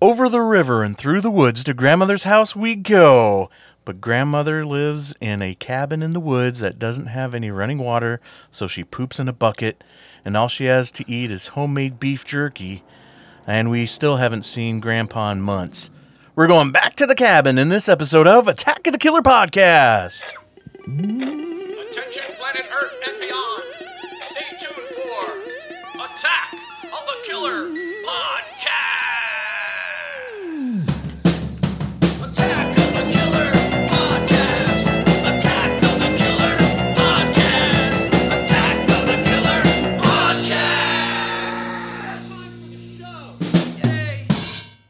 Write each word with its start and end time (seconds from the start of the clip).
Over 0.00 0.28
the 0.28 0.42
river 0.42 0.84
and 0.84 0.96
through 0.96 1.22
the 1.22 1.30
woods 1.30 1.64
to 1.64 1.74
grandmother's 1.74 2.22
house 2.22 2.54
we 2.54 2.76
go. 2.76 3.50
But 3.84 4.00
grandmother 4.00 4.64
lives 4.64 5.12
in 5.20 5.42
a 5.42 5.56
cabin 5.56 6.04
in 6.04 6.12
the 6.12 6.20
woods 6.20 6.60
that 6.60 6.78
doesn't 6.78 7.06
have 7.06 7.34
any 7.34 7.50
running 7.50 7.78
water, 7.78 8.20
so 8.52 8.68
she 8.68 8.84
poops 8.84 9.18
in 9.18 9.26
a 9.26 9.32
bucket, 9.32 9.82
and 10.24 10.36
all 10.36 10.46
she 10.46 10.66
has 10.66 10.92
to 10.92 11.10
eat 11.10 11.32
is 11.32 11.48
homemade 11.48 11.98
beef 11.98 12.24
jerky. 12.24 12.84
And 13.44 13.72
we 13.72 13.86
still 13.86 14.18
haven't 14.18 14.44
seen 14.44 14.78
Grandpa 14.78 15.32
in 15.32 15.40
months. 15.40 15.90
We're 16.36 16.46
going 16.46 16.70
back 16.70 16.94
to 16.96 17.06
the 17.06 17.16
cabin 17.16 17.58
in 17.58 17.68
this 17.68 17.88
episode 17.88 18.28
of 18.28 18.46
Attack 18.46 18.86
of 18.86 18.92
the 18.92 18.98
Killer 18.98 19.22
Podcast. 19.22 20.34
Attention, 20.84 22.22
planet 22.36 22.66
Earth 22.72 22.94
and 23.04 23.20
beyond. 23.20 23.64
Stay 24.22 24.44
tuned 24.60 24.86
for 24.94 26.04
Attack 26.04 26.52
of 26.84 27.06
the 27.06 27.16
Killer 27.24 27.87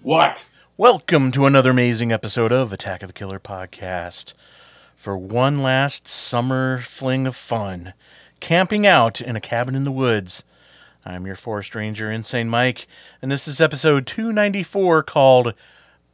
What? 0.09 0.48
Welcome 0.79 1.33
to 1.33 1.45
another 1.45 1.73
amazing 1.73 2.12
episode 2.12 2.51
of 2.51 2.73
Attack 2.73 3.03
of 3.03 3.09
the 3.09 3.12
Killer 3.12 3.39
Podcast. 3.39 4.33
For 4.97 5.19
one 5.19 5.62
last 5.62 6.09
summer 6.09 6.79
fling 6.79 7.27
of 7.27 7.37
fun, 7.37 7.93
camping 8.41 8.87
out 8.87 9.21
in 9.21 9.37
a 9.37 9.41
cabin 9.43 9.75
in 9.75 9.85
the 9.85 9.93
woods. 9.93 10.45
I'm 11.05 11.27
your 11.27 11.37
forest 11.37 11.75
ranger, 11.75 12.11
Insane 12.11 12.49
Mike, 12.49 12.87
and 13.21 13.30
this 13.30 13.47
is 13.47 13.61
episode 13.61 14.07
294 14.07 15.02
called 15.02 15.52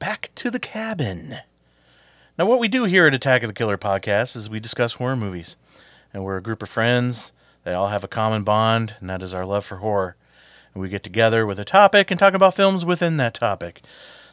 Back 0.00 0.32
to 0.34 0.50
the 0.50 0.58
Cabin. 0.58 1.36
Now, 2.36 2.46
what 2.46 2.58
we 2.58 2.66
do 2.66 2.86
here 2.86 3.06
at 3.06 3.14
Attack 3.14 3.44
of 3.44 3.48
the 3.48 3.54
Killer 3.54 3.78
Podcast 3.78 4.34
is 4.34 4.50
we 4.50 4.58
discuss 4.58 4.94
horror 4.94 5.14
movies, 5.14 5.56
and 6.12 6.24
we're 6.24 6.38
a 6.38 6.42
group 6.42 6.64
of 6.64 6.68
friends. 6.68 7.30
They 7.62 7.74
all 7.74 7.90
have 7.90 8.02
a 8.02 8.08
common 8.08 8.42
bond, 8.42 8.96
and 8.98 9.08
that 9.08 9.22
is 9.22 9.32
our 9.32 9.46
love 9.46 9.64
for 9.64 9.76
horror. 9.76 10.16
And 10.74 10.82
we 10.82 10.88
get 10.88 11.02
together 11.02 11.46
with 11.46 11.58
a 11.58 11.64
topic 11.64 12.10
and 12.10 12.18
talk 12.18 12.34
about 12.34 12.54
films 12.54 12.84
within 12.84 13.16
that 13.18 13.34
topic. 13.34 13.80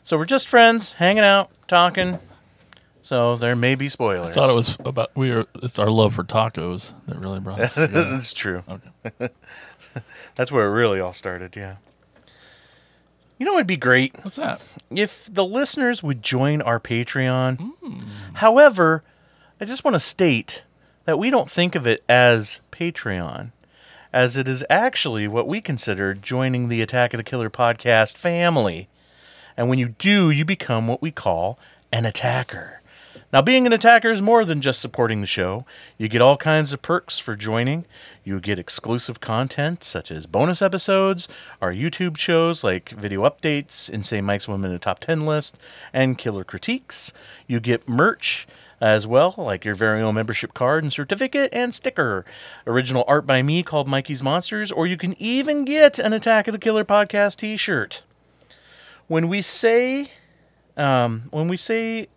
So 0.04 0.18
we're 0.18 0.26
just 0.26 0.48
friends, 0.48 0.94
hanging 0.94 1.24
out, 1.24 1.52
talking. 1.68 2.20
So 3.04 3.36
there 3.36 3.56
may 3.56 3.76
be 3.76 3.90
spoilers. 3.90 4.30
I 4.30 4.42
thought 4.42 4.50
it 4.50 4.56
was 4.56 4.78
about 4.84 5.12
we 5.16 5.32
are. 5.32 5.46
It's 5.56 5.80
our 5.80 5.90
love 5.90 6.16
for 6.16 6.24
tacos 6.24 6.94
that 7.08 7.18
really 7.18 7.40
brought 7.40 7.60
us. 7.60 7.74
together. 7.76 8.04
That's 8.12 8.34
true. 8.34 8.64
okay. 8.70 9.30
That's 10.36 10.52
where 10.52 10.68
it 10.68 10.72
really 10.72 11.00
all 11.00 11.14
started, 11.14 11.56
yeah. 11.56 11.78
You 13.38 13.46
know, 13.46 13.56
it'd 13.56 13.66
be 13.68 13.76
great 13.76 14.16
What's 14.24 14.36
that? 14.36 14.62
if 14.92 15.28
the 15.32 15.44
listeners 15.44 16.04
would 16.04 16.22
join 16.22 16.62
our 16.62 16.80
Patreon. 16.80 17.74
Hmm. 17.82 18.02
However, 18.36 19.04
I 19.60 19.66
just 19.66 19.84
want 19.84 19.96
to 19.96 20.00
state 20.00 20.64
that 21.06 21.18
we 21.18 21.32
don't 21.32 21.50
think 21.50 21.74
of 21.76 21.88
it 21.88 22.04
as 22.08 22.60
Patreon, 22.72 23.52
as 24.14 24.38
it 24.38 24.48
is 24.48 24.66
actually 24.70 25.28
what 25.28 25.48
we 25.48 25.62
consider 25.62 26.14
joining 26.14 26.68
the 26.70 26.82
Attack 26.82 27.14
of 27.14 27.18
the 27.18 27.24
Killer 27.24 27.50
podcast 27.50 28.18
family. 28.18 28.90
And 29.56 29.70
when 29.70 29.80
you 29.80 29.90
do, 29.90 30.30
you 30.30 30.46
become 30.46 30.88
what 30.88 31.02
we 31.02 31.12
call 31.12 31.58
an 31.92 32.06
attacker. 32.06 32.82
Now, 33.34 33.42
being 33.42 33.66
an 33.66 33.72
attacker 33.72 34.12
is 34.12 34.22
more 34.22 34.44
than 34.44 34.60
just 34.60 34.82
supporting 34.82 35.22
the 35.22 35.28
show. 35.28 35.66
You 35.98 36.10
get 36.10 36.22
all 36.22 36.36
kinds 36.36 36.74
of 36.74 36.82
perks 36.82 37.18
for 37.18 37.38
joining. 37.38 37.86
You 38.26 38.42
get 38.42 38.60
exclusive 38.60 39.22
content 39.22 39.86
such 39.86 40.12
as 40.12 40.26
bonus 40.26 40.62
episodes, 40.62 41.30
our 41.62 41.72
YouTube 41.72 42.18
shows 42.18 42.62
like 42.62 42.90
video 42.90 43.22
updates, 43.22 43.90
Insane 43.90 44.26
Mike's 44.26 44.50
Women 44.50 44.72
in 44.72 44.74
the 44.74 44.80
Top 44.80 45.00
10 45.00 45.26
list, 45.26 45.58
and 45.94 46.18
killer 46.18 46.44
critiques. 46.44 47.14
You 47.48 47.62
get 47.62 47.88
merch 47.88 48.48
as 48.82 49.06
well, 49.06 49.36
like 49.38 49.64
your 49.64 49.76
very 49.76 50.02
own 50.02 50.16
membership 50.16 50.54
card 50.54 50.84
and 50.84 50.92
certificate 50.92 51.54
and 51.54 51.74
sticker. 51.74 52.26
Original 52.66 53.06
art 53.08 53.28
by 53.28 53.42
me 53.42 53.62
called 53.64 53.88
Mikey's 53.88 54.24
Monsters, 54.24 54.72
or 54.72 54.88
you 54.88 54.98
can 54.98 55.16
even 55.22 55.64
get 55.64 56.00
an 56.00 56.12
Attack 56.12 56.48
of 56.48 56.54
the 56.54 56.60
Killer 56.60 56.84
podcast 56.84 57.38
t 57.38 57.56
shirt. 57.56 58.02
When 59.08 59.28
we 59.30 59.42
say 59.42 60.10
um, 60.78 61.24
when 61.32 61.48
we 61.48 61.58
say 61.58 62.08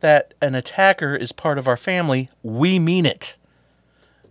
that 0.00 0.34
an 0.42 0.54
attacker 0.54 1.16
is 1.16 1.32
part 1.32 1.58
of 1.58 1.66
our 1.66 1.76
family, 1.76 2.30
we 2.42 2.78
mean 2.78 3.06
it. 3.06 3.36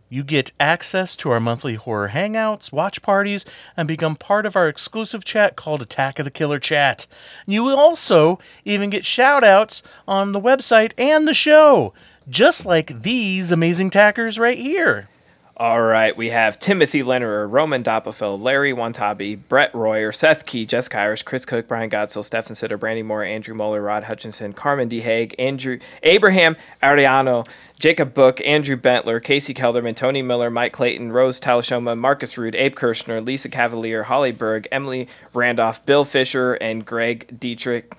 You 0.07 0.23
get 0.23 0.51
access 0.59 1.15
to 1.17 1.31
our 1.31 1.39
monthly 1.39 1.75
horror 1.75 2.09
hangouts, 2.09 2.71
watch 2.71 3.01
parties, 3.01 3.43
and 3.75 3.87
become 3.87 4.15
part 4.15 4.45
of 4.45 4.55
our 4.55 4.67
exclusive 4.67 5.25
chat 5.25 5.55
called 5.55 5.81
Attack 5.81 6.19
of 6.19 6.25
the 6.25 6.31
Killer 6.31 6.59
Chat. 6.59 7.07
You 7.47 7.63
will 7.63 7.77
also 7.77 8.37
even 8.63 8.91
get 8.91 9.03
shout 9.03 9.43
outs 9.43 9.81
on 10.07 10.31
the 10.31 10.39
website 10.39 10.91
and 10.97 11.27
the 11.27 11.33
show, 11.33 11.93
just 12.29 12.67
like 12.67 13.01
these 13.01 13.51
amazing 13.51 13.89
tackers 13.89 14.37
right 14.37 14.59
here. 14.59 15.09
All 15.57 15.83
right, 15.83 16.17
we 16.17 16.31
have 16.31 16.59
Timothy 16.59 17.01
Lennerer, 17.01 17.49
Roman 17.49 17.81
Doppelfeld, 17.81 18.41
Larry 18.41 18.73
Wantabi, 18.73 19.39
Brett 19.47 19.73
Royer, 19.73 20.11
Seth 20.11 20.45
Key, 20.45 20.65
Jessica 20.65 20.99
Irish, 20.99 21.23
Chris 21.23 21.45
Cook, 21.45 21.65
Brian 21.65 21.89
Godsill, 21.89 22.25
Stefan 22.25 22.55
Sitter, 22.55 22.77
Brandy 22.77 23.03
Moore, 23.03 23.23
Andrew 23.23 23.55
Moeller, 23.55 23.81
Rod 23.81 24.03
Hutchinson, 24.03 24.51
Carmen 24.51 24.89
D. 24.89 24.99
Haig, 24.99 25.33
Andrew 25.39 25.79
Abraham 26.03 26.57
Ariano, 26.83 27.47
Jacob 27.79 28.13
Book, 28.13 28.41
Andrew 28.41 28.75
Bentler, 28.75 29.23
Casey 29.23 29.53
Kelderman, 29.53 29.95
Tony 29.95 30.21
Miller, 30.21 30.49
Mike 30.49 30.73
Clayton, 30.73 31.13
Rose 31.13 31.39
Talashoma, 31.39 31.97
Marcus 31.97 32.37
Rude, 32.37 32.55
Abe 32.55 32.75
Kirshner, 32.75 33.25
Lisa 33.25 33.47
Cavalier, 33.47 34.03
Holly 34.03 34.33
Berg, 34.33 34.67
Emily 34.73 35.07
Randolph, 35.33 35.85
Bill 35.85 36.03
Fisher, 36.03 36.55
and 36.55 36.85
Greg 36.85 37.39
Dietrich. 37.39 37.95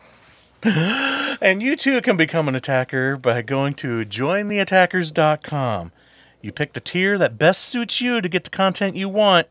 And 1.38 1.62
you 1.62 1.76
too 1.76 2.00
can 2.00 2.16
become 2.16 2.48
an 2.48 2.54
attacker 2.54 3.16
by 3.16 3.42
going 3.42 3.74
to 3.74 4.06
jointheattackers.com. 4.06 5.92
You 6.46 6.52
pick 6.52 6.72
the 6.74 6.80
tier 6.80 7.18
that 7.18 7.38
best 7.38 7.64
suits 7.64 8.00
you 8.00 8.20
to 8.20 8.28
get 8.28 8.44
the 8.44 8.50
content 8.50 8.94
you 8.94 9.08
want, 9.08 9.48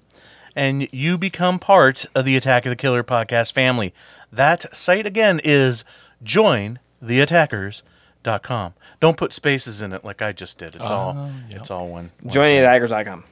and 0.55 0.87
you 0.93 1.17
become 1.17 1.59
part 1.59 2.05
of 2.15 2.23
the 2.23 2.37
Attack 2.37 2.65
of 2.65 2.69
the 2.69 2.77
Killer 2.77 3.03
podcast 3.03 3.51
family. 3.51 3.93
That 4.31 4.73
site 4.73 5.05
again 5.05 5.41
is 5.43 5.83
jointheattackers.com. 6.23 8.73
Don't 9.01 9.17
put 9.17 9.33
spaces 9.33 9.81
in 9.81 9.91
it 9.91 10.05
like 10.05 10.21
I 10.21 10.31
just 10.31 10.57
did. 10.57 10.75
It's 10.75 10.89
all 10.89 11.15
Oh, 11.17 11.29
yep. 11.49 11.59
it's 11.59 11.69
all 11.69 11.89
one. 11.89 12.11
one 12.21 12.33
Joining 12.33 12.59
thing. 12.59 12.63
the 12.63 12.69
Daggers.com. 12.87 13.25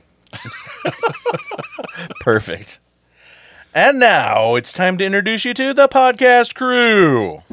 Perfect. 2.20 2.82
And 3.74 3.98
now 3.98 4.56
it's 4.56 4.74
time 4.74 4.98
to 4.98 5.06
introduce 5.06 5.46
you 5.46 5.54
to 5.54 5.74
the 5.74 5.88
podcast 5.88 6.54
crew. 6.54 7.44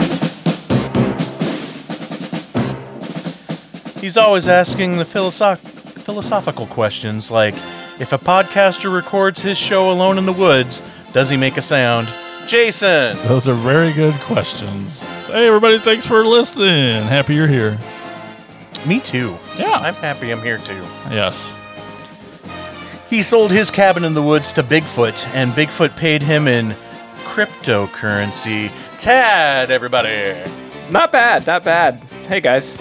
He's 4.00 4.18
always 4.18 4.48
asking 4.48 4.96
the 4.96 5.04
philosoph- 5.04 5.79
philosophical 6.10 6.66
questions 6.66 7.30
like 7.30 7.54
if 8.00 8.12
a 8.12 8.18
podcaster 8.18 8.92
records 8.92 9.42
his 9.42 9.56
show 9.56 9.92
alone 9.92 10.18
in 10.18 10.26
the 10.26 10.32
woods, 10.32 10.82
does 11.12 11.30
he 11.30 11.36
make 11.36 11.56
a 11.56 11.62
sound? 11.62 12.08
Jason! 12.48 13.16
Those 13.28 13.46
are 13.46 13.54
very 13.54 13.92
good 13.92 14.14
questions. 14.22 15.04
Hey, 15.28 15.46
everybody! 15.46 15.78
Thanks 15.78 16.04
for 16.04 16.26
listening. 16.26 17.04
Happy 17.04 17.36
you're 17.36 17.46
here. 17.46 17.78
Me 18.84 18.98
too. 18.98 19.38
Yeah. 19.56 19.78
I'm 19.78 19.94
happy 19.94 20.32
I'm 20.32 20.42
here 20.42 20.58
too. 20.58 20.82
Yes. 21.10 21.54
He 23.08 23.22
sold 23.22 23.52
his 23.52 23.70
cabin 23.70 24.02
in 24.02 24.14
the 24.14 24.22
woods 24.22 24.52
to 24.54 24.64
Bigfoot, 24.64 25.28
and 25.32 25.52
Bigfoot 25.52 25.96
paid 25.96 26.24
him 26.24 26.48
in 26.48 26.74
cryptocurrency. 27.22 28.72
Tad, 28.98 29.70
everybody! 29.70 30.34
Not 30.90 31.12
bad, 31.12 31.46
not 31.46 31.62
bad. 31.62 32.00
Hey 32.26 32.40
guys. 32.40 32.80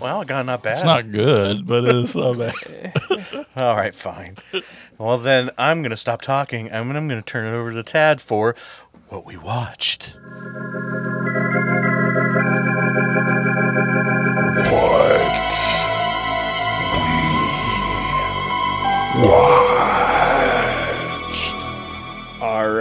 Well, 0.00 0.24
God, 0.24 0.46
not 0.46 0.62
bad. 0.62 0.72
It's 0.76 0.84
not 0.84 1.12
good, 1.12 1.66
but 1.66 1.84
it's 1.84 2.14
not 2.14 2.38
bad. 2.38 3.46
All 3.56 3.76
right, 3.76 3.94
fine. 3.94 4.38
Well, 4.98 5.18
then 5.18 5.50
I'm 5.58 5.82
going 5.82 5.90
to 5.90 5.96
stop 5.96 6.22
talking 6.22 6.68
and 6.68 6.96
I'm 6.96 7.08
going 7.08 7.20
to 7.20 7.26
turn 7.26 7.46
it 7.46 7.56
over 7.56 7.70
to 7.72 7.82
Tad 7.82 8.20
for 8.20 8.54
what 9.08 9.26
we 9.26 9.36
watched. 9.36 10.16
All 19.22 19.59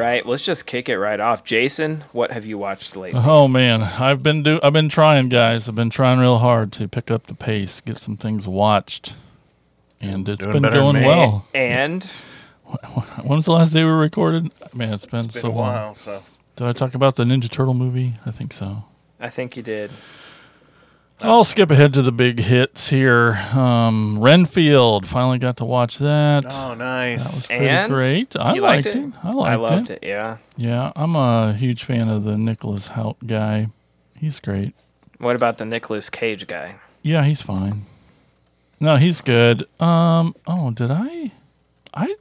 right, 0.10 0.26
let's 0.26 0.44
just 0.44 0.66
kick 0.66 0.90
it 0.90 0.98
right 0.98 1.20
off. 1.20 1.44
Jason, 1.44 2.04
what 2.12 2.32
have 2.32 2.46
you 2.46 2.58
watched 2.58 2.96
lately? 2.96 3.22
Oh 3.24 3.48
man, 3.48 3.84
I've 3.84 4.22
been 4.24 4.44
do 4.44 4.60
I've 4.64 4.74
been 4.74 4.90
trying, 4.90 5.30
guys. 5.30 5.68
I've 5.70 5.76
been 5.76 5.90
trying 5.90 6.20
real 6.20 6.38
hard 6.40 6.72
to 6.74 6.88
pick 6.88 7.10
up 7.12 7.28
the 7.28 7.34
pace, 7.34 7.82
get 7.82 7.98
some 7.98 8.18
things 8.18 8.48
watched, 8.48 9.14
and 10.02 10.28
it's 10.28 10.40
Doing 10.42 10.54
been 10.54 10.62
better 10.64 10.80
going 10.80 11.04
well. 11.04 11.46
And 11.54 12.04
When 13.24 13.36
was 13.38 13.46
the 13.46 13.52
last 13.54 13.74
day 13.74 13.84
we 13.84 13.90
recorded? 13.90 14.52
Man, 14.74 14.94
it's 14.94 15.06
been, 15.06 15.26
It's 15.26 15.34
been 15.34 15.42
so 15.42 15.50
a 15.50 15.52
long. 15.52 15.96
so. 15.96 16.24
Did 16.56 16.68
I 16.68 16.74
talk 16.74 16.94
about 16.94 17.16
the 17.16 17.24
Ninja 17.24 17.50
Turtle 17.50 17.74
movie? 17.74 18.16
I 18.26 18.32
think 18.32 18.54
so. 18.54 18.84
I 19.20 19.30
think 19.30 19.56
you 19.58 19.64
did. 19.64 19.92
I'll 21.21 21.44
skip 21.44 21.69
ahead 21.69 21.94
to 21.95 22.01
the 22.01 22.13
big 22.13 22.39
hits 22.39 22.88
here. 22.89 23.33
Um, 23.54 24.19
Renfield 24.19 25.06
finally 25.07 25.38
got 25.38 25.57
to 25.57 25.66
watch 25.66 25.98
that. 25.98 26.45
Oh, 26.50 26.74
nice! 26.75 27.24
That 27.24 27.36
was 27.36 27.48
pretty 27.48 27.68
And 27.68 27.92
great. 27.92 28.36
I 28.38 28.54
you 28.56 28.62
liked, 28.62 28.86
liked 28.86 28.95
it. 28.95 29.04
it? 29.04 29.13
I 29.24 29.31
liked 29.33 29.51
I 29.51 29.56
loved 29.56 29.89
it. 29.89 30.00
Yeah. 30.01 30.38
Yeah, 30.56 30.94
I'm 30.95 31.16
a 31.18 31.54
huge 31.54 31.83
fan 31.83 32.07
of 32.07 32.24
the 32.24 32.38
Nicholas 32.38 32.89
Hoult 32.89 33.18
guy. 33.27 33.68
He's 34.18 34.39
great. 34.39 34.74
What 35.18 35.36
about 35.36 35.57
the 35.57 35.66
Nicolas 35.66 36.10
Cage 36.10 36.48
guy? 36.48 36.75
Yeah, 37.01 37.25
he's 37.25 37.42
fine. 37.42 37.83
No, 38.80 38.95
he's 38.95 39.19
good. 39.19 39.68
Um, 39.81 40.33
oh, 40.48 40.72
did 40.72 40.89
I? 40.89 41.33
I, 41.94 42.15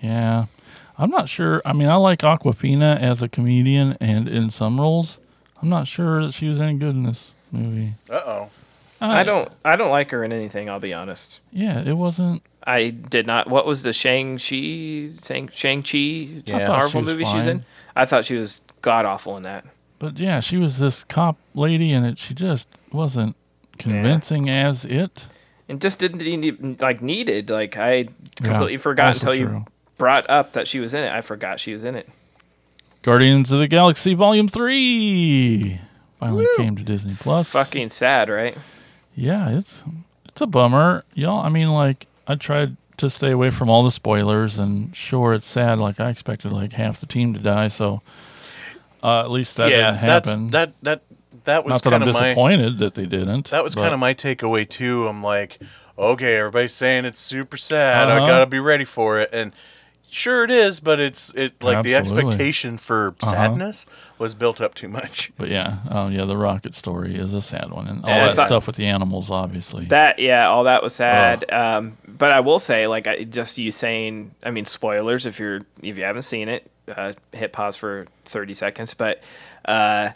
yeah, 0.00 0.46
I'm 0.96 1.10
not 1.10 1.28
sure. 1.28 1.60
I 1.66 1.74
mean, 1.74 1.88
I 1.88 1.96
like 1.96 2.20
Awkwafina 2.20 2.98
as 2.98 3.20
a 3.22 3.28
comedian 3.28 3.96
and 4.00 4.26
in 4.26 4.50
some 4.50 4.80
roles. 4.80 5.20
I'm 5.60 5.68
not 5.68 5.86
sure 5.86 6.24
that 6.24 6.32
she 6.32 6.48
was 6.48 6.60
any 6.62 6.78
good 6.78 6.94
in 6.94 7.02
this 7.02 7.30
movie. 7.52 7.94
Uh 8.10 8.14
oh. 8.24 8.50
I 9.00 9.24
don't. 9.24 9.50
I 9.64 9.74
don't 9.76 9.90
like 9.90 10.12
her 10.12 10.22
in 10.22 10.32
anything. 10.32 10.70
I'll 10.70 10.78
be 10.78 10.94
honest. 10.94 11.40
Yeah, 11.52 11.80
it 11.80 11.94
wasn't. 11.96 12.42
I 12.64 12.90
did 12.90 13.26
not. 13.26 13.50
What 13.50 13.66
was 13.66 13.82
the 13.82 13.92
Shang 13.92 14.38
Chi 14.38 15.10
Shang 15.24 15.48
Shang 15.52 15.82
Chi 15.82 15.98
Yeah. 16.46 16.56
I 16.56 16.66
thought 16.66 16.76
she 16.76 16.80
Marvel 16.98 17.00
was 17.00 17.08
movie 17.10 17.24
she's 17.24 17.46
in? 17.48 17.64
I 17.96 18.04
thought 18.04 18.24
she 18.24 18.36
was 18.36 18.60
god 18.80 19.04
awful 19.04 19.36
in 19.36 19.42
that. 19.42 19.64
But 19.98 20.18
yeah, 20.20 20.38
she 20.40 20.56
was 20.56 20.78
this 20.78 21.02
cop 21.02 21.36
lady, 21.54 21.92
and 21.92 22.06
it 22.06 22.18
she 22.18 22.32
just 22.34 22.68
wasn't 22.92 23.34
convincing 23.78 24.48
as 24.48 24.84
it. 24.84 25.26
and 25.68 25.80
just 25.80 25.98
didn't 25.98 26.22
even 26.22 26.76
like 26.80 27.02
needed. 27.02 27.50
Like 27.50 27.76
I 27.76 28.04
completely 28.36 28.72
Yeah, 28.74 28.78
forgot 28.78 29.14
until 29.16 29.34
true. 29.34 29.40
you 29.56 29.64
brought 29.98 30.30
up 30.30 30.52
that 30.52 30.68
she 30.68 30.78
was 30.78 30.94
in 30.94 31.02
it. 31.02 31.12
I 31.12 31.22
forgot 31.22 31.58
she 31.58 31.72
was 31.72 31.82
in 31.82 31.96
it. 31.96 32.08
Guardians 33.02 33.50
of 33.50 33.58
the 33.58 33.66
Galaxy 33.66 34.14
Volume 34.14 34.46
Three 34.46 35.80
finally 36.26 36.46
came 36.56 36.76
to 36.76 36.82
Disney 36.82 37.14
Plus. 37.14 37.50
Fucking 37.52 37.88
sad, 37.88 38.28
right? 38.28 38.56
Yeah, 39.14 39.50
it's 39.50 39.82
it's 40.28 40.40
a 40.40 40.46
bummer, 40.46 41.04
y'all. 41.14 41.40
I 41.44 41.48
mean, 41.48 41.68
like 41.70 42.06
I 42.26 42.34
tried 42.36 42.76
to 42.98 43.10
stay 43.10 43.30
away 43.30 43.50
from 43.50 43.68
all 43.68 43.82
the 43.82 43.90
spoilers, 43.90 44.58
and 44.58 44.94
sure, 44.96 45.34
it's 45.34 45.46
sad. 45.46 45.78
Like 45.78 46.00
I 46.00 46.08
expected, 46.10 46.52
like 46.52 46.72
half 46.74 47.00
the 47.00 47.06
team 47.06 47.34
to 47.34 47.40
die, 47.40 47.68
so 47.68 48.00
uh, 49.02 49.20
at 49.20 49.30
least 49.30 49.56
that 49.56 49.70
yeah, 49.70 49.90
didn't 49.92 49.98
happen. 49.98 50.50
that's 50.50 50.72
that 50.82 51.00
that 51.32 51.42
that 51.44 51.64
was 51.64 51.72
Not 51.72 51.82
that 51.82 51.92
I'm 51.94 52.00
kind 52.00 52.08
of 52.10 52.14
my 52.14 52.20
disappointed 52.28 52.78
that 52.78 52.94
they 52.94 53.06
didn't. 53.06 53.50
that 53.50 53.64
was 53.64 53.74
kind 53.74 53.92
of 53.92 53.98
my 54.00 54.14
takeaway 54.14 54.68
too. 54.68 55.08
I'm 55.08 55.22
like, 55.22 55.58
okay, 55.98 56.36
everybody's 56.36 56.72
saying 56.74 57.04
it's 57.04 57.20
super 57.20 57.56
sad. 57.56 58.08
I 58.08 58.16
Uh-huh. 58.18 58.26
gotta 58.26 58.46
be 58.46 58.60
ready 58.60 58.84
for 58.84 59.20
it, 59.20 59.30
and 59.32 59.52
sure 60.12 60.44
it 60.44 60.50
is, 60.50 60.78
but 60.80 61.00
it's 61.00 61.30
it 61.34 61.62
like 61.62 61.82
the 61.84 61.94
Absolutely. 61.94 62.28
expectation 62.30 62.76
for 62.78 63.08
Uh-huh. 63.22 63.30
sadness 63.30 63.86
was 64.18 64.34
built 64.34 64.60
up 64.60 64.74
too 64.74 64.88
much. 64.88 65.32
But 65.38 65.48
yeah, 65.48 65.78
um, 65.88 66.12
yeah, 66.12 66.24
the 66.26 66.36
rocket 66.36 66.74
story 66.74 67.16
is 67.16 67.34
a 67.34 67.42
sad 67.42 67.70
one, 67.70 67.88
and 67.88 68.04
all 68.04 68.10
Yeah, 68.10 68.24
I 68.24 68.26
that 68.28 68.36
thought- 68.36 68.48
stuff 68.48 68.66
with 68.66 68.76
the 68.76 68.86
animals, 68.86 69.30
obviously. 69.30 69.86
That 69.86 70.18
yeah, 70.18 70.48
all 70.48 70.64
that 70.64 70.82
was 70.82 70.94
sad. 70.94 71.50
Um, 71.52 71.96
but 72.06 72.30
I 72.30 72.40
will 72.40 72.58
say, 72.58 72.86
like, 72.86 73.06
I, 73.06 73.24
just 73.24 73.58
you 73.58 73.72
saying, 73.72 74.34
I 74.44 74.50
mean, 74.50 74.64
spoilers 74.66 75.26
if 75.26 75.40
you're 75.40 75.60
if 75.82 75.96
you 75.98 76.04
haven't 76.04 76.22
seen 76.22 76.48
it, 76.48 76.70
uh, 76.94 77.14
hit 77.32 77.52
pause 77.52 77.76
for 77.76 78.06
thirty 78.24 78.54
seconds. 78.54 78.94
But 78.94 79.20
uh, 79.64 80.10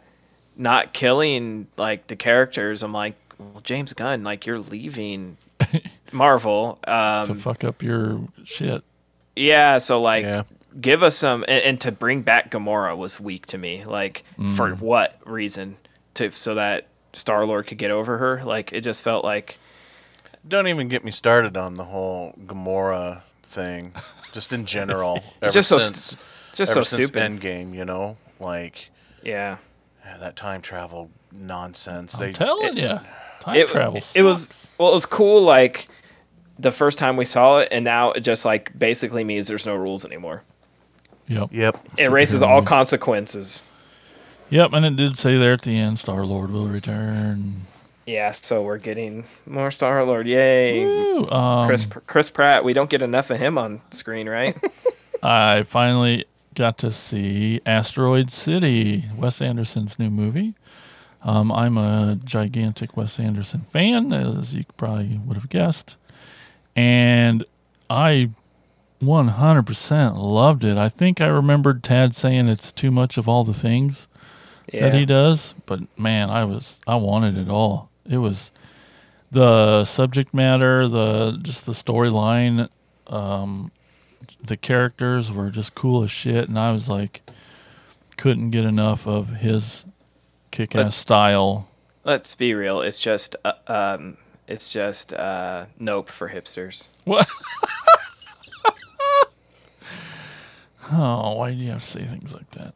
not 0.57 0.93
killing 0.93 1.67
like 1.77 2.07
the 2.09 2.17
characters, 2.17 2.83
I'm 2.83 2.93
like, 2.93 3.15
well, 3.39 3.61
James 3.63 3.93
Gunn, 3.95 4.23
like 4.25 4.47
you're 4.47 4.59
leaving 4.61 5.37
Marvel. 6.13 6.79
to 6.85 6.93
Um, 7.31 7.39
fuck 7.41 7.65
up 7.65 7.83
your 7.83 8.21
shit. 8.45 8.83
Yeah, 9.37 9.79
so 9.79 10.01
like. 10.01 10.25
Yeah. 10.25 10.43
Give 10.79 11.03
us 11.03 11.17
some, 11.17 11.43
and, 11.49 11.63
and 11.65 11.81
to 11.81 11.91
bring 11.91 12.21
back 12.21 12.51
Gamora 12.51 12.95
was 12.95 13.19
weak 13.19 13.47
to 13.47 13.57
me. 13.57 13.87
Like, 13.87 14.25
for 14.57 14.69
Mm. 14.73 14.81
what 14.83 15.19
reason? 15.25 15.79
To 16.17 16.31
so 16.33 16.55
that 16.55 16.89
Star 17.15 17.47
Lord 17.47 17.67
could 17.67 17.79
get 17.79 17.91
over 17.91 18.19
her. 18.19 18.45
Like, 18.45 18.75
it 18.75 18.83
just 18.83 19.01
felt 19.01 19.25
like 19.25 19.57
Don't 20.47 20.69
even 20.69 20.89
get 20.89 21.03
me 21.03 21.11
started 21.11 21.57
on 21.57 21.77
the 21.77 21.85
whole 21.85 22.35
Gamora 22.45 23.23
thing, 23.43 23.95
just 24.35 24.53
in 24.53 24.67
general. 24.67 25.23
ever 25.41 25.51
just 25.51 25.71
so 25.71 25.79
st- 25.79 25.95
since 25.95 26.17
just 26.53 26.73
ever 26.73 26.85
so 26.85 26.97
since 26.97 27.07
stupid. 27.07 27.23
Endgame, 27.41 27.75
you 27.75 27.87
know, 27.87 28.19
like 28.39 28.91
Yeah. 29.23 29.57
yeah, 30.05 30.19
that 30.19 30.37
time 30.37 30.61
travel 30.61 31.11
nonsense. 31.33 32.17
I'm 32.17 32.21
they 32.21 32.33
telling 32.35 32.77
you, 32.77 33.01
time 33.41 33.57
it, 33.57 33.69
travel. 33.69 34.01
It 34.15 34.23
was 34.25 34.71
well, 34.77 34.91
it 34.91 34.95
was 34.95 35.07
cool. 35.07 35.41
Like 35.41 35.89
the 36.59 36.73
first 36.73 36.99
time 36.99 37.17
we 37.17 37.25
saw 37.25 37.59
it, 37.59 37.69
and 37.71 37.85
now 37.85 38.13
it 38.13 38.21
just 38.21 38.45
like 38.45 38.77
basically 38.79 39.25
means 39.25 39.49
there's 39.49 39.67
no 39.67 39.75
rules 39.75 40.05
anymore. 40.05 40.43
Yep. 41.29 41.49
Yep. 41.53 41.89
It 41.99 42.05
erases 42.05 42.43
all 42.43 42.63
consequences. 42.63 43.69
Yep, 44.49 44.73
and 44.75 44.87
it 44.87 44.97
did 44.97 45.19
say 45.19 45.37
there 45.37 45.55
at 45.55 45.63
the 45.63 45.77
end, 45.77 45.99
Star 45.99 46.25
Lord 46.25 46.51
will 46.51 46.69
return. 46.69 47.67
Yeah, 48.07 48.31
so 48.31 48.63
we're 48.63 48.79
getting 48.79 49.25
more 49.45 49.73
Star 49.73 50.05
Lord. 50.05 50.29
Yay! 50.29 50.85
Woo, 50.85 51.29
um, 51.29 51.67
Chris 51.67 51.87
Chris 52.07 52.31
Pratt. 52.31 52.65
We 52.65 52.73
don't 52.73 52.89
get 52.89 53.03
enough 53.03 53.31
of 53.31 53.41
him 53.41 53.59
on 53.59 53.81
screen, 53.91 54.29
right? 54.29 54.57
I 55.23 55.65
finally 55.65 56.27
got 56.55 56.79
to 56.79 56.93
see 56.93 57.61
Asteroid 57.67 58.31
City, 58.31 59.07
Wes 59.17 59.43
Anderson's 59.43 59.99
new 59.99 60.11
movie. 60.11 60.55
Um, 61.23 61.51
I'm 61.51 61.77
a 61.77 62.17
gigantic 62.23 62.97
Wes 62.97 63.19
Anderson 63.19 63.67
fan, 63.73 64.13
as 64.13 64.55
you 64.55 64.65
probably 64.77 65.19
would 65.25 65.37
have 65.37 65.49
guessed, 65.49 65.97
and 66.77 67.45
I 67.91 68.31
100% 69.03 70.17
loved 70.17 70.63
it. 70.63 70.77
I 70.77 70.89
think 70.89 71.21
I 71.21 71.27
remembered 71.27 71.83
Tad 71.83 72.15
saying 72.15 72.49
it's 72.49 72.71
too 72.71 72.91
much 72.91 73.19
of 73.19 73.29
all 73.29 73.43
the 73.43 73.55
things 73.55 74.09
yeah. 74.73 74.83
that 74.83 74.95
he 74.95 75.07
does, 75.07 75.55
but 75.65 75.81
man, 75.99 76.31
I 76.31 76.45
was 76.45 76.81
I 76.87 76.97
wanted 76.97 77.37
it 77.37 77.49
all. 77.49 77.91
It 78.09 78.19
was 78.19 78.53
the 79.31 79.85
subject 79.85 80.33
matter, 80.33 80.87
the 80.87 81.39
just 81.43 81.67
the 81.67 81.73
storyline, 81.73 82.69
um, 83.07 83.73
the 84.43 84.57
characters 84.57 85.33
were 85.33 85.51
just 85.51 85.75
cool 85.75 86.03
as 86.03 86.11
shit, 86.11 86.49
and 86.49 86.59
I 86.59 86.73
was 86.73 86.89
like, 86.89 87.29
couldn't 88.17 88.51
get 88.51 88.65
enough 88.65 89.07
of 89.07 89.29
his 89.29 89.85
kick-ass 90.51 90.83
Let's- 90.85 90.95
style. 90.95 91.69
Let's 92.05 92.37
be 92.37 92.55
real. 92.55 92.83
It's 92.83 93.01
just 93.01 93.35
uh, 93.45 93.55
um, 93.67 94.17
it's 94.49 94.73
just 94.73 95.13
uh, 95.13 95.67
nope 95.79 96.09
for 96.09 96.29
hipsters. 96.29 96.89
What? 97.05 97.29
oh, 100.93 101.37
why 101.37 101.51
do 101.53 101.57
you 101.57 101.71
have 101.71 101.81
to 101.81 101.87
say 101.87 102.05
things 102.05 102.33
like 102.33 102.51
that? 102.53 102.75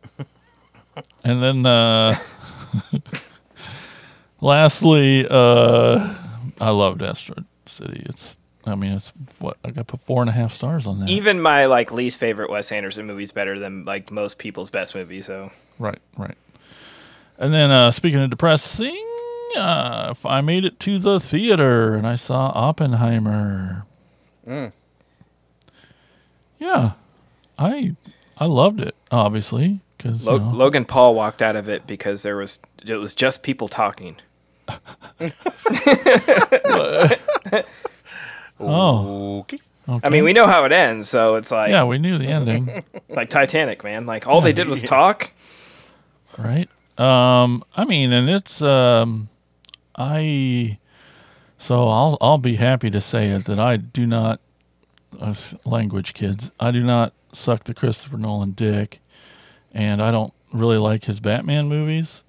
and 1.25 1.43
then, 1.43 1.67
uh, 1.67 2.19
lastly, 4.41 5.27
uh, 5.29 6.15
I 6.61 6.71
loved 6.71 7.03
Asteroid 7.03 7.47
City. 7.67 8.03
It's, 8.07 8.37
I 8.67 8.75
mean, 8.75 8.93
it's 8.93 9.13
what 9.39 9.57
I 9.65 9.71
got 9.71 9.87
put 9.87 10.01
four 10.03 10.23
and 10.23 10.29
a 10.29 10.33
half 10.33 10.53
stars 10.53 10.87
on 10.87 11.01
that. 11.01 11.09
Even 11.09 11.41
my 11.41 11.67
like 11.67 11.93
least 11.93 12.19
favorite 12.19 12.51
Wes 12.51 12.73
Anderson 12.73 13.07
movie 13.07 13.23
is 13.25 13.33
better 13.33 13.59
than 13.59 13.85
like 13.85 14.11
most 14.11 14.39
people's 14.39 14.71
best 14.71 14.95
movie. 14.95 15.23
So 15.23 15.51
Right, 15.79 16.01
right. 16.19 16.37
And 17.39 17.55
then, 17.55 17.71
uh, 17.71 17.91
speaking 17.91 18.21
of 18.21 18.29
depressing, 18.29 19.07
uh, 19.57 20.15
I 20.25 20.41
made 20.41 20.65
it 20.65 20.81
to 20.81 20.99
the 20.99 21.21
theater 21.21 21.95
and 21.95 22.07
I 22.07 22.17
saw 22.17 22.51
Oppenheimer. 22.55 23.85
Yeah, 26.59 26.93
I 27.59 27.95
I 28.39 28.47
loved 28.47 28.81
it. 28.81 28.95
Obviously, 29.11 29.81
because 29.97 30.27
Lo- 30.27 30.37
Logan 30.37 30.85
Paul 30.85 31.15
walked 31.15 31.43
out 31.43 31.57
of 31.57 31.69
it 31.69 31.87
because 31.87 32.23
there 32.23 32.37
was 32.37 32.61
it 32.85 32.97
was 32.97 33.15
just 33.15 33.43
people 33.43 33.69
talking. 33.69 34.17
oh, 38.61 39.39
Okay. 39.41 39.59
okay. 39.89 40.07
I 40.07 40.11
mean, 40.11 40.25
we 40.25 40.33
know 40.33 40.47
how 40.47 40.65
it 40.65 40.73
ends, 40.73 41.09
so 41.09 41.37
it's 41.37 41.51
like 41.51 41.71
yeah, 41.71 41.85
we 41.85 41.99
knew 41.99 42.19
the 42.19 42.27
ending, 42.27 42.85
like 43.09 43.31
Titanic, 43.31 43.83
man. 43.85 44.07
Like 44.07 44.27
all 44.27 44.41
they 44.41 44.53
did 44.53 44.69
was 44.69 44.83
talk. 44.83 45.33
right? 46.39 46.69
Um, 46.99 47.65
I 47.75 47.85
mean, 47.85 48.13
and 48.13 48.29
it's 48.29 48.61
um, 48.63 49.29
I. 49.97 50.79
So 51.59 51.89
I'll 51.89 52.17
I'll 52.21 52.39
be 52.39 52.57
happy 52.57 52.91
to 52.91 53.01
say 53.01 53.29
it 53.29 53.45
that 53.45 53.59
I 53.61 53.77
do 53.77 54.07
not, 54.07 54.41
us 55.21 55.55
language 55.65 56.15
kids, 56.15 56.51
I 56.59 56.71
do 56.71 56.83
not 56.83 57.13
suck 57.33 57.65
the 57.65 57.75
Christopher 57.75 58.17
Nolan 58.17 58.53
dick, 58.53 59.01
and 59.73 60.01
I 60.03 60.11
don't 60.11 60.33
really 60.53 60.79
like 60.79 61.05
his 61.05 61.21
Batman 61.21 61.69
movies. 61.69 62.25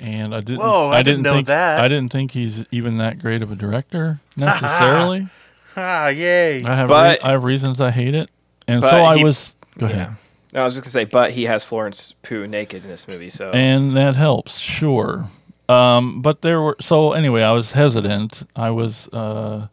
And 0.00 0.34
I 0.34 0.40
didn't. 0.40 0.58
Whoa, 0.58 0.90
I 0.90 1.02
didn't 1.04 1.22
know 1.22 1.34
think, 1.34 1.46
that. 1.46 1.78
I 1.80 1.86
didn't 1.86 2.10
think 2.10 2.32
he's 2.32 2.64
even 2.72 2.98
that 2.98 3.20
great 3.20 3.42
of 3.42 3.52
a 3.52 3.56
director 3.56 4.20
necessarily. 4.36 5.28
Ah, 5.76 6.06
yay. 6.06 6.62
I 6.62 6.76
have 6.76 6.86
But- 6.86 7.18
re- 7.20 7.28
I 7.28 7.32
have 7.32 7.42
reasons 7.42 7.80
I 7.80 7.90
hate 7.90 8.14
it, 8.14 8.30
and 8.68 8.80
so 8.80 9.04
I 9.04 9.16
he- 9.16 9.24
was. 9.24 9.56
Go 9.76 9.86
ahead. 9.86 9.96
Yeah. 9.96 10.14
No, 10.52 10.60
I 10.62 10.64
was 10.66 10.74
just 10.74 10.84
gonna 10.84 11.04
say, 11.04 11.04
but 11.10 11.32
he 11.32 11.44
has 11.46 11.64
Florence 11.64 12.14
Pugh 12.22 12.46
naked 12.46 12.84
in 12.84 12.88
this 12.88 13.08
movie, 13.08 13.28
so 13.28 13.50
and 13.50 13.96
that 13.96 14.14
helps 14.14 14.58
sure 14.58 15.24
um 15.68 16.20
but 16.22 16.42
there 16.42 16.60
were 16.60 16.76
so 16.80 17.12
anyway 17.12 17.42
i 17.42 17.52
was 17.52 17.72
hesitant. 17.72 18.42
I 18.54 18.70
was 18.70 19.08
uh 19.08 19.68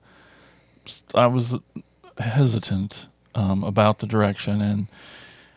i 1.15 1.27
was 1.27 1.57
hesitant 2.17 3.07
um 3.36 3.63
about 3.63 4.00
the 4.00 4.07
direction 4.07 4.62
and 4.62 4.88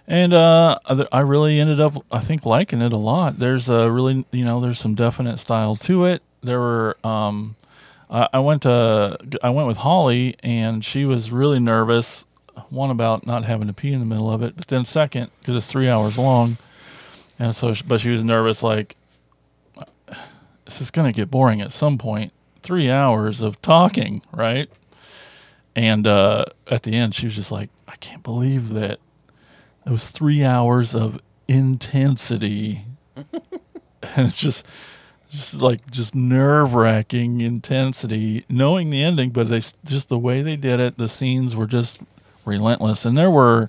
and 0.06 0.32
uh 0.32 0.78
I- 0.86 1.08
i 1.12 1.20
really 1.20 1.58
ended 1.60 1.80
up 1.80 2.04
i 2.12 2.20
think 2.20 2.44
liking 2.46 2.82
it 2.82 2.92
a 2.92 2.96
lot. 2.96 3.38
There's 3.38 3.68
a 3.68 3.90
really 3.90 4.24
you 4.32 4.44
know 4.44 4.60
there's 4.60 4.78
some 4.78 4.94
definite 4.94 5.38
style 5.38 5.76
to 5.76 6.04
it. 6.04 6.22
There 6.42 6.60
were 6.60 6.96
um, 7.04 7.56
I, 8.10 8.28
I 8.34 8.38
went 8.40 8.62
to 8.62 9.16
I 9.42 9.48
went 9.50 9.66
with 9.66 9.78
Holly, 9.78 10.36
and 10.42 10.84
she 10.84 11.04
was 11.06 11.30
really 11.30 11.58
nervous. 11.58 12.26
One 12.68 12.90
about 12.90 13.26
not 13.26 13.44
having 13.46 13.66
to 13.66 13.72
pee 13.72 13.92
in 13.94 14.00
the 14.00 14.06
middle 14.06 14.30
of 14.30 14.42
it, 14.42 14.56
but 14.56 14.66
then 14.68 14.84
second 14.84 15.30
because 15.40 15.56
it's 15.56 15.66
three 15.66 15.88
hours 15.88 16.18
long, 16.18 16.58
and 17.38 17.54
so 17.54 17.72
but 17.88 18.00
she 18.00 18.10
was 18.10 18.22
nervous 18.22 18.62
like 18.62 18.94
this 20.64 20.80
is 20.80 20.90
gonna 20.90 21.12
get 21.12 21.30
boring 21.30 21.60
at 21.60 21.72
some 21.72 21.98
point. 21.98 22.32
Three 22.62 22.90
hours 22.90 23.40
of 23.40 23.60
talking, 23.60 24.22
right? 24.32 24.70
And 25.76 26.06
uh, 26.06 26.46
at 26.68 26.84
the 26.84 26.94
end, 26.94 27.14
she 27.14 27.26
was 27.26 27.34
just 27.34 27.50
like, 27.50 27.70
I 27.88 27.96
can't 27.96 28.22
believe 28.22 28.70
that 28.70 29.00
it 29.84 29.90
was 29.90 30.08
three 30.08 30.44
hours 30.44 30.94
of 30.94 31.20
intensity. 31.48 32.84
and 33.16 34.28
it's 34.28 34.38
just, 34.38 34.64
just 35.28 35.54
like, 35.54 35.90
just 35.90 36.14
nerve 36.14 36.74
wracking 36.74 37.40
intensity, 37.40 38.44
knowing 38.48 38.90
the 38.90 39.02
ending, 39.02 39.30
but 39.30 39.48
they 39.48 39.62
just 39.84 40.08
the 40.08 40.18
way 40.18 40.42
they 40.42 40.56
did 40.56 40.80
it, 40.80 40.96
the 40.96 41.08
scenes 41.08 41.56
were 41.56 41.66
just 41.66 41.98
relentless. 42.44 43.04
And 43.04 43.18
there 43.18 43.30
were 43.30 43.68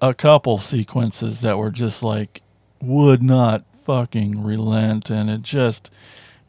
a 0.00 0.14
couple 0.14 0.58
sequences 0.58 1.42
that 1.42 1.58
were 1.58 1.70
just 1.70 2.02
like, 2.02 2.42
would 2.80 3.22
not 3.22 3.64
fucking 3.86 4.44
relent. 4.44 5.08
And 5.08 5.30
it 5.30 5.42
just 5.42 5.90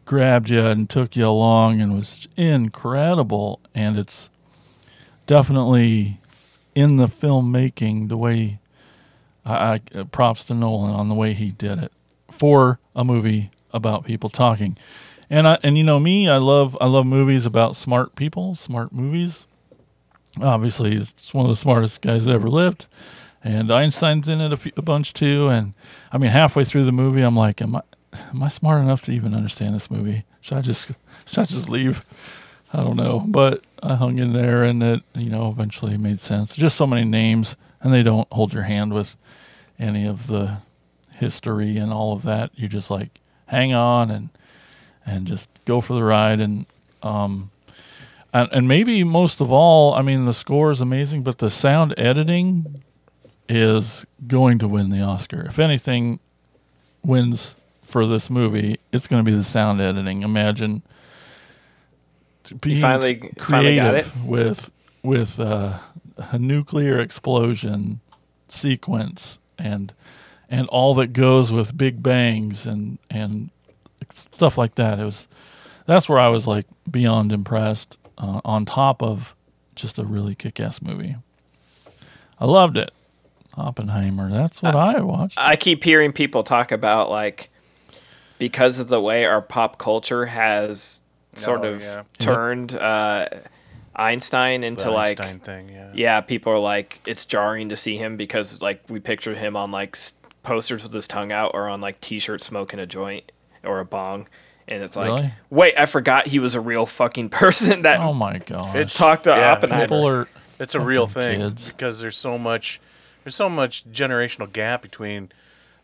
grabbed 0.03 0.49
you 0.49 0.65
and 0.65 0.89
took 0.89 1.15
you 1.15 1.27
along 1.27 1.79
and 1.79 1.95
was 1.95 2.27
incredible. 2.35 3.61
And 3.73 3.97
it's, 3.97 4.29
definitely 5.27 6.19
in 6.73 6.95
the 6.95 7.05
filmmaking 7.05 8.09
the 8.09 8.17
way 8.17 8.59
I, 9.45 9.53
I 9.93 9.99
uh, 9.99 10.03
props 10.05 10.45
to 10.45 10.55
Nolan 10.55 10.93
on 10.93 11.09
the 11.09 11.15
way 11.15 11.33
he 11.33 11.51
did 11.51 11.77
it 11.77 11.91
for 12.31 12.79
a 12.95 13.03
movie 13.03 13.51
about 13.71 14.05
people 14.05 14.29
talking. 14.29 14.75
And 15.29 15.47
I 15.47 15.59
and 15.61 15.77
you 15.77 15.83
know 15.83 15.99
me, 15.99 16.27
I 16.27 16.37
love 16.37 16.75
I 16.81 16.87
love 16.87 17.05
movies 17.05 17.45
about 17.45 17.75
smart 17.75 18.15
people, 18.15 18.55
smart 18.55 18.91
movies. 18.91 19.45
Obviously, 20.41 20.95
it's 20.95 21.33
one 21.33 21.45
of 21.45 21.49
the 21.49 21.55
smartest 21.55 22.01
guys 22.01 22.25
that 22.25 22.33
ever 22.33 22.49
lived, 22.49 22.87
and 23.47 23.71
Einstein's 23.71 24.27
in 24.27 24.41
it 24.41 24.51
a, 24.51 24.57
few, 24.57 24.73
a 24.75 24.81
bunch 24.81 25.13
too. 25.13 25.47
And 25.47 25.73
I 26.11 26.17
mean, 26.17 26.31
halfway 26.31 26.65
through 26.65 26.83
the 26.83 26.91
movie, 26.91 27.21
I'm 27.21 27.35
like, 27.35 27.61
am 27.61 27.77
I 27.77 27.81
am 28.13 28.43
I 28.43 28.49
smart 28.49 28.81
enough 28.81 29.01
to 29.03 29.13
even 29.13 29.33
understand 29.33 29.73
this 29.73 29.89
movie? 29.89 30.25
Should 30.41 30.57
I 30.57 30.61
just 30.61 30.87
should 31.25 31.39
I 31.39 31.45
just 31.45 31.69
leave? 31.69 32.03
I 32.73 32.83
don't 32.83 32.97
know, 32.97 33.23
but 33.25 33.63
I 33.81 33.95
hung 33.95 34.19
in 34.19 34.33
there, 34.33 34.63
and 34.63 34.83
it 34.83 35.03
you 35.15 35.29
know 35.29 35.49
eventually 35.49 35.97
made 35.97 36.19
sense. 36.19 36.55
Just 36.57 36.75
so 36.75 36.85
many 36.85 37.05
names, 37.05 37.55
and 37.81 37.93
they 37.93 38.03
don't 38.03 38.27
hold 38.33 38.53
your 38.53 38.63
hand 38.63 38.93
with 38.93 39.15
any 39.79 40.05
of 40.05 40.27
the 40.27 40.57
history 41.15 41.77
and 41.77 41.93
all 41.93 42.11
of 42.11 42.23
that. 42.23 42.51
You 42.53 42.67
just 42.67 42.91
like 42.91 43.21
hang 43.45 43.73
on 43.73 44.11
and 44.11 44.29
and 45.05 45.25
just 45.25 45.47
go 45.63 45.79
for 45.79 45.93
the 45.93 46.03
ride, 46.03 46.41
and 46.41 46.65
um, 47.01 47.51
and, 48.33 48.49
and 48.51 48.67
maybe 48.67 49.05
most 49.05 49.39
of 49.39 49.53
all, 49.53 49.93
I 49.93 50.01
mean 50.01 50.25
the 50.25 50.33
score 50.33 50.69
is 50.69 50.81
amazing, 50.81 51.23
but 51.23 51.37
the 51.37 51.49
sound 51.49 51.93
editing 51.97 52.83
is 53.49 54.05
going 54.27 54.59
to 54.59 54.67
win 54.67 54.89
the 54.89 55.01
Oscar. 55.01 55.45
If 55.47 55.59
anything 55.59 56.19
wins 57.03 57.55
for 57.83 58.05
this 58.05 58.29
movie, 58.29 58.79
it's 58.91 59.07
going 59.07 59.23
to 59.23 59.29
be 59.29 59.35
the 59.35 59.43
sound 59.43 59.79
editing. 59.79 60.21
Imagine 60.21 60.83
being 62.61 62.81
finally- 62.81 63.31
finally 63.39 63.75
got 63.75 63.89
creative 63.91 64.25
with 64.25 64.71
with 65.03 65.39
uh, 65.39 65.79
a 66.17 66.37
nuclear 66.39 66.99
explosion 66.99 68.01
sequence 68.49 69.39
and 69.57 69.93
and 70.49 70.67
all 70.69 70.93
that 70.95 71.07
goes 71.07 71.51
with 71.51 71.77
big 71.77 72.01
bangs 72.01 72.65
and 72.65 72.99
and 73.09 73.49
stuff 74.13 74.57
like 74.57 74.75
that. 74.75 74.99
It 74.99 75.03
was 75.03 75.27
that's 75.85 76.09
where 76.09 76.19
I 76.19 76.27
was 76.29 76.47
like 76.47 76.65
beyond 76.89 77.31
impressed. 77.31 77.97
Uh, 78.17 78.41
on 78.43 78.65
top 78.65 79.03
of 79.03 79.35
just 79.75 79.99
a 79.99 80.03
really 80.03 80.33
kick-ass 80.33 80.81
movie, 80.81 81.15
I 82.39 82.45
loved 82.45 82.75
it. 82.75 82.91
Oppenheimer. 83.57 84.29
That's 84.29 84.61
what 84.61 84.75
I 84.75 85.01
watched. 85.01 85.37
I 85.37 85.55
keep 85.55 85.83
hearing 85.83 86.11
people 86.13 86.43
talk 86.43 86.71
about 86.71 87.09
like 87.09 87.49
because 88.37 88.79
of 88.79 88.87
the 88.87 89.01
way 89.01 89.25
our 89.25 89.41
pop 89.41 89.77
culture 89.77 90.27
has 90.27 91.01
sort 91.35 91.61
Oh, 91.61 91.73
of 91.73 91.81
yeah. 91.81 92.03
turned 92.19 92.75
uh, 92.75 93.27
Einstein 93.95 94.63
into 94.63 94.85
The 94.85 94.91
like 94.91 95.19
Einstein 95.19 95.39
thing, 95.39 95.69
yeah. 95.69 95.91
yeah, 95.95 96.21
people 96.21 96.53
are 96.53 96.59
like 96.59 96.99
it's 97.07 97.25
jarring 97.25 97.69
to 97.69 97.77
see 97.77 97.97
him 97.97 98.15
because 98.17 98.61
like 98.61 98.83
we 98.89 98.99
picture 98.99 99.33
him 99.33 99.55
on 99.55 99.71
like 99.71 99.97
posters 100.43 100.83
with 100.83 100.93
his 100.93 101.07
tongue 101.07 101.31
out 101.31 101.51
or 101.53 101.67
on 101.67 101.81
like 101.81 101.99
t-shirts 101.99 102.45
smoking 102.45 102.79
a 102.79 102.85
joint 102.85 103.31
or 103.63 103.79
a 103.79 103.85
bong 103.85 104.27
and 104.69 104.81
it's 104.83 104.95
like 104.95 105.07
Really? 105.07 105.33
wait, 105.49 105.73
I 105.77 105.85
forgot 105.87 106.27
he 106.27 106.39
was 106.39 106.53
a 106.55 106.61
real 106.61 106.85
fucking 106.85 107.29
person 107.41 107.81
that 107.81 107.99
oh 107.99 108.13
my 108.13 108.37
god! 108.39 108.75
It's- 108.75 108.95
talked 108.97 109.23
to 109.23 109.31
Yeah, 109.31 109.53
Oppenheimer. 109.53 109.87
People 109.87 110.07
are 110.07 110.27
It's 110.59 110.75
a 110.75 110.79
real 110.79 111.07
thing 111.07 111.39
kids. 111.39 111.71
because 111.71 111.99
there's 111.99 112.17
so 112.17 112.37
much 112.37 112.79
there's 113.27 113.35
so 113.35 113.49
much 113.49 113.83
generational 113.91 114.49
gap 114.49 114.81
between 114.81 115.27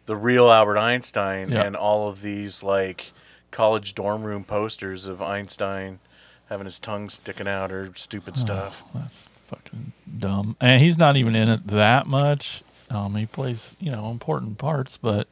the 0.06 0.16
real 0.16 0.50
Albert 0.50 0.78
Einstein 0.78 1.50
Yeah. 1.52 1.64
and 1.64 1.76
all 1.76 2.08
of 2.08 2.22
these 2.22 2.64
like 2.64 3.12
college 3.52 3.94
dorm 3.94 4.24
room 4.24 4.46
posters 4.46 5.08
of 5.08 5.22
Einstein 5.22 6.00
having 6.48 6.64
his 6.64 6.80
tongue 6.80 7.10
sticking 7.10 7.46
out 7.50 7.70
or 7.74 7.92
stupid 7.96 8.38
stuff. 8.38 8.82
That's 8.96 9.28
fucking 9.48 9.92
dumb. 10.20 10.56
And 10.62 10.82
he's 10.82 10.98
not 10.98 11.18
even 11.18 11.36
in 11.36 11.50
it 11.50 11.68
that 11.68 12.08
much. 12.08 12.64
Um, 12.90 13.14
he 13.16 13.26
plays, 13.26 13.76
you 13.78 13.92
know, 13.92 14.10
important 14.10 14.58
parts, 14.58 14.96
but 14.96 15.28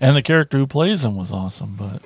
and 0.00 0.16
the 0.16 0.22
character 0.22 0.56
who 0.56 0.66
plays 0.66 1.04
him 1.04 1.16
was 1.18 1.30
awesome, 1.32 1.76
but 1.76 2.00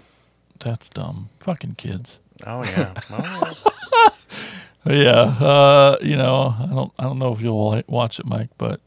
that's 0.59 0.89
dumb. 0.89 1.29
Fucking 1.39 1.77
kids. 1.77 2.19
Oh 2.45 2.65
yeah. 2.65 2.95
Oh, 3.13 3.55
yeah. 3.93 4.11
Yeah, 4.89 5.11
uh, 5.13 5.97
you 6.01 6.17
know, 6.17 6.53
I 6.59 6.67
don't, 6.67 6.93
I 6.99 7.05
don't 7.05 7.19
know 7.21 7.33
if 7.33 7.41
you'll 7.41 7.83
watch 7.89 8.19
it, 8.21 8.27
Mike, 8.27 8.51
but 8.59 8.81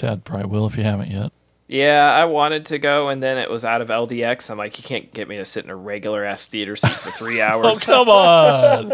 Dad 0.00 0.24
probably 0.24 0.46
will 0.46 0.66
if 0.66 0.76
you 0.76 0.82
haven't 0.84 1.10
yet. 1.10 1.32
Yeah, 1.68 2.10
I 2.12 2.24
wanted 2.24 2.66
to 2.66 2.80
go, 2.80 3.10
and 3.10 3.22
then 3.22 3.38
it 3.38 3.48
was 3.48 3.64
out 3.64 3.80
of 3.80 3.88
LDX. 3.90 4.50
I'm 4.50 4.58
like, 4.58 4.76
you 4.76 4.82
can't 4.82 5.12
get 5.14 5.28
me 5.28 5.36
to 5.36 5.44
sit 5.44 5.62
in 5.64 5.70
a 5.70 5.76
regular 5.76 6.24
ass 6.24 6.46
theater 6.48 6.74
seat 6.74 6.90
for 6.90 7.12
three 7.12 7.40
hours. 7.48 7.64
oh 7.64 7.86
come 7.86 8.08
on! 8.08 8.92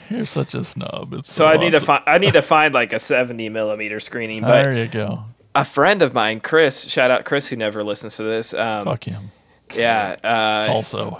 You're 0.10 0.24
such 0.24 0.54
a 0.54 0.64
snob. 0.64 1.12
It's 1.12 1.30
so 1.32 1.46
I 1.46 1.58
need 1.58 1.72
to 1.72 1.80
find 1.80 2.02
I 2.06 2.16
need 2.16 2.32
to 2.32 2.40
find 2.42 2.72
like 2.72 2.94
a 2.94 2.98
70 2.98 3.50
millimeter 3.50 4.00
screening. 4.00 4.40
But 4.40 4.62
There 4.62 4.74
you 4.74 4.88
go. 4.88 5.24
a 5.54 5.66
friend 5.66 6.00
of 6.00 6.14
mine, 6.14 6.40
Chris, 6.40 6.84
shout 6.88 7.10
out 7.10 7.26
Chris, 7.26 7.48
who 7.48 7.56
never 7.56 7.84
listens 7.84 8.16
to 8.16 8.22
this. 8.22 8.54
Um, 8.54 8.84
Fuck 8.86 9.04
him. 9.04 9.30
Yeah, 9.74 10.16
uh, 10.24 10.72
Also, 10.72 11.18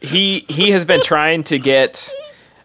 he 0.00 0.46
he 0.48 0.70
has 0.70 0.84
been 0.86 1.02
trying 1.02 1.44
to 1.44 1.58
get 1.58 2.10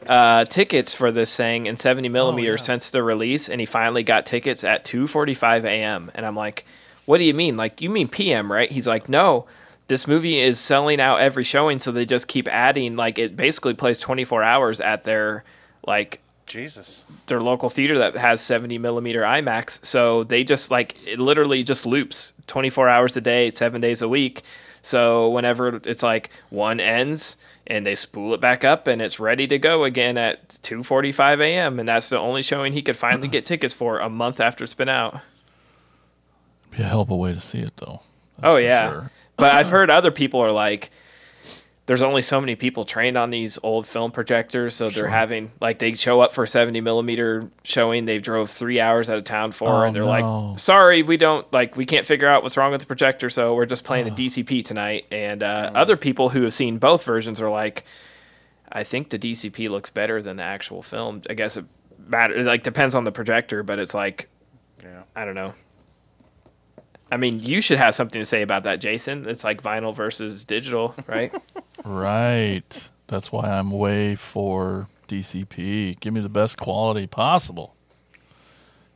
uh, 0.08 0.46
tickets 0.46 0.94
for 0.94 1.12
this 1.12 1.36
thing 1.36 1.66
in 1.66 1.76
70 1.76 2.10
millimeter 2.10 2.52
yeah. 2.52 2.58
since 2.58 2.90
the 2.90 3.04
release, 3.04 3.50
and 3.50 3.60
he 3.60 3.66
finally 3.66 4.04
got 4.04 4.26
tickets 4.26 4.64
at 4.64 4.84
2:45 4.86 5.66
a.m. 5.66 6.12
And 6.14 6.26
I'm 6.26 6.36
like, 6.36 6.66
"What 7.06 7.18
do 7.18 7.24
you 7.24 7.34
mean? 7.34 7.58
Like, 7.58 7.82
you 7.82 7.90
mean 7.90 8.08
p.m. 8.08 8.52
right?" 8.52 8.72
He's 8.72 8.88
like, 8.88 9.10
"No." 9.10 9.46
This 9.90 10.06
movie 10.06 10.38
is 10.38 10.60
selling 10.60 11.00
out 11.00 11.22
every 11.22 11.46
showing, 11.46 11.80
so 11.80 11.94
they 11.94 12.06
just 12.06 12.28
keep 12.28 12.50
adding. 12.50 12.98
Like 12.98 13.18
it 13.18 13.38
basically 13.38 13.74
plays 13.74 13.98
24 14.00 14.44
hours 14.44 14.82
at 14.82 15.06
their 15.06 15.46
like 15.86 16.20
Jesus. 16.48 17.06
their 17.28 17.42
local 17.42 17.70
theater 17.70 17.98
that 18.00 18.16
has 18.16 18.42
70 18.42 18.78
millimeter 18.80 19.22
IMAX. 19.22 19.84
So 19.86 20.24
they 20.24 20.44
just 20.44 20.72
like 20.72 20.96
it 21.08 21.20
literally 21.20 21.64
just 21.64 21.86
loops 21.86 22.34
24 22.48 22.90
hours 22.90 23.16
a 23.18 23.22
day, 23.22 23.50
seven 23.52 23.80
days 23.80 24.02
a 24.02 24.10
week. 24.10 24.42
So 24.82 25.30
whenever 25.30 25.76
it's 25.86 26.04
like 26.04 26.30
one 26.50 26.80
ends 26.80 27.38
and 27.68 27.86
they 27.86 27.96
spool 27.96 28.34
it 28.34 28.42
back 28.42 28.64
up 28.64 28.88
and 28.88 29.02
it's 29.02 29.20
ready 29.20 29.46
to 29.48 29.60
go 29.60 29.84
again 29.84 30.18
at 30.18 30.50
2:45 30.64 31.42
a.m. 31.42 31.80
and 31.80 31.88
that's 31.88 32.10
the 32.10 32.18
only 32.18 32.42
showing 32.42 32.74
he 32.74 32.82
could 32.82 32.98
finally 32.98 33.28
get 33.28 33.46
tickets 33.46 33.74
for 33.74 34.00
a 34.00 34.10
month 34.10 34.40
after 34.40 34.64
it's 34.64 34.74
been 34.74 34.90
out. 34.90 35.20
be 36.72 36.82
a 36.82 36.86
hell 36.86 37.02
of 37.02 37.10
a 37.10 37.16
way 37.16 37.34
to 37.34 37.40
see 37.42 37.60
it, 37.60 37.76
though. 37.78 38.02
Oh 38.42 38.56
yeah. 38.58 38.90
sure. 38.90 39.12
But 39.36 39.54
I've 39.54 39.70
heard 39.72 39.90
other 39.90 40.12
people 40.12 40.40
are 40.40 40.52
like 40.52 40.90
there's 41.88 42.02
only 42.04 42.22
so 42.22 42.40
many 42.40 42.56
people 42.56 42.84
trained 42.84 43.18
on 43.18 43.30
these 43.32 43.58
old 43.64 43.88
film 43.88 44.12
projectors, 44.12 44.76
so 44.76 44.90
they're 44.90 45.08
having 45.08 45.52
like 45.60 45.80
they 45.80 45.94
show 45.94 46.20
up 46.22 46.34
for 46.34 46.44
a 46.44 46.48
70 46.48 46.80
millimeter 46.82 47.50
showing. 47.64 48.06
They 48.06 48.20
drove 48.20 48.50
three 48.52 48.80
hours 48.80 49.10
out 49.10 49.18
of 49.18 49.24
town 49.24 49.52
for, 49.54 49.70
Oh, 49.70 49.82
and 49.84 49.96
they're 49.96 50.04
no. 50.04 50.50
like, 50.52 50.60
"Sorry, 50.60 51.02
we 51.02 51.18
don't 51.18 51.52
like 51.52 51.76
we 51.76 51.86
can't 51.86 52.06
figure 52.06 52.28
out 52.28 52.44
what's 52.44 52.58
wrong 52.58 52.72
with 52.72 52.82
the 52.82 52.88
projector, 52.88 53.30
so 53.30 53.56
we're 53.56 53.66
just 53.66 53.84
playing 53.84 54.08
a 54.08 54.12
DCP 54.12 54.64
tonight." 54.64 55.06
And 55.12 55.42
uh, 55.42 55.72
other 55.74 55.98
people 55.98 56.30
who 56.30 56.44
have 56.44 56.54
seen 56.54 56.78
both 56.78 57.04
versions 57.04 57.42
are 57.42 57.50
like, 57.50 57.84
"I 58.72 58.84
think 58.84 59.10
the 59.10 59.18
DCP 59.18 59.70
looks 59.70 59.90
better 59.90 60.22
than 60.22 60.38
the 60.38 60.44
actual 60.44 60.82
film." 60.84 61.22
I 61.30 61.34
guess 61.34 61.58
it 61.58 61.66
matters. 62.06 62.46
Like 62.46 62.64
depends 62.64 62.96
on 62.96 63.06
the 63.06 63.12
projector, 63.12 63.64
but 63.64 63.80
it's 63.80 63.94
like 63.94 64.30
Yeah. 64.84 65.04
I 65.16 65.24
don't 65.26 65.36
know. 65.36 65.54
I 67.12 67.18
mean, 67.18 67.40
you 67.40 67.62
should 67.62 67.78
have 67.78 67.96
something 67.96 68.20
to 68.22 68.26
say 68.26 68.42
about 68.42 68.64
that, 68.64 68.80
Jason. 68.80 69.28
It's 69.28 69.44
like 69.44 69.62
vinyl 69.62 69.96
versus 69.96 70.46
digital, 70.46 70.96
right? 71.08 71.34
Right. 71.86 72.90
That's 73.08 73.32
why 73.32 73.50
I'm 73.50 73.72
way 73.72 74.16
for 74.16 74.90
DCP. 75.08 75.98
Give 76.02 76.14
me 76.14 76.20
the 76.20 76.28
best 76.28 76.58
quality 76.58 77.08
possible. 77.08 77.76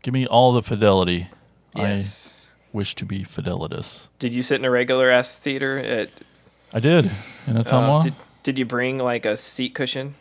Give 0.02 0.14
me 0.14 0.26
all 0.26 0.52
the 0.52 0.62
fidelity. 0.62 1.30
yes. 1.74 2.48
I 2.74 2.78
wish 2.78 2.96
to 2.96 3.06
be 3.06 3.24
fidelitous. 3.24 4.10
Did 4.20 4.34
you 4.34 4.42
sit 4.42 4.56
in 4.60 4.66
a 4.66 4.72
regular 4.72 5.10
ass 5.10 5.38
theater 5.38 5.78
at 5.78 6.10
I 6.74 6.80
did 6.82 7.12
in 7.48 7.56
uh, 7.56 7.64
Ottumwa. 7.64 8.04
did, 8.04 8.16
Did 8.44 8.60
you 8.60 8.66
bring 8.66 8.98
like 8.98 9.26
a 9.26 9.38
seat 9.38 9.74
cushion? 9.74 10.16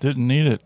Didn't 0.00 0.26
need 0.26 0.46
it. 0.46 0.62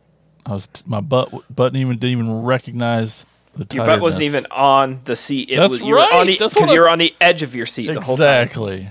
I 0.46 0.52
was 0.52 0.68
my 0.86 1.00
butt 1.00 1.30
button 1.54 1.76
even 1.78 1.98
didn't 1.98 2.18
even 2.18 2.42
recognize 2.42 3.20
the 3.22 3.26
Your 3.72 3.86
butt 3.86 4.00
wasn't 4.00 4.24
even 4.24 4.46
on 4.50 5.00
the 5.04 5.14
seat. 5.16 5.50
It 5.50 5.56
That's 5.56 5.70
was, 5.70 5.80
you 5.80 5.94
were 5.94 5.98
on 6.00 6.10
right. 6.10 6.26
the 6.26 6.36
That's 6.38 6.54
what 6.54 6.62
because 6.62 6.72
you 6.74 6.80
were 6.80 6.88
on 6.88 6.98
the 6.98 7.14
edge 7.20 7.42
of 7.42 7.54
your 7.54 7.66
seat 7.66 7.92
the 7.92 8.00
whole 8.00 8.16
time. 8.16 8.42
exactly. 8.42 8.88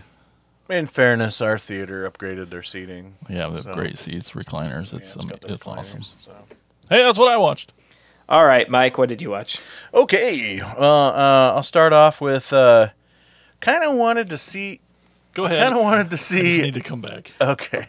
In 0.70 0.86
fairness, 0.86 1.41
our 1.41 1.58
theater 1.58 2.10
upgraded 2.10 2.50
their 2.50 2.63
seating. 2.63 3.15
Yeah, 3.29 3.48
they 3.50 3.55
have 3.55 3.63
So- 3.63 3.74
great 3.75 3.98
seats, 3.98 4.32
recliners. 4.32 4.91
Yeah, 4.91 5.00
It's 5.00 5.15
it's 5.15 5.25
it's, 5.46 5.63
the 5.65 5.70
awesome. 5.70 6.03
so. 6.03 6.32
Hey, 6.89 7.03
that's 7.03 7.17
what 7.17 7.27
I 7.27 7.38
watched. 7.38 7.74
All 8.29 8.46
right, 8.46 8.67
Mike, 8.70 8.98
what 8.98 9.10
did 9.10 9.22
you 9.22 9.29
watch? 9.29 9.60
Okay, 9.93 10.62
well, 10.79 11.08
uh, 11.10 11.53
I'll 11.53 11.63
start 11.63 11.91
off 11.91 12.22
with 12.22 12.53
uh, 12.53 12.89
kind 13.60 13.84
of 13.84 13.96
wanted 13.96 14.29
to 14.29 14.38
see. 14.38 14.79
Go 15.34 15.43
ahead. 15.46 15.60
Kind 15.62 15.75
of 15.75 15.82
wanted 15.82 16.10
to 16.10 16.15
I 16.15 16.17
just 16.17 16.27
see. 16.27 16.62
need 16.62 16.74
to 16.75 16.79
come 16.82 17.01
back. 17.01 17.32
Okay, 17.41 17.88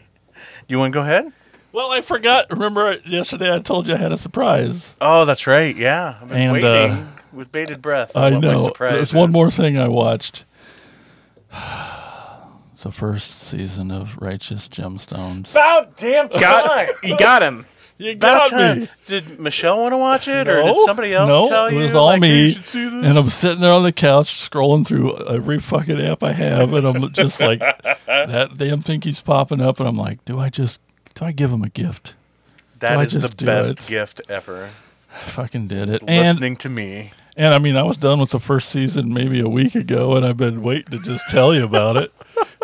you 0.67 0.77
want 0.77 0.91
to 0.91 0.97
go 0.99 1.01
ahead? 1.03 1.31
Well, 1.75 1.91
I 1.91 1.99
forgot. 1.99 2.49
Remember 2.51 2.99
yesterday 3.05 3.53
I 3.53 3.59
told 3.59 3.89
you 3.89 3.95
I 3.95 3.97
had 3.97 4.13
a 4.13 4.17
surprise. 4.17 4.95
Oh, 5.01 5.25
that's 5.25 5.45
right. 5.45 5.75
Yeah, 5.75 6.17
I've 6.21 6.29
been 6.29 6.37
And, 6.37 6.53
waiting 6.53 6.71
uh, 6.71 7.07
with 7.33 7.51
bated 7.51 7.81
breath. 7.81 8.15
I 8.15 8.27
on 8.27 8.35
what 8.35 8.43
my 8.43 8.51
know. 8.53 8.57
surprise 8.59 8.93
There's 8.95 9.13
one 9.13 9.33
more 9.33 9.51
thing 9.51 9.77
I 9.77 9.89
watched. 9.89 10.45
the 11.51 12.93
first 12.93 13.41
season 13.41 13.91
of 13.91 14.15
Righteous 14.21 14.69
Gemstones. 14.69 15.51
About 15.51 15.97
damn 15.97 16.29
time. 16.29 16.39
Got 16.39 17.03
you 17.03 17.17
got 17.17 17.43
him. 17.43 17.65
You 17.97 18.11
About 18.11 18.49
time. 18.49 18.89
Did 19.07 19.39
Michelle 19.39 19.77
want 19.77 19.93
to 19.93 19.97
watch 19.97 20.27
it, 20.27 20.49
or 20.49 20.63
did 20.63 20.79
somebody 20.79 21.13
else 21.13 21.29
no, 21.29 21.47
tell 21.47 21.71
you? 21.71 21.79
it 21.79 21.83
was 21.83 21.95
all 21.95 22.07
like, 22.07 22.19
me. 22.19 22.47
you 22.47 22.51
should 22.51 22.67
see 22.67 22.83
this? 22.83 23.05
And 23.05 23.17
I'm 23.17 23.29
sitting 23.29 23.61
there 23.61 23.71
on 23.71 23.83
the 23.83 23.93
couch 23.93 24.49
scrolling 24.49 24.85
through 24.85 25.15
every 25.29 25.61
fucking 25.61 26.01
app 26.01 26.21
I 26.21 26.33
have, 26.33 26.73
and 26.73 26.85
I'm 26.85 27.13
just 27.13 27.39
like, 27.39 27.59
that 28.05 28.57
damn 28.57 28.81
thing 28.81 28.99
keeps 28.99 29.21
popping 29.21 29.61
up, 29.61 29.79
and 29.79 29.87
I'm 29.87 29.95
like, 29.95 30.25
do 30.25 30.37
I 30.37 30.49
just, 30.49 30.81
do 31.15 31.25
I 31.25 31.31
give 31.31 31.51
him 31.51 31.63
a 31.63 31.69
gift? 31.69 32.15
That 32.79 33.01
is 33.01 33.13
the 33.13 33.33
best 33.43 33.71
it? 33.79 33.87
gift 33.87 34.21
ever. 34.29 34.69
I 35.11 35.17
fucking 35.29 35.67
did 35.67 35.89
it. 35.89 36.03
And 36.07 36.27
Listening 36.27 36.55
to 36.57 36.69
me. 36.69 37.11
And 37.37 37.53
I 37.53 37.57
mean, 37.57 37.75
I 37.75 37.83
was 37.83 37.97
done 37.97 38.19
with 38.19 38.29
the 38.29 38.39
first 38.39 38.69
season 38.69 39.13
maybe 39.13 39.41
a 39.41 39.49
week 39.49 39.75
ago, 39.75 40.15
and 40.15 40.25
I've 40.25 40.37
been 40.37 40.61
waiting 40.61 40.97
to 40.97 41.03
just 41.03 41.27
tell 41.29 41.53
you 41.53 41.65
about 41.65 41.97
it. 41.97 42.13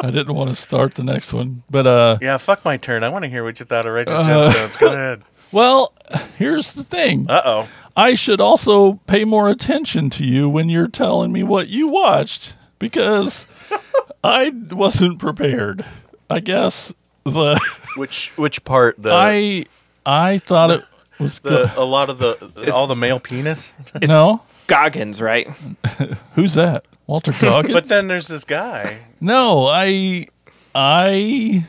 I 0.01 0.12
didn't 0.12 0.34
want 0.34 0.50
to 0.50 0.55
start 0.55 0.96
the 0.96 1.03
next 1.03 1.34
one, 1.34 1.63
but 1.70 1.86
uh, 1.88 2.17
Yeah, 2.22 2.38
fuck 2.38 2.63
my 2.63 2.77
turn. 2.77 3.03
I 3.03 3.10
want 3.10 3.24
to 3.24 3.29
hear 3.29 3.43
what 3.43 3.60
you 3.60 3.65
thought 3.65 3.86
of 3.86 3.93
Righteous 3.93 4.20
Uh, 4.22 4.24
Gemstones. 4.53 4.79
Go 4.79 4.88
ahead. 4.88 5.24
well, 5.51 5.93
here's 6.38 6.72
the 6.72 6.84
thing: 6.86 7.29
Uh 7.29 7.41
oh. 7.43 7.70
I 7.98 8.15
should 8.15 8.39
also 8.39 8.93
pay 9.08 9.25
more 9.25 9.50
attention 9.50 10.10
to 10.12 10.24
you 10.25 10.48
when 10.48 10.70
you're 10.70 10.88
telling 10.88 11.34
me 11.34 11.43
what 11.43 11.67
you 11.67 11.89
watched 11.89 12.55
because 12.79 13.46
I 14.24 14.50
wasn't 14.72 15.20
prepared. 15.20 15.86
I 16.29 16.39
guess 16.39 16.93
the 17.24 17.60
Which 17.98 18.32
which 18.36 18.63
part? 18.63 18.96
The 19.01 19.12
I 19.13 19.66
I 20.06 20.38
thought 20.40 20.72
it 20.72 20.84
was 21.20 21.40
the 21.40 21.50
good. 21.50 21.72
a 21.78 21.84
lot 21.84 22.10
of 22.10 22.18
the 22.20 22.72
all 22.74 22.88
the 22.88 22.96
male 22.96 23.20
penis. 23.20 23.74
No, 24.08 24.42
Goggins, 24.68 25.22
right? 25.22 25.48
who's 26.36 26.54
that? 26.56 26.86
Walter 27.08 27.34
Goggins. 27.34 27.74
But 27.74 27.88
then 27.88 28.08
there's 28.08 28.28
this 28.28 28.44
guy. 28.46 29.00
No, 29.20 29.68
I 29.68 30.28
I 30.74 31.66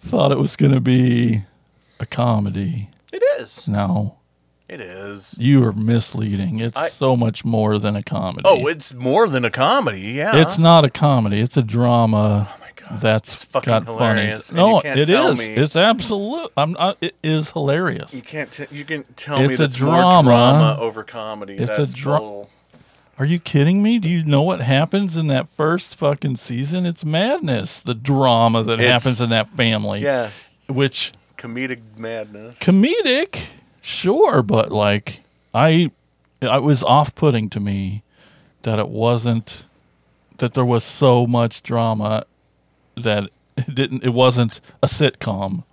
thought 0.00 0.32
it 0.32 0.38
was 0.38 0.56
going 0.56 0.72
to 0.72 0.80
be 0.80 1.42
a 2.00 2.06
comedy. 2.06 2.88
It 3.12 3.22
is. 3.40 3.68
No, 3.68 4.16
It 4.68 4.80
is. 4.80 5.36
you 5.38 5.62
are 5.64 5.72
misleading. 5.72 6.60
It's 6.60 6.76
I- 6.76 6.88
so 6.88 7.16
much 7.16 7.44
more 7.44 7.78
than 7.78 7.96
a 7.96 8.02
comedy. 8.02 8.42
Oh, 8.44 8.66
it's 8.66 8.94
more 8.94 9.28
than 9.28 9.44
a 9.44 9.50
comedy. 9.50 10.00
Yeah. 10.00 10.36
it's 10.36 10.58
not 10.58 10.84
a 10.84 10.90
comedy. 10.90 11.40
It's 11.40 11.56
a 11.56 11.62
drama. 11.62 12.48
God. 12.80 13.00
That's 13.00 13.44
fucking 13.44 13.84
hilarious, 13.84 14.50
funny. 14.50 14.60
and 14.60 14.68
you 14.68 14.74
No, 14.74 14.80
can't 14.80 15.00
it 15.00 15.06
tell 15.06 15.28
is. 15.32 15.38
me- 15.38 15.46
It's 15.54 15.76
absolute. 15.76 16.50
I'm. 16.56 16.76
It 17.00 17.14
is 17.22 17.50
hilarious. 17.50 18.14
You 18.14 18.22
can't. 18.22 18.50
T- 18.52 18.66
you 18.70 18.84
can 18.84 19.04
tell 19.16 19.38
me 19.40 19.46
It's 19.46 19.54
a 19.58 19.62
that's 19.62 19.80
more 19.80 19.94
drama. 19.94 20.22
drama 20.28 20.76
over 20.80 21.02
comedy. 21.04 21.54
It's 21.54 21.74
a 21.76 21.80
That's 21.80 21.92
dra- 21.92 22.18
bull. 22.18 22.50
Are 23.18 23.24
you 23.24 23.40
kidding 23.40 23.82
me? 23.82 23.98
Do 23.98 24.08
you 24.08 24.24
know 24.24 24.42
what 24.42 24.60
happens 24.60 25.16
in 25.16 25.26
that 25.26 25.48
first 25.56 25.96
fucking 25.96 26.36
season? 26.36 26.86
It's 26.86 27.04
madness. 27.04 27.80
The 27.80 27.94
drama 27.94 28.62
that 28.62 28.78
It's- 28.80 29.02
happens 29.02 29.20
in 29.20 29.30
that 29.30 29.48
family. 29.56 30.00
Yes. 30.02 30.56
Which 30.68 31.12
Comedic 31.36 31.80
madness. 31.96 32.58
comedic, 32.60 33.46
sure, 33.80 34.42
but 34.42 34.70
like 34.70 35.20
I, 35.54 35.90
it 36.40 36.62
was 36.62 36.82
off-putting 36.84 37.48
to 37.50 37.60
me 37.60 38.02
that 38.62 38.78
it 38.78 38.88
wasn't 38.88 39.64
that 40.38 40.54
there 40.54 40.64
was 40.64 40.84
so 40.84 41.26
much 41.26 41.62
drama 41.64 42.24
that 43.04 43.30
it 43.56 43.74
didn't. 43.74 44.04
It 44.04 44.14
wasn't 44.14 44.60
a 44.82 44.86
sitcom. 44.86 45.64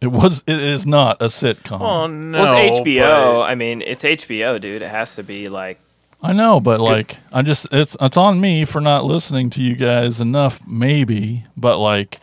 It 0.00 0.08
was. 0.08 0.42
It 0.46 0.60
is 0.60 0.84
not 0.84 1.22
a 1.22 1.26
sitcom. 1.26 1.80
oh 1.80 2.06
no. 2.08 2.40
well, 2.42 2.56
it's 2.56 2.80
HBO. 2.80 2.98
but- 3.38 3.42
I 3.42 3.54
mean, 3.54 3.82
it's 3.82 4.02
HBO, 4.02 4.60
dude. 4.60 4.82
It 4.82 4.88
has 4.88 5.14
to 5.16 5.22
be 5.22 5.48
like 5.48 5.78
I 6.22 6.32
know, 6.32 6.60
but 6.60 6.80
like 6.80 7.18
I 7.32 7.42
just 7.42 7.66
it's 7.72 7.96
it's 8.00 8.16
on 8.16 8.40
me 8.40 8.64
for 8.64 8.80
not 8.80 9.04
listening 9.04 9.50
to 9.50 9.62
you 9.62 9.74
guys 9.76 10.20
enough, 10.20 10.60
maybe. 10.66 11.44
But 11.56 11.78
like, 11.78 12.20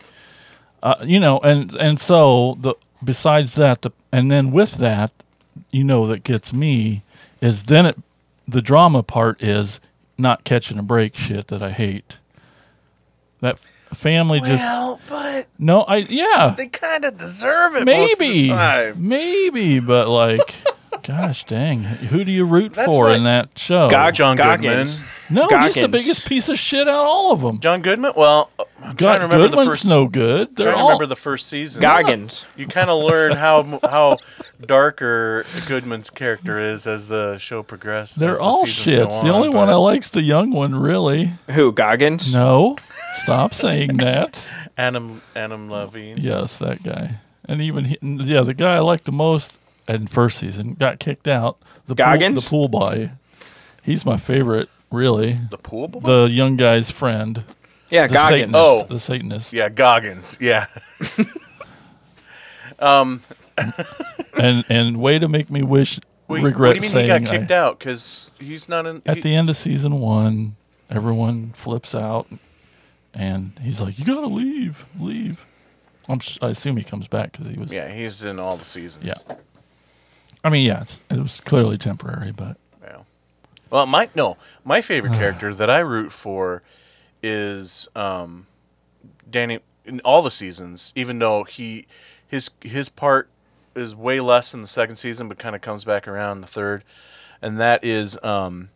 uh, 0.82 0.96
you 1.04 1.20
know, 1.20 1.38
and 1.40 1.74
and 1.76 1.98
so 1.98 2.56
the 2.60 2.74
besides 3.02 3.54
that, 3.54 3.82
the 3.82 3.90
and 4.12 4.30
then 4.30 4.52
with 4.52 4.72
that, 4.74 5.10
you 5.70 5.84
know, 5.84 6.06
that 6.06 6.24
gets 6.24 6.52
me 6.52 7.02
is 7.40 7.64
then 7.64 7.86
it 7.86 7.98
the 8.46 8.60
drama 8.62 9.02
part 9.02 9.42
is 9.42 9.80
not 10.18 10.44
catching 10.44 10.78
a 10.78 10.82
break 10.82 11.16
shit 11.16 11.46
that 11.48 11.62
I 11.62 11.70
hate. 11.70 12.18
That 13.40 13.58
family 13.94 14.40
just 14.40 14.62
Well, 14.62 15.00
but 15.08 15.46
no, 15.58 15.80
I 15.82 15.96
yeah 15.98 16.54
they 16.56 16.68
kind 16.68 17.04
of 17.04 17.18
deserve 17.18 17.74
it. 17.76 17.84
most 17.84 18.12
of 18.12 18.18
the 18.18 18.24
maybe 18.28 18.48
time. 18.48 19.08
maybe, 19.08 19.80
but 19.80 20.08
like. 20.08 20.56
Gosh 21.02 21.44
dang! 21.44 21.82
Who 21.82 22.24
do 22.24 22.30
you 22.32 22.44
root 22.44 22.74
That's 22.74 22.92
for 22.92 23.06
why- 23.06 23.14
in 23.14 23.24
that 23.24 23.58
show? 23.58 23.88
Gog- 23.88 24.12
John 24.12 24.36
Goggins. 24.36 24.98
Goodman. 24.98 25.10
No, 25.30 25.42
he's 25.64 25.74
the 25.74 25.80
Goggins. 25.82 25.88
biggest 25.92 26.26
piece 26.28 26.48
of 26.50 26.58
shit 26.58 26.86
out 26.88 26.94
of 26.94 27.06
all 27.06 27.32
of 27.32 27.40
them. 27.40 27.58
John 27.58 27.80
Goodman. 27.80 28.12
Well, 28.14 28.50
I'm 28.82 28.96
God, 28.96 28.98
trying 28.98 29.20
to 29.20 29.24
remember 29.26 29.48
Goodman's 29.48 29.66
the 29.68 29.72
first. 29.76 29.88
no 29.88 30.06
good. 30.08 30.54
They're 30.56 30.66
trying 30.66 30.76
to 30.76 30.80
all 30.82 30.88
remember 30.90 31.06
the 31.06 31.16
first 31.16 31.46
season. 31.48 31.80
Goggins. 31.80 32.44
You 32.54 32.66
kind 32.66 32.90
of 32.90 33.02
learn 33.02 33.32
how 33.32 33.80
how 33.88 34.18
darker 34.64 35.46
Goodman's 35.66 36.10
character 36.10 36.58
is 36.58 36.86
as 36.86 37.08
the 37.08 37.38
show 37.38 37.62
progresses. 37.62 38.16
they're 38.16 38.34
the 38.34 38.40
all 38.42 38.64
shits. 38.66 39.08
go 39.08 39.22
The 39.22 39.30
only 39.32 39.48
on, 39.48 39.54
one 39.56 39.68
I 39.68 39.72
but 39.72 39.80
like's 39.80 40.10
the 40.10 40.22
young 40.22 40.52
one, 40.52 40.74
really. 40.74 41.32
Who? 41.50 41.72
Goggins? 41.72 42.32
No, 42.32 42.76
stop 43.22 43.54
saying 43.54 43.96
that. 43.98 44.46
Adam 44.78 45.20
Adam 45.36 45.68
DeVine. 45.68 46.22
Yes, 46.22 46.56
that 46.58 46.82
guy. 46.82 47.16
And 47.46 47.60
even 47.60 47.84
he, 47.86 47.98
yeah, 48.02 48.42
the 48.42 48.54
guy 48.54 48.76
I 48.76 48.80
liked 48.80 49.04
the 49.04 49.12
most 49.12 49.58
in 49.88 50.06
first 50.06 50.38
season 50.38 50.74
got 50.74 51.00
kicked 51.00 51.26
out. 51.28 51.58
The 51.86 51.94
pool, 51.96 52.04
Goggins? 52.04 52.42
the 52.44 52.48
pool 52.48 52.68
boy. 52.68 53.10
He's 53.82 54.04
my 54.06 54.16
favorite, 54.16 54.68
really. 54.90 55.38
The 55.50 55.58
pool 55.58 55.88
boy. 55.88 56.00
The 56.00 56.30
young 56.30 56.56
guy's 56.56 56.90
friend, 56.90 57.42
Yeah, 57.90 58.06
the 58.06 58.14
Goggins. 58.14 58.52
Satanist. 58.52 58.56
Oh. 58.56 58.86
the 58.88 58.98
Satanist. 59.00 59.52
yeah, 59.52 59.68
Goggins. 59.68 60.38
Yeah. 60.40 60.66
um. 62.78 63.22
And 64.34 64.64
and 64.70 64.96
way 64.98 65.18
to 65.18 65.28
make 65.28 65.50
me 65.50 65.62
wish 65.62 65.98
Wait, 66.28 66.42
regret 66.42 66.76
what 66.76 66.80
do 66.80 66.86
you 66.86 66.94
mean 66.94 67.02
he 67.02 67.08
saying 67.08 67.24
got 67.24 67.30
kicked 67.30 67.50
I- 67.50 67.56
out? 67.56 67.78
Because 67.78 68.30
he's 68.38 68.68
not 68.70 68.86
in. 68.86 69.02
at 69.04 69.16
he- 69.16 69.22
the 69.22 69.34
end 69.34 69.50
of 69.50 69.56
season 69.56 70.00
one, 70.00 70.54
everyone 70.88 71.52
flips 71.54 71.94
out, 71.94 72.26
and 73.14 73.58
he's 73.62 73.80
like, 73.80 73.98
"You 73.98 74.04
gotta 74.04 74.26
leave, 74.26 74.84
leave." 74.98 75.44
I'm, 76.08 76.18
s- 76.20 76.38
I 76.42 76.48
assume 76.48 76.76
he 76.76 76.82
comes 76.84 77.06
back 77.06 77.32
because 77.32 77.48
he 77.48 77.56
was. 77.58 77.70
yeah, 77.72 77.92
he's 77.92 78.24
in 78.24 78.38
all 78.40 78.56
the 78.56 78.64
seasons. 78.64 79.04
Yeah. 79.28 79.36
I 80.42 80.48
mean, 80.48 80.66
yeah, 80.66 80.82
it's, 80.82 81.00
it 81.10 81.18
was 81.18 81.40
clearly 81.40 81.76
temporary, 81.78 82.32
but 82.32 82.56
Yeah. 82.82 82.98
Well, 83.68 83.86
my 83.86 84.08
no, 84.14 84.36
my 84.64 84.80
favorite 84.80 85.12
character 85.18 85.54
that 85.54 85.68
I 85.70 85.80
root 85.80 86.10
for 86.12 86.62
is 87.22 87.88
um, 87.94 88.46
Danny 89.30 89.60
in 89.84 90.00
all 90.00 90.22
the 90.22 90.30
seasons. 90.30 90.92
Even 90.96 91.18
though 91.18 91.44
he 91.44 91.86
his 92.26 92.50
his 92.62 92.88
part 92.88 93.28
is 93.76 93.94
way 93.94 94.18
less 94.20 94.52
in 94.54 94.62
the 94.62 94.66
second 94.68 94.96
season, 94.96 95.28
but 95.28 95.38
kind 95.38 95.54
of 95.54 95.60
comes 95.62 95.84
back 95.84 96.08
around 96.08 96.38
in 96.38 96.40
the 96.40 96.46
third, 96.48 96.82
and 97.42 97.60
that 97.60 97.84
is 97.84 98.18
um, 98.24 98.70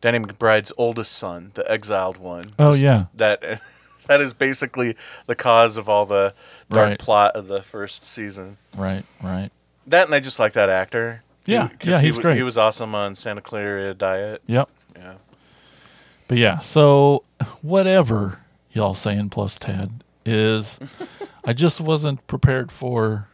Danny 0.00 0.18
McBride's 0.18 0.72
oldest 0.76 1.12
son, 1.12 1.52
the 1.54 1.70
exiled 1.70 2.16
one. 2.16 2.44
Oh, 2.58 2.72
This- 2.72 2.82
yeah. 2.82 3.04
that 3.14 3.60
that 4.06 4.20
is 4.20 4.34
basically 4.34 4.96
the 5.26 5.34
cause 5.34 5.76
of 5.76 5.88
all 5.88 6.06
the 6.06 6.34
dark 6.70 6.88
Right. 6.90 6.98
plot 6.98 7.36
of 7.36 7.48
the 7.48 7.62
first 7.62 8.04
season. 8.06 8.56
right, 8.76 9.04
right. 9.22 9.50
That 9.86 10.06
and 10.06 10.14
I 10.14 10.20
just 10.20 10.38
like 10.38 10.52
that 10.54 10.68
actor. 10.70 11.22
Yeah, 11.44 11.68
He- 11.80 11.90
yeah, 11.90 12.00
he's 12.00 12.14
w- 12.14 12.22
great. 12.22 12.36
He 12.36 12.42
was 12.44 12.56
awesome 12.56 12.94
on 12.94 13.16
Santa 13.16 13.40
Clarita 13.40 13.94
Diet. 13.94 14.42
Yep. 14.46 14.68
Yeah. 14.96 15.14
But 16.28 16.38
yeah, 16.38 16.60
so 16.60 17.24
whatever 17.62 18.38
y'all 18.72 18.94
saying 18.94 19.30
plus 19.30 19.56
Ted 19.56 20.04
is, 20.24 20.78
I 21.44 21.52
just 21.52 21.80
wasn't 21.80 22.24
prepared 22.28 22.70
for 22.70 23.26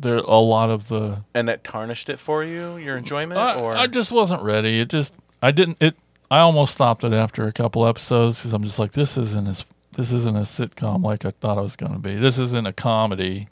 there 0.00 0.16
a 0.16 0.38
lot 0.38 0.70
of 0.70 0.88
the 0.88 1.18
And 1.34 1.46
that 1.48 1.62
tarnished 1.62 2.08
it 2.08 2.18
for 2.18 2.42
you, 2.42 2.76
your 2.78 2.96
enjoyment, 2.96 3.38
I, 3.38 3.54
or 3.54 3.76
I 3.76 3.86
just 3.86 4.10
wasn't 4.10 4.42
ready. 4.42 4.80
It 4.80 4.88
just 4.88 5.12
I 5.42 5.50
didn't 5.50 5.76
it. 5.80 5.94
I 6.34 6.40
almost 6.40 6.72
stopped 6.72 7.04
it 7.04 7.12
after 7.12 7.46
a 7.46 7.52
couple 7.52 7.86
episodes 7.86 8.38
because 8.40 8.52
I'm 8.52 8.64
just 8.64 8.80
like 8.80 8.90
this 8.90 9.16
isn't 9.16 9.46
as 9.46 9.64
this 9.96 10.10
isn't 10.10 10.36
a 10.36 10.40
sitcom 10.40 11.04
like 11.04 11.24
I 11.24 11.30
thought 11.30 11.58
it 11.58 11.60
was 11.60 11.76
going 11.76 11.92
to 11.92 12.00
be. 12.00 12.16
This 12.16 12.40
isn't 12.40 12.66
a 12.66 12.72
comedy. 12.72 13.46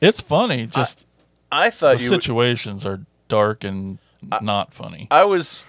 It's 0.00 0.20
funny, 0.20 0.68
just 0.68 1.04
I 1.50 1.70
the 1.70 1.74
thought 1.74 2.00
you. 2.00 2.10
would- 2.12 2.22
situations 2.22 2.86
are 2.86 3.00
dark 3.26 3.64
and 3.64 3.98
not 4.40 4.72
funny. 4.72 5.08
I 5.10 5.24
was. 5.24 5.64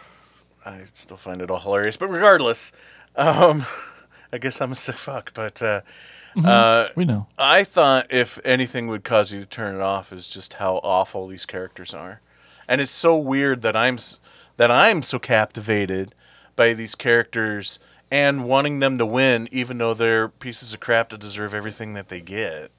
I 0.63 0.81
still 0.93 1.17
find 1.17 1.41
it 1.41 1.49
all 1.49 1.59
hilarious, 1.59 1.97
but 1.97 2.09
regardless, 2.09 2.71
um, 3.15 3.65
I 4.31 4.37
guess 4.37 4.61
I'm 4.61 4.73
a 4.73 4.75
sick 4.75 4.97
fuck. 4.97 5.33
But 5.33 5.59
uh, 5.63 5.81
uh, 6.45 6.89
we 6.95 7.03
know. 7.03 7.25
I 7.35 7.63
thought 7.63 8.13
if 8.13 8.39
anything 8.45 8.85
would 8.89 9.03
cause 9.03 9.33
you 9.33 9.39
to 9.39 9.47
turn 9.47 9.73
it 9.73 9.81
off 9.81 10.13
is 10.13 10.27
just 10.27 10.53
how 10.53 10.75
awful 10.83 11.25
these 11.25 11.47
characters 11.47 11.95
are, 11.95 12.21
and 12.67 12.79
it's 12.79 12.91
so 12.91 13.17
weird 13.17 13.63
that 13.63 13.75
I'm 13.75 13.97
that 14.57 14.69
I'm 14.69 15.01
so 15.01 15.17
captivated 15.17 16.13
by 16.55 16.73
these 16.73 16.95
characters 16.95 17.79
and 18.11 18.45
wanting 18.45 18.79
them 18.79 18.97
to 18.99 19.05
win, 19.05 19.49
even 19.51 19.79
though 19.79 19.93
they're 19.93 20.29
pieces 20.29 20.73
of 20.73 20.79
crap 20.79 21.09
that 21.09 21.19
deserve 21.19 21.53
everything 21.53 21.93
that 21.93 22.09
they 22.09 22.21
get. 22.21 22.71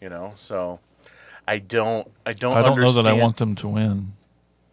You 0.00 0.08
know, 0.08 0.32
so 0.36 0.80
I 1.46 1.58
don't. 1.58 2.10
I 2.24 2.32
don't. 2.32 2.56
I 2.56 2.62
don't 2.62 2.80
know 2.80 2.92
that 2.92 3.06
I 3.06 3.12
want 3.12 3.36
them 3.36 3.54
to 3.56 3.68
win. 3.68 4.12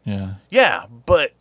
Yeah, 0.05 0.36
Yeah, 0.49 0.86
but 1.05 1.33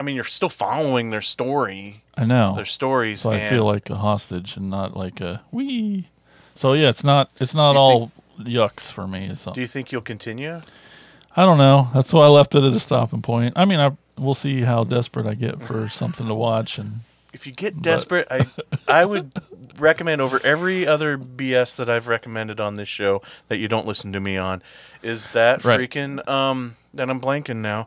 I 0.00 0.02
mean, 0.02 0.16
you're 0.16 0.24
still 0.24 0.48
following 0.48 1.10
their 1.10 1.20
story, 1.20 2.02
I 2.16 2.24
know. 2.24 2.56
their 2.56 2.64
stories. 2.64 3.20
So 3.20 3.30
I 3.30 3.48
feel 3.48 3.64
like 3.64 3.88
a 3.90 3.94
hostage 3.94 4.56
and 4.56 4.68
not 4.68 4.96
like 4.96 5.20
a 5.20 5.42
wee. 5.52 6.08
So 6.56 6.72
yeah, 6.72 6.88
it's 6.88 7.04
not 7.04 7.30
it's 7.38 7.54
not 7.54 7.76
all 7.76 8.10
yucks 8.40 8.90
for 8.90 9.06
me. 9.06 9.26
It's 9.26 9.44
Do 9.44 9.60
you 9.60 9.66
think 9.68 9.92
you'll 9.92 10.00
continue? 10.00 10.62
I 11.36 11.44
don't 11.44 11.58
know. 11.58 11.88
That's 11.94 12.12
why 12.12 12.24
I 12.24 12.28
left 12.28 12.54
it 12.54 12.64
at 12.64 12.72
a 12.72 12.80
stopping 12.80 13.22
point. 13.22 13.52
I 13.56 13.66
mean, 13.66 13.78
I 13.78 13.92
we'll 14.18 14.34
see 14.34 14.62
how 14.62 14.84
desperate 14.84 15.26
I 15.26 15.34
get 15.34 15.62
for 15.62 15.88
something 15.88 16.26
to 16.26 16.34
watch 16.34 16.78
and 16.78 17.00
If 17.32 17.46
you 17.46 17.52
get 17.52 17.82
desperate, 17.82 18.26
I 18.30 18.46
I 18.88 19.04
would 19.04 19.32
recommend 19.78 20.20
over 20.22 20.40
every 20.44 20.86
other 20.86 21.18
BS 21.18 21.76
that 21.76 21.90
I've 21.90 22.08
recommended 22.08 22.60
on 22.60 22.76
this 22.76 22.88
show 22.88 23.20
that 23.48 23.58
you 23.58 23.68
don't 23.68 23.86
listen 23.86 24.12
to 24.14 24.20
me 24.20 24.36
on, 24.38 24.62
is 25.02 25.28
that 25.30 25.64
Right. 25.64 25.78
freaking 25.80 26.26
um 26.28 26.76
that 26.94 27.10
I'm 27.10 27.20
blanking 27.20 27.58
now, 27.58 27.86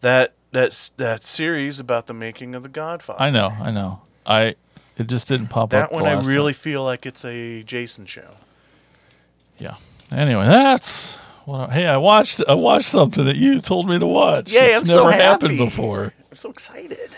that 0.00 0.32
that's 0.52 0.88
that 0.96 1.24
series 1.24 1.78
about 1.78 2.06
the 2.06 2.14
making 2.14 2.54
of 2.54 2.62
the 2.62 2.70
Godfather. 2.70 3.20
I 3.20 3.28
know, 3.30 3.48
I 3.60 3.70
know. 3.70 4.00
I 4.24 4.54
it 4.96 5.08
just 5.08 5.28
didn't 5.28 5.48
pop 5.48 5.70
that 5.70 5.84
up. 5.84 5.90
That 5.90 5.94
one 5.94 6.06
I 6.06 6.14
really 6.22 6.54
time. 6.54 6.60
feel 6.60 6.82
like 6.82 7.04
it's 7.04 7.22
a 7.24 7.62
Jason 7.64 8.06
show. 8.06 8.30
yeah. 9.58 9.74
Anyway, 10.10 10.46
that's 10.46 11.18
what. 11.46 11.70
I, 11.70 11.72
hey, 11.72 11.86
I 11.86 11.96
watched 11.96 12.42
I 12.46 12.54
watched 12.54 12.88
something 12.88 13.24
that 13.24 13.36
you 13.36 13.60
told 13.60 13.88
me 13.88 13.98
to 13.98 14.06
watch. 14.06 14.52
Yay, 14.52 14.74
it's 14.74 14.80
I'm 14.80 14.86
so 14.86 15.08
never 15.08 15.12
happened 15.22 15.58
before. 15.58 16.12
I'm 16.30 16.36
so 16.36 16.50
excited. 16.50 17.10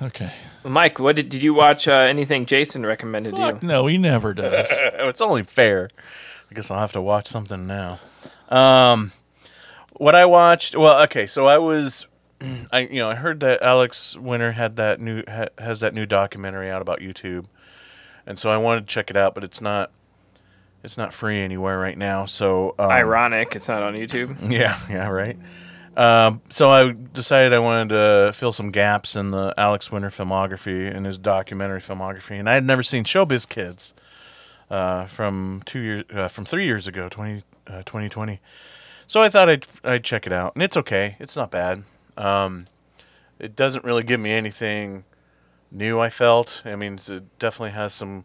Okay. 0.00 0.32
Mike, 0.64 0.98
what 0.98 1.16
did, 1.16 1.28
did 1.28 1.42
you 1.42 1.54
watch? 1.54 1.86
Uh, 1.86 1.92
anything 1.92 2.44
Jason 2.44 2.84
recommended 2.84 3.36
to 3.36 3.36
Fuck 3.36 3.62
you? 3.62 3.68
no, 3.68 3.86
he 3.86 3.98
never 3.98 4.34
does. 4.34 4.66
it's 4.70 5.20
only 5.20 5.42
fair. 5.42 5.90
I 6.50 6.54
guess 6.54 6.70
I'll 6.70 6.80
have 6.80 6.92
to 6.92 7.00
watch 7.00 7.26
something 7.26 7.66
now. 7.66 7.98
Um, 8.48 9.12
what 9.92 10.14
I 10.14 10.26
watched, 10.26 10.76
well, 10.76 11.02
okay, 11.04 11.26
so 11.26 11.46
I 11.46 11.58
was, 11.58 12.06
I 12.72 12.80
you 12.80 12.96
know, 12.96 13.10
I 13.10 13.14
heard 13.14 13.40
that 13.40 13.62
Alex 13.62 14.16
Winter 14.16 14.52
had 14.52 14.76
that 14.76 15.00
new 15.00 15.22
ha, 15.28 15.46
has 15.58 15.80
that 15.80 15.94
new 15.94 16.06
documentary 16.06 16.70
out 16.70 16.82
about 16.82 17.00
YouTube, 17.00 17.46
and 18.26 18.38
so 18.38 18.50
I 18.50 18.56
wanted 18.58 18.86
to 18.86 18.92
check 18.92 19.08
it 19.10 19.16
out, 19.16 19.34
but 19.34 19.44
it's 19.44 19.60
not, 19.60 19.90
it's 20.86 20.96
not 20.96 21.12
free 21.12 21.40
anywhere 21.40 21.78
right 21.78 21.98
now. 21.98 22.26
So 22.26 22.76
um, 22.78 22.90
Ironic, 22.90 23.56
it's 23.56 23.68
not 23.68 23.82
on 23.82 23.94
YouTube. 23.94 24.50
yeah, 24.50 24.78
yeah, 24.88 25.08
right. 25.08 25.36
Um, 25.96 26.40
so 26.48 26.70
I 26.70 26.92
decided 26.92 27.52
I 27.52 27.58
wanted 27.58 27.88
to 27.88 28.32
fill 28.32 28.52
some 28.52 28.70
gaps 28.70 29.16
in 29.16 29.32
the 29.32 29.52
Alex 29.58 29.90
Winter 29.90 30.10
filmography 30.10 30.94
and 30.94 31.04
his 31.04 31.18
documentary 31.18 31.80
filmography, 31.80 32.38
and 32.38 32.48
I 32.48 32.54
had 32.54 32.64
never 32.64 32.84
seen 32.84 33.02
Showbiz 33.02 33.48
Kids 33.48 33.94
uh, 34.70 35.06
from 35.06 35.62
two 35.66 35.80
years, 35.80 36.04
uh, 36.14 36.28
from 36.28 36.44
three 36.44 36.66
years 36.66 36.86
ago, 36.86 37.08
20, 37.08 37.42
uh, 37.66 37.82
2020. 37.82 38.40
So 39.08 39.20
I 39.20 39.28
thought 39.28 39.48
I'd 39.48 39.66
I'd 39.82 40.04
check 40.04 40.24
it 40.26 40.32
out, 40.32 40.54
and 40.54 40.62
it's 40.62 40.76
okay. 40.76 41.16
It's 41.18 41.34
not 41.34 41.50
bad. 41.50 41.82
Um, 42.16 42.68
it 43.40 43.56
doesn't 43.56 43.84
really 43.84 44.04
give 44.04 44.20
me 44.20 44.30
anything 44.30 45.04
new. 45.72 45.98
I 45.98 46.10
felt. 46.10 46.62
I 46.64 46.76
mean, 46.76 47.00
it 47.08 47.38
definitely 47.40 47.72
has 47.72 47.92
some 47.92 48.24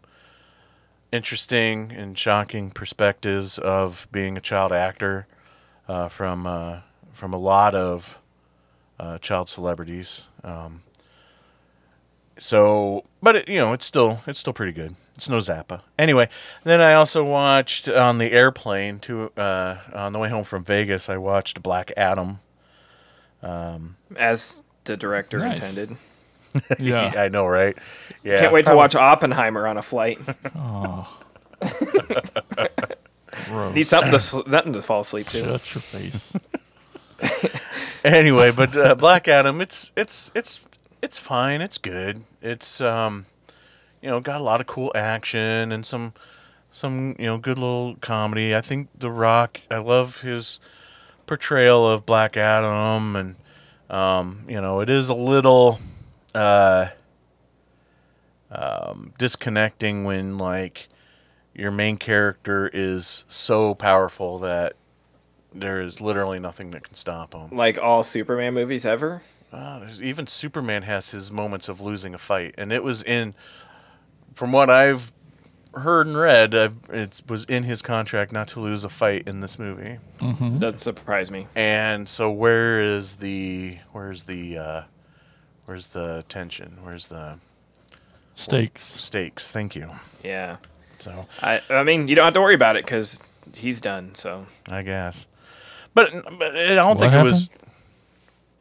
interesting 1.12 1.92
and 1.92 2.18
shocking 2.18 2.70
perspectives 2.70 3.58
of 3.58 4.08
being 4.10 4.36
a 4.36 4.40
child 4.40 4.72
actor 4.72 5.26
uh, 5.88 6.08
from 6.08 6.46
uh, 6.46 6.80
from 7.12 7.32
a 7.34 7.38
lot 7.38 7.74
of 7.74 8.18
uh, 8.98 9.18
child 9.18 9.48
celebrities. 9.48 10.24
Um, 10.42 10.82
so, 12.38 13.04
but 13.22 13.36
it, 13.36 13.48
you 13.48 13.58
know, 13.58 13.72
it's 13.72 13.86
still 13.86 14.20
it's 14.26 14.40
still 14.40 14.52
pretty 14.54 14.72
good. 14.72 14.96
It's 15.14 15.28
no 15.28 15.38
Zappa. 15.38 15.82
Anyway, 15.98 16.28
then 16.64 16.80
I 16.80 16.94
also 16.94 17.22
watched 17.22 17.86
on 17.88 18.18
the 18.18 18.32
airplane 18.32 18.98
to 19.00 19.30
uh, 19.36 19.76
on 19.92 20.12
the 20.12 20.18
way 20.18 20.30
home 20.30 20.44
from 20.44 20.64
Vegas. 20.64 21.08
I 21.08 21.18
watched 21.18 21.62
Black 21.62 21.92
Adam. 21.96 22.38
As 24.16 24.62
the 24.84 24.96
director 24.96 25.38
Nice. 25.38 25.58
intended. 25.60 25.96
Yeah. 26.78 27.12
I 27.16 27.28
know, 27.28 27.46
right? 27.46 27.76
Yeah. 28.22 28.40
Can't 28.40 28.52
wait 28.52 28.66
to 28.66 28.76
watch 28.76 28.94
Oppenheimer 28.94 29.66
on 29.66 29.76
a 29.76 29.82
flight. 29.82 30.18
Gross. 33.46 33.74
Need 33.74 33.88
something 33.88 34.12
to 34.12 34.20
sl- 34.20 34.42
nothing 34.46 34.72
to 34.74 34.82
fall 34.82 35.00
asleep 35.00 35.26
to. 35.28 35.58
Shut 35.58 35.74
your 35.74 35.82
face. 35.82 36.36
anyway, 38.04 38.50
but 38.50 38.76
uh, 38.76 38.94
Black 38.94 39.26
Adam, 39.28 39.60
it's 39.60 39.90
it's 39.96 40.30
it's 40.34 40.60
it's 41.00 41.18
fine. 41.18 41.60
It's 41.60 41.78
good. 41.78 42.24
It's 42.42 42.80
um, 42.80 43.26
you 44.02 44.10
know, 44.10 44.20
got 44.20 44.40
a 44.40 44.44
lot 44.44 44.60
of 44.60 44.66
cool 44.66 44.92
action 44.94 45.72
and 45.72 45.86
some 45.86 46.12
some 46.70 47.16
you 47.18 47.26
know 47.26 47.38
good 47.38 47.58
little 47.58 47.96
comedy. 48.00 48.54
I 48.54 48.60
think 48.60 48.88
The 48.98 49.10
Rock. 49.10 49.60
I 49.70 49.78
love 49.78 50.20
his 50.20 50.60
portrayal 51.26 51.88
of 51.88 52.04
Black 52.04 52.36
Adam, 52.36 53.16
and 53.16 53.36
um, 53.88 54.44
you 54.48 54.60
know, 54.60 54.80
it 54.80 54.90
is 54.90 55.08
a 55.08 55.14
little 55.14 55.78
uh, 56.34 56.88
um, 58.50 59.12
disconnecting 59.18 60.04
when 60.04 60.38
like 60.38 60.88
your 61.54 61.70
main 61.70 61.96
character 61.96 62.70
is 62.72 63.24
so 63.28 63.74
powerful 63.74 64.38
that 64.38 64.74
there 65.54 65.82
is 65.82 66.00
literally 66.00 66.38
nothing 66.38 66.70
that 66.70 66.82
can 66.84 66.94
stop 66.94 67.34
him. 67.34 67.56
Like 67.56 67.78
all 67.78 68.02
Superman 68.02 68.54
movies 68.54 68.84
ever. 68.84 69.22
Uh, 69.52 69.86
even 70.00 70.26
Superman 70.26 70.82
has 70.82 71.10
his 71.10 71.30
moments 71.30 71.68
of 71.68 71.80
losing 71.80 72.14
a 72.14 72.18
fight, 72.18 72.54
and 72.56 72.72
it 72.72 72.82
was 72.82 73.02
in, 73.02 73.34
from 74.32 74.50
what 74.50 74.70
I've 74.70 75.12
heard 75.74 76.06
and 76.06 76.16
read, 76.16 76.54
uh, 76.54 76.70
it 76.90 77.20
was 77.28 77.44
in 77.44 77.64
his 77.64 77.82
contract 77.82 78.32
not 78.32 78.48
to 78.48 78.60
lose 78.60 78.84
a 78.84 78.88
fight 78.88 79.28
in 79.28 79.40
this 79.40 79.58
movie. 79.58 79.98
Doesn't 80.20 80.80
surprise 80.80 81.30
me. 81.30 81.48
And 81.54 82.08
so, 82.08 82.30
where 82.30 82.80
is 82.80 83.16
the 83.16 83.78
where's 83.92 84.24
the 84.24 84.56
uh, 84.56 84.82
where's 85.72 85.88
the 85.92 86.22
tension? 86.28 86.76
Where's 86.82 87.06
the 87.06 87.38
Stakes. 88.34 88.82
stakes? 88.82 89.50
Thank 89.50 89.74
you. 89.74 89.88
Yeah. 90.22 90.56
So 90.98 91.26
I 91.42 91.62
I 91.70 91.82
mean, 91.82 92.08
you 92.08 92.14
don't 92.14 92.26
have 92.26 92.34
to 92.34 92.42
worry 92.42 92.54
about 92.54 92.76
it 92.76 92.84
because 92.84 93.22
he's 93.54 93.80
done. 93.80 94.14
So 94.14 94.44
I 94.70 94.82
guess, 94.82 95.26
but 95.94 96.12
but 96.38 96.54
I 96.54 96.74
don't 96.74 96.88
What 96.90 97.00
think 97.00 97.14
it 97.14 97.22
was. 97.22 97.48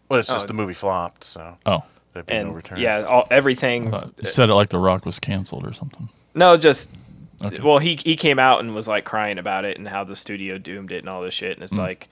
Well, 0.08 0.22
it's 0.22 0.30
just 0.30 0.46
Oh. 0.46 0.48
the 0.48 0.54
movie 0.54 0.74
flopped, 0.74 1.26
so 1.26 1.58
Oh, 1.66 1.84
there'd 2.14 2.26
be 2.28 2.34
no 2.36 2.40
and 2.40 2.56
return. 2.56 2.80
yeah, 2.80 3.04
all 3.04 3.28
everything. 3.30 3.94
uh, 3.94 4.08
you 4.24 4.30
said 4.30 4.50
it 4.50 4.54
like 4.54 4.70
The 4.70 4.80
Rock 4.80 5.06
was 5.06 5.20
canceled 5.20 5.66
or 5.68 5.74
something. 5.74 6.08
No, 6.34 6.56
just 6.56 6.90
Okay. 7.44 7.60
well, 7.62 7.78
he 7.80 7.98
he 8.02 8.16
came 8.16 8.40
out 8.40 8.62
and 8.62 8.74
was 8.74 8.88
like 8.88 9.04
crying 9.04 9.38
about 9.38 9.66
it 9.66 9.78
and 9.78 9.86
how 9.86 10.06
the 10.06 10.16
studio 10.16 10.58
doomed 10.58 10.94
it 10.94 11.00
and 11.00 11.10
all 11.10 11.22
this 11.22 11.34
shit. 11.34 11.58
And 11.58 11.64
it's 11.64 11.78
like, 11.78 12.08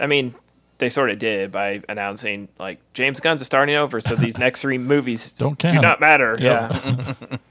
I 0.00 0.06
mean, 0.06 0.34
they 0.78 0.88
sort 0.88 1.10
of 1.10 1.18
did 1.18 1.50
by 1.52 1.82
announcing 1.88 2.48
like 2.58 2.78
James 2.94 3.20
Gunn's 3.20 3.40
is 3.42 3.46
starting 3.46 3.74
over, 3.76 4.00
so 4.00 4.14
these 4.14 4.38
next 4.38 4.62
three 4.62 4.78
movies 4.78 5.32
Don't 5.32 5.58
do 5.58 5.68
count. 5.68 5.82
not 5.82 6.00
matter. 6.00 6.36
Yep. 6.40 6.70
Yeah, 6.72 7.36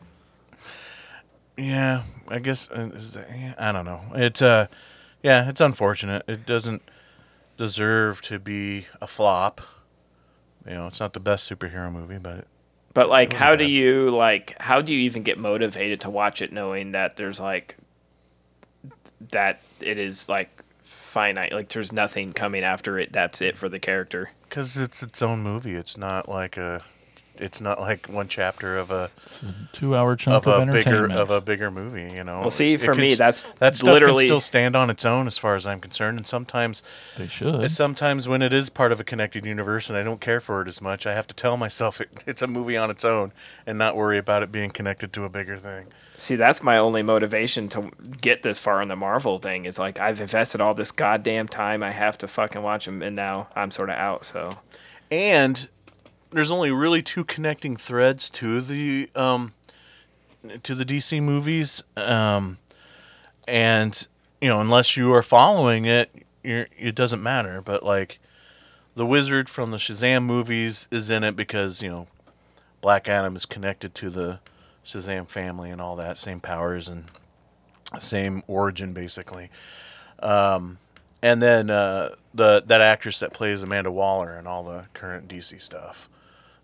Yeah, 1.57 2.03
I 2.27 2.39
guess 2.39 2.69
uh, 2.69 2.89
is 2.93 3.11
that, 3.13 3.27
yeah, 3.35 3.53
I 3.57 3.71
don't 3.71 3.85
know. 3.85 4.01
It 4.15 4.41
uh 4.41 4.67
yeah, 5.23 5.49
it's 5.49 5.61
unfortunate. 5.61 6.23
It 6.27 6.45
doesn't 6.45 6.81
deserve 7.57 8.21
to 8.23 8.37
be 8.39 8.85
a 9.01 9.07
flop. 9.07 9.61
You 10.67 10.75
know, 10.75 10.87
it's 10.87 10.99
not 10.99 11.13
the 11.13 11.19
best 11.19 11.49
superhero 11.49 11.91
movie, 11.91 12.19
but 12.19 12.45
but 12.93 13.09
like, 13.09 13.29
wasn't 13.29 13.43
how 13.43 13.55
do 13.55 13.67
you 13.69 14.09
like? 14.09 14.55
How 14.59 14.81
do 14.81 14.93
you 14.93 14.99
even 14.99 15.23
get 15.23 15.37
motivated 15.39 16.01
to 16.01 16.09
watch 16.09 16.41
it, 16.41 16.51
knowing 16.53 16.91
that 16.91 17.15
there's 17.15 17.39
like 17.39 17.75
that 19.31 19.61
it 19.81 19.97
is 19.97 20.29
like 20.29 20.56
finite, 21.17 21.51
like 21.51 21.69
there's 21.69 21.91
nothing 21.91 22.31
coming 22.31 22.63
after 22.63 22.99
it. 22.99 23.11
That's 23.11 23.41
it 23.41 23.57
for 23.57 23.67
the 23.69 23.79
character. 23.79 24.29
cuz 24.51 24.77
it's 24.77 25.01
its 25.01 25.23
own 25.23 25.41
movie. 25.41 25.73
It's 25.73 25.97
not 25.97 26.29
like 26.29 26.57
a 26.57 26.83
it's 27.39 27.61
not 27.61 27.79
like 27.79 28.07
one 28.07 28.27
chapter 28.27 28.77
of 28.77 28.91
a 28.91 29.09
a 29.41 29.53
two-hour 29.73 30.15
chunk 30.15 30.45
of 30.45 30.47
of, 30.47 30.69
a 30.69 30.71
bigger 30.71 31.11
of 31.11 31.29
a 31.29 31.41
bigger 31.41 31.71
movie. 31.71 32.11
You 32.15 32.23
know. 32.23 32.41
Well, 32.41 32.51
see, 32.51 32.77
for 32.77 32.93
could 32.93 33.01
me, 33.01 33.09
st- 33.09 33.17
that's 33.19 33.43
that 33.59 33.75
stuff 33.75 33.93
literally- 33.93 34.23
can 34.23 34.29
still 34.29 34.41
stand 34.41 34.75
on 34.75 34.89
its 34.89 35.05
own 35.05 35.27
as 35.27 35.37
far 35.37 35.55
as 35.55 35.65
I'm 35.65 35.79
concerned. 35.79 36.17
And 36.17 36.27
sometimes, 36.27 36.83
they 37.17 37.27
should. 37.27 37.63
it's 37.63 37.75
sometimes 37.75 38.27
when 38.27 38.41
it 38.41 38.53
is 38.53 38.69
part 38.69 38.91
of 38.91 38.99
a 38.99 39.03
connected 39.03 39.45
universe 39.45 39.89
and 39.89 39.97
I 39.97 40.03
don't 40.03 40.21
care 40.21 40.39
for 40.39 40.61
it 40.61 40.67
as 40.67 40.81
much, 40.81 41.05
I 41.05 41.13
have 41.13 41.27
to 41.27 41.35
tell 41.35 41.57
myself 41.57 42.01
it, 42.01 42.09
it's 42.25 42.41
a 42.41 42.47
movie 42.47 42.77
on 42.77 42.89
its 42.89 43.05
own 43.05 43.31
and 43.65 43.77
not 43.77 43.95
worry 43.95 44.17
about 44.17 44.43
it 44.43 44.51
being 44.51 44.69
connected 44.71 45.13
to 45.13 45.23
a 45.23 45.29
bigger 45.29 45.57
thing. 45.57 45.87
See, 46.19 46.35
that's 46.35 46.63
my 46.63 46.77
only 46.79 47.03
motivation 47.03 47.69
to 47.69 47.91
get 48.21 48.41
this 48.41 48.57
far 48.57 48.81
in 48.81 48.87
the 48.87 48.95
Marvel 48.95 49.37
thing. 49.37 49.65
Is 49.65 49.77
like 49.77 49.99
I've 49.99 50.19
invested 50.19 50.61
all 50.61 50.73
this 50.73 50.91
goddamn 50.91 51.47
time. 51.47 51.83
I 51.83 51.91
have 51.91 52.17
to 52.19 52.27
fucking 52.27 52.63
watch 52.63 52.85
them, 52.85 53.03
and 53.03 53.15
now 53.15 53.49
I'm 53.55 53.69
sort 53.69 53.89
of 53.91 53.97
out. 53.97 54.25
So 54.25 54.57
and 55.11 55.67
there's 56.31 56.51
only 56.51 56.71
really 56.71 57.01
two 57.01 57.23
connecting 57.23 57.75
threads 57.77 58.29
to 58.29 58.61
the 58.61 59.09
um 59.15 59.53
to 60.63 60.75
the 60.75 60.85
DC 60.85 61.21
movies 61.21 61.83
um 61.95 62.57
and 63.47 64.07
you 64.41 64.47
know 64.47 64.59
unless 64.59 64.97
you 64.97 65.13
are 65.13 65.23
following 65.23 65.85
it 65.85 66.11
it 66.43 66.95
doesn't 66.95 67.21
matter 67.21 67.61
but 67.61 67.83
like 67.83 68.19
the 68.95 69.05
wizard 69.05 69.49
from 69.49 69.71
the 69.71 69.77
Shazam 69.77 70.23
movies 70.23 70.87
is 70.91 71.09
in 71.09 71.23
it 71.23 71.35
because 71.35 71.81
you 71.81 71.89
know 71.89 72.07
Black 72.81 73.07
Adam 73.07 73.35
is 73.35 73.45
connected 73.45 73.93
to 73.95 74.09
the 74.09 74.39
Shazam 74.85 75.27
family 75.27 75.69
and 75.69 75.81
all 75.81 75.95
that 75.95 76.17
same 76.17 76.39
powers 76.39 76.87
and 76.87 77.05
same 77.99 78.43
origin 78.47 78.93
basically. 78.93 79.49
Um 80.19 80.77
and 81.21 81.41
then 81.41 81.69
uh, 81.69 82.09
the 82.33 82.63
that 82.67 82.81
actress 82.81 83.19
that 83.19 83.33
plays 83.33 83.63
Amanda 83.63 83.91
Waller 83.91 84.35
and 84.35 84.47
all 84.47 84.63
the 84.63 84.85
current 84.93 85.27
DC 85.27 85.61
stuff, 85.61 86.07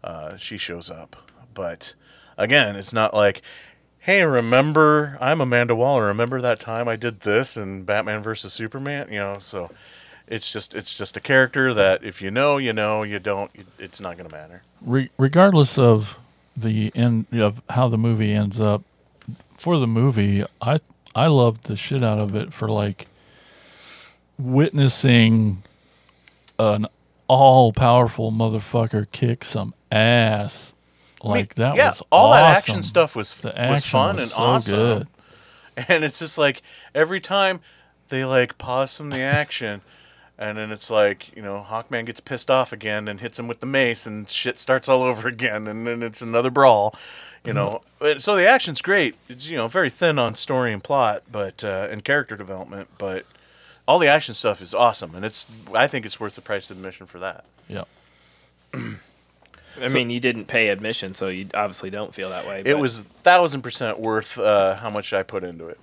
uh, 0.04 0.38
she 0.38 0.58
shows 0.58 0.90
up. 0.90 1.32
But 1.54 1.94
again, 2.38 2.76
it's 2.76 2.94
not 2.94 3.14
like, 3.14 3.42
hey, 4.00 4.26
remember 4.26 5.18
I'm 5.22 5.42
Amanda 5.42 5.76
Waller. 5.76 6.06
Remember 6.08 6.42
that 6.42 6.60
time 6.60 6.88
I 6.88 6.96
did 6.96 7.22
this 7.22 7.56
in 7.58 7.84
Batman 7.84 8.22
versus 8.22 8.54
Superman? 8.54 9.08
You 9.10 9.20
know, 9.20 9.38
so 9.40 9.72
it's 10.28 10.52
just 10.52 10.74
it's 10.74 10.94
just 10.94 11.18
a 11.18 11.20
character 11.20 11.74
that 11.74 12.04
if 12.04 12.22
you 12.22 12.32
know, 12.32 12.58
you 12.58 12.74
know. 12.74 13.04
You 13.04 13.20
don't, 13.20 13.52
it's 13.78 14.00
not 14.00 14.18
going 14.18 14.30
to 14.30 14.36
matter. 14.36 14.64
Re- 14.82 15.10
regardless 15.18 15.78
of 15.78 16.18
the 16.56 16.92
end 16.96 17.28
of 17.34 17.62
how 17.70 17.88
the 17.88 17.98
movie 17.98 18.34
ends 18.34 18.60
up, 18.60 18.84
for 19.58 19.78
the 19.78 19.88
movie, 19.88 20.44
I 20.62 20.80
I 21.16 21.28
loved 21.28 21.66
the 21.66 21.76
shit 21.76 22.04
out 22.04 22.20
of 22.20 22.36
it 22.36 22.54
for 22.54 22.70
like 22.70 23.08
witnessing 24.38 25.64
an 26.60 26.88
all 27.28 27.72
powerful 27.74 28.32
motherfucker 28.32 29.08
kick 29.12 29.44
some 29.44 29.74
ass. 29.92 30.74
I 31.24 31.30
mean, 31.32 31.32
Like 31.32 31.56
that 31.56 31.76
yeah, 31.76 31.90
was 31.90 32.02
all 32.12 32.32
that 32.32 32.44
action 32.44 32.84
stuff 32.84 33.16
was 33.16 33.34
The 33.34 33.54
was 33.70 33.86
fun 33.86 34.16
was 34.18 34.24
and 34.24 34.32
so 34.32 34.44
awesome. 34.44 34.76
good. 34.78 35.08
And 35.88 36.04
it's 36.04 36.20
just 36.20 36.38
like 36.38 36.62
every 36.94 37.20
time 37.20 37.60
they 38.10 38.26
like 38.26 38.58
pause 38.58 38.96
from 38.96 39.10
the 39.10 39.22
action, 39.22 39.82
and 40.38 40.58
then 40.58 40.72
it's 40.72 40.90
like 40.90 41.36
you 41.36 41.42
know 41.42 41.66
Hawkman 41.68 42.06
gets 42.06 42.20
pissed 42.20 42.52
off 42.52 42.72
again 42.74 43.08
and 43.08 43.20
hits 43.22 43.40
him 43.40 43.48
with 43.48 43.60
the 43.60 43.66
mace, 43.66 44.06
and 44.06 44.30
shit 44.30 44.60
starts 44.60 44.90
all 44.90 45.02
over 45.04 45.28
again, 45.28 45.68
and 45.68 45.88
then 45.88 46.04
it's 46.04 46.22
another 46.22 46.52
brawl. 46.52 46.96
You 47.46 47.52
know, 47.54 47.82
so 48.20 48.36
the 48.38 48.48
action's 48.48 48.82
great. 48.82 49.16
It's 49.28 49.50
you 49.50 49.58
know 49.58 49.68
very 49.68 49.90
thin 49.90 50.18
on 50.20 50.36
story 50.36 50.72
and 50.74 50.84
plot, 50.84 51.24
but 51.32 51.64
uh, 51.64 51.88
and 51.92 52.04
character 52.04 52.38
development, 52.38 52.88
but 52.98 53.26
all 53.88 54.00
the 54.00 54.08
action 54.08 54.34
stuff 54.34 54.62
is 54.62 54.74
awesome, 54.74 55.16
and 55.16 55.26
it's 55.26 55.48
I 55.74 55.88
think 55.88 56.06
it's 56.06 56.20
worth 56.20 56.36
the 56.36 56.42
price 56.42 56.70
of 56.72 56.78
admission 56.78 57.06
for 57.06 57.20
that. 57.20 57.46
Yeah. 57.68 57.84
I 58.74 59.88
mean, 59.90 60.10
you 60.10 60.20
didn't 60.20 60.46
pay 60.46 60.70
admission, 60.70 61.16
so 61.16 61.28
you 61.28 61.48
obviously 61.54 61.90
don't 61.90 62.14
feel 62.14 62.30
that 62.30 62.46
way. 62.48 62.60
It 62.60 62.74
but 62.74 62.80
was 62.80 63.02
thousand 63.24 63.62
percent 63.62 64.00
worth 64.00 64.38
uh, 64.38 64.76
how 64.76 64.90
much 64.90 65.14
I 65.14 65.24
put 65.24 65.44
into 65.44 65.68
it. 65.68 65.80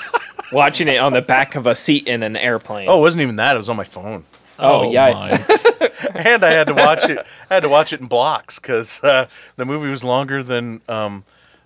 watching 0.52 0.88
it 0.88 0.98
on 0.98 1.12
the 1.12 1.22
back 1.22 1.54
of 1.54 1.66
a 1.66 1.74
seat 1.74 2.06
in 2.06 2.22
an 2.22 2.36
airplane. 2.36 2.88
Oh, 2.88 2.98
it 2.98 3.00
wasn't 3.00 3.22
even 3.22 3.36
that; 3.36 3.54
it 3.54 3.58
was 3.58 3.68
on 3.68 3.76
my 3.76 3.84
phone. 3.84 4.24
Oh, 4.60 4.90
yeah. 4.90 5.08
and 6.14 6.44
I 6.44 6.50
had 6.52 6.66
to 6.66 6.74
watch 6.74 7.08
it. 7.08 7.26
I 7.48 7.54
had 7.54 7.62
to 7.62 7.68
watch 7.68 7.92
it 7.92 8.00
in 8.00 8.06
blocks 8.06 8.58
because 8.58 9.02
uh, 9.02 9.26
the 9.56 9.64
movie 9.64 9.88
was 9.88 10.04
longer 10.04 10.42
than 10.42 10.82
um, 10.88 11.24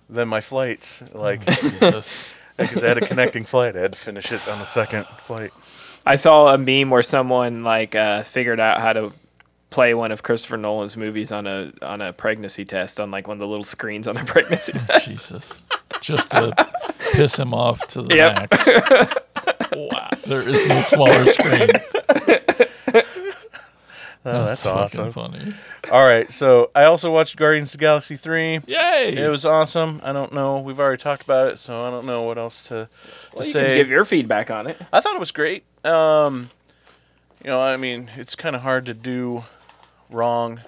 than 0.09 0.27
my 0.27 0.41
flights. 0.41 1.03
Like 1.13 1.45
Jesus. 1.61 2.33
because 2.57 2.83
I 2.83 2.87
had 2.87 2.97
a 2.97 3.05
connecting 3.05 3.43
flight, 3.43 3.75
I 3.75 3.81
had 3.81 3.93
to 3.93 3.99
finish 3.99 4.31
it 4.31 4.47
on 4.47 4.59
the 4.59 4.65
second 4.65 5.05
flight. 5.25 5.51
I 6.05 6.15
saw 6.15 6.53
a 6.53 6.57
meme 6.57 6.89
where 6.89 7.01
someone 7.03 7.59
like 7.61 7.95
uh, 7.95 8.23
figured 8.23 8.59
out 8.59 8.79
how 8.79 8.93
to 8.93 9.11
play 9.71 9.93
one 9.93 10.11
of 10.11 10.23
Christopher 10.23 10.57
Nolan's 10.57 10.95
movies 10.95 11.31
on 11.31 11.47
a 11.47 11.71
on 11.81 12.01
a 12.01 12.13
pregnancy 12.13 12.63
test 12.63 12.99
on 12.99 13.11
like 13.11 13.27
one 13.27 13.35
of 13.37 13.41
the 13.41 13.47
little 13.47 13.63
screens 13.63 14.07
on 14.07 14.15
a 14.17 14.23
pregnancy 14.25 14.71
test. 14.73 15.05
Jesus. 15.05 15.61
Just 16.01 16.29
to 16.31 16.53
piss 17.11 17.37
him 17.37 17.53
off 17.53 17.85
to 17.87 18.01
the 18.03 18.15
Yep. 18.15 18.35
max. 18.35 18.67
wow. 19.75 20.09
There 20.27 20.47
is 20.47 20.67
no 20.67 20.75
smaller 20.75 21.25
screen. 21.31 21.69
Oh, 24.27 24.45
that's, 24.45 24.63
fucking 24.63 24.99
awesome. 25.01 25.11
funny. 25.11 25.53
All 25.91 26.03
right, 26.03 26.31
so 26.31 26.71
I 26.73 26.85
also 26.85 27.11
watched 27.11 27.35
Guardians 27.37 27.69
of 27.73 27.79
the 27.79 27.83
Galaxy 27.83 28.15
three. 28.15 28.59
Yay! 28.65 29.15
It 29.15 29.29
was 29.29 29.45
awesome. 29.45 30.01
I 30.03 30.13
don't 30.13 30.33
know. 30.33 30.59
We've 30.59 30.79
already 30.79 31.01
talked 31.01 31.21
about 31.23 31.47
it, 31.49 31.59
so 31.59 31.83
I 31.85 31.91
don't 31.91 32.05
know 32.07 32.23
what 32.23 32.37
else 32.39 32.63
to, 32.63 32.69
to 32.69 32.89
Well, 33.35 33.45
you 33.45 33.51
say. 33.51 33.67
can 33.67 33.77
give 33.77 33.89
your 33.89 34.03
feedback 34.03 34.49
on 34.49 34.65
it. 34.65 34.77
I 34.91 34.99
thought 34.99 35.13
it 35.15 35.19
was 35.19 35.31
great. 35.31 35.63
Um, 35.85 36.49
you 37.43 37.51
know, 37.51 37.59
I 37.61 37.77
mean, 37.77 38.09
it's 38.17 38.35
kind 38.35 38.55
of 38.55 38.63
hard 38.63 38.87
to 38.87 38.95
do 38.95 39.43
wrong 40.09 40.61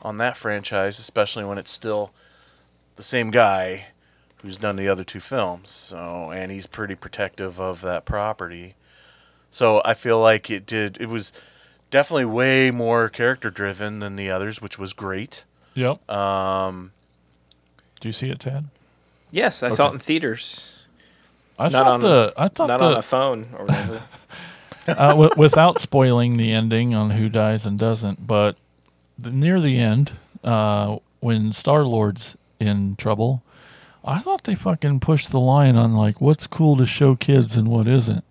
on 0.00 0.18
that 0.18 0.36
franchise, 0.36 1.00
especially 1.00 1.44
when 1.44 1.58
it's 1.58 1.72
still 1.72 2.12
the 2.94 3.02
same 3.02 3.32
guy 3.32 3.86
who's 4.42 4.56
done 4.56 4.76
the 4.76 4.86
other 4.88 5.02
two 5.02 5.18
films. 5.18 5.70
So, 5.70 6.30
and 6.30 6.52
he's 6.52 6.68
pretty 6.68 6.94
protective 6.94 7.60
of 7.60 7.80
that 7.80 8.04
property. 8.04 8.76
So, 9.50 9.82
I 9.84 9.94
feel 9.94 10.20
like 10.20 10.48
it 10.48 10.64
did. 10.64 10.96
It 11.00 11.08
was 11.08 11.32
definitely 11.90 12.24
way 12.26 12.70
more 12.70 13.08
character 13.08 13.50
driven 13.50 13.98
than 14.00 14.16
the 14.16 14.30
others, 14.30 14.60
which 14.60 14.78
was 14.78 14.92
great. 14.92 15.44
Yep. 15.74 16.10
Um, 16.10 16.92
Do 18.00 18.08
you 18.08 18.12
see 18.12 18.26
it, 18.30 18.40
Tad? 18.40 18.66
Yes, 19.30 19.62
I 19.62 19.68
saw 19.68 19.88
it 19.90 19.94
in 19.94 19.98
theaters, 19.98 20.80
I 21.58 21.64
Not 21.64 21.72
thought 21.72 21.86
on- 21.86 22.00
the 22.00 22.32
I 22.36 22.48
thought 22.48 22.68
not 22.68 22.78
the 22.78 22.84
on 22.86 22.96
a 22.96 23.02
phone 23.02 23.48
or 23.58 23.64
whatever. 23.66 24.02
uh, 24.88 25.08
w- 25.08 25.30
without 25.36 25.78
spoiling 25.80 26.36
the 26.38 26.52
ending 26.52 26.94
on 26.94 27.10
who 27.10 27.28
dies 27.28 27.66
and 27.66 27.78
doesn't, 27.78 28.26
but 28.26 28.56
the, 29.18 29.30
near 29.30 29.60
the 29.60 29.78
end, 29.78 30.12
uh, 30.44 30.98
when 31.20 31.52
Star 31.52 31.84
Lord's 31.84 32.36
in 32.58 32.96
trouble, 32.96 33.42
I 34.04 34.20
thought 34.20 34.44
they 34.44 34.54
fucking 34.54 35.00
pushed 35.00 35.30
the 35.30 35.40
line 35.40 35.76
on 35.76 35.94
like 35.94 36.20
what's 36.20 36.46
cool 36.46 36.76
to 36.78 36.86
show 36.86 37.16
kids 37.16 37.56
and 37.56 37.68
what 37.68 37.86
isn't. 37.86 38.24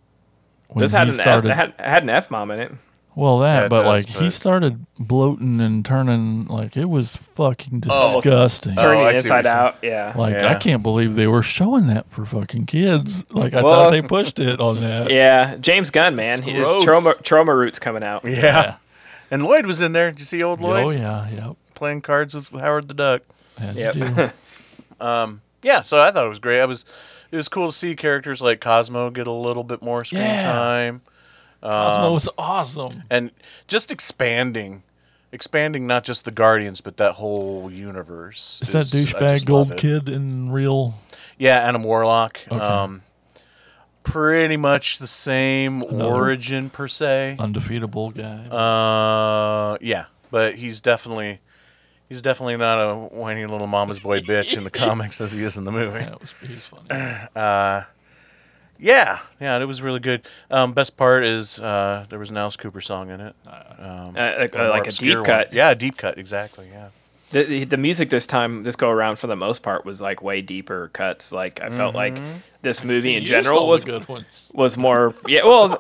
When 0.70 0.82
this 0.82 0.92
had 0.94 1.08
he 1.08 1.14
an, 1.14 1.20
F, 1.20 1.24
started, 1.24 1.52
had, 1.52 1.74
had 1.78 2.04
an 2.04 2.10
F 2.10 2.32
mom 2.32 2.50
in 2.52 2.60
it. 2.60 2.72
Well, 3.18 3.40
that, 3.40 3.48
Yeah, 3.48 3.66
it 3.66 3.70
but 3.70 3.78
does, 3.78 3.86
like 3.86 4.08
he 4.08 4.26
but- 4.26 4.34
started 4.34 4.86
bloating 5.00 5.60
and 5.60 5.84
turning 5.86 6.46
like 6.46 6.78
it 6.78 6.86
was 6.86 7.16
fucking 7.16 7.84
Oh, 7.90 8.16
disgusting. 8.22 8.76
Oh, 8.78 8.82
Turning 8.82 9.00
I 9.06 9.14
see 9.14 9.16
what 9.16 9.16
inside 9.16 9.36
you're 9.36 9.44
saying. 9.44 9.58
out. 9.58 9.76
Yeah. 9.82 10.14
like 10.16 10.36
I 10.36 10.40
Yeah. 10.52 10.58
can't 10.60 10.84
believe 10.84 11.16
they 11.16 11.28
were 11.28 11.42
showing 11.44 11.88
that 11.88 12.06
for 12.12 12.26
fucking 12.26 12.68
kids. 12.68 13.26
Like 13.32 13.54
I 13.54 13.62
Well- 13.64 13.74
thought 13.86 13.90
they 13.92 14.02
pushed 14.02 14.40
it 14.40 14.60
on 14.60 14.80
that. 14.82 15.10
yeah. 15.12 15.56
James 15.60 15.90
Gunn, 15.90 16.16
man. 16.16 16.42
His 16.44 16.66
gross. 16.66 16.84
trauma, 16.84 17.16
trauma 17.24 17.56
roots 17.56 17.80
coming 17.80 18.04
out. 18.04 18.24
yeah. 18.24 18.32
Yeah. 18.42 18.76
And 19.32 19.44
Lloyd 19.44 19.66
was 19.66 19.82
in 19.82 19.92
there. 19.94 20.10
Did 20.12 20.20
you 20.20 20.26
see 20.26 20.42
old 20.44 20.62
Lloyd 20.62 20.86
Oh 20.86 20.90
yeah, 20.92 21.28
yep. 21.30 21.56
playing 21.76 22.02
cards 22.02 22.34
with 22.36 22.50
Howard 22.52 22.88
the 22.88 22.94
Duck? 22.94 23.24
As 23.60 23.76
Yep. 23.76 23.94
do. 23.96 24.32
Um, 25.00 25.42
yeah, 25.64 25.82
so 25.82 26.02
I 26.02 26.12
thought 26.12 26.26
it 26.26 26.30
was 26.30 26.40
great. 26.40 26.62
I 26.62 26.66
was 26.66 26.86
it 27.32 27.36
was 27.36 27.50
cool 27.50 27.68
to 27.68 27.74
see 27.74 27.96
characters 27.96 28.42
like 28.42 28.62
Cosmo 28.62 29.10
get 29.10 29.28
a 29.28 29.32
little 29.32 29.64
bit 29.64 29.82
more 29.82 30.04
screen 30.06 30.22
Yeah. 30.24 30.44
time 30.52 31.02
Cosmo 31.62 32.12
was 32.14 32.30
awesome. 32.38 33.04
and 33.10 33.32
just 33.68 33.92
expanding 33.92 34.84
expanding 35.32 35.86
not 35.86 36.04
just 36.04 36.24
the 36.26 36.32
Guardians 36.32 36.80
but 36.82 36.98
that 36.98 37.14
whole 37.14 37.70
universe. 37.72 38.60
Is 38.62 38.70
that 38.72 38.80
I 38.80 38.82
douchebag 38.82 39.30
just 39.30 39.50
love 39.50 39.68
gold 39.68 39.72
it. 39.74 39.78
kid 39.78 40.10
in 40.10 40.52
real? 40.52 40.94
Yeah, 41.38 41.58
Adam 41.60 41.84
Warlock. 41.84 42.40
Okay. 42.50 42.58
Um 42.64 43.02
pretty 44.04 44.56
much 44.56 45.00
the 45.00 45.08
same 45.08 45.82
Another- 45.82 46.06
origin 46.06 46.70
per 46.70 46.88
se. 46.88 47.36
undefeatable 47.40 48.12
guy. 48.12 48.46
Uh 48.48 49.78
yeah, 49.82 50.06
but 50.32 50.56
he's 50.56 50.80
definitely 50.80 51.40
he's 52.08 52.22
definitely 52.22 52.56
not 52.56 52.78
a 52.80 52.96
whiny 52.96 53.46
little 53.46 53.68
mama's 53.68 54.00
boy 54.00 54.22
bitch 54.22 54.56
in 54.58 54.64
the 54.64 54.70
comics 54.86 55.20
as 55.20 55.34
he 55.34 55.44
is 55.44 55.58
in 55.58 55.66
the 55.66 55.72
movie. 55.74 56.00
that 56.00 56.22
was 56.22 56.34
he's 56.42 56.64
funny. 56.66 56.88
Uh, 57.36 57.84
yeah, 58.80 59.20
yeah, 59.40 59.58
it 59.60 59.66
was 59.66 59.82
really 59.82 60.00
good. 60.00 60.22
Um, 60.52 60.74
best 60.74 60.98
part 60.98 61.24
is 61.24 61.60
uh, 61.60 62.06
there 62.10 62.20
was 62.20 62.30
an 62.30 62.38
Alice 62.38 62.56
Cooper 62.58 62.82
song 62.82 63.10
in 63.10 63.20
it. 63.22 63.36
Um, 63.46 64.16
Uh, 64.16 64.34
like, 64.40 64.56
uh, 64.56 64.70
like 64.70 64.88
a 64.88 64.92
deep 64.92 65.16
one. 65.18 65.26
cut. 65.26 65.54
Yeah, 65.54 65.70
a 65.72 65.76
deep 65.76 65.98
cut, 65.98 66.18
exactly. 66.18 66.68
Yeah. 66.72 66.90
The, 67.32 67.44
the 67.44 67.66
the 67.66 67.78
music 67.78 68.10
this 68.10 68.26
time, 68.26 68.64
this 68.64 68.76
go 68.78 68.90
around, 68.90 69.18
for 69.18 69.28
the 69.28 69.36
most 69.36 69.62
part, 69.62 69.84
was 69.86 70.00
like 70.00 70.22
way 70.22 70.42
deeper 70.42 70.90
cuts. 70.94 71.32
Like 71.32 71.60
I 71.62 71.70
felt 71.70 71.94
like 71.94 72.16
mm-hmm. 72.16 72.38
this 72.62 72.84
movie 72.86 73.16
in 73.16 73.26
general 73.26 73.68
was 73.68 73.84
good 73.84 74.08
ones. 74.08 74.50
was 74.54 74.78
more. 74.78 75.14
Yeah, 75.28 75.44
well, 75.44 75.78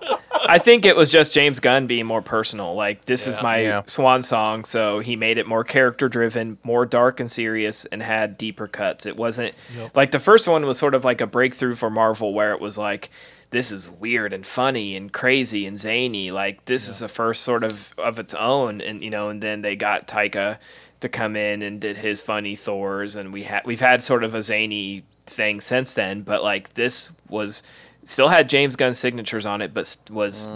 I 0.49 0.59
think 0.59 0.85
it 0.85 0.95
was 0.97 1.09
just 1.09 1.33
James 1.33 1.61
Gunn 1.61 1.87
being 1.87 2.05
more 2.05 2.21
personal. 2.21 2.75
Like 2.75 3.05
this 3.05 3.27
is 3.27 3.41
my 3.41 3.59
Yeah. 3.59 3.81
swan 3.85 4.23
song, 4.23 4.65
so 4.65 4.99
he 4.99 5.15
made 5.15 5.37
it 5.37 5.47
more 5.47 5.63
character 5.63 6.09
driven, 6.09 6.57
more 6.63 6.85
dark 6.85 7.21
and 7.21 7.31
serious, 7.31 7.85
and 7.85 8.03
had 8.03 8.37
deeper 8.37 8.67
cuts. 8.67 9.05
It 9.05 9.15
wasn't 9.15 9.53
Yep. 9.77 9.95
like 9.95 10.11
the 10.11 10.19
first 10.19 10.49
one 10.49 10.65
was 10.65 10.77
sort 10.77 10.93
of 10.95 11.05
like 11.05 11.21
a 11.21 11.27
breakthrough 11.27 11.75
for 11.75 11.89
Marvel, 11.89 12.33
where 12.33 12.51
it 12.51 12.59
was 12.59 12.77
like. 12.77 13.09
This 13.49 13.71
is 13.71 13.89
weird 13.89 14.33
and 14.33 14.45
funny 14.45 14.97
and 14.97 15.09
crazy 15.09 15.65
and 15.65 15.79
zany. 15.79 16.31
Like 16.31 16.65
this 16.65 16.89
is 16.89 16.99
the 16.99 17.07
first 17.07 17.43
sort 17.43 17.63
of 17.63 17.93
of 17.97 18.19
its 18.19 18.33
own, 18.33 18.81
and 18.81 19.01
you 19.01 19.09
know, 19.09 19.29
and 19.29 19.41
then 19.41 19.61
they 19.61 19.77
got 19.77 20.05
Taika 20.05 20.57
to 20.99 21.09
come 21.09 21.35
in 21.35 21.61
and 21.61 21.79
did 21.79 21.97
his 21.97 22.21
funny 22.21 22.55
Thors, 22.55 23.15
and 23.15 23.31
we 23.31 23.43
had 23.43 23.65
we've 23.65 23.79
had 23.79 24.03
sort 24.03 24.23
of 24.23 24.33
a 24.33 24.41
zany 24.41 25.03
thing 25.25 25.61
since 25.61 25.93
then. 25.93 26.21
But 26.21 26.43
like 26.43 26.73
this 26.73 27.11
was 27.29 27.63
still 28.03 28.29
had 28.29 28.49
James 28.49 28.75
Gunn 28.75 28.95
signatures 28.95 29.45
on 29.45 29.61
it, 29.61 29.73
but 29.73 29.97
was 30.09 30.47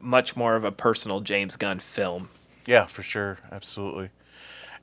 much 0.00 0.36
more 0.36 0.56
of 0.56 0.64
a 0.64 0.72
personal 0.72 1.20
James 1.20 1.56
Gunn 1.56 1.80
film. 1.80 2.30
Yeah, 2.66 2.86
for 2.86 3.02
sure, 3.02 3.38
absolutely. 3.50 4.10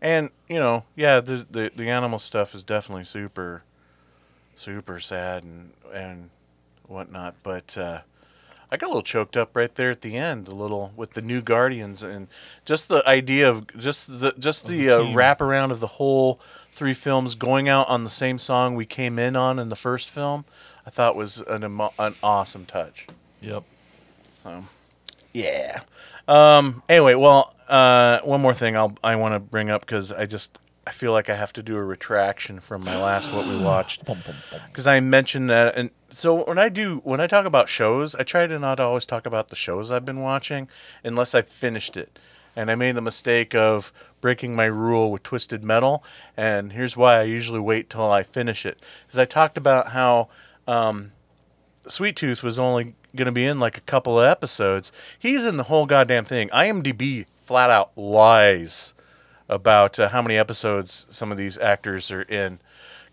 And 0.01 0.29
you 0.47 0.59
know, 0.59 0.83
yeah, 0.95 1.19
the 1.19 1.45
the, 1.49 1.71
the 1.75 1.89
animal 1.89 2.19
stuff 2.19 2.53
is 2.53 2.63
definitely 2.63 3.05
super, 3.05 3.63
super 4.55 4.99
sad 4.99 5.43
and 5.43 5.71
and 5.93 6.29
whatnot. 6.87 7.35
But 7.43 7.77
uh, 7.77 8.01
I 8.69 8.77
got 8.77 8.88
a 8.88 8.89
little 8.89 9.03
choked 9.03 9.38
up 9.38 9.56
right 9.56 9.73
there 9.73 9.89
at 9.91 10.01
the 10.01 10.17
end, 10.17 10.47
a 10.47 10.56
little 10.56 10.91
with 10.95 11.12
the 11.12 11.21
new 11.21 11.41
Guardians 11.41 12.03
and 12.03 12.27
just 12.65 12.89
the 12.89 13.08
idea 13.08 13.49
of 13.49 13.65
just 13.77 14.19
the 14.19 14.34
just 14.38 14.67
the, 14.67 14.88
the 14.88 14.89
uh, 14.89 14.99
wraparound 15.06 15.71
of 15.71 15.80
the 15.80 15.88
whole 15.88 16.39
three 16.71 16.93
films 16.93 17.36
going 17.36 17.69
out 17.69 17.88
on 17.88 18.03
the 18.03 18.10
same 18.10 18.38
song 18.38 18.75
we 18.75 18.86
came 18.86 19.17
in 19.17 19.36
on 19.36 19.58
in 19.58 19.69
the 19.69 19.75
first 19.75 20.10
film. 20.10 20.43
I 20.86 20.89
thought 20.89 21.15
was 21.15 21.41
an 21.47 21.63
an 21.63 22.15
awesome 22.21 22.65
touch. 22.65 23.08
Yep. 23.41 23.63
So, 24.43 24.65
yeah. 25.34 25.82
Um. 26.27 26.84
Anyway, 26.89 27.15
well, 27.15 27.56
uh, 27.69 28.19
one 28.23 28.41
more 28.41 28.53
thing 28.53 28.75
I'll 28.75 28.97
I 29.03 29.15
want 29.15 29.34
to 29.34 29.39
bring 29.39 29.69
up 29.69 29.82
because 29.82 30.12
I 30.12 30.25
just 30.25 30.58
I 30.86 30.91
feel 30.91 31.12
like 31.12 31.30
I 31.30 31.36
have 31.36 31.53
to 31.53 31.63
do 31.63 31.77
a 31.77 31.84
retraction 31.84 32.60
from 32.60 32.84
my 32.84 33.01
last 33.01 33.34
what 33.34 33.47
we 33.47 33.58
watched 33.63 34.06
because 34.06 34.88
I 34.88 34.99
mentioned 34.99 35.49
that 35.49 35.75
and 35.75 35.89
so 36.17 36.43
when 36.45 36.58
I 36.58 36.69
do 36.69 36.99
when 37.03 37.21
I 37.21 37.27
talk 37.27 37.45
about 37.45 37.69
shows, 37.69 38.15
I 38.15 38.23
try 38.23 38.47
to 38.47 38.58
not 38.58 38.80
always 38.80 39.06
talk 39.06 39.27
about 39.27 39.49
the 39.49 39.56
shows 39.56 39.91
I've 39.91 40.03
been 40.03 40.21
watching 40.21 40.67
unless 41.03 41.36
I 41.36 41.43
finished 41.43 41.95
it. 41.95 42.17
And 42.56 42.71
I 42.71 42.75
made 42.75 42.95
the 42.95 43.01
mistake 43.01 43.53
of 43.53 43.93
breaking 44.19 44.56
my 44.56 44.65
rule 44.65 45.12
with 45.12 45.21
Twisted 45.21 45.63
Metal, 45.63 46.03
and 46.36 46.73
here's 46.73 46.97
why 46.97 47.19
I 47.19 47.23
usually 47.23 47.60
wait 47.60 47.88
till 47.88 48.12
I 48.12 48.23
finish 48.23 48.65
it. 48.65 48.80
Because 49.06 49.19
I 49.19 49.25
talked 49.25 49.60
about 49.60 49.89
how 49.89 50.30
um, 50.67 51.12
Sweet 51.88 52.15
Tooth 52.15 52.41
was 52.41 52.58
only 52.58 52.95
going 53.15 53.27
to 53.27 53.32
be 53.32 53.45
in 53.45 53.60
like 53.60 53.77
a 53.77 53.82
couple 53.82 54.19
of 54.19 54.25
episodes. 54.25 54.91
He's 55.19 55.45
in 55.45 55.58
the 55.58 55.65
whole 55.65 55.86
goddamn 55.86 56.25
thing. 56.25 56.49
IMDb 56.49 57.27
flat 57.45 57.69
out 57.69 57.95
lies 57.95 58.95
about 59.47 59.99
uh, 59.99 60.10
how 60.10 60.23
many 60.23 60.36
episodes 60.36 61.06
some 61.10 61.32
of 61.32 61.38
these 61.38 61.60
actors 61.60 62.10
are 62.10 62.23
in. 62.23 62.58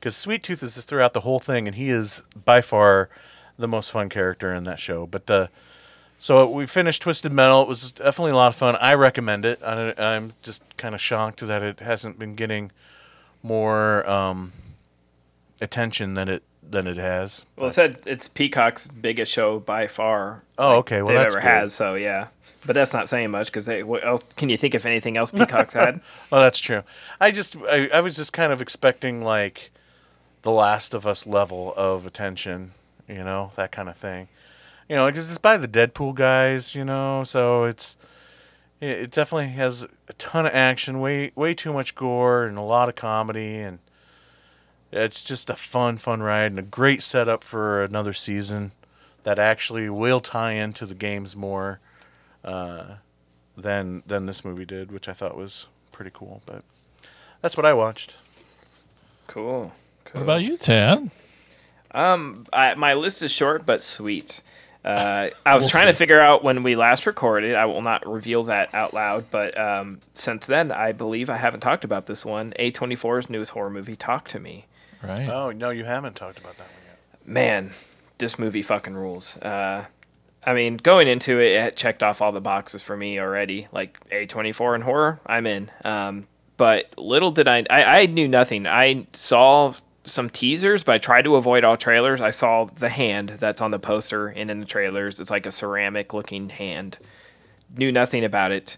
Because 0.05 0.17
Sweet 0.19 0.43
Tooth 0.43 0.63
is 0.63 0.75
just 0.75 0.87
throughout 0.87 1.15
the 1.15 1.21
whole 1.21 1.39
thing, 1.39 1.67
and 1.67 1.77
he 1.77 1.89
is 1.89 2.23
by 2.45 2.61
far 2.61 3.09
the 3.59 3.67
most 3.67 3.91
fun 3.91 4.11
character 4.11 4.53
in 4.53 4.65
that 4.65 4.79
show. 4.79 5.07
But 5.07 5.31
uh, 5.31 5.47
so 6.19 6.47
we 6.47 6.67
finished 6.67 7.01
Twisted 7.01 7.33
Metal. 7.33 7.63
It 7.63 7.69
was 7.69 7.91
definitely 7.91 8.33
a 8.33 8.37
lot 8.37 8.49
of 8.49 8.55
fun. 8.55 8.77
I 8.77 8.93
recommend 8.93 9.47
it. 9.47 9.63
I, 9.65 9.95
I'm 9.97 10.35
just 10.43 10.63
kind 10.77 10.95
of 10.95 11.01
shocked 11.01 11.41
that 11.41 11.63
it 11.63 11.81
hasn't 11.81 12.19
been 12.19 12.35
getting 12.35 12.71
more 13.43 14.07
um, 14.07 14.53
attention 15.63 16.13
than 16.13 16.29
it 16.29 16.43
than 16.63 16.87
it 16.87 16.99
has. 16.99 17.47
Well, 17.57 17.69
it 17.69 17.73
said 17.73 18.03
it's 18.05 18.29
Peacock's 18.29 18.89
biggest 18.89 19.33
show 19.33 19.59
by 19.59 19.87
far. 19.87 20.43
Oh, 20.59 20.77
okay. 20.81 21.01
Well, 21.01 21.15
they've 21.15 21.17
that's 21.17 21.35
ever 21.35 21.43
good. 21.43 21.49
had. 21.49 21.73
So 21.73 21.95
yeah, 21.95 22.27
but 22.67 22.75
that's 22.75 22.93
not 22.93 23.09
saying 23.09 23.31
much 23.31 23.47
because 23.47 23.65
they. 23.65 23.83
What 23.83 24.05
else, 24.05 24.21
can 24.37 24.51
you 24.51 24.59
think 24.59 24.75
of 24.75 24.85
anything 24.85 25.17
else 25.17 25.31
Peacock's 25.31 25.73
had? 25.73 26.03
Well, 26.31 26.43
that's 26.43 26.59
true. 26.59 26.83
I 27.23 27.31
just 27.31 27.57
I, 27.57 27.89
I 27.89 28.01
was 28.01 28.17
just 28.17 28.35
kind 28.35 28.53
of 28.53 28.61
expecting 28.61 29.25
like 29.25 29.71
the 30.45 30.51
Last 30.51 30.95
of 30.95 31.07
Us 31.07 31.27
level 31.27 31.73
of 31.75 32.07
attention, 32.07 32.73
you 33.09 33.25
know, 33.25 33.51
that 33.57 33.73
kind 33.73 33.89
of 33.89 33.97
thing. 33.97 34.29
You 34.89 34.97
know, 34.97 35.07
because 35.07 35.31
it's 35.31 35.39
by 35.39 35.57
the 35.57 35.67
Deadpool 35.67 36.15
guys, 36.15 36.75
you 36.75 36.85
know, 36.85 37.25
so 37.25 37.65
it's 37.65 37.97
it, 38.81 38.91
it 38.91 39.11
definitely 39.11 39.49
has 39.55 39.87
a 40.07 40.13
ton 40.13 40.45
of 40.45 40.55
action, 40.55 41.01
way 41.01 41.33
way 41.35 41.55
too 41.55 41.73
much 41.73 41.95
gore 41.95 42.45
and 42.45 42.59
a 42.59 42.63
lot 42.63 42.91
of 42.91 42.95
comedy 42.95 43.57
and 43.57 43.79
it's 44.93 45.25
just 45.25 45.51
a 45.51 45.57
fun 45.57 45.97
fun 45.97 46.23
ride 46.23 46.53
and 46.53 46.59
a 46.59 46.63
great 46.63 47.03
setup 47.03 47.43
for 47.43 47.83
another 47.83 48.13
season 48.13 48.71
that 49.25 49.39
actually 49.39 49.89
will 49.89 50.21
tie 50.21 50.53
into 50.53 50.87
the 50.87 50.95
games 50.95 51.35
more 51.35 51.81
uh, 52.45 52.97
than 53.57 54.03
than 54.07 54.27
this 54.27 54.45
movie 54.45 54.67
did, 54.67 54.93
which 54.93 55.09
I 55.09 55.15
thought 55.15 55.37
was 55.37 55.67
pretty 55.91 56.11
cool. 56.13 56.43
But 56.45 56.63
that's 57.41 57.57
what 57.57 57.65
I 57.65 57.73
watched. 57.73 58.15
Cool. 59.27 59.73
Cool. 60.15 60.21
What 60.21 60.25
about 60.25 60.43
you, 60.43 60.57
Tad? 60.57 61.11
Um, 61.93 62.47
I, 62.53 62.75
my 62.75 62.95
list 62.95 63.23
is 63.23 63.31
short 63.31 63.67
but 63.67 63.83
sweet. 63.83 64.43
Uh, 64.85 65.31
I 65.47 65.55
was 65.55 65.65
We'll 65.65 65.71
trying 65.71 65.87
to 65.87 65.93
figure 65.95 66.21
out 66.21 66.45
when 66.45 66.63
we 66.63 66.77
last 66.77 67.07
recorded. 67.07 67.55
I 67.55 67.65
will 67.65 67.81
not 67.81 68.07
reveal 68.07 68.45
that 68.45 68.75
out 68.75 68.93
loud, 68.93 69.31
but 69.31 69.59
um, 69.59 70.01
since 70.13 70.47
then, 70.47 70.71
I 70.71 70.93
believe 70.93 71.31
I 71.31 71.39
haven't 71.39 71.61
talked 71.61 71.85
about 71.85 72.05
this 72.07 72.25
one. 72.25 72.53
A24's 72.59 73.31
newest 73.31 73.53
horror 73.53 73.71
movie, 73.71 73.97
Talk 73.97 74.29
to 74.29 74.41
Me. 74.41 74.67
Right. 75.03 75.29
Oh 75.29 75.53
no, 75.53 75.71
you 75.71 75.85
haven't 75.85 76.17
talked 76.17 76.39
about 76.39 76.59
that 76.59 76.67
one 76.67 76.83
yet. 76.87 77.27
Man, 77.27 77.73
this 78.19 78.39
movie 78.39 78.63
fucking 78.63 78.95
rules. 78.95 79.39
Uh, 79.39 79.87
I 80.47 80.53
mean, 80.53 80.77
going 80.77 81.09
into 81.09 81.41
it, 81.41 81.53
it 81.53 81.77
checked 81.77 82.03
off 82.03 82.21
all 82.21 82.33
the 82.33 82.41
boxes 82.41 82.83
for 82.83 82.97
me 82.97 83.19
already. 83.19 83.69
Like 83.73 83.99
A24 84.11 84.75
and 84.75 84.85
horror, 84.85 85.21
I'm 85.25 85.47
in. 85.47 85.71
Um, 85.85 86.27
but 86.59 86.93
little 86.99 87.31
did 87.31 87.49
I, 87.49 87.65
I, 87.71 88.01
I 88.01 88.07
knew 88.07 88.29
nothing. 88.29 88.67
I 88.67 89.07
saw 89.15 89.75
some 90.05 90.29
teasers, 90.31 90.85
but 90.85 90.95
I 90.95 90.99
tried 90.99 91.23
to 91.23 91.37
avoid 91.37 91.65
all 91.65 91.77
trailers. 91.77 92.21
I 92.21 92.31
saw 92.31 92.65
the 92.65 92.89
hand 92.89 93.37
that's 93.41 93.63
on 93.63 93.71
the 93.71 93.79
poster 93.79 94.29
and 94.29 94.51
in 94.51 94.61
the 94.61 94.67
trailers. 94.67 95.21
It's 95.21 95.31
like 95.31 95.47
a 95.47 95.51
ceramic 95.51 96.13
looking 96.13 96.51
hand. 96.51 96.99
Knew 97.77 97.91
nothing 97.91 98.25
about 98.25 98.53
it. 98.53 98.77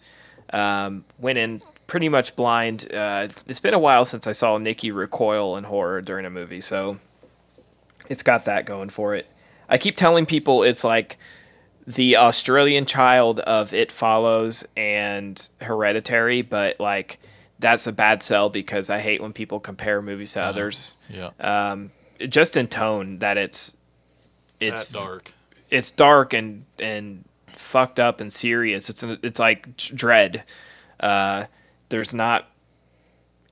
Um, 0.53 1.05
went 1.19 1.39
in 1.39 1.63
pretty 1.87 2.09
much 2.09 2.37
blind. 2.37 2.93
Uh, 2.93 3.29
it's 3.47 3.61
been 3.61 3.75
a 3.75 3.79
while 3.79 4.05
since 4.05 4.27
I 4.27 4.33
saw 4.33 4.59
Nikki 4.59 4.91
recoil 4.91 5.57
in 5.57 5.65
horror 5.65 6.01
during 6.01 6.27
a 6.27 6.31
movie, 6.31 6.61
so 6.61 6.99
it's 8.09 8.23
got 8.23 8.45
that 8.45 8.67
going 8.67 8.91
for 8.91 9.15
it. 9.15 9.27
I 9.69 9.79
keep 9.79 9.97
telling 9.97 10.27
people 10.27 10.63
it's 10.63 10.85
like 10.85 11.19
the 11.87 12.17
Australian 12.17 12.87
child 12.87 13.41
of 13.41 13.73
It 13.73 13.93
Follows 13.93 14.67
and 14.77 15.49
Hereditary, 15.61 16.43
but 16.43 16.79
like 16.81 17.19
that's 17.59 17.87
a 17.87 17.93
bad 17.93 18.23
sell 18.23 18.49
because 18.51 18.91
I 18.91 18.99
hate 18.99 19.23
when 19.23 19.33
people 19.33 19.61
compare 19.61 20.03
movies 20.03 20.33
to 20.33 20.43
others. 20.43 20.97
Yeah. 21.09 21.31
Um, 21.41 21.91
just 22.29 22.57
in 22.57 22.69
tone 22.69 23.19
that 23.19 23.37
it's 23.37 23.77
it's 24.61 24.85
that 24.85 24.93
dark. 24.93 25.33
it's 25.71 25.91
dark 25.91 26.33
and 26.33 26.65
and 26.79 27.25
fucked 27.49 28.01
up 28.01 28.21
and 28.21 28.33
serious. 28.33 28.89
It's 28.89 29.03
it's 29.03 29.39
like 29.39 29.77
dread. 29.77 30.45
Uh, 31.01 31.45
there's 31.89 32.15
not 32.15 32.51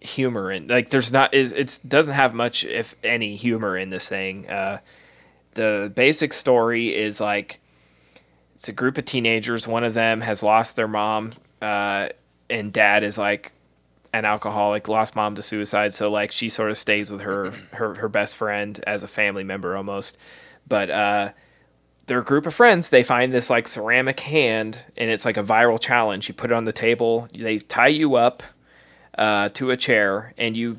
humor 0.01 0.53
in 0.53 0.69
like 0.69 0.91
there's 0.91 1.11
not 1.11 1.33
is 1.33 1.53
it's 1.53 1.79
doesn't 1.79 2.13
have 2.13 2.35
much 2.35 2.63
if 2.65 2.95
any 3.03 3.37
humor 3.37 3.77
in 3.77 3.91
this 3.91 4.09
thing. 4.09 4.49
Uh, 4.49 4.79
the 5.53 5.91
basic 5.95 6.33
story 6.33 6.95
is 6.95 7.21
like 7.21 7.61
it's 8.55 8.69
a 8.69 8.73
group 8.73 8.99
of 8.99 9.05
teenagers. 9.05 9.67
One 9.67 9.85
of 9.85 9.95
them 9.95 10.21
has 10.21 10.43
lost 10.43 10.77
their 10.77 10.89
mom, 10.89 11.33
uh, 11.61 12.11
and 12.49 12.73
dad 12.73 13.03
is 13.03 13.19
like 13.19 13.53
an 14.15 14.25
alcoholic, 14.25 14.87
lost 14.87 15.17
mom 15.17 15.35
to 15.35 15.43
suicide. 15.43 15.93
So 15.93 16.09
like 16.09 16.31
she 16.31 16.49
sort 16.49 16.71
of 16.71 16.79
stays 16.79 17.11
with 17.11 17.23
her 17.23 17.51
her 17.73 17.97
her 17.97 18.09
best 18.09 18.37
friend 18.37 18.83
as 18.87 19.03
a 19.03 19.09
family 19.09 19.45
member 19.45 19.77
almost. 19.77 20.17
But 20.67 20.89
uh, 20.89 21.31
they're 22.07 22.21
a 22.21 22.25
group 22.25 22.47
of 22.47 22.55
friends. 22.55 22.91
They 22.91 23.03
find 23.03 23.35
this 23.35 23.51
like 23.51 23.67
ceramic 23.67 24.21
hand, 24.21 24.87
and 24.97 25.11
it's 25.11 25.25
like 25.25 25.37
a 25.37 25.43
viral 25.43 25.81
challenge. 25.81 26.29
You 26.29 26.35
put 26.35 26.53
it 26.53 26.55
on 26.55 26.65
the 26.65 26.73
table. 26.73 27.29
They 27.37 27.59
tie 27.59 27.89
you 27.89 28.15
up 28.15 28.45
uh, 29.19 29.49
to 29.51 29.73
a 29.73 29.77
chair, 29.77 30.33
and 30.39 30.57
you 30.57 30.79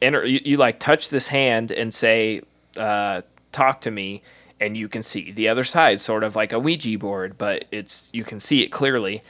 enter. 0.00 0.24
You, 0.24 0.40
you 0.44 0.56
like 0.56 0.78
touch 0.78 1.08
this 1.08 1.26
hand 1.26 1.72
and 1.72 1.92
say, 1.92 2.42
uh, 2.76 3.22
"Talk 3.50 3.80
to 3.80 3.90
me," 3.90 4.22
and 4.60 4.76
you 4.76 4.88
can 4.88 5.02
see 5.02 5.32
the 5.32 5.48
other 5.48 5.64
side, 5.64 6.00
sort 6.00 6.22
of 6.22 6.36
like 6.36 6.52
a 6.52 6.60
Ouija 6.60 6.96
board, 6.98 7.36
but 7.36 7.64
it's 7.72 8.08
you 8.12 8.22
can 8.22 8.38
see 8.38 8.62
it 8.62 8.68
clearly. 8.68 9.22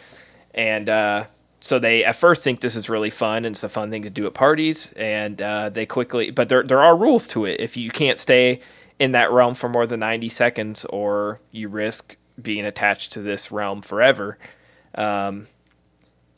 And 0.55 0.89
uh, 0.91 1.25
so 1.61 1.79
they 1.79 2.05
at 2.05 2.17
first 2.17 2.43
think 2.43 2.61
this 2.61 2.75
is 2.75 2.89
really 2.89 3.11
fun 3.11 3.45
and 3.45 3.55
it's 3.55 3.65
a 3.65 3.69
fun 3.69 3.91
thing 3.91 4.03
to 4.03 4.11
do 4.11 4.27
at 4.27 4.35
parties, 4.35 4.93
and 4.97 5.41
uh, 5.41 5.69
they 5.69 5.87
quickly. 5.87 6.31
But 6.31 6.49
there 6.49 6.63
there 6.63 6.81
are 6.81 6.97
rules 6.97 7.29
to 7.29 7.45
it. 7.45 7.61
If 7.61 7.77
you 7.77 7.91
can't 7.91 8.19
stay 8.19 8.61
in 8.99 9.13
that 9.13 9.33
realm 9.33 9.55
for 9.55 9.69
more 9.69 9.87
than 9.87 10.01
90 10.01 10.29
seconds 10.29 10.85
or 10.85 11.41
you 11.51 11.69
risk 11.69 12.17
being 12.41 12.65
attached 12.65 13.13
to 13.13 13.23
this 13.23 13.51
realm 13.51 13.81
forever. 13.83 14.39
Um, 14.95 15.49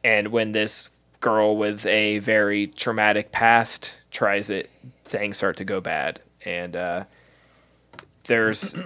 and 0.04 0.28
when 0.28 0.52
this 0.52 0.88
girl 1.20 1.56
with 1.56 1.84
a 1.86 2.18
very 2.20 2.68
traumatic 2.68 3.32
past 3.32 3.98
tries 4.10 4.48
it, 4.48 4.70
things 5.04 5.36
start 5.36 5.56
to 5.56 5.64
go 5.64 5.80
bad. 5.80 6.20
And 6.44 6.76
uh, 6.76 7.04
there's 8.24 8.76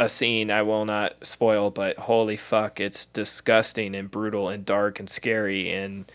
a 0.00 0.08
scene 0.08 0.50
I 0.50 0.62
will 0.62 0.84
not 0.84 1.26
spoil, 1.26 1.70
but 1.70 1.96
holy 1.98 2.36
fuck, 2.36 2.80
it's 2.80 3.04
disgusting 3.06 3.94
and 3.94 4.10
brutal 4.10 4.48
and 4.48 4.64
dark 4.64 5.00
and 5.00 5.08
scary 5.10 5.72
and 5.72 6.10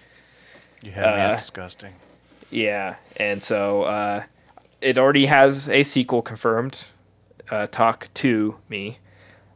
You 0.81 0.91
had 0.91 1.03
Uh, 1.05 1.35
disgusting. 1.35 1.93
yeah. 2.49 2.95
And 3.17 3.43
so 3.43 3.83
uh, 3.83 4.23
it 4.81 4.97
already 4.97 5.25
has 5.27 5.67
a 5.69 5.83
sequel 5.83 6.21
confirmed. 6.21 6.89
Uh, 7.49 7.67
talk 7.67 8.07
to 8.15 8.55
me. 8.69 8.99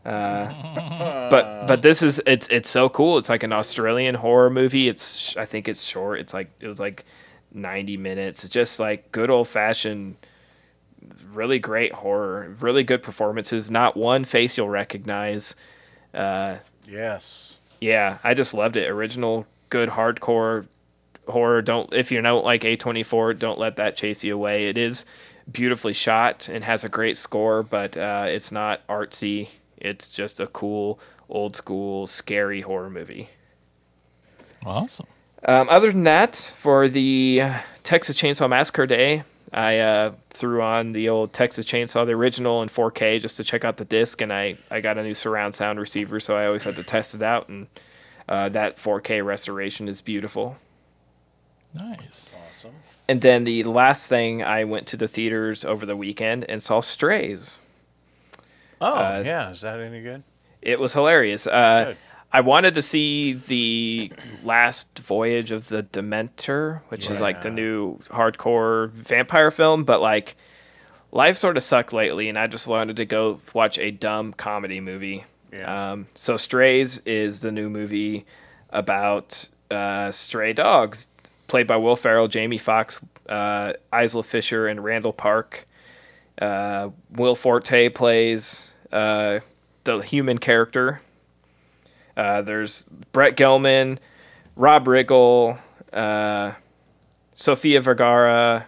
Uh, 0.06 1.28
but 1.30 1.68
but 1.68 1.82
this 1.82 2.02
is 2.02 2.22
it's 2.26 2.48
it's 2.50 2.70
so 2.70 2.88
cool. 2.90 3.18
It's 3.18 3.30
like 3.30 3.44
an 3.44 3.52
Australian 3.54 4.16
horror 4.16 4.50
movie. 4.50 4.88
It's 4.88 5.36
I 5.38 5.46
think 5.46 5.68
it's 5.68 5.84
short. 5.84 6.20
It's 6.20 6.34
like 6.34 6.50
it 6.62 6.68
was 6.68 6.80
like 6.80 7.06
ninety 7.54 7.98
minutes. 7.98 8.44
It's 8.46 8.54
just 8.54 8.80
like 8.80 9.12
good 9.12 9.30
old 9.30 9.48
fashioned, 9.50 10.16
really 11.32 11.60
great 11.60 11.94
horror. 11.94 12.56
Really 12.60 12.84
good 12.84 13.04
performances. 13.04 13.70
Not 13.72 13.96
one 13.98 14.24
face 14.26 14.58
you'll 14.58 14.70
recognize. 14.70 15.56
Uh, 16.14 16.58
Yes. 16.88 17.60
yeah, 17.82 18.18
I 18.24 18.34
just 18.34 18.54
loved 18.54 18.78
it. 18.78 18.90
Original, 18.90 19.46
good 19.70 19.90
hardcore 19.90 20.68
horror. 21.28 21.62
Don't 21.62 21.92
if 21.94 22.12
you 22.12 22.22
don't 22.22 22.46
like 22.46 22.62
A24, 22.62 23.38
don't 23.38 23.60
let 23.60 23.76
that 23.76 23.98
chase 23.98 24.24
you 24.24 24.34
away. 24.34 24.68
It 24.68 24.78
is 24.78 25.06
beautifully 25.52 25.94
shot 25.94 26.48
and 26.48 26.64
has 26.64 26.84
a 26.86 26.90
great 26.90 27.18
score, 27.18 27.64
but 27.64 27.98
uh, 27.98 28.26
it's 28.28 28.52
not 28.52 28.86
artsy. 28.88 29.50
It's 29.78 30.08
just 30.10 30.40
a 30.40 30.48
cool, 30.48 31.00
old 31.30 31.56
school, 31.58 32.08
scary 32.08 32.62
horror 32.62 32.90
movie. 32.90 33.30
Awesome. 34.66 35.08
Um, 35.46 35.68
other 35.70 35.92
than 35.92 36.04
that, 36.06 36.36
for 36.36 36.88
the 36.88 37.42
uh, 37.44 37.60
Texas 37.84 38.18
Chainsaw 38.18 38.50
Massacre 38.50 38.86
Day, 38.86 39.24
I 39.58 39.80
uh, 39.80 40.14
threw 40.30 40.62
on 40.62 40.92
the 40.92 41.10
old 41.10 41.34
Texas 41.34 41.66
Chainsaw, 41.66 42.06
the 42.06 42.12
original 42.14 42.62
in 42.62 42.70
4K, 42.70 43.20
just 43.20 43.38
to 43.38 43.44
check 43.44 43.66
out 43.66 43.78
the 43.78 43.86
disc, 43.86 44.22
and 44.22 44.32
I, 44.32 44.58
I 44.70 44.82
got 44.82 45.00
a 45.00 45.04
new 45.04 45.16
surround 45.16 45.56
sound 45.56 45.80
receiver, 45.80 46.20
so 46.20 46.38
I 46.38 46.46
always 46.46 46.64
had 46.64 46.76
to 46.76 46.84
test 46.84 47.16
it 47.16 47.24
out, 47.24 47.50
and 47.50 47.66
uh, 48.30 48.50
that 48.50 48.78
4K 48.78 49.26
restoration 49.26 49.88
is 49.88 50.00
beautiful. 50.02 50.58
Nice. 51.74 52.36
Awesome. 52.48 52.74
And 53.08 53.22
then 53.22 53.46
the 53.46 53.64
last 53.64 54.08
thing, 54.08 54.44
I 54.44 54.64
went 54.64 54.86
to 54.88 54.98
the 54.98 55.08
theaters 55.08 55.66
over 55.66 55.86
the 55.88 55.96
weekend 55.96 56.46
and 56.50 56.62
saw 56.62 56.80
Strays. 56.82 57.62
Oh, 58.80 58.94
Uh, 58.94 59.24
yeah. 59.26 59.50
Is 59.52 59.62
that 59.62 59.80
any 59.80 60.02
good? 60.02 60.24
It 60.62 60.80
was 60.80 60.94
hilarious. 60.94 61.48
Uh, 61.48 61.86
Good. 61.88 61.98
I 62.32 62.42
wanted 62.42 62.74
to 62.74 62.82
see 62.82 63.34
the 63.34 64.12
last 64.44 65.00
voyage 65.00 65.50
of 65.52 65.70
the 65.70 65.84
Demeter, 65.84 66.84
which 66.90 67.10
is 67.10 67.22
like 67.22 67.42
the 67.42 67.50
new 67.50 68.00
hardcore 68.10 68.90
vampire 68.92 69.50
film, 69.50 69.86
but 69.86 70.02
like 70.02 70.36
life 71.12 71.38
sort 71.38 71.56
of 71.58 71.64
sucked 71.64 71.94
lately, 71.94 72.28
and 72.28 72.38
I 72.38 72.48
just 72.48 72.68
wanted 72.68 72.98
to 72.98 73.06
go 73.06 73.40
watch 73.54 73.78
a 73.80 73.92
dumb 73.92 74.34
comedy 74.34 74.82
movie. 74.82 75.24
Yeah. 75.54 75.92
Um, 75.92 76.08
so 76.14 76.36
Strays 76.36 77.00
is 77.06 77.40
the 77.40 77.52
new 77.52 77.70
movie 77.70 78.26
about 78.72 79.50
uh, 79.72 80.12
stray 80.12 80.52
dogs, 80.54 81.08
played 81.48 81.66
by 81.66 81.78
Will 81.78 81.96
Ferrell, 81.96 82.28
Jamie 82.28 82.58
Foxx, 82.58 83.00
uh, 83.30 83.74
Isla 83.94 84.24
Fisher, 84.24 84.68
and 84.68 84.84
Randall 84.84 85.14
Park. 85.14 85.66
Uh, 86.40 86.90
Will 87.12 87.36
Forte 87.36 87.90
plays 87.90 88.72
uh, 88.92 89.40
the 89.86 90.00
human 90.00 90.38
character. 90.38 91.02
Uh, 92.18 92.42
there's 92.42 92.88
Brett 93.14 93.38
Gelman, 93.38 94.00
Rob 94.56 94.86
Riggle, 94.86 95.60
uh, 95.94 96.54
Sofia 97.36 97.80
Vergara, 97.80 98.66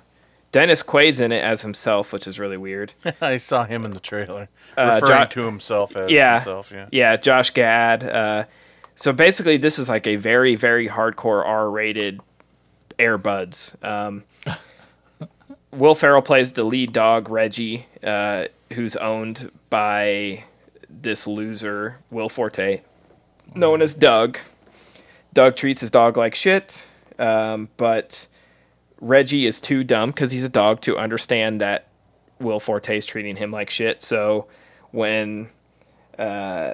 Dennis 0.51 0.83
Quaid's 0.83 1.19
in 1.19 1.31
it 1.31 1.43
as 1.43 1.63
himself, 1.63 2.13
which 2.13 2.27
is 2.27 2.39
really 2.39 2.57
weird. 2.57 2.93
I 3.21 3.37
saw 3.37 3.65
him 3.65 3.85
in 3.85 3.91
the 3.91 3.99
trailer. 3.99 4.49
Uh, 4.77 4.99
referring 5.01 5.23
Jo- 5.23 5.29
to 5.29 5.45
himself 5.45 5.97
as 5.97 6.11
yeah, 6.11 6.35
himself. 6.35 6.71
Yeah. 6.71 6.87
yeah, 6.91 7.17
Josh 7.17 7.49
Gad. 7.49 8.03
Uh, 8.03 8.45
so 8.95 9.11
basically, 9.11 9.57
this 9.57 9.79
is 9.79 9.89
like 9.89 10.05
a 10.05 10.15
very, 10.15 10.55
very 10.55 10.87
hardcore 10.87 11.45
R-rated 11.45 12.21
Air 12.99 13.17
Buds. 13.17 13.75
Um, 13.81 14.23
Will 15.71 15.95
Ferrell 15.95 16.21
plays 16.21 16.53
the 16.53 16.63
lead 16.63 16.93
dog 16.93 17.29
Reggie, 17.29 17.87
uh, 18.03 18.45
who's 18.73 18.95
owned 18.95 19.51
by 19.69 20.43
this 20.89 21.27
loser 21.27 21.97
Will 22.11 22.29
Forte, 22.29 22.81
known 23.55 23.81
as 23.81 23.93
Doug. 23.93 24.37
Doug 25.33 25.55
treats 25.55 25.81
his 25.81 25.91
dog 25.91 26.17
like 26.17 26.35
shit, 26.35 26.87
um, 27.17 27.69
but 27.77 28.27
Reggie 28.99 29.45
is 29.45 29.61
too 29.61 29.83
dumb 29.83 30.09
because 30.09 30.31
he's 30.31 30.43
a 30.43 30.49
dog 30.49 30.81
to 30.81 30.97
understand 30.97 31.61
that 31.61 31.87
Will 32.39 32.59
Forte 32.59 32.97
is 32.97 33.05
treating 33.05 33.35
him 33.35 33.51
like 33.51 33.69
shit. 33.69 34.01
So 34.01 34.47
when 34.91 35.49
uh, 36.17 36.73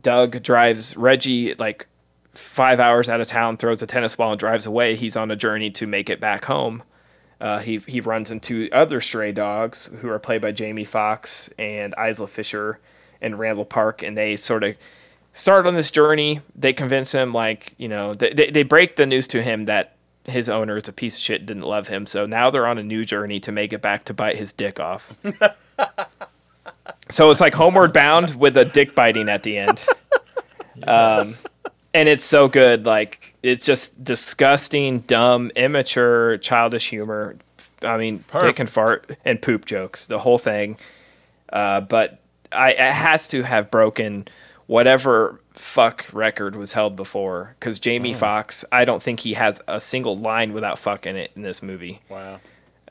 Doug 0.00 0.42
drives 0.42 0.96
Reggie 0.96 1.54
like 1.54 1.86
five 2.30 2.78
hours 2.78 3.08
out 3.08 3.20
of 3.20 3.26
town, 3.26 3.56
throws 3.56 3.82
a 3.82 3.86
tennis 3.86 4.14
ball, 4.14 4.30
and 4.30 4.38
drives 4.38 4.66
away, 4.66 4.94
he's 4.94 5.16
on 5.16 5.30
a 5.30 5.36
journey 5.36 5.70
to 5.72 5.86
make 5.86 6.08
it 6.08 6.20
back 6.20 6.44
home. 6.44 6.82
Uh, 7.40 7.58
he 7.58 7.78
he 7.78 8.00
runs 8.00 8.30
into 8.30 8.68
other 8.72 9.00
stray 9.00 9.32
dogs 9.32 9.90
who 10.00 10.08
are 10.08 10.18
played 10.18 10.42
by 10.42 10.52
Jamie 10.52 10.84
Foxx 10.84 11.48
and 11.58 11.94
Isla 11.98 12.26
Fisher 12.26 12.80
and 13.20 13.38
Randall 13.38 13.64
Park, 13.64 14.02
and 14.02 14.16
they 14.16 14.36
sort 14.36 14.64
of 14.64 14.76
start 15.32 15.66
on 15.66 15.74
this 15.74 15.90
journey. 15.90 16.40
They 16.54 16.72
convince 16.72 17.12
him, 17.12 17.32
like 17.32 17.74
you 17.78 17.88
know, 17.88 18.14
they 18.14 18.32
they, 18.32 18.50
they 18.50 18.62
break 18.62 18.96
the 18.96 19.06
news 19.06 19.26
to 19.28 19.42
him 19.42 19.66
that 19.66 19.94
his 20.24 20.48
owner 20.48 20.76
is 20.76 20.88
a 20.88 20.92
piece 20.92 21.16
of 21.16 21.22
shit, 21.22 21.46
didn't 21.46 21.62
love 21.62 21.88
him. 21.88 22.06
So 22.06 22.26
now 22.26 22.50
they're 22.50 22.66
on 22.66 22.78
a 22.78 22.82
new 22.82 23.04
journey 23.04 23.40
to 23.40 23.52
make 23.52 23.72
it 23.72 23.80
back 23.80 24.04
to 24.06 24.14
bite 24.14 24.36
his 24.36 24.52
dick 24.52 24.78
off. 24.78 25.14
so 27.08 27.30
it's 27.30 27.40
like 27.40 27.54
Homeward 27.54 27.92
Bound 27.92 28.34
with 28.36 28.56
a 28.56 28.64
dick 28.64 28.94
biting 28.94 29.28
at 29.28 29.42
the 29.42 29.58
end. 29.58 29.84
Um, 30.86 31.34
and 31.92 32.08
it's 32.08 32.24
so 32.24 32.46
good. 32.46 32.86
Like 32.86 33.34
it's 33.42 33.66
just 33.66 34.04
disgusting, 34.04 35.00
dumb, 35.00 35.50
immature, 35.56 36.38
childish 36.38 36.88
humor. 36.88 37.36
I 37.82 37.96
mean, 37.96 38.24
dick 38.40 38.60
and 38.60 38.70
fart 38.70 39.18
and 39.24 39.42
poop 39.42 39.64
jokes, 39.64 40.06
the 40.06 40.20
whole 40.20 40.38
thing. 40.38 40.76
Uh, 41.52 41.80
but 41.80 42.20
I 42.52 42.70
it 42.70 42.92
has 42.92 43.26
to 43.28 43.42
have 43.42 43.72
broken 43.72 44.28
whatever 44.68 45.40
fuck 45.54 46.06
record 46.12 46.54
was 46.54 46.72
held 46.72 46.94
before 46.94 47.56
because 47.58 47.80
Jamie 47.80 48.14
Foxx, 48.14 48.64
I 48.70 48.84
don't 48.84 49.02
think 49.02 49.18
he 49.18 49.32
has 49.34 49.60
a 49.66 49.80
single 49.80 50.16
line 50.16 50.52
without 50.52 50.78
fucking 50.78 51.16
it 51.16 51.32
in 51.34 51.42
this 51.42 51.62
movie. 51.62 52.00
Wow. 52.08 52.38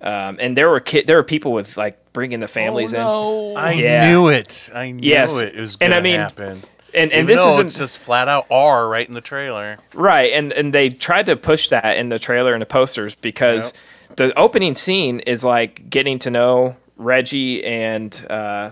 Um, 0.01 0.37
and 0.41 0.57
there 0.57 0.69
were 0.69 0.79
kid, 0.81 1.07
there 1.07 1.15
were 1.15 1.23
people 1.23 1.53
with 1.53 1.77
like 1.77 1.97
bringing 2.13 2.39
the 2.41 2.47
families 2.47 2.93
oh, 2.93 3.53
no. 3.53 3.55
I 3.55 3.71
Yeah. 3.71 4.09
knew 4.09 4.27
it. 4.27 4.69
I 4.75 4.91
knew 4.91 5.07
Yes. 5.07 5.39
it. 5.39 5.55
It 5.55 5.61
was 5.61 5.77
And 5.79 5.91
going 5.93 6.05
I 6.05 6.17
to 6.17 6.17
happen. 6.23 6.57
in, 6.93 7.03
and 7.03 7.13
Even 7.13 7.25
this 7.27 7.45
isn't 7.45 7.67
it's 7.67 7.77
just 7.77 7.99
flat 7.99 8.27
out 8.27 8.47
R 8.51 8.89
right 8.89 9.07
in 9.07 9.13
the 9.13 9.21
trailer. 9.21 9.77
Right, 9.93 10.31
and 10.33 10.51
and 10.51 10.73
they 10.73 10.89
tried 10.89 11.27
to 11.27 11.35
push 11.35 11.69
that 11.69 11.97
in 11.97 12.09
the 12.09 12.19
trailer 12.19 12.53
and 12.53 12.61
the 12.61 12.65
posters 12.67 13.15
because 13.15 13.73
the 14.17 14.37
opening 14.37 14.73
scene 14.75 15.19
is 15.21 15.43
like 15.43 15.89
getting 15.89 16.17
to 16.19 16.29
know 16.31 16.75
Reggie 16.97 17.63
and 17.63 18.25
uh, 18.29 18.71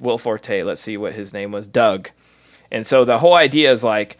Will 0.00 0.18
Forte. 0.18 0.62
Let's 0.62 0.80
see 0.80 0.96
what 0.98 1.14
his 1.14 1.32
name 1.32 1.52
was, 1.52 1.66
Doug. 1.66 2.10
And 2.70 2.86
so 2.86 3.04
the 3.04 3.18
whole 3.18 3.34
idea 3.34 3.72
is 3.72 3.82
like 3.82 4.18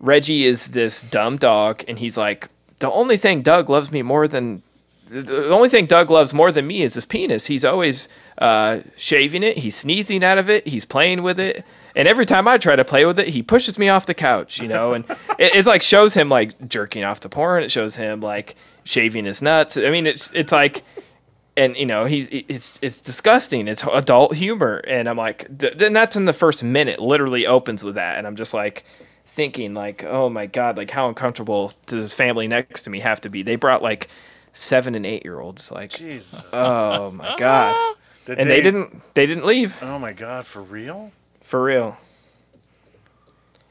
Reggie 0.00 0.44
is 0.44 0.68
this 0.68 1.02
dumb 1.02 1.36
dog, 1.36 1.84
and 1.88 1.98
he's 1.98 2.16
like 2.16 2.48
the 2.78 2.90
only 2.90 3.16
thing 3.16 3.42
Doug 3.42 3.70
loves 3.70 3.90
me 3.90 4.02
more 4.02 4.28
than 4.28 4.62
the 5.08 5.50
only 5.50 5.68
thing 5.68 5.86
Doug 5.86 6.10
loves 6.10 6.34
more 6.34 6.50
than 6.50 6.66
me 6.66 6.82
is 6.82 6.94
his 6.94 7.06
penis. 7.06 7.46
He's 7.46 7.64
always 7.64 8.08
uh, 8.38 8.80
shaving 8.96 9.42
it. 9.42 9.58
He's 9.58 9.76
sneezing 9.76 10.24
out 10.24 10.36
of 10.38 10.50
it. 10.50 10.66
He's 10.66 10.84
playing 10.84 11.22
with 11.22 11.38
it. 11.38 11.64
And 11.94 12.06
every 12.08 12.26
time 12.26 12.46
I 12.46 12.58
try 12.58 12.76
to 12.76 12.84
play 12.84 13.06
with 13.06 13.18
it, 13.18 13.28
he 13.28 13.42
pushes 13.42 13.78
me 13.78 13.88
off 13.88 14.06
the 14.06 14.14
couch, 14.14 14.60
you 14.60 14.68
know, 14.68 14.92
and 14.92 15.04
it, 15.38 15.54
it's 15.54 15.66
like 15.66 15.82
shows 15.82 16.14
him 16.14 16.28
like 16.28 16.68
jerking 16.68 17.04
off 17.04 17.20
to 17.20 17.28
porn. 17.28 17.62
It 17.62 17.70
shows 17.70 17.96
him 17.96 18.20
like 18.20 18.56
shaving 18.84 19.24
his 19.24 19.40
nuts. 19.40 19.76
I 19.76 19.90
mean, 19.90 20.06
it's 20.06 20.30
it's 20.32 20.52
like, 20.52 20.82
and 21.56 21.76
you 21.76 21.86
know, 21.86 22.04
he's 22.04 22.28
it's 22.30 22.78
it's 22.82 23.00
disgusting. 23.00 23.68
It's 23.68 23.82
adult 23.84 24.34
humor, 24.34 24.78
and 24.86 25.08
I'm 25.08 25.16
like, 25.16 25.46
then 25.48 25.92
that's 25.92 26.16
in 26.16 26.24
the 26.26 26.32
first 26.32 26.62
minute. 26.62 27.00
Literally 27.00 27.46
opens 27.46 27.82
with 27.82 27.94
that, 27.94 28.18
and 28.18 28.26
I'm 28.26 28.36
just 28.36 28.52
like 28.54 28.84
thinking 29.24 29.74
like, 29.74 30.04
oh 30.04 30.28
my 30.28 30.46
god, 30.46 30.76
like 30.76 30.90
how 30.90 31.08
uncomfortable 31.08 31.72
does 31.86 32.02
his 32.02 32.14
family 32.14 32.46
next 32.48 32.82
to 32.84 32.90
me 32.90 33.00
have 33.00 33.20
to 33.22 33.28
be? 33.30 33.42
They 33.42 33.56
brought 33.56 33.82
like 33.82 34.08
seven 34.52 34.94
and 34.94 35.04
eight 35.06 35.24
year 35.24 35.40
olds, 35.40 35.70
like, 35.70 35.90
Jesus. 35.90 36.46
oh 36.52 37.10
my 37.10 37.36
god, 37.36 37.96
Did 38.26 38.38
and 38.38 38.50
they 38.50 38.60
didn't 38.60 39.02
they 39.14 39.26
didn't 39.26 39.46
leave 39.46 39.76
Oh 39.82 39.98
my 39.98 40.12
god, 40.12 40.46
for 40.46 40.62
real? 40.62 41.12
for 41.42 41.62
real. 41.62 41.96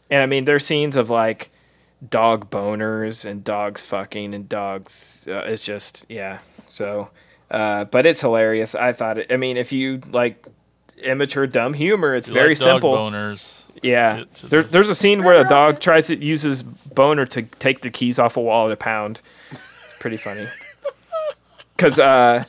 And 0.10 0.22
I 0.22 0.26
mean, 0.28 0.46
there's 0.46 0.66
scenes 0.66 0.96
of 0.96 1.10
like 1.10 1.50
dog 2.08 2.50
boners 2.50 3.26
and 3.26 3.44
dogs 3.44 3.82
fucking 3.82 4.34
and 4.34 4.48
dogs. 4.48 5.26
Uh, 5.28 5.44
it's 5.46 5.62
just 5.62 6.06
yeah. 6.10 6.40
So, 6.68 7.10
uh, 7.52 7.86
but 7.86 8.06
it's 8.06 8.22
hilarious. 8.22 8.76
I 8.76 8.94
thought 8.94 9.18
it. 9.18 9.32
I 9.32 9.38
mean, 9.38 9.58
if 9.58 9.72
you 9.72 10.02
like 10.12 10.46
immature 10.98 11.48
dumb 11.48 11.74
humor, 11.74 12.16
it's 12.16 12.28
You 12.28 12.34
very 12.34 12.50
like 12.50 12.60
dog 12.60 12.66
simple. 12.66 12.94
Boners. 12.94 13.64
Yeah, 13.84 14.24
there, 14.44 14.64
there's 14.64 14.90
a 14.90 14.96
scene 14.96 15.24
where 15.24 15.40
a 15.40 15.48
dog 15.48 15.80
tries 15.80 16.08
to 16.08 16.16
use 16.16 16.42
his 16.42 16.64
boner 16.64 17.26
to 17.28 17.42
take 17.44 17.82
the 17.82 17.92
keys 17.92 18.18
off 18.18 18.38
a 18.38 18.42
wall 18.42 18.68
at 18.68 18.72
a 18.72 18.78
pound. 18.78 19.22
It's 19.52 19.62
pretty 20.00 20.18
funny. 20.18 20.48
Because 21.76 22.00
uh, 22.00 22.46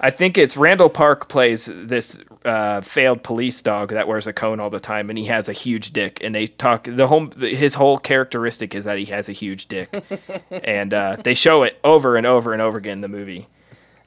I 0.00 0.08
think 0.08 0.38
it's 0.38 0.56
Randall 0.56 0.88
Park 0.88 1.28
plays 1.28 1.66
this 1.70 2.18
uh, 2.46 2.80
failed 2.80 3.22
police 3.22 3.60
dog 3.60 3.90
that 3.90 4.08
wears 4.08 4.26
a 4.26 4.32
cone 4.32 4.60
all 4.60 4.70
the 4.70 4.80
time, 4.80 5.10
and 5.10 5.18
he 5.18 5.26
has 5.26 5.46
a 5.46 5.52
huge 5.52 5.92
dick. 5.92 6.20
And 6.24 6.34
they 6.34 6.46
talk 6.46 6.88
the 6.90 7.06
whole 7.06 7.26
his 7.32 7.74
whole 7.74 7.98
characteristic 7.98 8.74
is 8.74 8.84
that 8.84 8.96
he 8.96 9.04
has 9.06 9.28
a 9.28 9.32
huge 9.32 9.66
dick, 9.66 10.02
and 10.50 10.94
uh, 10.94 11.16
they 11.22 11.34
show 11.34 11.64
it 11.64 11.78
over 11.84 12.16
and 12.16 12.26
over 12.26 12.54
and 12.54 12.62
over 12.62 12.78
again 12.78 12.94
in 12.94 13.00
the 13.02 13.08
movie. 13.08 13.46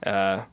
Uh, 0.05 0.43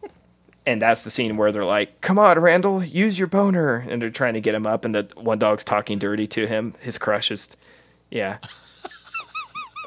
and 0.64 0.80
that's 0.80 1.04
the 1.04 1.10
scene 1.10 1.36
where 1.36 1.52
they're 1.52 1.64
like, 1.64 2.00
"Come 2.00 2.18
on, 2.18 2.38
Randall, 2.38 2.82
use 2.84 3.18
your 3.18 3.28
boner," 3.28 3.84
and 3.88 4.00
they're 4.00 4.10
trying 4.10 4.34
to 4.34 4.40
get 4.40 4.54
him 4.54 4.66
up, 4.66 4.84
and 4.84 4.94
the 4.94 5.08
one 5.16 5.38
dog's 5.38 5.64
talking 5.64 5.98
dirty 5.98 6.26
to 6.28 6.46
him. 6.46 6.74
His 6.80 6.98
crush 6.98 7.30
is, 7.30 7.56
yeah, 8.10 8.38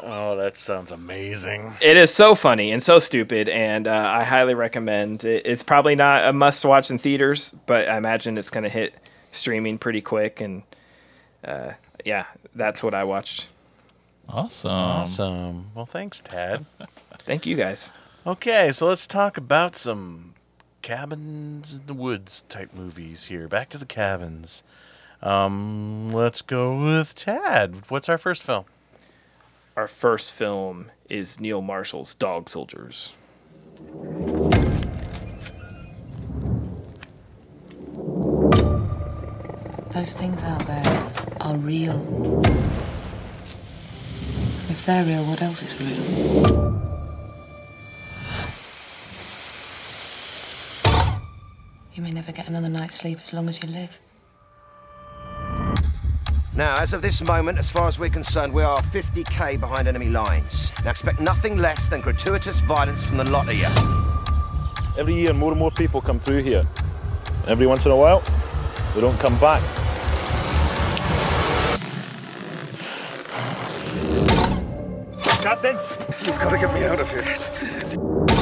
Oh, 0.04 0.36
that 0.36 0.58
sounds 0.58 0.92
amazing. 0.92 1.74
it 1.82 1.98
is 1.98 2.14
so 2.14 2.36
funny 2.36 2.72
and 2.72 2.84
so 2.84 3.00
stupid, 3.00 3.50
and 3.50 3.88
uh, 3.88 4.12
I 4.14 4.24
highly 4.24 4.54
recommend. 4.54 5.24
It. 5.24 5.46
It's 5.48 5.64
probably 5.64 5.96
not 5.96 6.26
a 6.26 6.34
must-watch 6.34 6.92
in 6.92 7.00
theaters, 7.00 7.56
but 7.66 7.88
I 7.90 7.98
imagine 7.98 8.38
it's 8.38 8.50
going 8.52 8.66
to 8.66 8.70
hit 8.70 8.94
streaming 9.32 9.78
pretty 9.80 10.02
quick, 10.02 10.42
and 10.42 10.62
uh, 11.44 11.72
yeah, 12.04 12.26
that's 12.54 12.84
what 12.84 12.94
I 12.94 13.04
watched. 13.06 13.48
Awesome. 14.28 14.72
Awesome. 14.72 15.72
Well, 15.74 15.86
thanks, 15.86 16.20
Tad. 16.20 16.66
Thank 17.20 17.46
you 17.46 17.56
guys. 17.56 17.94
Okay, 18.28 18.72
so 18.72 18.88
let's 18.88 19.06
talk 19.06 19.38
about 19.38 19.76
some 19.76 20.34
cabins 20.82 21.76
in 21.76 21.86
the 21.86 21.94
woods 21.94 22.44
type 22.50 22.74
movies 22.74 23.26
here. 23.26 23.48
Back 23.48 23.70
to 23.70 23.78
the 23.78 23.86
cabins. 23.86 24.64
Um, 25.22 26.12
let's 26.12 26.42
go 26.42 26.76
with 26.84 27.14
Tad. 27.14 27.84
What's 27.90 28.10
our 28.10 28.18
first 28.18 28.42
film? 28.42 28.66
Our 29.76 29.88
first 29.88 30.34
film 30.34 30.90
is 31.08 31.40
Neil 31.40 31.62
Marshall's 31.62 32.16
Dog 32.16 32.50
Soldiers. 32.50 33.14
Those 39.92 40.14
things 40.14 40.42
out 40.42 40.66
there 40.66 41.12
are 41.42 41.58
real. 41.58 42.42
If 44.68 44.84
they're 44.88 45.06
real, 45.06 45.26
what 45.26 45.44
else 45.44 45.62
is 45.62 45.80
real? 45.80 46.85
You 51.96 52.04
may 52.04 52.12
never 52.12 52.34
get 52.34 52.50
another 52.50 52.70
night's 52.70 52.98
sleep 52.98 53.20
as 53.22 53.34
long 53.34 53.48
as 53.48 53.64
you 53.64 53.70
live. 53.70 54.02
Now, 56.54 56.78
as 56.78 56.92
of 56.92 57.02
this 57.02 57.22
moment, 57.22 57.58
as 57.58 57.70
far 57.70 57.88
as 57.88 57.98
we're 57.98 58.10
concerned, 58.10 58.54
we 58.54 58.64
are 58.64 58.82
50k 58.82 59.62
behind 59.62 59.88
enemy 59.88 60.10
lines. 60.10 60.74
Now, 60.84 60.92
expect 60.92 61.22
nothing 61.22 61.58
less 61.58 61.88
than 61.88 62.02
gratuitous 62.02 62.60
violence 62.60 63.02
from 63.06 63.16
the 63.16 63.24
lot 63.24 63.48
of 63.48 63.56
you. 63.56 63.68
Every 65.00 65.14
year, 65.14 65.32
more 65.32 65.52
and 65.52 65.60
more 65.60 65.72
people 65.72 66.02
come 66.02 66.20
through 66.20 66.44
here. 66.44 66.68
Every 67.48 67.66
once 67.66 67.86
in 67.86 67.92
a 67.92 67.96
while, 67.96 68.22
they 68.94 69.00
don't 69.00 69.18
come 69.18 69.40
back. 69.40 69.64
Captain, 75.42 75.78
You've 76.26 76.40
got 76.40 76.50
to 76.50 76.58
get 76.58 76.74
me 76.74 76.84
out 76.84 77.00
of 77.00 77.10
here. 77.10 78.35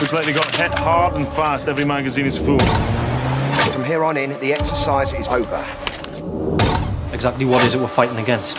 Looks 0.00 0.12
like 0.12 0.24
they 0.26 0.32
got 0.32 0.54
hit 0.54 0.78
hard 0.78 1.16
and 1.16 1.26
fast. 1.28 1.68
Every 1.68 1.84
magazine 1.84 2.26
is 2.26 2.36
full. 2.36 2.58
From 3.72 3.84
here 3.84 4.04
on 4.04 4.16
in, 4.16 4.38
the 4.40 4.52
exercise 4.52 5.12
is 5.12 5.28
over. 5.28 5.64
Exactly 7.12 7.44
what 7.44 7.64
is 7.64 7.74
it 7.74 7.80
we're 7.80 7.88
fighting 7.88 8.18
against? 8.18 8.58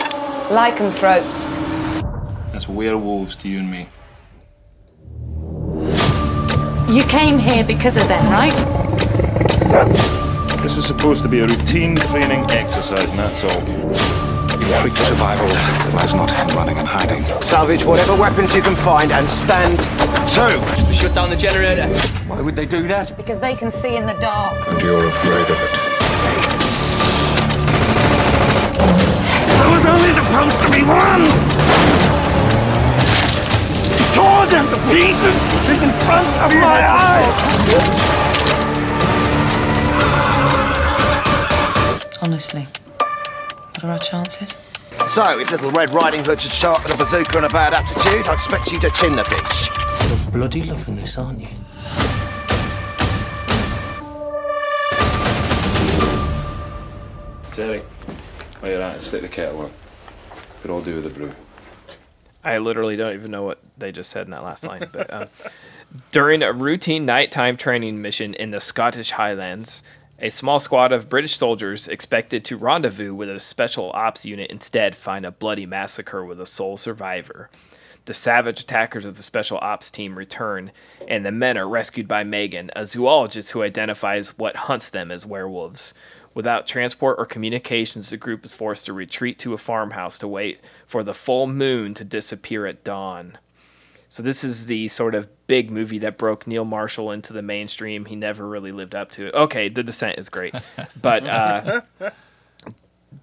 Lycanthropes. 0.49 1.43
That's 2.51 2.67
werewolves 2.67 3.35
to 3.37 3.49
you 3.49 3.59
and 3.59 3.69
me. 3.69 3.87
You 6.91 7.03
came 7.03 7.37
here 7.37 7.63
because 7.63 7.97
of 7.97 8.07
them, 8.07 8.25
right? 8.31 8.55
This 10.63 10.75
was 10.75 10.85
supposed 10.85 11.21
to 11.23 11.29
be 11.29 11.39
a 11.39 11.47
routine 11.47 11.97
training 11.97 12.49
exercise, 12.49 13.09
and 13.09 13.19
that's 13.19 13.43
all. 13.43 14.26
Trick 14.81 14.93
to 14.93 15.05
survival 15.05 15.47
lies 15.95 16.13
not 16.13 16.29
in 16.29 16.55
running 16.55 16.77
and 16.77 16.87
hiding. 16.87 17.23
Salvage 17.41 17.83
whatever 17.85 18.15
weapons 18.15 18.53
you 18.53 18.61
can 18.61 18.75
find 18.75 19.11
and 19.11 19.27
stand 19.27 19.79
to. 19.79 20.59
Shut 20.93 21.13
down 21.15 21.29
the 21.29 21.35
generator. 21.35 21.87
Why 22.27 22.41
would 22.41 22.55
they 22.55 22.65
do 22.65 22.83
that? 22.87 23.15
Because 23.17 23.39
they 23.39 23.55
can 23.55 23.71
see 23.71 23.95
in 23.95 24.05
the 24.05 24.13
dark. 24.15 24.67
And 24.67 24.81
you're 24.81 25.07
afraid 25.07 25.49
of 25.49 25.57
it. 25.57 25.71
There 29.57 29.71
was 29.71 29.85
only 29.85 30.11
supposed 30.13 30.61
to 30.63 30.69
be 30.71 30.83
one! 30.83 31.23
Tore 34.13 34.45
them 34.47 34.67
to 34.69 34.77
pieces! 34.91 35.37
This 35.67 35.81
in 35.83 35.91
front 36.05 36.27
of 36.45 36.51
my 36.59 36.79
eyes! 36.87 37.35
Honestly, 42.21 42.67
what 43.77 43.83
are 43.83 43.91
our 43.91 43.99
chances? 43.99 44.57
So, 45.07 45.39
if 45.39 45.51
little 45.51 45.71
Red 45.71 45.93
Riding 45.93 46.25
Hood 46.25 46.41
should 46.41 46.51
show 46.51 46.71
up 46.71 46.83
with 46.83 46.95
a 46.95 46.97
bazooka 46.97 47.37
and 47.37 47.45
a 47.45 47.49
bad 47.49 47.75
attitude, 47.75 48.27
I 48.27 48.33
expect 48.33 48.71
you 48.71 48.79
to 48.79 48.89
chin 48.89 49.15
the 49.15 49.21
bitch. 49.21 50.09
You're 50.09 50.31
bloody 50.31 50.63
loving 50.63 50.95
this, 50.95 51.15
aren't 51.17 51.41
you? 51.41 51.47
Terry, 57.51 57.79
while 58.59 58.71
you're 58.71 58.81
at 58.81 59.01
stick 59.01 59.21
the 59.21 59.27
kettle 59.27 59.61
on. 59.61 59.71
Could 60.61 60.71
all 60.71 60.81
do 60.81 60.95
with 60.95 61.05
a 61.05 61.09
brew. 61.09 61.33
I 62.43 62.57
literally 62.57 62.95
don't 62.95 63.13
even 63.13 63.29
know 63.29 63.43
what 63.43 63.59
they 63.77 63.91
just 63.91 64.09
said 64.09 64.25
in 64.25 64.31
that 64.31 64.43
last 64.43 64.65
line. 64.65 64.89
But 64.91 65.13
um, 65.13 65.27
during 66.11 66.41
a 66.41 66.51
routine 66.51 67.05
nighttime 67.05 67.57
training 67.57 68.01
mission 68.01 68.33
in 68.33 68.49
the 68.49 68.59
Scottish 68.59 69.11
Highlands, 69.11 69.83
a 70.19 70.29
small 70.29 70.59
squad 70.59 70.91
of 70.91 71.09
British 71.09 71.37
soldiers 71.37 71.87
expected 71.87 72.43
to 72.45 72.57
rendezvous 72.57 73.13
with 73.13 73.29
a 73.29 73.39
special 73.39 73.91
ops 73.93 74.25
unit 74.25 74.49
instead 74.49 74.95
find 74.95 75.25
a 75.25 75.31
bloody 75.31 75.65
massacre 75.65 76.25
with 76.25 76.41
a 76.41 76.45
sole 76.45 76.75
survivor. 76.75 77.49
The 78.05 78.13
savage 78.13 78.61
attackers 78.61 79.05
of 79.05 79.17
the 79.17 79.23
special 79.23 79.59
ops 79.61 79.91
team 79.91 80.17
return, 80.17 80.71
and 81.07 81.25
the 81.25 81.31
men 81.31 81.57
are 81.57 81.67
rescued 81.67 82.07
by 82.07 82.23
Megan, 82.23 82.71
a 82.75 82.85
zoologist 82.85 83.51
who 83.51 83.61
identifies 83.61 84.37
what 84.37 84.55
hunts 84.55 84.89
them 84.89 85.11
as 85.11 85.25
werewolves. 85.25 85.93
Without 86.33 86.67
transport 86.67 87.17
or 87.19 87.25
communications, 87.25 88.09
the 88.09 88.17
group 88.17 88.45
is 88.45 88.53
forced 88.53 88.85
to 88.85 88.93
retreat 88.93 89.37
to 89.39 89.53
a 89.53 89.57
farmhouse 89.57 90.17
to 90.19 90.27
wait 90.27 90.61
for 90.85 91.03
the 91.03 91.13
full 91.13 91.47
moon 91.47 91.93
to 91.95 92.05
disappear 92.05 92.65
at 92.65 92.83
dawn. 92.83 93.37
So 94.09 94.23
this 94.23 94.43
is 94.43 94.67
the 94.67 94.87
sort 94.87 95.13
of 95.13 95.27
big 95.47 95.71
movie 95.71 95.97
that 95.99 96.17
broke 96.17 96.45
Neil 96.45 96.65
Marshall 96.65 97.11
into 97.11 97.33
the 97.33 97.41
mainstream. 97.41 98.05
He 98.05 98.15
never 98.15 98.47
really 98.47 98.71
lived 98.71 98.93
up 98.93 99.11
to 99.11 99.27
it. 99.27 99.33
Okay, 99.33 99.69
The 99.69 99.83
Descent 99.83 100.19
is 100.19 100.29
great, 100.29 100.53
but 101.01 101.25
uh, 101.25 101.81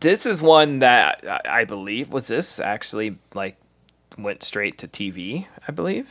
this 0.01 0.27
is 0.27 0.43
one 0.43 0.81
that 0.81 1.25
I- 1.47 1.65
believe 1.65 2.09
was 2.11 2.27
this 2.27 2.59
actually 2.59 3.19
like 3.35 3.57
went 4.19 4.43
straight 4.43 4.79
to 4.79 4.89
TV. 4.89 5.47
I 5.67 5.73
believe 5.73 6.09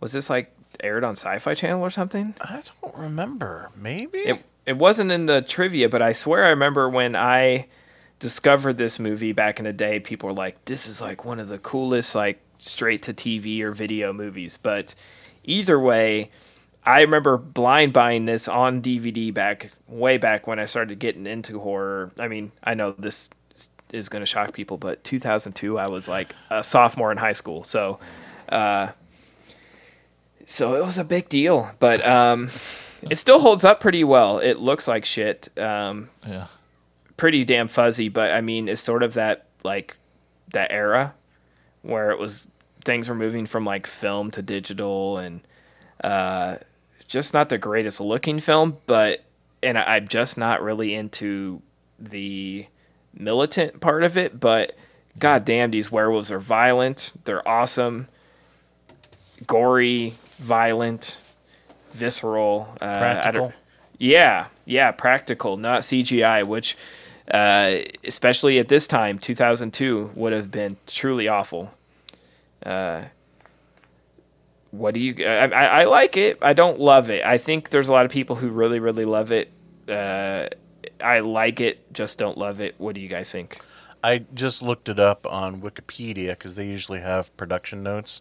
was 0.00 0.12
this 0.12 0.28
like 0.28 0.52
aired 0.82 1.04
on 1.04 1.12
Sci-Fi 1.12 1.54
Channel 1.54 1.82
or 1.82 1.90
something. 1.90 2.34
I 2.40 2.62
don't 2.82 2.96
remember. 2.96 3.70
Maybe? 3.76 4.18
It 4.18 4.44
it 4.66 4.76
wasn't 4.76 5.10
in 5.12 5.26
the 5.26 5.42
trivia, 5.42 5.88
but 5.88 6.00
I 6.02 6.12
swear 6.12 6.44
I 6.44 6.48
remember 6.50 6.88
when 6.88 7.14
I 7.14 7.66
discovered 8.18 8.78
this 8.78 8.98
movie 8.98 9.32
back 9.32 9.58
in 9.58 9.64
the 9.66 9.72
day, 9.72 10.00
people 10.00 10.28
were 10.28 10.34
like, 10.34 10.64
"This 10.64 10.86
is 10.86 11.00
like 11.00 11.24
one 11.24 11.38
of 11.38 11.48
the 11.48 11.58
coolest 11.58 12.14
like 12.14 12.40
straight 12.68 13.02
to 13.02 13.14
TV 13.14 13.60
or 13.62 13.72
video 13.72 14.12
movies." 14.12 14.58
But 14.62 14.94
either 15.44 15.78
way, 15.78 16.30
I 16.84 17.00
remember 17.00 17.36
blind 17.36 17.92
buying 17.92 18.24
this 18.26 18.46
on 18.48 18.82
DVD 18.82 19.32
back 19.32 19.70
way 19.88 20.18
back 20.18 20.46
when 20.46 20.58
I 20.58 20.64
started 20.66 20.98
getting 20.98 21.26
into 21.26 21.60
horror. 21.60 22.10
I 22.18 22.28
mean, 22.28 22.52
I 22.62 22.74
know 22.74 22.92
this 22.92 23.30
is 23.92 24.08
going 24.08 24.20
to 24.22 24.26
shock 24.26 24.52
people, 24.52 24.76
but 24.76 25.04
2002, 25.04 25.78
I 25.78 25.86
was 25.88 26.08
like 26.08 26.34
a 26.50 26.62
sophomore 26.64 27.12
in 27.12 27.18
high 27.18 27.32
school, 27.32 27.64
so. 27.64 27.98
Uh, 28.48 28.88
so 30.46 30.76
it 30.76 30.84
was 30.84 30.98
a 30.98 31.04
big 31.04 31.28
deal, 31.28 31.70
but 31.78 32.04
um, 32.06 32.50
it 33.08 33.16
still 33.16 33.40
holds 33.40 33.64
up 33.64 33.80
pretty 33.80 34.04
well. 34.04 34.38
It 34.38 34.58
looks 34.58 34.86
like 34.86 35.04
shit, 35.04 35.48
um, 35.58 36.10
Yeah. 36.26 36.48
pretty 37.16 37.44
damn 37.44 37.68
fuzzy, 37.68 38.08
but 38.10 38.30
I 38.32 38.40
mean, 38.42 38.68
it's 38.68 38.82
sort 38.82 39.02
of 39.02 39.14
that 39.14 39.46
like 39.62 39.96
that 40.52 40.70
era 40.70 41.14
where 41.82 42.10
it 42.10 42.18
was 42.18 42.46
things 42.84 43.08
were 43.08 43.14
moving 43.14 43.46
from 43.46 43.64
like 43.64 43.86
film 43.86 44.30
to 44.32 44.42
digital 44.42 45.18
and 45.18 45.40
uh, 46.02 46.56
just 47.08 47.32
not 47.34 47.48
the 47.48 47.58
greatest 47.58 48.00
looking 48.00 48.38
film, 48.38 48.78
but 48.86 49.24
and 49.62 49.78
I- 49.78 49.96
I'm 49.96 50.08
just 50.08 50.36
not 50.38 50.62
really 50.62 50.94
into 50.94 51.62
the 51.98 52.66
militant 53.14 53.80
part 53.80 54.02
of 54.02 54.16
it, 54.16 54.38
but 54.40 54.76
god 55.18 55.44
damn 55.44 55.70
these 55.70 55.90
werewolves 55.92 56.30
are 56.32 56.40
violent, 56.40 57.14
they're 57.24 57.46
awesome, 57.48 58.08
gory, 59.46 60.14
violent, 60.38 61.20
visceral, 61.92 62.68
uh, 62.80 62.98
Practical. 62.98 63.52
yeah, 63.98 64.46
yeah, 64.64 64.90
practical, 64.90 65.56
not 65.56 65.82
CGI, 65.82 66.44
which 66.46 66.76
uh, 67.30 67.76
especially 68.04 68.58
at 68.58 68.68
this 68.68 68.86
time, 68.86 69.18
2002 69.18 70.10
would 70.14 70.32
have 70.32 70.50
been 70.50 70.76
truly 70.86 71.26
awful. 71.28 71.72
Uh, 72.64 73.04
what 74.70 74.94
do 74.94 75.00
you? 75.00 75.24
I, 75.24 75.46
I, 75.48 75.64
I 75.64 75.84
like 75.84 76.16
it. 76.16 76.38
I 76.42 76.52
don't 76.52 76.80
love 76.80 77.10
it. 77.10 77.24
I 77.24 77.38
think 77.38 77.70
there's 77.70 77.88
a 77.88 77.92
lot 77.92 78.04
of 78.04 78.10
people 78.10 78.36
who 78.36 78.48
really, 78.48 78.80
really 78.80 79.04
love 79.04 79.30
it. 79.30 79.50
Uh, 79.88 80.48
I 81.00 81.20
like 81.20 81.60
it, 81.60 81.92
just 81.92 82.18
don't 82.18 82.38
love 82.38 82.60
it. 82.60 82.74
What 82.78 82.94
do 82.94 83.00
you 83.00 83.08
guys 83.08 83.30
think? 83.30 83.60
I 84.02 84.24
just 84.34 84.62
looked 84.62 84.88
it 84.88 84.98
up 84.98 85.26
on 85.26 85.62
Wikipedia 85.62 86.30
because 86.30 86.56
they 86.56 86.66
usually 86.66 87.00
have 87.00 87.34
production 87.36 87.82
notes 87.82 88.20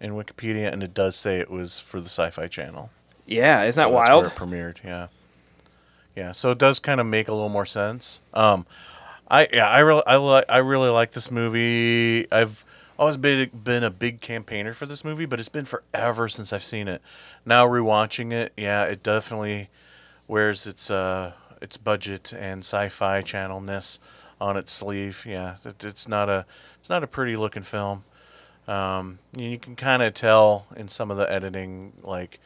in 0.00 0.12
Wikipedia, 0.12 0.72
and 0.72 0.82
it 0.82 0.94
does 0.94 1.16
say 1.16 1.38
it 1.38 1.50
was 1.50 1.78
for 1.80 2.00
the 2.00 2.08
Sci-Fi 2.08 2.46
Channel. 2.48 2.90
Yeah, 3.26 3.62
isn't 3.64 3.80
that 3.80 3.88
So 3.88 3.92
that's 3.98 4.10
wild? 4.10 4.22
Where 4.24 4.32
it 4.32 4.36
premiered, 4.36 4.84
yeah, 4.84 5.06
yeah. 6.14 6.32
So 6.32 6.50
it 6.50 6.58
does 6.58 6.78
kind 6.78 7.00
of 7.00 7.06
make 7.06 7.28
a 7.28 7.32
little 7.32 7.48
more 7.48 7.66
sense. 7.66 8.20
Um, 8.34 8.66
I 9.28 9.48
yeah, 9.52 9.68
I 9.68 9.78
really 9.78 10.02
I 10.06 10.16
li- 10.18 10.44
I 10.48 10.58
really 10.58 10.90
like 10.90 11.12
this 11.12 11.30
movie. 11.30 12.30
I've 12.30 12.64
always 12.98 13.16
been 13.16 13.50
been 13.50 13.84
a 13.84 13.90
big 13.90 14.20
campaigner 14.20 14.72
for 14.72 14.86
this 14.86 15.04
movie, 15.04 15.26
but 15.26 15.40
it's 15.40 15.48
been 15.48 15.64
forever 15.64 16.28
since 16.28 16.52
I've 16.52 16.64
seen 16.64 16.88
it. 16.88 17.02
Now 17.44 17.66
rewatching 17.66 18.32
it, 18.32 18.52
yeah, 18.56 18.84
it 18.84 19.02
definitely 19.02 19.68
wears 20.28 20.66
its 20.66 20.90
uh 20.90 21.32
its 21.62 21.76
budget 21.76 22.32
and 22.32 22.60
sci-fi 22.60 23.22
channelness 23.22 23.98
on 24.40 24.56
its 24.56 24.72
sleeve. 24.72 25.24
Yeah, 25.26 25.56
it, 25.64 25.84
it's 25.84 26.08
not 26.08 26.28
a 26.28 26.46
it's 26.78 26.90
not 26.90 27.02
a 27.02 27.06
pretty 27.06 27.36
looking 27.36 27.62
film. 27.62 28.04
Um, 28.68 29.20
you 29.36 29.58
can 29.58 29.76
kind 29.76 30.02
of 30.02 30.14
tell 30.14 30.66
in 30.76 30.88
some 30.88 31.10
of 31.10 31.16
the 31.16 31.30
editing, 31.30 31.92
like 32.02 32.40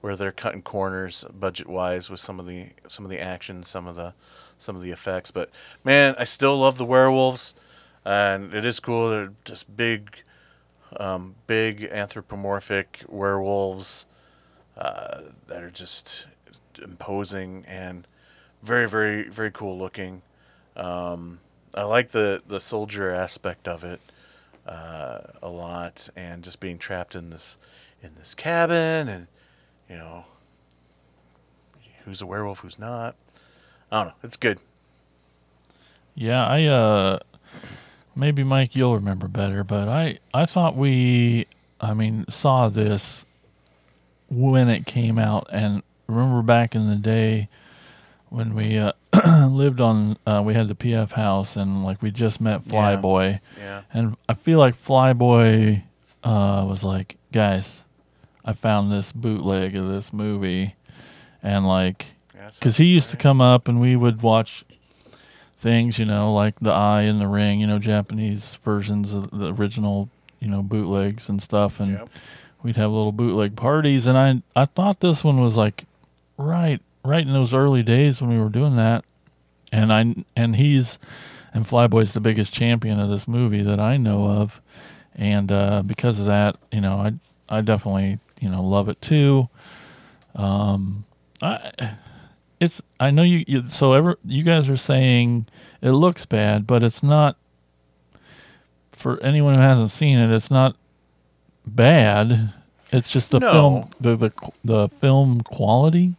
where 0.00 0.16
they're 0.16 0.32
cutting 0.32 0.62
corners 0.62 1.24
budget 1.38 1.68
wise 1.68 2.08
with 2.08 2.20
some 2.20 2.40
of 2.40 2.46
the 2.46 2.68
some 2.88 3.04
of 3.04 3.10
the 3.10 3.20
action, 3.20 3.62
some 3.62 3.86
of 3.86 3.96
the 3.96 4.14
some 4.58 4.76
of 4.76 4.82
the 4.82 4.90
effects. 4.90 5.30
But 5.30 5.50
man, 5.84 6.14
I 6.18 6.24
still 6.24 6.58
love 6.58 6.78
the 6.78 6.84
werewolves, 6.84 7.54
and 8.06 8.54
it 8.54 8.64
is 8.64 8.78
cool. 8.78 9.10
They're 9.10 9.32
just 9.44 9.76
big, 9.76 10.22
um, 10.98 11.34
big 11.46 11.82
anthropomorphic 11.82 13.04
werewolves 13.08 14.06
uh, 14.78 15.22
that 15.48 15.62
are 15.62 15.70
just 15.70 16.28
imposing 16.80 17.64
and 17.66 18.06
very, 18.62 18.88
very, 18.88 19.28
very 19.28 19.50
cool 19.50 19.76
looking. 19.76 20.22
Um, 20.76 21.40
I 21.74 21.82
like 21.82 22.10
the 22.10 22.42
the 22.46 22.60
soldier 22.60 23.10
aspect 23.10 23.66
of 23.66 23.82
it 23.82 24.00
uh, 24.66 25.18
a 25.42 25.48
lot, 25.48 26.08
and 26.14 26.44
just 26.44 26.60
being 26.60 26.78
trapped 26.78 27.14
in 27.14 27.30
this 27.30 27.58
in 28.02 28.12
this 28.18 28.34
cabin, 28.34 29.08
and 29.08 29.26
you 29.90 29.96
know, 29.96 30.26
who's 32.04 32.22
a 32.22 32.26
werewolf, 32.26 32.60
who's 32.60 32.78
not. 32.78 33.16
I 33.90 33.98
don't 33.98 34.08
know. 34.08 34.14
It's 34.22 34.36
good. 34.36 34.60
Yeah, 36.14 36.46
I 36.46 36.64
uh 36.64 37.18
maybe 38.16 38.42
Mike 38.42 38.74
you'll 38.74 38.94
remember 38.94 39.28
better, 39.28 39.62
but 39.62 39.88
I 39.88 40.18
I 40.34 40.46
thought 40.46 40.74
we 40.74 41.46
I 41.80 41.94
mean 41.94 42.24
saw 42.28 42.68
this 42.68 43.24
when 44.28 44.68
it 44.68 44.86
came 44.86 45.18
out 45.18 45.46
and 45.52 45.82
remember 46.08 46.42
back 46.42 46.74
in 46.74 46.88
the 46.88 46.96
day 46.96 47.48
when 48.28 48.54
we 48.54 48.76
uh, 48.76 48.92
lived 49.48 49.80
on 49.80 50.16
uh, 50.26 50.42
we 50.44 50.54
had 50.54 50.68
the 50.68 50.74
PF 50.74 51.12
house 51.12 51.56
and 51.56 51.84
like 51.84 52.02
we 52.02 52.10
just 52.10 52.40
met 52.40 52.64
Flyboy. 52.66 53.40
Yeah. 53.58 53.82
And 53.92 54.16
I 54.28 54.34
feel 54.34 54.58
like 54.58 54.74
Flyboy 54.82 55.82
uh 56.24 56.66
was 56.68 56.82
like, 56.82 57.16
"Guys, 57.32 57.84
I 58.44 58.52
found 58.52 58.90
this 58.90 59.12
bootleg 59.12 59.76
of 59.76 59.88
this 59.88 60.12
movie." 60.12 60.74
And 61.42 61.66
like 61.66 62.14
Yeah, 62.34 62.50
cuz 62.60 62.78
he 62.78 62.86
used 62.86 63.10
to 63.10 63.16
come 63.16 63.40
up 63.40 63.68
and 63.68 63.80
we 63.80 63.94
would 63.94 64.22
watch 64.22 64.64
things, 65.58 65.98
you 65.98 66.04
know, 66.04 66.32
like 66.32 66.60
The 66.60 66.70
Eye 66.72 67.02
and 67.02 67.20
the 67.20 67.28
Ring, 67.28 67.60
you 67.60 67.66
know, 67.66 67.78
Japanese 67.78 68.58
versions 68.64 69.12
of 69.14 69.30
the 69.30 69.52
original, 69.54 70.08
you 70.40 70.48
know, 70.48 70.62
bootlegs 70.62 71.28
and 71.28 71.42
stuff 71.42 71.80
and 71.80 71.92
Yep. 71.92 72.08
we'd 72.62 72.76
have 72.76 72.90
little 72.90 73.12
bootleg 73.12 73.56
parties 73.56 74.06
and 74.06 74.18
I 74.18 74.42
I 74.60 74.66
thought 74.66 75.00
this 75.00 75.24
one 75.24 75.40
was 75.40 75.56
like 75.56 75.84
right 76.38 76.80
right 77.04 77.26
in 77.26 77.32
those 77.32 77.54
early 77.54 77.82
days 77.82 78.20
when 78.20 78.30
we 78.30 78.38
were 78.42 78.50
doing 78.50 78.76
that. 78.76 79.04
And 79.72 79.92
I 79.92 80.14
and 80.36 80.56
he's 80.56 80.98
and 81.54 81.66
Flyboy's 81.66 82.12
the 82.12 82.20
biggest 82.20 82.52
champion 82.52 83.00
of 83.00 83.08
this 83.08 83.26
movie 83.26 83.62
that 83.62 83.80
I 83.80 83.96
know 83.96 84.26
of. 84.26 84.60
And 85.14 85.50
uh 85.50 85.82
because 85.82 86.20
of 86.20 86.26
that, 86.26 86.56
you 86.70 86.80
know, 86.82 86.96
I 86.98 87.12
I 87.48 87.62
definitely, 87.62 88.18
you 88.40 88.50
know, 88.50 88.62
love 88.62 88.88
it 88.90 89.00
too. 89.00 89.48
Um 90.34 91.04
I 91.40 91.94
it's 92.60 92.82
I 92.98 93.10
know 93.10 93.22
you, 93.22 93.44
you 93.46 93.68
so 93.68 93.92
ever 93.92 94.16
you 94.24 94.42
guys 94.42 94.68
are 94.68 94.76
saying 94.76 95.46
it 95.82 95.90
looks 95.92 96.24
bad, 96.26 96.66
but 96.66 96.82
it's 96.82 97.02
not 97.02 97.36
for 98.92 99.20
anyone 99.22 99.54
who 99.54 99.60
hasn't 99.60 99.90
seen 99.90 100.18
it, 100.18 100.30
it's 100.34 100.50
not 100.50 100.76
bad. 101.66 102.52
It's 102.92 103.10
just 103.10 103.30
the 103.30 103.40
No. 103.40 103.52
film 103.52 103.88
the 104.00 104.16
the 104.16 104.32
the 104.64 104.88
film 105.00 105.40
quality. 105.42 106.14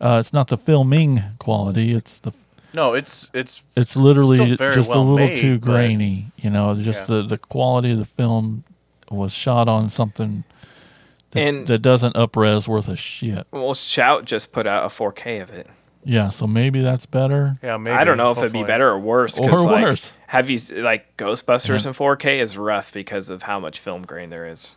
Uh, 0.00 0.16
it's 0.18 0.32
not 0.32 0.48
the 0.48 0.56
filming 0.56 1.22
quality. 1.38 1.92
It's 1.92 2.18
the 2.18 2.32
No, 2.74 2.94
it's 2.94 3.30
it's 3.34 3.62
it's 3.76 3.94
literally 3.94 4.56
just 4.56 4.88
well 4.90 4.98
a 4.98 5.02
little 5.02 5.16
made, 5.16 5.38
too 5.38 5.58
grainy. 5.58 6.32
You 6.36 6.50
know, 6.50 6.74
just 6.74 7.08
Yeah. 7.08 7.16
the 7.16 7.22
the 7.22 7.38
quality 7.38 7.92
of 7.92 7.98
the 7.98 8.04
film 8.06 8.64
was 9.10 9.32
shot 9.32 9.68
on 9.68 9.90
something 9.90 10.42
that, 11.32 11.40
And- 11.40 11.66
that 11.66 11.78
doesn't 11.80 12.14
upres 12.14 12.66
worth 12.68 12.88
a 12.88 12.96
shit. 12.96 13.46
Well, 13.50 13.74
Shout 13.74 14.24
just 14.24 14.52
put 14.52 14.66
out 14.66 14.84
a 14.84 14.88
4K 14.88 15.42
of 15.42 15.50
it. 15.50 15.66
Yeah, 16.04 16.30
so 16.30 16.46
maybe 16.48 16.80
that's 16.80 17.06
better. 17.06 17.58
yeah. 17.62 17.76
Maybe 17.76 17.94
I 17.94 18.02
don't 18.04 18.16
know 18.16 18.32
if 18.32 18.38
it'd 18.38 18.52
be 18.52 18.64
better 18.64 18.88
or 18.88 18.98
worse. 18.98 19.38
Or 19.38 19.48
'cause, 19.48 19.64
like, 19.64 19.84
worse. 19.84 20.12
Have 20.26 20.50
you 20.50 20.58
like 20.82 21.16
Ghostbusters 21.16 21.82
Yeah. 21.84 21.88
in 21.90 21.94
4K 21.94 22.40
is 22.40 22.56
rough 22.56 22.92
because 22.92 23.28
of 23.30 23.44
how 23.44 23.60
much 23.60 23.78
film 23.78 24.02
grain 24.02 24.30
there 24.30 24.46
is. 24.48 24.76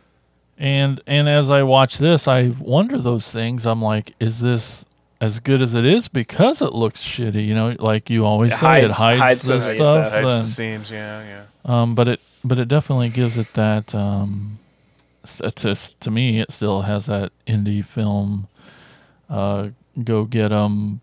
And 0.58 1.00
and 1.06 1.28
as 1.28 1.50
I 1.50 1.64
watch 1.64 1.98
this, 1.98 2.28
I 2.28 2.52
wonder 2.60 2.96
those 2.98 3.30
things. 3.32 3.66
I'm 3.66 3.82
like, 3.82 4.14
is 4.20 4.40
this 4.40 4.84
as 5.20 5.40
good 5.40 5.60
as 5.62 5.74
it 5.74 5.84
is 5.84 6.06
because 6.08 6.62
it 6.62 6.72
looks 6.72 7.02
shitty? 7.02 7.44
You 7.44 7.54
know, 7.54 7.74
like 7.78 8.08
you 8.08 8.24
always 8.24 8.52
It 8.52 8.58
say, 8.58 8.84
it 8.84 8.90
hides- 8.92 8.96
hides, 8.96 9.20
hides 9.20 9.40
the 9.40 9.46
some 9.46 9.56
of 9.56 9.62
the 9.64 9.82
stuff. 9.82 10.06
stuff. 10.08 10.12
Hides 10.22 10.36
the 10.36 10.44
seams. 10.44 10.90
Yeah, 10.92 11.22
yeah. 11.26 11.42
um, 11.82 11.94
but 11.96 12.06
it 12.08 12.20
but 12.44 12.58
it 12.60 12.68
definitely 12.68 13.08
gives 13.08 13.36
it 13.36 13.52
that. 13.54 13.94
Um, 13.96 14.58
to 15.26 15.74
to 16.00 16.10
me, 16.10 16.40
it 16.40 16.50
still 16.50 16.82
has 16.82 17.06
that 17.06 17.32
indie 17.46 17.84
film, 17.84 18.48
uh, 19.28 19.68
go 20.02 20.24
get 20.24 20.52
'em 20.52 21.00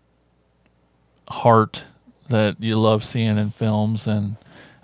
heart 1.28 1.86
that 2.28 2.60
you 2.60 2.78
love 2.78 3.04
seeing 3.04 3.38
in 3.38 3.50
films 3.50 4.06
and. 4.06 4.36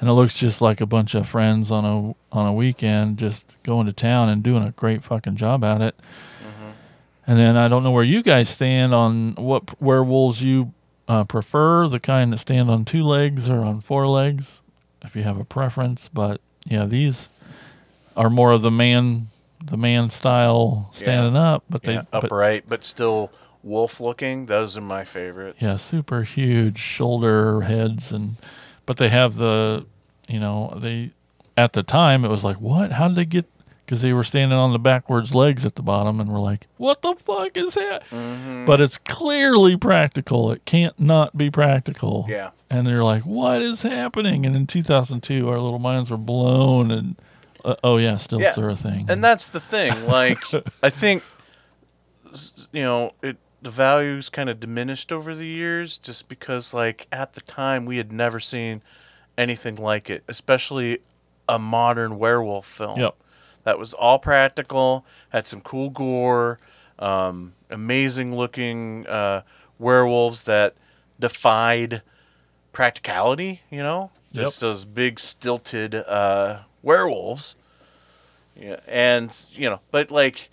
And 0.02 0.08
it 0.08 0.14
looks 0.14 0.32
just 0.32 0.62
like 0.62 0.80
a 0.80 0.86
bunch 0.86 1.14
of 1.14 1.28
friends 1.28 1.70
on 1.70 1.84
a 1.84 2.14
on 2.34 2.46
a 2.46 2.54
weekend, 2.54 3.18
just 3.18 3.58
going 3.62 3.84
to 3.84 3.92
town 3.92 4.30
and 4.30 4.42
doing 4.42 4.62
a 4.64 4.70
great 4.70 5.04
fucking 5.04 5.36
job 5.36 5.62
at 5.62 5.82
it. 5.82 5.94
And 7.26 7.38
then 7.38 7.58
I 7.58 7.68
don't 7.68 7.84
know 7.84 7.90
where 7.90 8.02
you 8.02 8.22
guys 8.22 8.48
stand 8.48 8.94
on 8.94 9.34
what 9.34 9.78
werewolves 9.78 10.42
you 10.42 10.72
uh, 11.06 11.24
prefer, 11.24 11.86
the 11.86 12.00
kind 12.00 12.32
that 12.32 12.38
stand 12.38 12.70
on 12.70 12.86
two 12.86 13.02
legs 13.04 13.50
or 13.50 13.58
on 13.60 13.82
four 13.82 14.06
legs, 14.08 14.62
if 15.02 15.14
you 15.14 15.22
have 15.22 15.38
a 15.38 15.44
preference. 15.44 16.08
But 16.08 16.40
yeah, 16.64 16.86
these 16.86 17.28
are 18.16 18.30
more 18.30 18.52
of 18.52 18.62
the 18.62 18.70
man, 18.70 19.28
the 19.64 19.76
man 19.76 20.10
style 20.10 20.90
standing 20.92 21.36
up. 21.36 21.64
But 21.68 21.82
they, 21.82 21.94
yeah, 21.94 22.04
but, 22.10 22.24
upright, 22.24 22.64
but 22.68 22.84
still 22.84 23.32
wolf 23.62 24.00
looking. 24.00 24.46
Those 24.46 24.76
are 24.76 24.82
my 24.82 25.04
favorites. 25.04 25.62
yeah, 25.62 25.76
super 25.76 26.22
huge 26.22 26.78
shoulder 26.78 27.62
heads, 27.62 28.12
and 28.12 28.36
but 28.86 28.96
they 28.96 29.08
have 29.08 29.36
the, 29.36 29.86
you 30.28 30.40
know, 30.40 30.76
they 30.76 31.12
at 31.56 31.72
the 31.74 31.82
time 31.82 32.24
it 32.24 32.28
was 32.28 32.44
like, 32.44 32.60
what? 32.60 32.92
How 32.92 33.08
did 33.08 33.16
they 33.16 33.24
get? 33.24 33.46
Because 33.84 34.02
they 34.02 34.12
were 34.12 34.22
standing 34.22 34.56
on 34.56 34.72
the 34.72 34.78
backwards 34.78 35.34
legs 35.34 35.66
at 35.66 35.74
the 35.74 35.82
bottom, 35.82 36.20
and 36.20 36.30
we're 36.30 36.38
like, 36.38 36.68
what 36.76 37.02
the 37.02 37.16
fuck 37.16 37.56
is 37.56 37.74
that? 37.74 38.04
Mm-hmm. 38.10 38.64
But 38.64 38.80
it's 38.80 38.98
clearly 38.98 39.76
practical. 39.76 40.52
It 40.52 40.64
can't 40.64 40.98
not 41.00 41.36
be 41.36 41.50
practical. 41.50 42.24
Yeah. 42.28 42.50
And 42.70 42.86
they're 42.86 43.02
like, 43.02 43.26
what 43.26 43.60
is 43.60 43.82
happening? 43.82 44.46
And 44.46 44.54
in 44.54 44.68
2002, 44.68 45.48
our 45.48 45.58
little 45.58 45.80
minds 45.80 46.08
were 46.08 46.16
blown, 46.16 46.92
and 46.92 47.16
uh, 47.64 47.76
oh 47.84 47.96
yeah, 47.96 48.16
stilts 48.16 48.56
Yeah, 48.56 48.62
are 48.62 48.70
a 48.70 48.76
thing. 48.76 49.06
And 49.08 49.22
that's 49.22 49.48
the 49.48 49.60
thing. 49.60 50.06
Like, 50.06 50.42
I 50.82 50.90
think, 50.90 51.22
you 52.72 52.82
know, 52.82 53.12
it 53.22 53.36
the 53.62 53.70
values 53.70 54.28
kind 54.28 54.48
of 54.48 54.58
diminished 54.58 55.12
over 55.12 55.34
the 55.34 55.46
years 55.46 55.98
just 55.98 56.28
because, 56.28 56.72
like, 56.72 57.06
at 57.12 57.34
the 57.34 57.40
time 57.42 57.84
we 57.84 57.98
had 57.98 58.12
never 58.12 58.40
seen 58.40 58.82
anything 59.36 59.76
like 59.76 60.08
it, 60.08 60.24
especially 60.28 61.00
a 61.48 61.58
modern 61.58 62.18
werewolf 62.18 62.66
film. 62.66 62.98
Yep. 62.98 63.16
That 63.64 63.78
was 63.78 63.92
all 63.92 64.18
practical, 64.18 65.04
had 65.30 65.46
some 65.46 65.60
cool 65.60 65.90
gore, 65.90 66.58
um, 66.98 67.52
amazing 67.68 68.34
looking 68.34 69.06
uh, 69.06 69.42
werewolves 69.78 70.44
that 70.44 70.74
defied 71.18 72.02
practicality, 72.72 73.60
you 73.70 73.82
know? 73.82 74.10
Yep. 74.32 74.44
Just 74.44 74.60
those 74.60 74.84
big 74.84 75.20
stilted 75.20 75.94
uh, 75.94 76.60
werewolves. 76.82 77.56
Yeah, 78.56 78.80
and 78.86 79.46
you 79.52 79.70
know, 79.70 79.80
but 79.90 80.10
like 80.10 80.50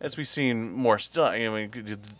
as 0.00 0.16
we've 0.16 0.28
seen 0.28 0.72
more 0.72 0.98
stuff, 0.98 1.32
I 1.32 1.48
mean, 1.48 1.70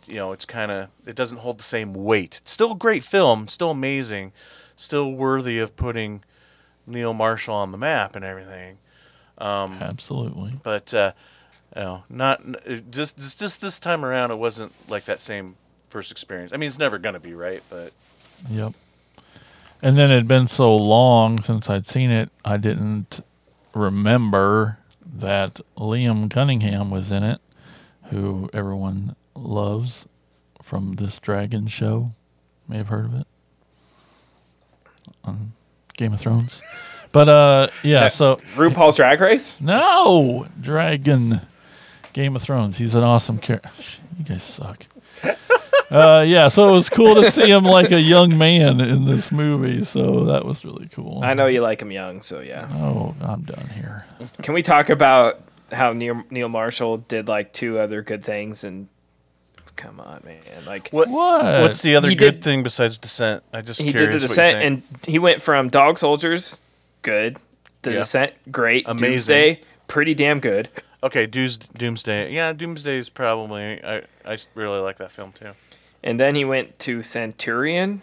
you 0.07 0.15
know, 0.15 0.33
it's 0.33 0.45
kind 0.45 0.71
of 0.71 0.89
it 1.07 1.15
doesn't 1.15 1.39
hold 1.39 1.59
the 1.59 1.65
same 1.65 1.95
weight. 1.95 2.39
It's 2.43 2.51
still 2.51 2.73
a 2.73 2.77
great 2.77 3.05
film, 3.05 3.49
still 3.49 3.71
amazing, 3.71 4.33
still 4.77 5.13
worthy 5.13 5.59
of 5.59 5.77
putting 5.77 6.25
Neil 6.87 7.15
Marshall 7.15 7.55
on 7.55 7.71
the 7.71 7.79
map 7.79 8.17
and 8.17 8.25
everything. 8.25 8.79
Um, 9.39 9.79
Absolutely. 9.81 10.59
But 10.63 10.93
uh, 10.93 11.13
you 11.77 11.83
know, 11.83 12.05
not 12.09 12.43
just 12.91 13.17
just 13.17 13.39
just 13.39 13.61
this 13.61 13.79
time 13.79 14.05
around, 14.05 14.31
it 14.31 14.39
wasn't 14.39 14.73
like 14.89 15.05
that 15.05 15.21
same 15.21 15.57
first 15.91 16.11
experience. 16.11 16.53
I 16.53 16.57
mean, 16.57 16.69
it's 16.69 16.79
never 16.79 16.99
gonna 16.99 17.21
be 17.21 17.35
right, 17.35 17.63
but 17.71 17.93
Yep. 18.51 18.73
And 19.83 19.97
then 19.97 20.11
it 20.11 20.17
had 20.17 20.29
been 20.29 20.49
so 20.49 20.75
long 20.75 21.41
since 21.41 21.71
I'd 21.71 21.87
seen 21.87 22.11
it, 22.11 22.31
I 22.45 22.57
didn't 22.57 23.21
remember 23.75 24.79
that 25.07 25.61
Liam 25.77 26.31
Cunningham 26.31 26.91
was 26.91 27.11
in 27.11 27.23
it, 27.23 27.41
who 28.11 28.51
everyone 28.53 29.15
loves 29.37 30.07
from 30.63 30.95
this 30.95 31.19
dragon 31.19 31.69
show. 31.69 32.13
May 32.67 32.79
have 32.79 32.89
heard 32.89 33.07
of 33.07 33.15
it 33.15 33.27
on 35.25 35.53
Game 35.97 36.13
of 36.13 36.21
Thrones. 36.21 36.61
But 37.13 37.29
uh 37.29 37.69
yeah, 37.83 38.09
so 38.09 38.37
RuPaul's 38.55 38.97
Drag 38.97 39.21
Race? 39.21 39.61
No, 39.61 40.47
Dragon 40.61 41.41
Game 42.13 42.37
of 42.37 42.43
Thrones. 42.43 42.77
He's 42.77 42.95
an 42.95 43.05
awesome 43.05 43.39
character. 43.39 43.71
You 44.19 44.25
guys 44.25 44.43
suck. 44.43 44.85
Uh, 45.91 46.25
yeah, 46.27 46.49
so 46.49 46.69
it 46.69 46.73
was 46.73 46.89
cool 46.89 47.15
to 47.17 47.31
see 47.31 47.51
him 47.51 47.65
like 47.65 47.91
a 47.91 48.01
young 48.01 48.37
man 48.37 48.81
in 48.81 49.05
this 49.07 49.33
movie. 49.33 49.85
So 49.85 50.25
that 50.27 50.45
was 50.45 50.65
really 50.65 50.89
cool. 50.89 51.21
I 51.23 51.35
know 51.35 51.47
you 51.47 51.61
like 51.63 51.81
him 51.83 51.91
young, 51.93 52.23
so 52.23 52.41
yeah. 52.41 52.69
Oh, 52.73 53.15
I'm 53.21 53.43
done 53.43 53.69
here. 53.69 54.05
Can 54.43 54.55
we 54.55 54.63
talk 54.63 54.91
about 54.91 55.41
how 55.73 55.93
Neil 55.93 56.23
Neil 56.31 56.49
Marshall 56.49 56.99
did 56.99 57.29
like 57.29 57.53
two 57.53 57.79
other 57.79 58.03
good 58.03 58.25
things 58.25 58.65
and 58.65 58.89
come 59.77 60.01
on, 60.01 60.21
man, 60.25 60.41
like 60.67 60.89
what? 60.91 61.09
What? 61.09 61.45
What's 61.63 61.83
the 61.83 61.95
other 61.97 62.09
He 62.09 62.15
good 62.17 62.37
did- 62.37 62.45
thing 62.45 62.63
besides 62.63 62.99
Descent? 62.99 63.43
I 63.53 63.61
just 63.63 63.81
he 63.81 63.93
did 63.93 64.11
the 64.13 64.19
descent 64.19 64.63
and 64.63 64.83
he 65.07 65.19
went 65.19 65.41
from 65.41 65.69
Dog 65.69 65.99
Soldiers, 65.99 66.63
good, 67.03 67.37
the 67.83 67.93
Yeah. 67.93 67.99
descent, 67.99 68.33
great, 68.51 68.85
Amazing. 68.87 69.11
Doomsday, 69.13 69.61
pretty 69.87 70.15
damn 70.15 70.41
good, 70.41 70.69
Okay, 71.01 71.27
Doos, 71.27 71.59
Doomsday. 71.59 72.33
Yeah, 72.33 72.53
Doomsday 72.53 72.99
is 72.99 73.09
probably. 73.09 73.81
I 73.85 74.03
I 74.25 74.37
really 74.57 74.81
like 74.81 74.99
that 74.99 75.13
film 75.13 75.31
too. 75.33 75.53
And 76.03 76.19
then 76.19 76.35
he 76.35 76.45
went 76.45 76.79
to 76.81 77.03
Centurion. 77.03 78.03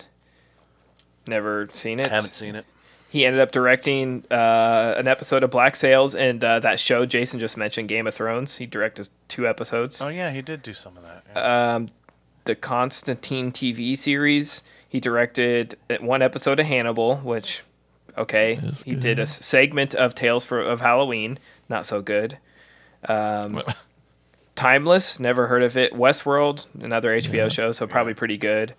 Never 1.28 1.70
seen 1.74 2.00
it. 2.00 2.08
Haven't 2.08 2.34
seen 2.34 2.56
it. 2.56 2.66
He 3.10 3.26
ended 3.26 3.41
up 3.41 3.52
directing 3.52 4.26
uh, 4.30 4.96
an 4.98 5.08
episode 5.08 5.43
of 5.43 5.50
Black 5.50 5.76
Sails 5.76 6.16
and 6.16 6.43
uh, 6.43 6.60
that 6.60 6.80
show 6.80 7.06
Jason 7.06 7.39
just 7.39 7.56
mentioned, 7.56 7.88
Game 7.88 8.08
of 8.08 8.14
Thrones. 8.14 8.58
He 8.58 8.66
directed 8.66 9.08
two 9.30 9.48
episodes. 9.48 10.02
Oh 10.02 10.10
yeah, 10.10 10.32
he 10.32 10.41
did 10.41 10.62
do 10.62 10.74
some 10.74 10.98
of 10.98 11.04
that. 11.04 11.24
yeah. 11.34 11.76
um, 11.76 11.89
the 12.43 12.56
Constantine 12.56 13.52
TV 13.52 13.98
series. 13.98 14.64
He 14.88 15.00
directed 15.00 15.78
one 16.00 16.22
episode 16.22 16.60
of 16.60 16.66
Hannibal, 16.66 17.18
which, 17.18 17.64
okay, 18.18 18.60
he 18.86 18.96
did 18.96 19.20
a 19.20 19.28
segment 19.28 19.93
of 19.93 20.16
Tales 20.16 20.46
for 20.46 20.62
of 20.62 20.82
Halloween, 20.82 21.38
not 21.68 21.86
so 21.86 22.02
good. 22.02 22.38
Um, 23.08 23.62
Timeless, 24.56 25.20
never 25.20 25.47
heard 25.47 25.64
of 25.64 25.76
it. 25.76 25.93
Westworld, 25.93 26.66
another 26.82 27.12
HBO 27.18 27.51
show, 27.51 27.72
so 27.74 27.86
probably 27.88 28.14
pretty 28.14 28.38
good. 28.38 28.74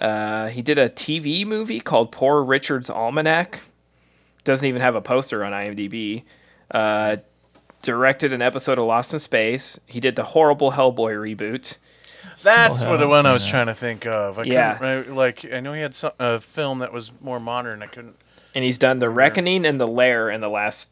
Uh, 0.00 0.48
he 0.48 0.60
did 0.60 0.78
a 0.78 0.88
TV 0.90 1.46
movie 1.46 1.80
called 1.80 2.12
Poor 2.12 2.42
Richard's 2.42 2.90
Almanac. 2.90 3.60
Doesn't 4.44 4.66
even 4.66 4.82
have 4.82 4.94
a 4.94 5.00
poster 5.00 5.42
on 5.42 5.52
IMDb. 5.52 6.24
Uh, 6.70 7.16
directed 7.82 8.32
an 8.34 8.42
episode 8.42 8.78
of 8.78 8.86
Lost 8.86 9.14
in 9.14 9.18
Space. 9.20 9.78
He 9.86 9.98
did 10.00 10.16
the 10.16 10.24
horrible 10.24 10.72
Hellboy 10.72 11.14
reboot. 11.36 11.78
That's 12.42 12.82
what 12.82 12.98
the 12.98 13.08
one 13.08 13.24
I 13.24 13.32
was 13.32 13.44
that. 13.44 13.50
trying 13.50 13.66
to 13.66 13.74
think 13.74 14.06
of. 14.06 14.38
I 14.38 14.42
Yeah. 14.44 14.76
couldn't, 14.76 15.08
I, 15.10 15.14
like 15.14 15.50
I 15.52 15.60
know 15.60 15.72
he 15.72 15.80
had 15.80 15.94
some, 15.94 16.12
a 16.18 16.38
film 16.38 16.80
that 16.80 16.92
was 16.92 17.12
more 17.22 17.40
modern. 17.40 17.82
I 17.82 17.86
couldn't. 17.86 18.16
and 18.54 18.62
he's 18.64 18.76
done 18.78 18.98
the 18.98 19.08
reckoning 19.10 19.64
and 19.64 19.80
the 19.80 19.86
lair 19.86 20.28
in 20.30 20.40
the 20.42 20.48
last 20.50 20.90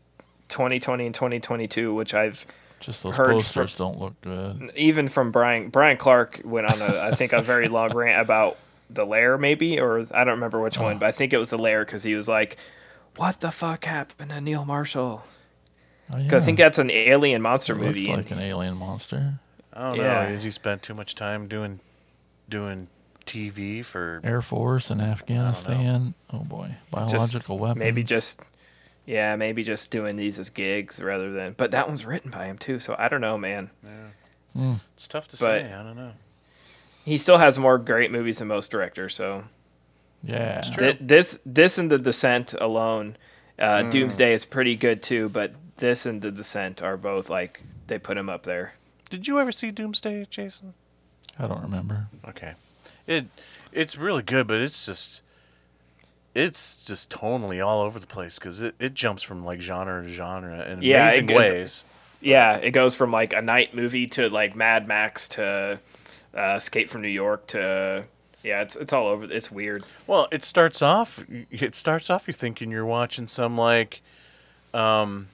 2020 0.49 1.07
and 1.07 1.15
2022 1.15 1.95
which 1.95 2.13
i've 2.13 2.45
Just 2.83 3.03
those 3.03 3.17
heard 3.17 3.29
posters 3.29 3.75
from- 3.75 3.87
don't 3.93 4.01
look 4.01 4.21
good. 4.21 4.73
even 4.77 5.09
from 5.09 5.31
brian 5.33 5.69
brian 5.71 5.97
clark 5.97 6.41
went 6.45 6.67
on 6.67 6.83
a 6.83 6.99
i 7.01 7.15
think 7.15 7.33
a 7.33 7.41
very 7.41 7.69
long 7.69 7.93
rant 7.97 8.21
about 8.21 8.59
the 8.91 9.05
lair 9.07 9.39
maybe 9.39 9.81
or 9.81 10.01
i 10.13 10.25
don't 10.25 10.35
remember 10.35 10.61
which 10.61 10.79
one 10.79 10.97
oh. 10.97 10.99
but 10.99 11.07
i 11.07 11.13
think 11.13 11.33
it 11.33 11.39
was 11.39 11.51
the 11.51 11.59
lair 11.59 11.85
because 11.85 12.03
he 12.03 12.15
was 12.15 12.29
like 12.29 12.57
what 13.17 13.41
the 13.41 13.51
fuck 13.51 13.85
happened 13.85 14.31
to 14.31 14.41
neil 14.41 14.65
marshall 14.65 15.25
Oh, 16.11 16.15
'Cause 16.17 16.25
yeah. 16.31 16.37
i 16.37 16.41
think 16.41 16.59
that's 16.59 16.79
an 16.79 16.91
alien 16.91 17.41
monster 17.41 17.73
It 17.73 17.77
movie 17.79 18.01
looks 18.09 18.09
and- 18.09 18.17
like 18.19 18.31
an 18.33 18.41
alien 18.41 18.77
monster. 18.77 19.39
I 19.73 19.81
don't 19.89 19.97
Yeah. 19.97 20.25
know. 20.25 20.29
Did 20.33 20.43
he 20.43 20.51
spend 20.51 20.83
too 20.83 20.93
much 20.93 21.15
time 21.15 21.49
doing 21.49 21.81
doing 22.51 22.89
TV 23.25 23.83
for? 23.83 24.21
Air 24.23 24.43
Force 24.43 24.91
in 24.91 25.01
Afghanistan. 25.01 26.13
Oh 26.31 26.41
boy, 26.41 26.75
just 26.95 27.13
biological 27.13 27.59
weapons. 27.59 27.79
maybe 27.79 28.03
just 28.03 28.41
yeah 29.07 29.35
maybe 29.37 29.63
just 29.65 29.91
doing 29.91 30.17
these 30.17 30.39
as 30.39 30.51
gigs 30.51 31.01
rather 31.01 31.33
than 31.33 31.55
but 31.57 31.71
that 31.73 31.89
one's 31.89 32.05
written 32.05 32.31
by 32.31 32.47
him 32.47 32.57
too 32.59 32.79
so 32.79 32.95
i 32.99 33.09
don't 33.09 33.21
know 33.21 33.37
man 33.39 33.71
Yeah, 34.55 34.77
It's 34.95 35.09
tough 35.09 35.29
to 35.29 35.37
But- 35.37 35.63
say. 35.63 35.73
I 35.73 35.83
don't 35.83 35.97
know. 35.97 36.13
he 37.05 37.19
still 37.19 37.39
has 37.39 37.59
more 37.59 37.79
great 37.79 38.11
movies 38.13 38.39
than 38.39 38.49
most 38.49 38.71
directors 38.71 39.15
so 39.15 39.45
yeah. 40.23 40.61
Th- 40.61 40.99
this 41.01 41.39
this 41.45 41.79
and 41.79 41.91
the 41.91 41.99
descent 41.99 42.55
alone 42.61 43.17
uh, 43.59 43.83
Hmm. 43.85 43.91
doomsday 43.91 44.33
is 44.33 44.45
pretty 44.45 44.77
good 44.77 45.03
too 45.03 45.29
but 45.29 45.53
this 45.79 46.07
and 46.07 46.23
the 46.23 46.31
descent 46.31 46.81
are 46.83 46.97
both 46.97 47.29
like 47.29 47.61
they 47.89 47.99
put 47.99 48.17
him 48.17 48.29
up 48.29 48.45
there 48.45 48.75
Did 49.11 49.27
you 49.27 49.41
ever 49.41 49.51
see 49.53 49.71
Doomsday, 49.73 50.27
Jason? 50.31 50.75
I 51.39 51.47
don't 51.49 51.61
remember. 51.63 52.07
Okay, 52.29 52.53
it 53.07 53.27
it's 53.73 53.97
really 53.99 54.23
good, 54.23 54.47
but 54.47 54.59
it's 54.61 54.87
just 54.87 55.23
it's 56.35 56.77
just 56.77 57.11
tonally 57.11 57.65
all 57.65 57.83
over 57.83 57.99
the 57.99 58.07
place 58.07 58.39
because 58.39 58.63
it, 58.63 58.75
it 58.79 58.95
jumps 58.95 59.23
from 59.23 59.45
like 59.45 59.61
genre 59.61 60.03
to 60.03 60.09
genre 60.09 60.65
in 60.67 60.83
Yeah, 60.83 61.05
amazing 61.07 61.27
goes- 61.27 61.37
ways. 61.37 61.85
yeah 62.21 62.57
it 62.57 62.71
goes 62.71 62.95
from 62.95 63.11
like 63.13 63.33
a 63.33 63.43
night 63.43 63.75
movie 63.75 64.07
to 64.07 64.29
like 64.31 64.57
mad 64.57 64.87
max 64.89 65.29
to 65.31 65.79
uh, 66.37 66.55
escape 66.57 66.89
from 66.89 67.03
new 67.03 67.09
york 67.09 67.47
to 67.49 68.05
yeah 68.43 68.63
it's 68.63 68.77
it's 68.77 68.93
all 68.93 69.07
over 69.09 69.25
it's 69.31 69.51
weird 69.51 69.85
Well, 70.07 70.27
it 70.33 70.45
starts 70.45 70.81
off. 70.83 71.25
It 71.51 71.75
starts 71.77 72.09
off. 72.11 72.27
You're 72.27 72.33
thinking 72.35 72.71
you're 72.71 72.87
watching 72.87 73.27
some 73.27 73.57
like, 73.57 74.01
um, 74.75 75.29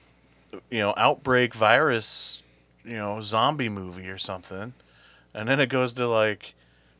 you 0.69 0.79
know, 0.79 0.93
outbreak 0.97 1.53
virus, 1.55 2.43
you 2.85 2.95
know, 2.97 3.21
zombie 3.21 3.69
movie 3.69 4.09
or 4.09 4.17
something, 4.17 4.73
and 5.33 5.47
then 5.49 5.59
it 5.59 5.67
goes 5.69 5.93
to 5.93 6.07
like 6.07 6.53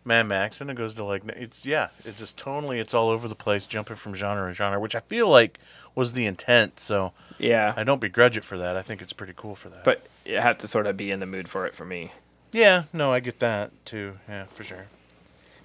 Mad 0.06 0.28
Max, 0.28 0.62
and 0.62 0.70
it 0.70 0.76
goes 0.76 0.96
to 0.96 1.04
like 1.04 1.24
it's 1.28 1.66
yeah, 1.66 1.90
it's 2.06 2.20
just 2.20 2.38
totally 2.38 2.80
it's 2.80 2.94
all 2.94 3.10
over 3.10 3.28
the 3.28 3.36
place, 3.36 3.68
jumping 3.68 3.96
from 3.96 4.16
genre 4.16 4.50
to 4.50 4.54
genre, 4.54 4.80
which 4.80 4.96
I 4.96 5.00
feel 5.02 5.30
like 5.30 5.60
was 5.96 6.14
the 6.14 6.26
intent. 6.26 6.80
So 6.80 7.14
yeah 7.38 7.74
I 7.76 7.84
don't 7.84 8.02
begrudge 8.02 8.38
it 8.38 8.44
for 8.44 8.58
that. 8.58 8.76
I 8.76 8.82
think 8.82 9.02
it's 9.02 9.14
pretty 9.14 9.34
cool 9.36 9.56
for 9.56 9.70
that. 9.70 9.84
but 9.84 10.06
you 10.26 10.38
have 10.38 10.58
to 10.60 10.68
sort 10.68 10.88
of 10.88 10.98
be 10.98 11.12
in 11.12 11.20
the 11.20 11.26
mood 11.26 11.48
for 11.48 11.66
it 11.66 11.74
for 11.74 11.86
me 11.86 12.12
yeah, 12.52 12.84
no, 12.94 13.12
I 13.12 13.20
get 13.20 13.40
that 13.40 13.72
too. 13.86 14.18
Yeah, 14.28 14.46
for 14.46 14.64
sure. 14.64 14.88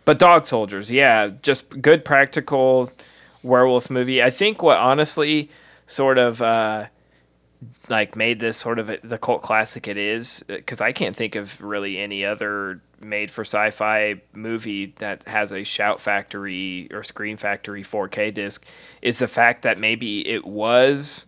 But 0.05 0.19
Dog 0.19 0.47
Soldiers, 0.47 0.91
yeah, 0.91 1.31
just 1.43 1.81
good 1.81 2.05
practical 2.05 2.93
werewolf 3.43 3.89
movie. 3.91 4.23
I 4.23 4.31
think 4.31 4.63
what 4.63 4.79
honestly 4.79 5.49
sort 5.87 6.19
of 6.19 6.43
uh, 6.43 6.87
like 7.89 8.17
made 8.17 8.41
this 8.41 8.57
sort 8.57 8.79
of 8.79 8.91
the 9.03 9.19
cult 9.19 9.43
classic 9.43 9.89
it 9.89 9.97
is 9.97 10.45
because 10.47 10.81
I 10.81 10.93
can't 10.93 11.15
think 11.15 11.35
of 11.35 11.61
really 11.61 11.99
any 11.99 12.25
other 12.25 12.81
made 13.01 13.31
for 13.31 13.43
sci-fi 13.43 14.21
movie 14.33 14.95
that 14.99 15.25
has 15.25 15.53
a 15.53 15.65
Shout 15.65 16.01
Factory 16.01 16.89
or 16.93 17.03
Screen 17.03 17.37
Factory 17.37 17.83
4K 17.83 18.33
disc. 18.33 18.65
Is 19.03 19.19
the 19.19 19.29
fact 19.29 19.63
that 19.63 19.79
maybe 19.79 20.27
it 20.27 20.45
was 20.47 21.27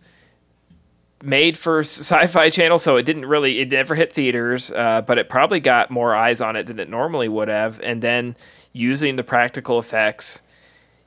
made 1.23 1.57
for 1.57 1.79
sci-fi 1.79 2.49
channel 2.51 2.77
so 2.77 2.95
it 2.95 3.03
didn't 3.03 3.25
really 3.25 3.59
it 3.59 3.71
never 3.71 3.95
hit 3.95 4.13
theaters 4.13 4.71
uh, 4.71 5.01
but 5.01 5.17
it 5.17 5.29
probably 5.29 5.59
got 5.59 5.89
more 5.89 6.15
eyes 6.15 6.41
on 6.41 6.55
it 6.55 6.67
than 6.67 6.79
it 6.79 6.89
normally 6.89 7.29
would 7.29 7.47
have. 7.47 7.79
And 7.81 8.01
then 8.01 8.35
using 8.73 9.15
the 9.15 9.23
practical 9.23 9.79
effects 9.79 10.41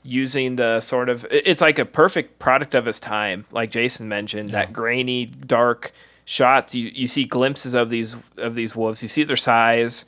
using 0.03 0.57
the 0.57 0.81
sort 0.81 1.09
of 1.09 1.27
it's 1.31 1.61
like 1.61 1.79
a 1.79 1.85
perfect 1.85 2.39
product 2.39 2.75
of 2.75 2.89
its 2.89 2.99
time 2.99 3.45
like 3.51 3.71
jason 3.71 4.09
mentioned 4.09 4.51
that 4.51 4.73
grainy 4.73 5.27
dark 5.27 5.93
shots 6.25 6.75
you, 6.75 6.91
you 6.95 7.07
see 7.07 7.25
glimpses 7.25 7.75
of 7.75 7.91
these 7.91 8.17
of 8.39 8.55
these 8.55 8.75
wolves 8.75 9.03
you 9.03 9.09
see 9.09 9.25
their 9.25 9.37
size 9.37 10.07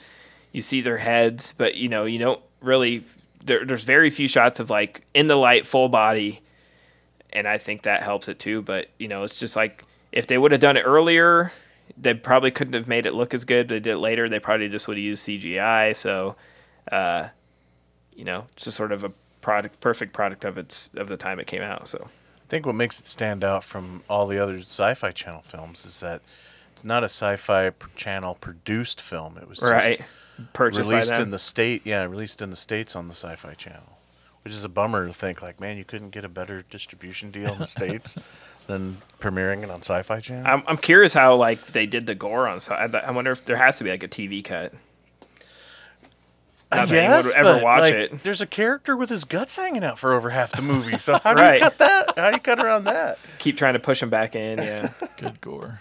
you 0.53 0.63
see 0.63 0.81
their 0.81 0.97
heads 0.97 1.53
but 1.59 1.75
you 1.75 1.91
know 1.91 2.07
you 2.07 2.19
don't 2.19 2.41
really 2.63 3.05
there, 3.45 3.67
there's 3.67 3.85
very 3.85 4.09
few 4.09 4.27
shots 4.27 4.61
of 4.61 4.71
like 4.71 5.05
in 5.13 5.27
the 5.27 5.37
light 5.37 5.67
full 5.67 5.91
body 5.91 6.41
and 7.33 7.49
I 7.49 7.59
think 7.59 7.83
that 7.83 8.03
helps 8.03 8.29
it 8.29 8.39
too. 8.39 8.63
But 8.63 8.89
you 8.99 9.09
know, 9.09 9.23
it's 9.23 9.37
just 9.37 9.57
like 9.57 9.85
if 10.13 10.27
they 10.27 10.39
would 10.39 10.53
have 10.53 10.61
done 10.61 10.77
it 10.77 10.83
earlier, 10.83 11.53
they 11.97 12.15
probably 12.15 12.51
couldn't 12.51 12.75
have 12.75 12.89
made 12.89 13.07
it 13.07 13.15
look 13.15 13.35
as 13.35 13.45
good. 13.45 13.69
They 13.69 13.81
did 13.81 13.93
it 13.93 13.99
later, 13.99 14.29
they 14.29 14.39
probably 14.39 14.69
just 14.69 14.87
would 14.89 14.97
have 14.97 15.05
used 15.05 15.27
CGI. 15.27 15.97
So, 15.97 16.37
uh, 16.91 17.29
you 18.15 18.25
know, 18.25 18.47
just 18.57 18.77
sort 18.77 18.93
of 18.93 19.05
a 19.05 19.13
product, 19.43 19.81
perfect 19.81 20.13
product 20.15 20.45
of 20.45 20.57
its 20.57 20.91
of 20.97 21.09
the 21.09 21.17
time 21.19 21.39
it 21.39 21.47
came 21.47 21.63
out. 21.63 21.87
So 21.89 21.99
I 22.03 22.49
think 22.49 22.65
what 22.65 22.75
makes 22.75 22.99
it 22.99 23.07
stand 23.07 23.45
out 23.45 23.63
from 23.65 24.03
all 24.09 24.27
the 24.27 24.39
other 24.39 24.59
sci-fi 24.59 25.13
channel 25.13 25.43
films 25.43 25.85
is 25.85 26.01
that 26.01 26.23
It's 26.75 26.85
not 26.85 27.03
a 27.03 27.11
sci-fi 27.11 27.73
channel 27.95 28.35
produced 28.35 29.01
film. 29.01 29.37
It 29.37 29.47
was 29.49 29.59
just 29.59 29.71
Right. 29.71 30.01
Purchased 30.55 30.89
released 30.89 31.13
in 31.13 31.31
the 31.31 31.39
state. 31.39 31.83
Yeah, 31.85 32.05
released 32.05 32.41
in 32.41 32.49
the 32.51 32.57
states 32.57 32.97
on 32.97 33.07
the 33.09 33.15
Sci-Fi 33.15 33.53
Channel, 33.55 33.99
which 34.43 34.53
is 34.53 34.65
a 34.65 34.69
bummer 34.69 35.07
to 35.07 35.13
think 35.13 35.43
like, 35.43 35.61
man, 35.61 35.77
you 35.77 35.85
couldn't 35.85 36.11
get 36.11 36.25
a 36.25 36.29
better 36.29 36.63
distribution 36.71 37.31
deal 37.31 37.53
in 37.53 37.59
the 37.59 37.67
states 37.79 38.17
than 38.67 38.97
premiering 39.21 39.63
it 39.63 39.71
on 39.71 39.81
Sci-Fi 39.81 40.21
Channel. 40.21 40.47
I'm, 40.51 40.63
I'm 40.67 40.79
curious 40.79 41.13
how 41.13 41.37
like 41.37 41.67
they 41.69 41.87
did 41.87 42.07
the 42.07 42.15
gore 42.15 42.49
on. 42.49 42.61
So 42.61 42.75
I, 42.75 42.87
I 42.87 43.11
wonder 43.11 43.31
if 43.31 43.45
there 43.45 43.57
has 43.57 43.77
to 43.79 43.85
be 43.85 43.91
like 43.91 44.03
a 44.03 44.09
TV 44.09 44.43
cut. 44.43 44.73
I 46.73 46.77
Not 46.77 46.89
that 46.89 46.95
anyone 46.99 47.19
guess, 47.19 47.27
would 47.27 47.37
ever 47.47 47.63
watch 47.65 47.81
like, 47.83 47.95
it. 47.95 48.23
There's 48.23 48.41
a 48.41 48.47
character 48.47 48.97
with 48.97 49.11
his 49.11 49.25
guts 49.25 49.57
hanging 49.57 49.85
out 49.85 49.99
for 49.99 50.13
over 50.15 50.31
half 50.31 50.53
the 50.53 50.63
movie. 50.63 50.99
So 50.99 51.19
how 51.23 51.35
do 51.35 51.41
Right. 51.43 51.55
you 51.55 51.61
cut 51.61 51.79
that? 51.79 52.19
How 52.19 52.31
do 52.31 52.37
you 52.37 52.41
cut 52.41 52.59
around 52.59 52.85
that? 52.85 53.19
Keep 53.39 53.57
trying 53.59 53.75
to 53.75 53.79
push 53.79 54.03
him 54.03 54.09
back 54.11 54.35
in. 54.35 54.59
Yeah. 54.59 54.91
Good 55.19 55.41
gore. 55.41 55.81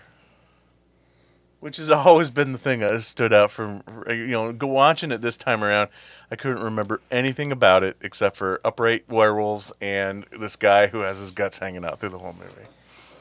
Which 1.61 1.77
has 1.77 1.91
always 1.91 2.31
been 2.31 2.53
the 2.53 2.57
thing 2.57 2.79
that 2.79 2.89
has 2.91 3.05
stood 3.05 3.31
out 3.31 3.51
from 3.51 3.83
you 4.09 4.27
know 4.27 4.51
watching 4.61 5.11
it 5.11 5.21
this 5.21 5.37
time 5.37 5.63
around. 5.63 5.89
I 6.31 6.35
couldn't 6.35 6.63
remember 6.63 7.01
anything 7.11 7.51
about 7.51 7.83
it 7.83 7.97
except 8.01 8.35
for 8.35 8.59
upright 8.65 9.07
werewolves 9.07 9.71
and 9.79 10.25
this 10.31 10.55
guy 10.55 10.87
who 10.87 11.01
has 11.01 11.19
his 11.19 11.29
guts 11.31 11.59
hanging 11.59 11.85
out 11.85 11.99
through 11.99 12.09
the 12.09 12.17
whole 12.17 12.33
movie. 12.33 12.67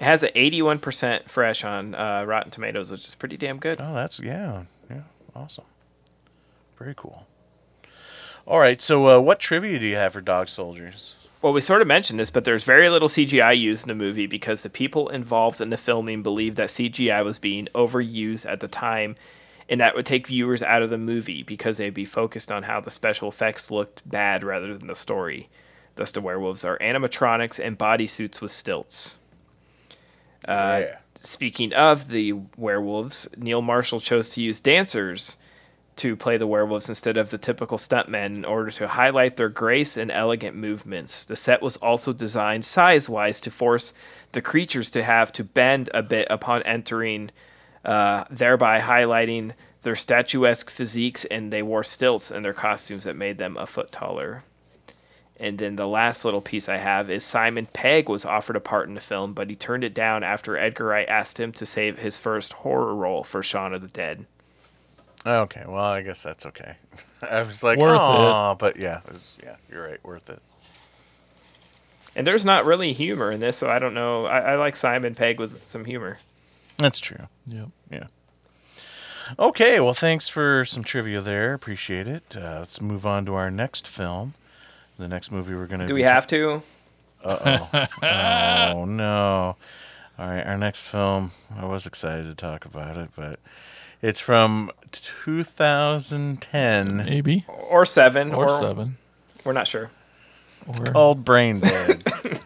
It 0.00 0.04
has 0.04 0.22
an 0.22 0.30
81% 0.34 1.28
fresh 1.28 1.62
on 1.62 1.94
uh, 1.94 2.24
Rotten 2.26 2.50
Tomatoes, 2.50 2.90
which 2.90 3.06
is 3.06 3.14
pretty 3.14 3.36
damn 3.36 3.58
good. 3.58 3.76
Oh, 3.78 3.92
that's 3.92 4.18
yeah, 4.18 4.62
yeah, 4.88 5.02
awesome, 5.36 5.64
very 6.78 6.94
cool. 6.96 7.26
All 8.46 8.58
right, 8.58 8.80
so 8.80 9.06
uh, 9.08 9.20
what 9.20 9.38
trivia 9.38 9.78
do 9.78 9.86
you 9.86 9.96
have 9.96 10.12
for 10.14 10.20
Dog 10.20 10.48
Soldiers? 10.48 11.14
Well, 11.42 11.52
we 11.52 11.60
sort 11.60 11.80
of 11.82 11.88
mentioned 11.88 12.20
this, 12.20 12.30
but 12.30 12.44
there's 12.44 12.64
very 12.64 12.90
little 12.90 13.08
CGI 13.08 13.58
used 13.58 13.84
in 13.84 13.88
the 13.88 13.94
movie 13.94 14.26
because 14.26 14.62
the 14.62 14.70
people 14.70 15.08
involved 15.08 15.60
in 15.60 15.70
the 15.70 15.76
filming 15.78 16.22
believed 16.22 16.56
that 16.56 16.68
CGI 16.68 17.24
was 17.24 17.38
being 17.38 17.68
overused 17.74 18.50
at 18.50 18.60
the 18.60 18.68
time 18.68 19.16
and 19.68 19.80
that 19.80 19.94
would 19.94 20.04
take 20.04 20.26
viewers 20.26 20.62
out 20.64 20.82
of 20.82 20.90
the 20.90 20.98
movie 20.98 21.44
because 21.44 21.76
they'd 21.78 21.94
be 21.94 22.04
focused 22.04 22.50
on 22.50 22.64
how 22.64 22.80
the 22.80 22.90
special 22.90 23.28
effects 23.28 23.70
looked 23.70 24.08
bad 24.08 24.42
rather 24.42 24.76
than 24.76 24.88
the 24.88 24.96
story. 24.96 25.48
Thus, 25.94 26.10
the 26.10 26.20
werewolves 26.20 26.64
are 26.64 26.76
animatronics 26.78 27.64
and 27.64 27.78
bodysuits 27.78 28.40
with 28.40 28.50
stilts. 28.50 29.16
Uh, 30.46 30.82
Yeah. 30.82 30.96
Speaking 31.20 31.72
of 31.74 32.08
the 32.08 32.32
werewolves, 32.56 33.28
Neil 33.36 33.62
Marshall 33.62 34.00
chose 34.00 34.30
to 34.30 34.42
use 34.42 34.58
dancers 34.58 35.36
to 35.96 36.16
play 36.16 36.36
the 36.36 36.46
werewolves 36.46 36.88
instead 36.88 37.16
of 37.16 37.30
the 37.30 37.38
typical 37.38 37.76
stuntmen 37.76 38.26
in 38.26 38.44
order 38.44 38.70
to 38.70 38.88
highlight 38.88 39.36
their 39.36 39.48
grace 39.48 39.96
and 39.96 40.10
elegant 40.10 40.56
movements. 40.56 41.24
The 41.24 41.36
set 41.36 41.60
was 41.60 41.76
also 41.78 42.12
designed 42.12 42.64
size 42.64 43.08
wise 43.08 43.40
to 43.42 43.50
force 43.50 43.92
the 44.32 44.40
creatures 44.40 44.90
to 44.90 45.02
have 45.02 45.32
to 45.32 45.44
bend 45.44 45.90
a 45.92 46.02
bit 46.02 46.26
upon 46.30 46.62
entering, 46.62 47.30
uh, 47.84 48.24
thereby 48.30 48.80
highlighting 48.80 49.52
their 49.82 49.96
statuesque 49.96 50.70
physiques, 50.70 51.24
and 51.26 51.52
they 51.52 51.62
wore 51.62 51.84
stilts 51.84 52.30
in 52.30 52.42
their 52.42 52.52
costumes 52.52 53.04
that 53.04 53.16
made 53.16 53.38
them 53.38 53.56
a 53.56 53.66
foot 53.66 53.90
taller. 53.90 54.44
And 55.38 55.58
then 55.58 55.76
the 55.76 55.88
last 55.88 56.22
little 56.24 56.42
piece 56.42 56.68
I 56.68 56.76
have 56.76 57.08
is 57.08 57.24
Simon 57.24 57.66
Pegg 57.72 58.10
was 58.10 58.26
offered 58.26 58.56
a 58.56 58.60
part 58.60 58.88
in 58.88 58.94
the 58.94 59.00
film, 59.00 59.32
but 59.32 59.48
he 59.48 59.56
turned 59.56 59.84
it 59.84 59.94
down 59.94 60.22
after 60.22 60.56
Edgar 60.56 60.84
Wright 60.84 61.08
asked 61.08 61.40
him 61.40 61.50
to 61.52 61.64
save 61.64 61.98
his 61.98 62.18
first 62.18 62.52
horror 62.52 62.94
role 62.94 63.24
for 63.24 63.42
Shaun 63.42 63.72
of 63.72 63.80
the 63.80 63.88
Dead. 63.88 64.26
Okay, 65.26 65.64
well, 65.66 65.84
I 65.84 66.02
guess 66.02 66.22
that's 66.22 66.46
okay. 66.46 66.76
I 67.22 67.42
was 67.42 67.62
like, 67.62 67.78
Worth 67.78 68.00
it. 68.00 68.00
oh, 68.00 68.56
but 68.58 68.76
yeah, 68.76 69.00
it 69.06 69.12
was, 69.12 69.36
yeah, 69.42 69.56
you're 69.70 69.86
right, 69.86 70.02
worth 70.04 70.30
it. 70.30 70.40
And 72.16 72.26
there's 72.26 72.44
not 72.44 72.64
really 72.64 72.92
humor 72.92 73.30
in 73.30 73.40
this, 73.40 73.56
so 73.56 73.70
I 73.70 73.78
don't 73.78 73.94
know. 73.94 74.26
I, 74.26 74.38
I 74.38 74.56
like 74.56 74.76
Simon 74.76 75.14
Pegg 75.14 75.38
with 75.38 75.66
some 75.66 75.84
humor. 75.84 76.18
That's 76.76 76.98
true. 76.98 77.28
Yep. 77.46 77.68
Yeah. 77.90 78.06
Okay, 79.38 79.78
well, 79.78 79.94
thanks 79.94 80.28
for 80.28 80.64
some 80.64 80.82
trivia 80.82 81.20
there. 81.20 81.54
Appreciate 81.54 82.08
it. 82.08 82.24
Uh, 82.34 82.60
let's 82.60 82.80
move 82.80 83.06
on 83.06 83.24
to 83.26 83.34
our 83.34 83.50
next 83.50 83.86
film. 83.86 84.34
The 84.98 85.06
next 85.06 85.30
movie 85.30 85.54
we're 85.54 85.66
going 85.66 85.80
to 85.80 85.86
Do 85.86 85.94
we 85.94 86.02
have 86.02 86.26
to? 86.28 86.62
Uh 87.22 87.58
oh. 87.72 87.86
oh, 88.74 88.84
no. 88.86 89.56
All 90.18 90.26
right, 90.26 90.46
our 90.46 90.58
next 90.58 90.84
film. 90.84 91.30
I 91.56 91.64
was 91.64 91.86
excited 91.86 92.24
to 92.24 92.34
talk 92.34 92.64
about 92.64 92.96
it, 92.96 93.10
but 93.14 93.38
it's 94.02 94.20
from 94.20 94.70
2010. 94.92 96.96
Maybe. 96.96 97.44
Or 97.48 97.86
seven. 97.86 98.34
Or 98.34 98.48
seven. 98.48 98.96
We're 99.44 99.52
not 99.52 99.68
sure. 99.68 99.90
Or 100.66 100.74
called 100.92 101.24
Brain 101.24 101.60
Dead. 101.60 102.02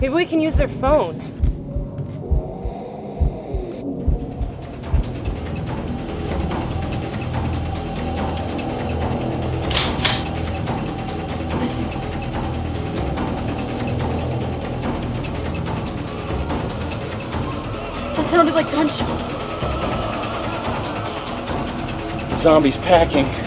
Maybe 0.00 0.14
we 0.14 0.26
can 0.26 0.40
use 0.40 0.54
their 0.54 0.68
phone. 0.68 1.35
Sounded 18.36 18.54
like 18.54 18.70
gunshots. 18.70 19.30
Zombies 22.42 22.76
packing. 22.76 23.45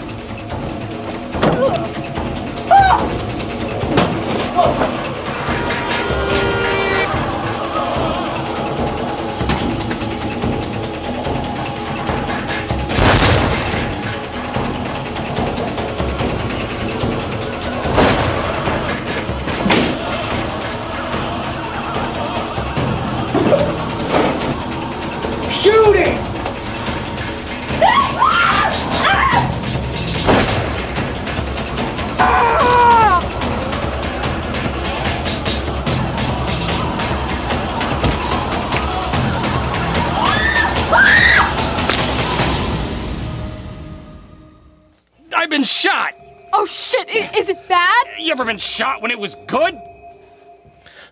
Bad? 48.44 48.50
Ever 48.50 48.52
been 48.52 48.58
shot 48.58 49.02
when 49.02 49.10
it 49.10 49.18
was 49.18 49.36
good? 49.46 49.78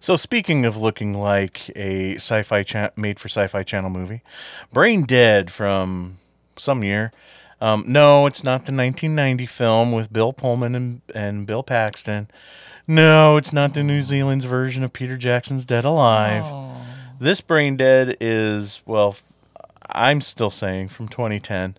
So 0.01 0.17
speaking 0.17 0.65
of 0.65 0.77
looking 0.77 1.15
like 1.15 1.71
a 1.77 2.17
sci-fi 2.17 2.63
cha- 2.63 2.91
made 2.97 3.19
for 3.19 3.29
sci-fi 3.29 3.63
channel 3.63 3.91
movie, 3.91 4.23
Brain 4.73 5.05
Dead 5.05 5.51
from 5.51 6.19
some 6.57 6.85
year. 6.85 7.13
Um, 7.61 7.85
no, 7.89 8.27
it's 8.27 8.45
not 8.45 8.67
the 8.67 8.73
1990 8.73 9.47
film 9.47 9.91
with 9.91 10.13
Bill 10.13 10.33
Pullman 10.33 10.75
and, 10.77 11.01
and 11.15 11.47
Bill 11.47 11.65
Paxton. 11.65 12.29
No, 12.87 13.37
it's 13.37 13.53
not 13.53 13.75
the 13.75 13.83
New 13.83 14.03
Zealand's 14.03 14.45
version 14.45 14.85
of 14.85 14.93
Peter 14.93 15.17
Jackson's 15.17 15.65
Dead 15.65 15.85
Alive. 15.85 16.45
This 17.21 17.41
Brain 17.41 17.77
Dead 17.77 18.17
is 18.21 18.81
well, 18.87 19.17
I'm 19.91 20.21
still 20.21 20.51
saying 20.51 20.89
from 20.89 21.09
2010, 21.09 21.77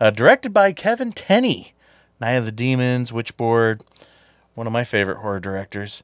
uh, 0.00 0.10
directed 0.10 0.52
by 0.52 0.72
Kevin 0.72 1.12
Tenney, 1.12 1.74
Night 2.20 2.32
of 2.32 2.44
the 2.44 2.52
Demons, 2.52 3.12
Witchboard, 3.12 3.82
one 4.54 4.66
of 4.66 4.72
my 4.72 4.84
favorite 4.84 5.18
horror 5.18 5.40
directors. 5.40 6.02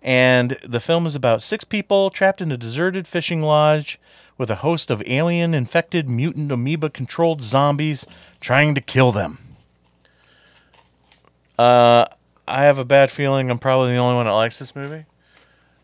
And 0.00 0.56
the 0.64 0.80
film 0.80 1.06
is 1.06 1.14
about 1.14 1.42
six 1.42 1.64
people 1.64 2.10
trapped 2.10 2.40
in 2.40 2.52
a 2.52 2.56
deserted 2.56 3.08
fishing 3.08 3.42
lodge 3.42 3.98
with 4.36 4.50
a 4.50 4.56
host 4.56 4.90
of 4.90 5.02
alien 5.06 5.54
infected 5.54 6.08
mutant 6.08 6.52
amoeba 6.52 6.88
controlled 6.88 7.42
zombies 7.42 8.06
trying 8.40 8.74
to 8.76 8.80
kill 8.80 9.10
them. 9.10 9.38
Uh, 11.58 12.06
I 12.46 12.62
have 12.64 12.78
a 12.78 12.84
bad 12.84 13.10
feeling 13.10 13.50
I'm 13.50 13.58
probably 13.58 13.90
the 13.92 13.96
only 13.98 14.14
one 14.14 14.26
that 14.26 14.32
likes 14.32 14.60
this 14.60 14.76
movie. 14.76 15.04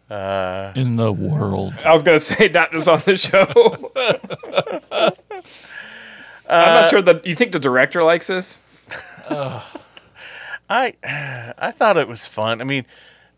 Uh, 0.09 0.73
in 0.77 0.95
the 0.97 1.13
world. 1.13 1.73
I 1.85 1.93
was 1.93 2.03
gonna 2.05 2.21
say 2.21 2.49
not 2.49 2.71
just 2.71 2.87
on 2.87 3.01
the 3.05 3.17
show. 3.17 3.91
I'm 6.49 6.77
Uh, 6.77 6.81
not 6.83 6.91
sure 6.91 7.03
that 7.03 7.27
you 7.27 7.35
think 7.35 7.53
the 7.53 7.59
director 7.59 8.05
likes 8.05 8.29
this. 8.29 8.61
I 10.75 11.55
I 11.59 11.71
thought 11.71 11.97
it 11.97 12.09
was 12.09 12.27
fun. 12.27 12.61
I 12.61 12.65
mean, 12.65 12.85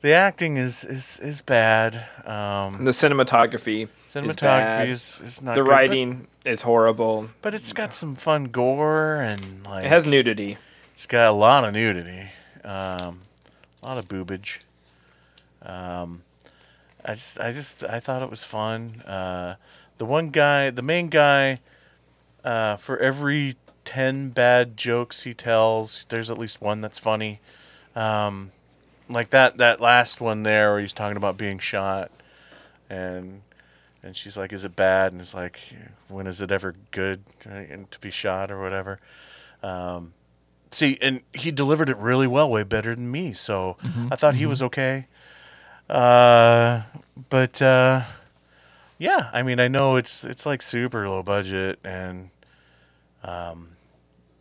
the 0.00 0.12
acting 0.12 0.56
is 0.56 0.84
is 0.84 1.20
is 1.20 1.40
bad. 1.42 1.94
Um, 2.24 2.84
the 2.84 2.92
cinematography. 2.92 3.88
Cinematography 4.12 4.38
bad. 4.38 4.88
is, 4.88 5.20
is 5.22 5.42
not 5.42 5.54
the 5.54 5.60
good, 5.60 5.66
but- 5.66 5.72
writing 5.72 6.26
is 6.44 6.62
horrible. 6.62 7.28
But 7.42 7.54
it's 7.54 7.72
got 7.72 7.92
some 7.92 8.14
fun 8.14 8.44
gore 8.44 9.16
and 9.16 9.64
like 9.66 9.84
It 9.84 9.88
has 9.88 10.06
nudity. 10.06 10.56
It's 10.94 11.06
got 11.06 11.28
a 11.28 11.32
lot 11.32 11.64
of 11.64 11.74
nudity, 11.74 12.30
um, 12.64 13.20
a 13.82 13.86
lot 13.86 13.98
of 13.98 14.08
boobage. 14.08 14.60
Um, 15.60 16.22
I 17.04 17.12
just, 17.14 17.38
I 17.38 17.52
just, 17.52 17.84
I 17.84 18.00
thought 18.00 18.22
it 18.22 18.30
was 18.30 18.44
fun. 18.44 19.02
Uh, 19.02 19.56
the 19.98 20.06
one 20.06 20.30
guy, 20.30 20.70
the 20.70 20.80
main 20.80 21.08
guy, 21.08 21.60
uh, 22.44 22.76
for 22.76 22.96
every 22.96 23.56
ten 23.86 24.28
bad 24.28 24.76
jokes 24.76 25.22
he 25.22 25.32
tells, 25.32 26.04
there's 26.10 26.30
at 26.30 26.36
least 26.36 26.60
one 26.60 26.82
that's 26.82 26.98
funny. 26.98 27.40
Um, 27.94 28.52
like 29.08 29.30
that, 29.30 29.56
that 29.56 29.80
last 29.80 30.20
one 30.20 30.42
there 30.42 30.72
where 30.72 30.80
he's 30.80 30.92
talking 30.92 31.16
about 31.16 31.38
being 31.38 31.58
shot, 31.58 32.10
and 32.90 33.40
and 34.02 34.14
she's 34.14 34.36
like, 34.36 34.52
"Is 34.52 34.64
it 34.64 34.76
bad?" 34.76 35.12
And 35.12 35.20
it's 35.20 35.32
like, 35.32 35.58
"When 36.08 36.26
is 36.26 36.42
it 36.42 36.52
ever 36.52 36.74
good 36.90 37.22
right, 37.46 37.70
and 37.70 37.90
to 37.92 37.98
be 38.00 38.10
shot 38.10 38.50
or 38.50 38.60
whatever?" 38.60 38.98
Um, 39.62 40.12
see, 40.70 40.98
and 41.00 41.22
he 41.32 41.50
delivered 41.50 41.88
it 41.88 41.96
really 41.96 42.26
well, 42.26 42.50
way 42.50 42.64
better 42.64 42.94
than 42.94 43.10
me. 43.10 43.32
So 43.32 43.76
Mhm, 43.82 44.08
I 44.12 44.16
thought 44.16 44.34
he 44.34 44.44
was 44.46 44.62
okay. 44.62 45.06
Uh, 45.88 46.82
but 47.30 47.62
uh, 47.62 48.02
yeah, 48.98 49.30
I 49.32 49.42
mean, 49.42 49.60
I 49.60 49.68
know 49.68 49.96
it's 49.96 50.24
it's 50.24 50.44
like 50.44 50.62
super 50.62 51.08
low 51.08 51.22
budget, 51.22 51.78
and 51.84 52.30
um, 53.22 53.75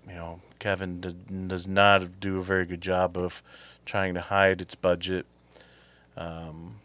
you 0.08 0.14
know, 0.14 0.42
Kevin 0.60 1.02
does, 1.02 1.14
does 1.14 1.68
not 1.68 2.20
do 2.20 2.38
a 2.38 2.44
very 2.44 2.66
good 2.66 2.82
job 2.82 3.18
of 3.18 3.42
trying 3.86 4.14
to 4.14 4.22
hide 4.22 4.62
its 4.62 4.76
budget. 4.76 5.26
Um, 6.18 6.76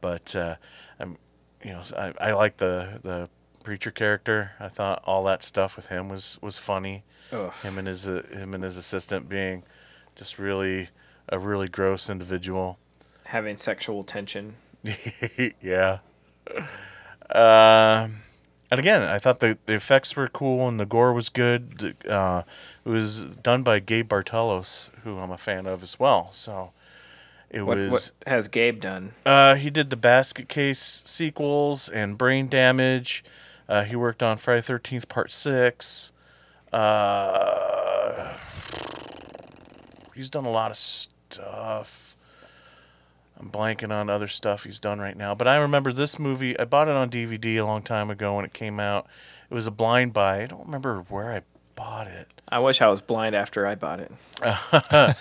but 0.00 0.34
uh, 0.34 0.56
I'm, 0.98 1.16
you 1.64 1.70
know, 1.70 1.82
I, 1.96 2.12
I 2.20 2.32
like 2.32 2.58
the 2.58 3.00
the 3.02 3.28
preacher 3.64 3.90
character. 3.90 4.52
I 4.60 4.68
thought 4.68 5.02
all 5.04 5.24
that 5.24 5.42
stuff 5.42 5.76
with 5.76 5.86
him 5.86 6.08
was 6.08 6.38
was 6.40 6.58
funny. 6.58 7.04
Ugh. 7.32 7.52
Him 7.62 7.78
and 7.78 7.88
his 7.88 8.08
uh, 8.08 8.22
him 8.30 8.54
and 8.54 8.62
his 8.64 8.76
assistant 8.76 9.28
being 9.28 9.64
just 10.14 10.38
really 10.38 10.88
a 11.28 11.38
really 11.38 11.68
gross 11.68 12.08
individual. 12.08 12.78
Having 13.24 13.56
sexual 13.56 14.04
tension. 14.04 14.54
yeah. 15.60 15.98
Uh, 17.28 18.08
and 18.70 18.80
again, 18.80 19.02
I 19.02 19.18
thought 19.18 19.40
the, 19.40 19.58
the 19.66 19.74
effects 19.74 20.16
were 20.16 20.28
cool 20.28 20.66
and 20.68 20.78
the 20.80 20.86
gore 20.86 21.12
was 21.12 21.28
good. 21.28 21.96
Uh, 22.08 22.42
it 22.84 22.88
was 22.88 23.22
done 23.26 23.62
by 23.62 23.78
Gabe 23.78 24.08
Bartalos, 24.08 24.90
who 25.04 25.18
I'm 25.18 25.30
a 25.30 25.36
fan 25.38 25.66
of 25.66 25.82
as 25.82 25.98
well. 26.00 26.28
So 26.32 26.72
it 27.50 27.62
What, 27.62 27.76
was. 27.78 27.90
what 27.90 28.10
has 28.26 28.48
Gabe 28.48 28.80
done? 28.80 29.12
Uh, 29.24 29.54
he 29.54 29.70
did 29.70 29.90
the 29.90 29.96
Basket 29.96 30.48
Case 30.48 31.02
sequels 31.06 31.88
and 31.88 32.18
Brain 32.18 32.48
Damage. 32.48 33.24
Uh, 33.68 33.84
he 33.84 33.96
worked 33.96 34.22
on 34.22 34.36
Friday 34.36 34.62
Thirteenth 34.62 35.08
Part 35.08 35.30
Six. 35.32 36.12
Uh, 36.72 38.34
he's 40.14 40.30
done 40.30 40.44
a 40.44 40.50
lot 40.50 40.70
of 40.70 40.76
stuff. 40.76 42.15
I'm 43.46 43.52
blanking 43.52 43.92
on 43.92 44.10
other 44.10 44.28
stuff 44.28 44.64
he's 44.64 44.80
done 44.80 44.98
right 44.98 45.16
now, 45.16 45.34
but 45.34 45.46
I 45.46 45.56
remember 45.56 45.92
this 45.92 46.18
movie. 46.18 46.58
I 46.58 46.64
bought 46.64 46.88
it 46.88 46.94
on 46.94 47.10
DVD 47.10 47.56
a 47.56 47.64
long 47.64 47.82
time 47.82 48.10
ago 48.10 48.34
when 48.34 48.44
it 48.44 48.52
came 48.52 48.80
out. 48.80 49.06
It 49.48 49.54
was 49.54 49.66
a 49.66 49.70
blind 49.70 50.12
buy. 50.12 50.42
I 50.42 50.46
don't 50.46 50.64
remember 50.64 51.04
where 51.08 51.32
I 51.32 51.42
bought 51.76 52.08
it. 52.08 52.28
I 52.48 52.58
wish 52.58 52.80
I 52.80 52.88
was 52.88 53.00
blind 53.00 53.36
after 53.36 53.66
I 53.66 53.76
bought 53.76 54.00
it. 54.00 54.12
uh, 54.42 55.14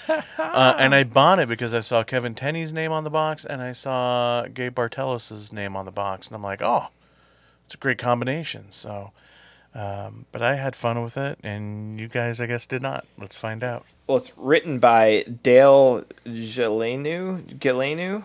and 0.79 0.95
I 0.95 1.03
bought 1.03 1.39
it 1.39 1.47
because 1.47 1.73
I 1.73 1.79
saw 1.81 2.03
Kevin 2.03 2.33
Tenney's 2.33 2.73
name 2.73 2.91
on 2.91 3.03
the 3.03 3.09
box 3.09 3.45
and 3.45 3.61
I 3.61 3.73
saw 3.73 4.45
Gabe 4.47 4.75
Bartalos' 4.75 5.53
name 5.53 5.75
on 5.75 5.85
the 5.85 5.91
box, 5.91 6.27
and 6.27 6.35
I'm 6.35 6.43
like, 6.43 6.61
oh, 6.61 6.87
it's 7.65 7.75
a 7.75 7.77
great 7.77 7.97
combination. 7.97 8.71
So, 8.71 9.11
um, 9.75 10.25
but 10.31 10.41
I 10.41 10.55
had 10.55 10.75
fun 10.75 11.03
with 11.03 11.17
it, 11.17 11.37
and 11.43 11.99
you 11.99 12.07
guys, 12.07 12.41
I 12.41 12.47
guess, 12.47 12.65
did 12.65 12.81
not. 12.81 13.05
Let's 13.19 13.37
find 13.37 13.63
out. 13.63 13.85
Well, 14.07 14.17
it's 14.17 14.31
written 14.37 14.79
by 14.79 15.23
Dale 15.43 16.03
Gelineau, 16.25 17.41
Gelineau 17.59 18.23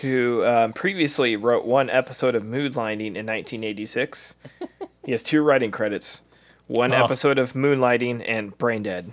who 0.00 0.44
um, 0.46 0.72
previously 0.72 1.34
wrote 1.34 1.64
one 1.64 1.90
episode 1.90 2.36
of 2.36 2.44
Moonlighting 2.44 3.16
in 3.16 3.26
1986. 3.26 4.36
he 5.04 5.10
has 5.10 5.22
two 5.24 5.42
writing 5.42 5.72
credits 5.72 6.22
one 6.68 6.92
Oh. 6.92 7.02
episode 7.04 7.38
of 7.38 7.54
Moonlighting 7.54 8.22
and 8.28 8.56
Brain 8.58 8.84
Dead. 8.84 9.10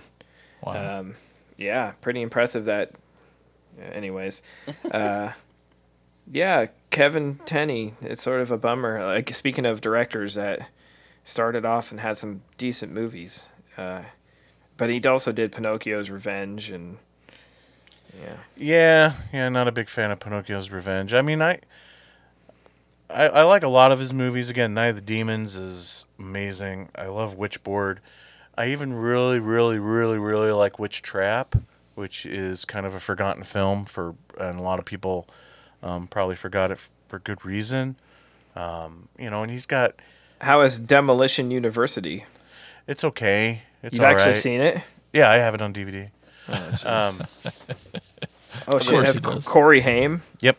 Wow. 0.62 1.00
Um, 1.00 1.16
yeah, 1.56 1.92
pretty 2.02 2.22
impressive 2.22 2.66
that. 2.66 2.92
Anyways, 3.92 4.42
uh, 4.92 5.32
yeah, 6.30 6.66
Kevin 6.90 7.40
Tenney. 7.46 7.94
It's 8.00 8.22
sort 8.22 8.40
of 8.40 8.50
a 8.52 8.56
bummer. 8.58 9.04
Like 9.04 9.34
speaking 9.34 9.66
of 9.66 9.80
directors 9.80 10.34
that 10.36 10.68
started 11.26 11.64
off 11.66 11.90
and 11.90 12.00
had 12.00 12.16
some 12.16 12.40
decent 12.56 12.92
movies, 12.92 13.48
uh, 13.76 14.02
but 14.76 14.88
he 14.88 15.02
also 15.04 15.32
did 15.32 15.50
Pinocchio's 15.50 16.08
Revenge 16.08 16.70
and 16.70 16.98
yeah. 18.16 18.36
Yeah, 18.56 19.12
yeah, 19.32 19.48
not 19.48 19.68
a 19.68 19.72
big 19.72 19.88
fan 19.90 20.12
of 20.12 20.20
Pinocchio's 20.20 20.70
Revenge. 20.70 21.12
I 21.12 21.22
mean, 21.22 21.42
I, 21.42 21.58
I, 23.10 23.26
I 23.26 23.42
like 23.42 23.64
a 23.64 23.68
lot 23.68 23.90
of 23.90 23.98
his 23.98 24.14
movies. 24.14 24.48
Again, 24.48 24.72
Night 24.72 24.86
of 24.86 24.94
the 24.94 25.02
Demons 25.02 25.56
is 25.56 26.06
amazing. 26.18 26.90
I 26.94 27.06
love 27.06 27.36
Witchboard. 27.36 27.98
I 28.56 28.68
even 28.68 28.94
really, 28.94 29.40
really, 29.40 29.80
really, 29.80 30.18
really 30.18 30.52
like 30.52 30.78
Witch 30.78 31.02
Trap, 31.02 31.56
which 31.96 32.24
is 32.24 32.64
kind 32.64 32.86
of 32.86 32.94
a 32.94 33.00
forgotten 33.00 33.42
film 33.42 33.84
for, 33.84 34.14
and 34.38 34.60
a 34.60 34.62
lot 34.62 34.78
of 34.78 34.84
people 34.84 35.28
um, 35.82 36.06
probably 36.06 36.36
forgot 36.36 36.70
it 36.70 36.78
f- 36.78 36.94
for 37.08 37.18
good 37.18 37.44
reason. 37.44 37.96
Um, 38.54 39.08
you 39.18 39.28
know, 39.28 39.42
and 39.42 39.50
he's 39.50 39.66
got. 39.66 40.00
How 40.40 40.60
is 40.62 40.78
Demolition 40.78 41.50
University? 41.50 42.24
It's 42.86 43.04
okay. 43.04 43.62
It's 43.82 43.94
You've 43.94 44.04
actually 44.04 44.22
alright. 44.26 44.36
seen 44.36 44.60
it? 44.60 44.82
Yeah, 45.12 45.30
I 45.30 45.36
have 45.36 45.54
it 45.54 45.62
on 45.62 45.72
DVD. 45.72 46.10
Oh, 46.48 46.52
jeez. 46.52 46.86
um, 47.50 47.52
Oh, 48.68 48.78
shit, 48.78 48.94
it 49.00 49.06
has 49.06 49.20
Co- 49.20 49.40
Corey 49.42 49.80
Haim. 49.80 50.22
Yep, 50.40 50.56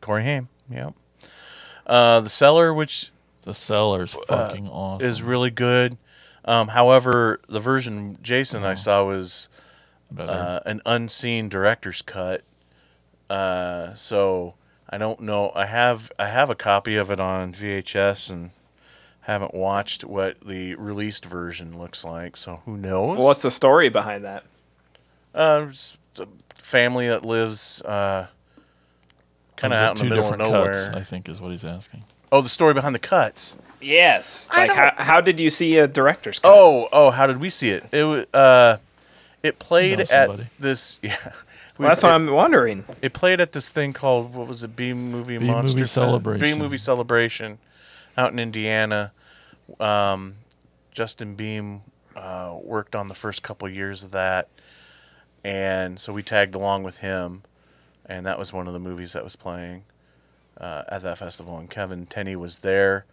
Corey 0.00 0.22
Haim. 0.22 0.48
Yep. 0.70 0.94
Uh, 1.86 2.20
the 2.20 2.28
Cellar, 2.30 2.72
which 2.72 3.10
The 3.42 3.52
Cellar's 3.52 4.12
fucking 4.28 4.68
awesome. 4.68 5.06
is 5.08 5.22
really 5.22 5.50
good. 5.50 5.98
Um, 6.44 6.68
however, 6.68 7.40
the 7.48 7.60
version 7.60 8.16
Jason 8.22 8.64
I 8.64 8.74
saw 8.74 9.04
was 9.04 9.48
uh, 10.16 10.60
an 10.64 10.80
unseen 10.86 11.48
director's 11.48 12.00
cut. 12.00 12.42
Uh, 13.28 13.92
so 13.94 14.54
I 14.88 14.96
don't 14.98 15.20
know. 15.20 15.52
I 15.54 15.66
have 15.66 16.10
I 16.18 16.28
have 16.28 16.48
a 16.48 16.54
copy 16.54 16.96
of 16.96 17.10
it 17.10 17.20
on 17.20 17.52
VHS 17.52 18.30
and 18.30 18.50
haven't 19.22 19.54
watched 19.54 20.04
what 20.04 20.40
the 20.40 20.74
released 20.76 21.24
version 21.24 21.78
looks 21.78 22.04
like. 22.04 22.36
So 22.36 22.60
who 22.64 22.76
knows? 22.76 23.16
Well, 23.18 23.26
what's 23.26 23.42
the 23.42 23.50
story 23.50 23.88
behind 23.88 24.24
that? 24.24 24.44
Uh, 25.34 25.66
it's 25.70 25.96
a 26.18 26.26
family 26.54 27.08
that 27.08 27.24
lives 27.24 27.80
uh, 27.82 28.26
kind 29.56 29.72
of 29.72 29.80
out 29.80 30.00
in 30.02 30.08
the 30.08 30.14
middle 30.14 30.32
of 30.32 30.38
nowhere. 30.38 30.72
cuts, 30.90 30.96
I 30.96 31.02
think 31.02 31.28
is 31.28 31.40
what 31.40 31.50
he's 31.50 31.64
asking. 31.64 32.04
Oh, 32.30 32.40
the 32.40 32.48
story 32.48 32.74
behind 32.74 32.94
the 32.94 32.98
cuts. 33.00 33.58
Yes. 33.80 34.48
I 34.52 34.66
Like, 34.66 34.76
how, 34.76 34.84
don't- 34.90 34.98
how 35.00 35.20
did 35.20 35.38
you 35.40 35.50
see 35.50 35.76
a 35.78 35.86
director's 35.88 36.38
cut? 36.38 36.50
Oh, 36.54 36.88
oh, 36.92 37.10
how 37.10 37.26
did 37.26 37.40
we 37.40 37.50
see 37.50 37.70
it? 37.70 37.84
It 37.92 38.28
uh, 38.34 38.78
it 39.42 39.58
played 39.58 39.98
know 39.98 40.04
at 40.10 40.40
this. 40.58 40.98
Yeah, 41.02 41.16
Well, 41.78 41.88
that's 41.88 42.02
what 42.02 42.12
I'm 42.12 42.26
wondering. 42.30 42.84
It 43.00 43.12
played 43.12 43.40
at 43.40 43.52
this 43.52 43.68
thing 43.70 43.92
called 43.92 44.34
what 44.34 44.46
was 44.46 44.62
it? 44.62 44.76
B 44.76 44.92
movie 44.92 45.38
B 45.38 45.46
monster 45.46 45.78
Movie 45.78 45.88
Celebration. 45.88 46.40
B 46.40 46.54
movie 46.54 46.78
celebration, 46.78 47.58
out 48.16 48.32
in 48.32 48.38
Indiana. 48.38 49.12
Um, 49.80 50.36
Justin 50.90 51.34
Beam 51.34 51.82
uh, 52.16 52.58
worked 52.62 52.94
on 52.94 53.08
the 53.08 53.14
first 53.14 53.42
couple 53.42 53.68
years 53.68 54.02
of 54.02 54.10
that, 54.10 54.48
and 55.44 55.98
so 55.98 56.12
we 56.12 56.22
tagged 56.22 56.54
along 56.54 56.82
with 56.82 56.98
him, 56.98 57.42
and 58.06 58.26
that 58.26 58.38
was 58.38 58.52
one 58.52 58.66
of 58.66 58.72
the 58.72 58.80
movies 58.80 59.12
that 59.14 59.24
was 59.24 59.36
playing 59.36 59.84
uh, 60.58 60.82
at 60.88 61.02
that 61.02 61.18
festival. 61.18 61.58
And 61.58 61.70
Kevin 61.70 62.06
Tenney 62.06 62.36
was 62.36 62.58
there 62.58 63.06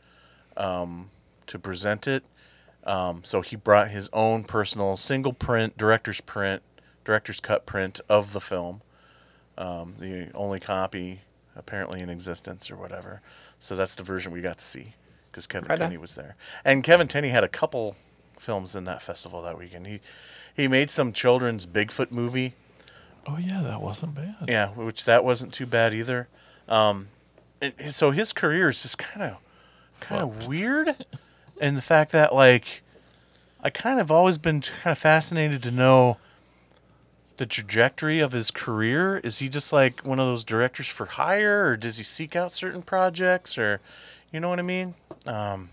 um, 0.57 1.09
to 1.47 1.57
present 1.57 2.07
it. 2.07 2.25
Um, 2.83 3.23
so 3.23 3.41
he 3.41 3.55
brought 3.55 3.89
his 3.89 4.09
own 4.13 4.43
personal 4.43 4.97
single 4.97 5.33
print, 5.33 5.77
director's 5.77 6.21
print, 6.21 6.63
director's 7.05 7.39
cut 7.39 7.65
print 7.65 7.99
of 8.09 8.33
the 8.33 8.39
film, 8.39 8.81
um, 9.57 9.95
the 9.99 10.31
only 10.33 10.59
copy 10.59 11.21
apparently 11.55 11.99
in 11.99 12.09
existence 12.09 12.71
or 12.71 12.77
whatever. 12.77 13.21
So 13.60 13.76
that's 13.76 13.95
the 13.95 14.03
version 14.03 14.32
we 14.32 14.41
got 14.41 14.57
to 14.57 14.66
see 14.66 14.93
because 15.32 15.47
Kevin 15.47 15.70
Right 15.70 15.80
on. 15.80 15.88
Tenney 15.88 15.97
was 15.97 16.16
there, 16.16 16.36
and 16.64 16.84
Kevin 16.84 17.07
Tenney 17.07 17.30
had 17.30 17.43
a 17.43 17.47
couple 17.49 17.95
films 18.39 18.76
in 18.76 18.86
that 18.86 19.01
festival 19.01 19.41
that 19.41 19.57
weekend. 19.57 19.88
He 19.88 19.99
he 20.53 20.68
made 20.68 20.89
some 20.89 21.14
children's 21.14 21.66
Bigfoot 21.66 22.12
movie. 22.12 22.53
Oh 23.28 23.38
yeah, 23.38 23.62
that 23.62 23.82
wasn't 23.82 24.16
bad. 24.16 24.36
Yeah, 24.47 24.70
which 24.70 25.03
that 25.05 25.24
wasn't 25.24 25.53
too 25.53 25.66
bad 25.66 25.93
either. 25.93 26.28
Um, 26.68 27.10
and 27.62 27.74
and 27.78 27.93
so 27.93 28.12
his 28.12 28.34
career 28.34 28.70
is 28.70 28.82
just 28.82 28.97
kind 28.97 29.24
of 29.24 29.38
kind 29.99 30.22
of 30.22 30.47
weird, 30.47 30.95
and 31.60 31.78
the 31.78 31.82
fact 31.82 32.12
that 32.14 32.34
like 32.34 32.82
I 33.62 33.70
kind 33.70 33.99
of 33.99 34.12
always 34.12 34.38
been 34.38 34.62
kind 34.62 34.91
of 34.93 34.97
fascinated 34.97 35.62
to 35.64 35.72
know 35.72 36.18
the 37.39 37.45
trajectory 37.45 38.19
of 38.19 38.31
his 38.33 38.51
career. 38.51 39.17
Is 39.17 39.39
he 39.39 39.49
just 39.49 39.73
like 39.73 40.01
one 40.05 40.19
of 40.19 40.27
those 40.27 40.43
directors 40.43 40.87
for 40.87 41.05
hire, 41.05 41.65
or 41.67 41.77
does 41.77 41.97
he 41.97 42.03
seek 42.03 42.35
out 42.35 42.53
certain 42.53 42.81
projects, 42.83 43.57
or 43.57 43.79
You 44.31 44.39
know 44.39 44.49
what 44.49 44.59
I 44.59 44.63
mean? 44.63 44.93
Um, 45.25 45.69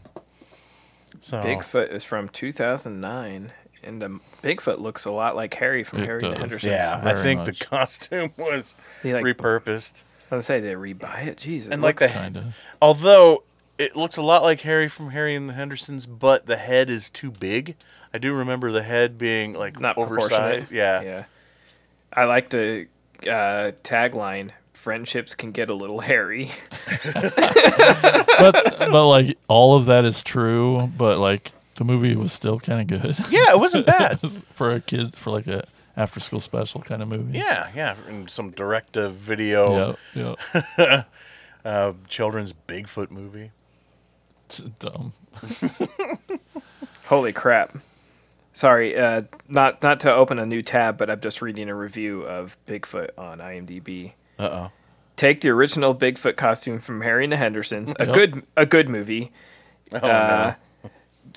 so 1.21 1.43
Bigfoot 1.43 1.91
is 1.93 2.05
from 2.05 2.29
2009, 2.29 3.53
and 3.83 4.03
um, 4.03 4.21
Bigfoot 4.43 4.79
looks 4.79 5.05
a 5.05 5.11
lot 5.11 5.35
like 5.37 5.55
Harry 5.55 5.83
from 5.83 6.01
It 6.03 6.07
Harry 6.07 6.23
and 6.23 6.33
the 6.35 6.39
does. 6.39 6.39
Hendersons. 6.41 6.73
Yeah, 6.73 7.01
I 7.03 7.13
very 7.15 7.23
think 7.23 7.39
much. 7.47 7.59
the 7.59 7.65
costume 7.65 8.33
was 8.39 8.77
He, 9.03 9.13
like, 9.13 9.25
repurposed. 9.25 10.05
I 10.31 10.37
was 10.37 10.47
gonna 10.47 10.61
say 10.61 10.61
they 10.61 10.75
rebuy 10.75 11.27
it. 11.27 11.39
Jeez, 11.39 11.67
it 11.67 11.73
And 11.73 11.83
like 11.83 12.01
looks, 12.01 12.13
the 12.13 12.19
Kinda. 12.19 12.55
although 12.83 13.43
it 13.79 13.95
looks 13.97 14.17
a 14.17 14.23
lot 14.23 14.43
like 14.43 14.61
Harry 14.63 14.89
from 14.89 15.11
Harry 15.11 15.35
and 15.35 15.49
the 15.49 15.55
Hendersons, 15.55 16.07
but 16.07 16.47
the 16.47 16.57
head 16.57 16.91
is 16.91 17.11
too 17.11 17.31
big. 17.31 17.77
I 18.15 18.19
do 18.19 18.35
remember 18.35 18.71
the 18.73 18.83
head 18.83 19.19
being 19.19 19.53
like 19.53 19.79
not 19.81 19.97
oversized. 19.99 20.31
proportionate. 20.31 20.71
Yeah. 20.73 21.03
yeah. 21.03 21.25
I 22.17 22.25
like 22.25 22.49
the 22.51 22.87
uh, 23.23 23.73
tagline: 23.85 24.51
"Friendships 24.73 25.35
can 25.35 25.53
get 25.53 25.69
a 25.69 25.75
little 25.75 26.01
hairy." 26.01 26.51
but 27.15 28.79
but 28.79 29.07
like 29.07 29.39
all 29.49 29.77
of 29.77 29.87
that 29.87 30.05
is 30.05 30.23
true, 30.23 30.91
but 30.97 31.19
like 31.19 31.53
the 31.77 31.85
movie 31.85 32.17
was 32.17 32.33
still 32.33 32.59
kind 32.59 32.81
of 32.81 32.87
good. 33.03 33.19
Yeah, 33.31 33.51
it 33.51 33.61
wasn't 33.61 33.87
bad. 33.87 34.19
for 34.55 34.73
a 34.73 34.81
kid 34.81 35.15
for 35.15 35.31
like 35.31 35.47
a 35.47 35.67
after 35.97 36.21
school 36.21 36.41
special 36.41 36.81
kind 36.83 37.03
of 37.03 37.09
movie. 37.09 37.39
Yeah, 37.39 37.69
yeah, 37.75 37.97
and 38.09 38.29
some 38.31 38.51
direct 38.51 38.95
to 38.95 39.11
video 39.11 39.97
Yeah, 40.15 40.35
yeah. 40.79 41.05
uh, 41.65 41.93
children's 42.09 42.53
Bigfoot 42.53 43.11
movie. 43.11 43.51
It's 44.47 44.59
dumb. 44.59 45.13
Holy 47.07 47.33
crap! 47.33 47.77
Sorry, 48.57 48.97
uh, 48.97 49.21
not 49.49 49.83
not 49.83 50.01
to 50.01 50.15
open 50.15 50.39
a 50.39 50.47
new 50.47 50.63
tab, 50.63 50.97
but 50.97 51.11
I'm 51.11 51.21
just 51.21 51.43
reading 51.43 51.69
a 51.69 51.75
review 51.75 52.23
of 52.23 52.57
Bigfoot 52.67 53.11
on 53.19 53.37
IMDb. 53.39 54.13
Uh 54.39 54.43
oh. 54.51 54.71
Take 55.15 55.43
the 55.43 55.51
original 55.51 55.95
Bigfoot 55.95 56.37
costume 56.37 56.79
from 56.81 57.03
Harry 57.03 57.25
and 57.25 57.33
the 57.35 57.37
Hendersons, 57.37 57.93
a 58.01 58.07
Yep. 58.07 58.15
good 58.15 58.43
a 58.57 58.65
good 58.65 58.89
movie. 58.89 59.31
Oh 59.93 59.99
Uh, 59.99 60.55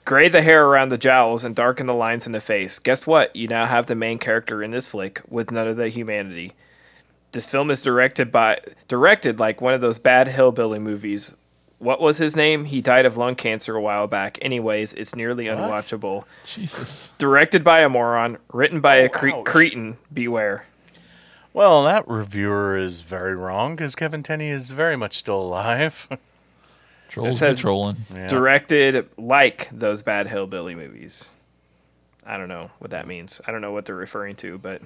Gray 0.05 0.29
the 0.29 0.41
hair 0.41 0.65
around 0.65 0.89
the 0.89 0.97
jowls 0.97 1.43
and 1.43 1.53
darken 1.53 1.87
the 1.87 1.93
lines 1.93 2.25
in 2.25 2.31
the 2.31 2.39
face. 2.39 2.79
Guess 2.79 3.05
what? 3.05 3.35
You 3.35 3.49
now 3.49 3.65
have 3.65 3.87
the 3.87 3.95
main 3.95 4.17
character 4.17 4.63
in 4.63 4.71
this 4.71 4.87
flick 4.87 5.21
with 5.27 5.51
none 5.51 5.67
of 5.67 5.75
the 5.75 5.89
humanity. 5.89 6.53
This 7.33 7.45
film 7.45 7.69
is 7.69 7.83
directed 7.83 8.31
by 8.31 8.59
directed 8.87 9.41
like 9.41 9.59
one 9.59 9.73
of 9.73 9.81
those 9.81 9.99
bad 9.99 10.29
hillbilly 10.29 10.79
movies. 10.79 11.35
What 11.79 12.01
was 12.01 12.17
his 12.17 12.35
name? 12.35 12.65
He 12.65 12.81
died 12.81 13.05
of 13.05 13.15
lung 13.15 13.35
cancer 13.35 13.75
a 13.75 13.81
while 13.81 14.05
back. 14.05 14.37
Anyways, 14.41 14.93
it's 14.93 15.15
nearly 15.15 15.45
unwatchable. 15.45 16.25
Jesus. 16.45 17.09
Directed 17.17 17.63
by 17.63 17.79
a 17.79 17.89
moron, 17.89 18.37
written 18.51 18.81
by 18.81 18.97
a 18.97 19.05
oh, 19.05 19.09
cre- 19.09 19.29
cretin. 19.45 19.97
Beware. 20.13 20.65
Well, 21.53 21.83
that 21.85 22.05
reviewer 22.07 22.77
is 22.77 23.01
very 23.01 23.35
wrong 23.35 23.75
because 23.75 23.95
Kevin 23.95 24.23
Tenney 24.23 24.49
is 24.49 24.71
very 24.71 24.97
much 24.97 25.17
still 25.17 25.41
alive. 25.41 26.07
Trolls 27.09 27.39
says- 27.39 27.59
trolling. 27.59 28.05
Directed 28.27 29.09
like 29.17 29.69
those 29.71 30.01
bad 30.01 30.27
hillbilly 30.27 30.75
movies. 30.75 31.37
I 32.25 32.37
don't 32.37 32.49
know 32.49 32.71
what 32.79 32.91
that 32.91 33.07
means. 33.07 33.41
I 33.47 33.51
don't 33.51 33.61
know 33.61 33.71
what 33.71 33.85
they're 33.85 33.95
referring 33.95 34.35
to, 34.37 34.57
but 34.57 34.81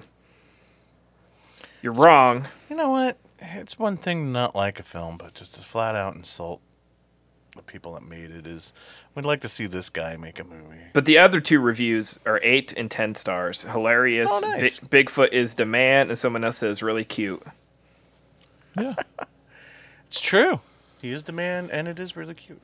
you're 1.82 1.92
wrong. 1.92 2.48
You 2.70 2.76
know 2.76 2.88
what? 2.88 3.18
It's 3.40 3.78
one 3.78 3.98
thing 3.98 4.24
to 4.24 4.30
not 4.30 4.54
like 4.54 4.80
a 4.80 4.82
film, 4.82 5.18
but 5.18 5.34
just 5.34 5.56
to 5.56 5.60
flat 5.60 5.94
out 5.94 6.14
insult 6.14 6.62
the 7.56 7.62
people 7.62 7.94
that 7.94 8.02
made 8.02 8.30
it 8.30 8.46
is. 8.46 8.72
We'd 9.14 9.24
like 9.24 9.40
to 9.42 9.48
see 9.48 9.66
this 9.66 9.88
guy 9.88 10.16
make 10.16 10.38
a 10.38 10.44
movie. 10.44 10.78
But 10.92 11.04
the 11.04 11.18
other 11.18 11.40
two 11.40 11.60
reviews 11.60 12.18
are 12.26 12.40
eight 12.42 12.72
and 12.76 12.90
ten 12.90 13.14
stars. 13.14 13.62
Hilarious. 13.64 14.30
Oh, 14.32 14.40
nice. 14.40 14.80
Bi- 14.80 15.02
Bigfoot 15.04 15.32
is 15.32 15.54
the 15.54 15.64
man, 15.66 16.08
and 16.08 16.18
someone 16.18 16.44
else 16.44 16.58
says 16.58 16.82
really 16.82 17.04
cute. 17.04 17.42
Yeah. 18.78 18.94
It's 20.08 20.20
true. 20.20 20.60
He 21.02 21.10
is 21.10 21.24
the 21.24 21.32
man, 21.32 21.70
and 21.72 21.88
it 21.88 21.98
is 21.98 22.16
really 22.16 22.34
cute. 22.34 22.60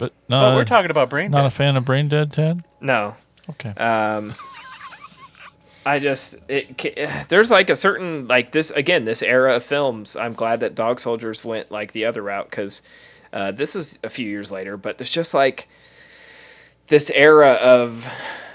But 0.00 0.12
no. 0.28 0.40
But 0.40 0.56
we're 0.56 0.64
talking 0.64 0.90
about 0.90 1.08
brain 1.08 1.30
Not 1.30 1.42
dead. 1.42 1.46
a 1.46 1.50
fan 1.50 1.76
of 1.76 1.84
Brain 1.84 2.08
Dead, 2.08 2.32
Ted. 2.32 2.64
No, 2.80 3.14
Okay. 3.50 3.68
um, 3.76 4.34
I 5.86 6.00
just 6.00 6.34
it. 6.48 7.28
There's 7.28 7.52
like 7.52 7.70
a 7.70 7.76
certain 7.76 8.26
like 8.26 8.50
this 8.50 8.72
again. 8.72 9.04
This 9.04 9.22
era 9.22 9.54
of 9.54 9.62
films. 9.62 10.16
I'm 10.16 10.32
glad 10.32 10.58
that 10.60 10.74
Dog 10.74 10.98
Soldiers 10.98 11.44
went 11.44 11.70
like 11.70 11.92
the 11.92 12.04
other 12.06 12.22
route 12.22 12.50
because 12.50 12.82
uh, 13.34 13.52
this 13.52 13.76
is 13.76 13.98
a 14.02 14.08
few 14.08 14.26
years 14.26 14.50
later. 14.50 14.78
But 14.78 14.96
there's 14.96 15.10
just 15.10 15.34
like 15.34 15.68
this 16.86 17.10
era 17.10 17.52
of. 17.52 18.08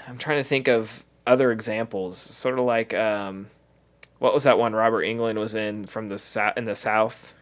I'm 0.08 0.18
trying 0.18 0.38
to 0.38 0.44
think 0.44 0.66
of 0.66 1.04
other 1.24 1.52
examples. 1.52 2.18
Sort 2.18 2.58
of 2.58 2.64
like 2.64 2.92
um, 2.94 3.48
what 4.18 4.34
was 4.34 4.42
that 4.44 4.58
one 4.58 4.72
Robert 4.74 5.04
Englund 5.04 5.38
was 5.38 5.54
in 5.54 5.86
from 5.86 6.08
the 6.08 6.18
south 6.18 6.54
in 6.56 6.64
the 6.64 6.74
South. 6.74 7.34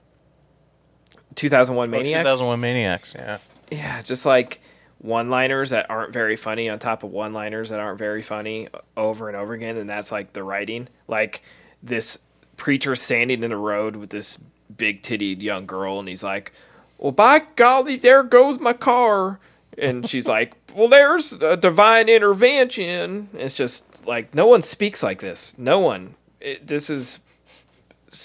2001 1.35 1.89
Oh, 1.89 1.91
Maniacs. 1.91 2.25
2001 2.25 2.61
Maniacs, 2.61 3.15
yeah. 3.17 3.39
Yeah, 3.71 4.03
just 4.03 4.27
like 4.27 4.61
one 4.99 5.31
liners 5.31 5.71
that 5.71 5.89
aren't 5.89 6.13
very 6.13 6.37
funny 6.37 6.69
on 6.69 6.79
top 6.81 7.05
of 7.05 7.11
one 7.11 7.33
liners 7.33 7.71
that 7.71 7.79
aren't 7.79 7.99
very 7.99 8.23
funny 8.23 8.69
over 8.97 9.29
and 9.29 9.37
over 9.37 9.53
again. 9.55 9.77
And 9.77 9.89
that's 9.89 10.11
like 10.11 10.33
the 10.33 10.43
writing. 10.43 10.89
Like 11.07 11.43
this 11.83 12.19
preacher 12.57 12.97
standing 12.97 13.45
in 13.45 13.51
the 13.51 13.57
road 13.57 13.95
with 13.95 14.11
this 14.11 14.37
big 14.77 15.03
tittied 15.03 15.41
young 15.41 15.65
girl, 15.67 16.01
and 16.01 16.09
he's 16.09 16.25
like, 16.25 16.53
Well, 16.99 17.13
by 17.13 17.43
golly, 17.57 17.97
there 17.97 18.23
goes 18.23 18.59
my 18.59 18.73
car. 18.73 19.41
And 19.77 20.09
she's 20.09 20.29
like, 20.37 20.55
Well, 20.75 20.89
there's 20.89 21.33
a 21.35 21.57
divine 21.57 22.09
intervention. 22.09 23.29
It's 23.35 23.55
just 23.55 24.07
like, 24.07 24.35
no 24.35 24.47
one 24.47 24.63
speaks 24.63 25.03
like 25.03 25.21
this. 25.21 25.57
No 25.57 25.79
one. 25.79 26.17
It, 26.41 26.67
this 26.67 26.91
is 26.91 27.21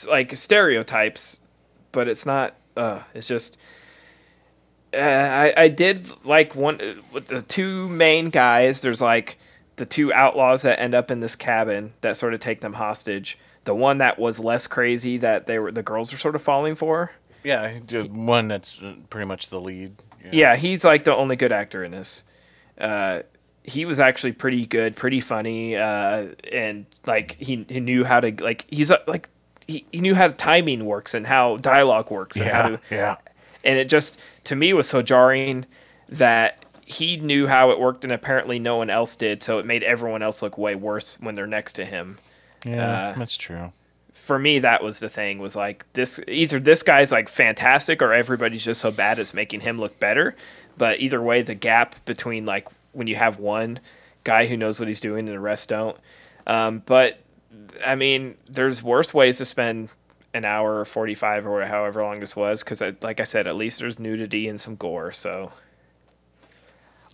like 0.08 0.36
stereotypes, 0.36 1.40
but 1.92 2.08
it's 2.08 2.26
not. 2.26 2.56
Uh, 2.76 3.02
it's 3.14 3.28
just 3.28 3.58
uh, 4.94 4.98
I, 4.98 5.54
I 5.58 5.68
did 5.68 6.10
like 6.26 6.56
one 6.56 6.80
uh, 6.80 6.96
with 7.12 7.28
the 7.28 7.42
two 7.42 7.90
main 7.90 8.30
guys. 8.30 8.82
There's 8.82 9.02
like 9.02 9.38
the 9.76 9.86
two 9.86 10.14
outlaws 10.14 10.62
that 10.62 10.80
end 10.80 10.94
up 10.94 11.10
in 11.10 11.20
this 11.20 11.36
cabin 11.36 11.94
that 12.02 12.18
sort 12.18 12.34
of 12.34 12.40
take 12.40 12.62
them 12.62 12.74
hostage. 12.74 13.38
The 13.66 13.74
one 13.74 14.00
that 14.00 14.20
was 14.20 14.40
less 14.40 14.68
crazy 14.68 15.18
that 15.18 15.48
they 15.48 15.58
were 15.58 15.72
the 15.72 15.84
girls 15.84 16.12
were 16.12 16.18
sort 16.18 16.36
of 16.36 16.42
falling 16.42 16.76
for. 16.76 17.12
Yeah, 17.44 17.80
one 18.08 18.48
that's 18.48 18.82
uh, 18.82 18.96
pretty 19.10 19.26
much 19.26 19.50
the 19.50 19.60
lead. 19.60 19.96
Yeah, 20.32 20.56
he's 20.56 20.84
like 20.86 21.04
the 21.04 21.16
only 21.16 21.36
good 21.36 21.52
actor 21.52 21.84
in 21.84 21.92
this. 21.92 22.24
Uh, 22.80 23.24
he 23.64 23.86
was 23.86 24.00
actually 24.00 24.32
pretty 24.34 24.66
good, 24.66 24.96
pretty 24.96 25.20
funny, 25.20 25.76
uh, 25.76 26.28
and 26.52 26.86
like 27.06 27.36
he, 27.40 27.66
he 27.70 27.80
knew 27.80 28.04
how 28.04 28.20
to 28.22 28.32
like 28.44 28.66
he's 28.70 28.90
uh, 28.92 28.98
like 29.08 29.30
he, 29.68 29.86
he 29.92 30.00
knew 30.02 30.16
how 30.16 30.30
timing 30.30 30.86
works 30.86 31.14
and 31.14 31.28
how 31.28 31.58
dialogue 31.58 32.12
works 32.12 32.38
and 32.38 32.50
how 32.50 32.64
Yeah, 32.70 32.70
to 32.78 32.80
yeah. 32.96 33.16
and 33.64 33.78
it 33.80 33.90
just 33.90 34.18
to 34.46 34.56
me 34.56 34.74
was 34.74 34.88
so 34.88 35.02
jarring 35.02 35.66
that 36.10 36.66
he 36.86 37.16
knew 37.18 37.48
how 37.48 37.72
it 37.72 37.80
worked 37.80 38.04
and 38.04 38.12
apparently 38.12 38.60
no 38.60 38.76
one 38.76 38.90
else 38.90 39.16
did 39.16 39.42
so 39.42 39.58
it 39.60 39.66
made 39.66 39.84
everyone 39.84 40.22
else 40.22 40.42
look 40.42 40.58
way 40.58 40.76
worse 40.76 41.18
when 41.22 41.34
they're 41.36 41.48
next 41.48 41.74
to 41.74 41.86
him 41.86 42.18
Yeah, 42.66 43.12
Uh, 43.14 43.14
that's 43.18 43.38
true. 43.38 43.72
For 44.24 44.40
me 44.40 44.60
that 44.60 44.82
was 44.82 45.00
the 45.00 45.10
thing 45.10 45.38
was 45.38 45.54
like 45.54 45.86
this 45.92 46.18
either 46.30 46.58
this 46.58 46.82
guy's 46.82 47.12
like 47.12 47.28
fantastic 47.28 48.02
or 48.02 48.14
everybody's 48.14 48.64
just 48.64 48.80
so 48.80 48.90
bad 48.90 49.20
it's 49.20 49.34
making 49.34 49.60
him 49.60 49.78
look 49.78 50.00
better. 50.00 50.34
But 50.78 51.02
either 51.02 51.22
way 51.22 51.42
the 51.42 51.56
gap 51.56 52.06
between 52.06 52.46
like 52.46 52.70
when 52.94 53.08
you 53.08 53.18
have 53.18 53.38
one 53.38 53.82
guy 54.24 54.46
who 54.46 54.56
knows 54.56 54.80
what 54.80 54.88
he's 54.88 55.02
doing 55.02 55.28
and 55.28 55.36
the 55.36 55.42
rest 55.42 55.68
don't. 55.68 55.98
Um, 56.48 56.82
but 56.86 57.20
i 57.86 57.96
mean 57.96 58.36
there's 58.50 58.82
worse 58.82 59.14
ways 59.14 59.38
to 59.40 59.46
spend 59.46 59.90
an 60.34 60.46
hour 60.46 60.80
or 60.80 60.86
45 60.86 61.46
or 61.46 61.66
however 61.66 62.02
long 62.02 62.20
this 62.20 62.36
was 62.36 62.64
because 62.64 62.82
like 63.02 63.20
i 63.20 63.24
said 63.24 63.46
at 63.46 63.56
least 63.56 63.80
there's 63.80 64.00
nudity 64.00 64.48
and 64.48 64.60
some 64.60 64.76
gore 64.76 65.12
so. 65.12 65.52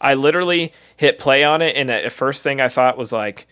I 0.01 0.13
literally 0.13 0.71
hit 0.95 1.17
play 1.17 1.43
on 1.43 1.61
it 1.61 1.75
and 1.75 1.89
the 1.89 2.09
first 2.11 2.43
thing 2.43 2.61
i 2.61 2.69
thought 2.69 2.97
was 2.97 3.11
like 3.11 3.47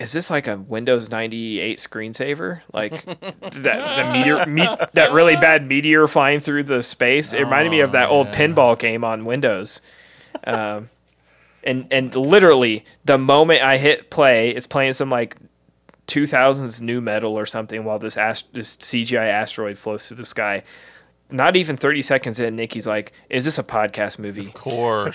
is 0.00 0.12
this 0.12 0.30
like 0.30 0.48
a 0.48 0.56
Windows 0.56 1.10
98 1.10 1.78
screensaver? 1.78 2.62
Like 2.72 3.04
that 3.40 3.60
the 3.60 4.10
meteor, 4.18 4.46
me, 4.46 4.66
that 4.94 5.12
really 5.12 5.36
bad 5.36 5.68
meteor 5.68 6.08
flying 6.08 6.40
through 6.40 6.64
the 6.64 6.82
space. 6.82 7.34
It 7.34 7.40
reminded 7.42 7.70
me 7.70 7.80
of 7.80 7.92
that 7.92 8.08
old 8.08 8.28
pinball 8.28 8.78
game 8.78 9.04
on 9.04 9.26
Windows. 9.26 9.82
Um, 10.44 10.88
and 11.62 11.86
and 11.90 12.16
literally 12.16 12.86
the 13.04 13.18
moment 13.18 13.62
I 13.62 13.76
hit 13.76 14.08
play, 14.10 14.50
it's 14.50 14.66
playing 14.66 14.94
some 14.94 15.10
like 15.10 15.36
2000s 16.06 16.80
nu 16.80 17.02
metal 17.02 17.38
or 17.38 17.44
something 17.44 17.84
while 17.84 17.98
this 17.98 18.16
ast- 18.16 18.52
this 18.54 18.76
CGI 18.78 19.28
asteroid 19.28 19.76
floats 19.76 20.08
through 20.08 20.16
the 20.16 20.24
sky. 20.24 20.62
Not 21.32 21.54
even 21.56 21.76
30 21.76 22.02
seconds 22.02 22.40
in, 22.40 22.56
Nikki's 22.56 22.86
like, 22.86 23.12
"Is 23.28 23.44
this 23.44 23.58
a 23.58 23.62
podcast 23.62 24.18
movie?" 24.18 24.46
Of 24.46 24.54
course. 24.54 25.14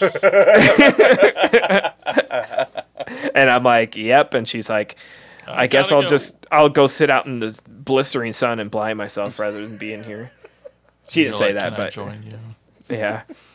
and 3.33 3.49
I'm 3.49 3.63
like, 3.63 3.95
"Yep." 3.95 4.33
And 4.33 4.47
she's 4.47 4.69
like, 4.69 4.95
uh, 5.47 5.53
"I, 5.53 5.67
guess 5.67 5.91
I'll 5.91 6.03
go." 6.03 6.07
just 6.07 6.45
I'll 6.51 6.69
go 6.69 6.87
sit 6.87 7.09
out 7.09 7.25
in 7.25 7.39
the 7.39 7.59
blistering 7.67 8.33
sun 8.33 8.59
and 8.59 8.69
blind 8.71 8.97
myself 8.97 9.39
rather 9.39 9.61
than 9.61 9.77
be 9.77 9.93
in 9.93 10.03
here." 10.03 10.31
She 11.07 11.23
didn't 11.23 11.35
say 11.35 11.53
like, 11.53 11.55
that, 11.55 11.77
but 11.77 11.93
join 11.93 12.23
you?" 12.23 12.39
yeah, 12.89 13.21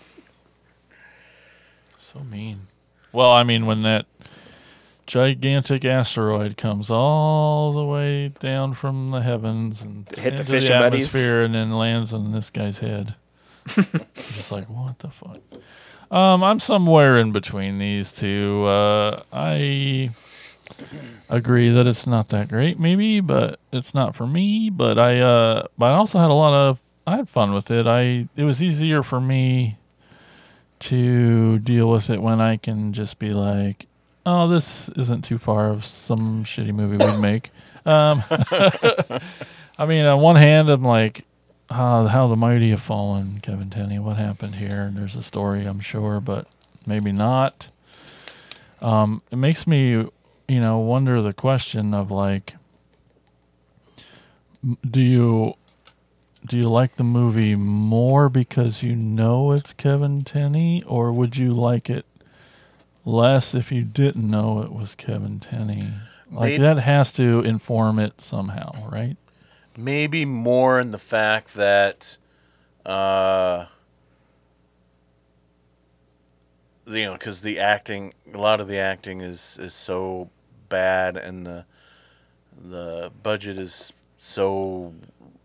So 1.99 2.21
mean. 2.21 2.69
Well, 3.13 3.31
I 3.31 3.43
mean, 3.43 3.67
when 3.67 3.83
that 3.83 4.07
gigantic 5.07 5.85
asteroid 5.85 6.57
comes 6.57 6.91
all 6.91 7.73
the 7.73 7.85
way 7.85 8.29
down 8.41 8.75
from 8.75 9.11
the 9.11 9.21
heavens 9.21 9.83
and 9.83 10.09
Hit 10.13 10.37
the 10.37 10.45
fishing 10.45 10.71
buddies. 10.71 11.07
atmosphere 11.07 11.43
and 11.43 11.55
then 11.55 11.73
lands 11.73 12.13
on 12.13 12.31
this 12.33 12.51
guy's 12.51 12.79
head. 12.79 13.17
just 14.15 14.53
like 14.53 14.69
what 14.69 14.99
the 15.01 15.11
fuck. 15.11 15.41
Um, 16.11 16.43
I'm 16.43 16.59
somewhere 16.59 17.19
in 17.19 17.33
between 17.33 17.79
these 17.79 18.11
two. 18.11 18.65
Uh, 18.65 19.23
I 19.33 20.11
agree 21.29 21.69
that 21.71 21.87
it's 21.87 22.07
not 22.07 22.29
that 22.31 22.49
great, 22.49 22.79
maybe, 22.81 23.21
but 23.21 23.61
it's 23.73 23.95
not 23.95 24.17
for 24.17 24.27
me. 24.27 24.71
But 24.71 24.99
I, 24.99 25.21
uh, 25.21 25.67
but 25.79 25.87
I 25.87 25.95
also 25.95 26.19
had 26.19 26.31
a 26.31 26.35
lot 26.35 26.53
of, 26.53 26.81
I 27.07 27.17
had 27.17 27.29
fun 27.29 27.55
with 27.55 27.71
it. 27.71 27.87
I, 27.87 28.29
it 28.37 28.45
was 28.45 28.63
easier 28.63 29.03
for 29.03 29.21
me 29.21 29.79
to 30.81 31.59
deal 31.61 31.91
with 31.91 32.11
it 32.11 32.21
when 32.21 32.41
I 32.41 32.57
can 32.57 32.93
just 32.93 33.19
be 33.19 33.31
like, 33.33 33.87
oh, 34.27 34.49
this 34.49 34.89
isn't 34.97 35.23
too 35.25 35.39
far 35.39 35.71
of 35.71 35.87
some 35.87 36.45
shitty 36.45 36.75
movie 36.75 36.97
we'd 36.97 37.21
make. 37.21 37.51
Um, 37.87 38.23
I 39.79 39.87
mean, 39.87 40.05
on 40.05 40.21
one 40.21 40.37
hand, 40.37 40.69
I'm 40.71 40.83
like, 40.83 41.25
ah, 41.71 42.09
how 42.09 42.27
the 42.29 42.37
mighty 42.37 42.71
have 42.71 42.83
fallen, 42.83 43.41
Kevin 43.41 43.71
Tenney. 43.71 43.99
What 43.99 44.17
happened 44.17 44.57
here? 44.57 44.91
There's 44.95 45.17
a 45.17 45.23
story, 45.23 45.65
I'm 45.65 45.81
sure, 45.81 46.21
but 46.21 46.47
maybe 46.87 47.13
not. 47.13 47.71
Um, 48.81 49.23
it 49.31 49.37
makes 49.37 49.67
me, 49.67 49.91
you 49.91 50.11
know, 50.61 50.79
wonder 50.79 51.23
the 51.23 51.33
question 51.33 51.95
of 51.95 52.11
like, 52.11 52.57
do 54.89 55.01
you 55.01 55.55
do 56.47 56.57
you 56.57 56.69
like 56.69 56.97
the 56.97 57.05
movie 57.05 57.55
more 57.55 58.29
because 58.29 58.83
you 58.83 58.97
know 58.97 59.53
it's 59.53 59.73
Kevin 59.73 60.23
Tenney, 60.23 60.83
or 60.87 61.13
would 61.13 61.37
you 61.37 61.53
like 61.53 61.91
it 61.91 62.07
less 63.05 63.55
if 63.55 63.71
you 63.71 63.85
didn't 63.85 64.29
know 64.29 64.63
it 64.63 64.73
was 64.73 64.95
Kevin 64.95 65.39
Tenney? 65.41 65.89
Like 66.31 66.61
that 66.61 66.79
has 66.79 67.13
to 67.13 67.41
inform 67.41 67.99
it 67.99 68.21
somehow, 68.21 68.89
right? 68.89 69.17
Maybe 69.81 70.27
more 70.27 70.79
in 70.79 70.91
the 70.91 70.99
fact 70.99 71.55
that, 71.55 72.19
uh, 72.85 73.65
you 76.87 77.05
know, 77.05 77.15
because 77.15 77.41
the 77.41 77.59
acting, 77.59 78.13
a 78.33 78.37
lot 78.37 78.61
of 78.61 78.69
the 78.69 78.77
acting 78.77 79.23
is 79.23 79.59
is 79.59 79.73
so 79.73 80.29
bad, 80.69 81.17
and 81.17 81.47
the 81.47 81.65
the 82.63 83.11
budget 83.23 83.59
is 83.59 83.95
so 84.19 84.93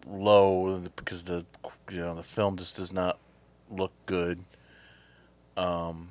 low 0.06 0.82
because 0.98 1.24
the 1.24 1.46
you 1.90 2.00
know 2.00 2.14
the 2.14 2.24
film 2.24 2.58
just 2.58 2.76
does 2.76 2.92
not 2.92 3.18
look 3.70 3.94
good. 4.06 4.44
Um, 5.56 6.10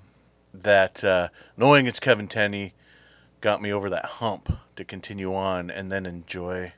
that 0.55 1.05
uh, 1.05 1.28
knowing 1.59 1.86
it's 1.86 2.01
Kevin 2.01 2.28
Tenney 2.28 2.72
got 3.42 3.60
me 3.60 3.70
over 3.70 3.90
that 3.90 4.06
hump 4.06 4.51
to 4.76 4.84
continue 4.84 5.34
on 5.34 5.70
and 5.70 5.92
then 5.92 6.06
enjoy 6.06 6.72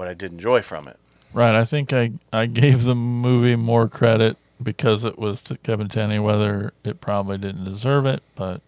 what 0.00 0.08
I 0.08 0.14
did 0.14 0.32
enjoy 0.32 0.62
from 0.62 0.88
it. 0.88 0.98
Right. 1.34 1.54
I 1.54 1.66
think 1.66 1.92
I, 1.92 2.12
I 2.32 2.46
gave 2.46 2.84
the 2.84 2.94
movie 2.94 3.54
more 3.54 3.86
credit 3.86 4.38
because 4.62 5.04
it 5.04 5.18
was 5.18 5.42
to 5.42 5.58
Kevin 5.58 5.88
Tenney, 5.88 6.18
whether 6.18 6.72
it 6.84 7.02
probably 7.02 7.36
didn't 7.36 7.64
deserve 7.64 8.06
it. 8.06 8.22
But 8.34 8.62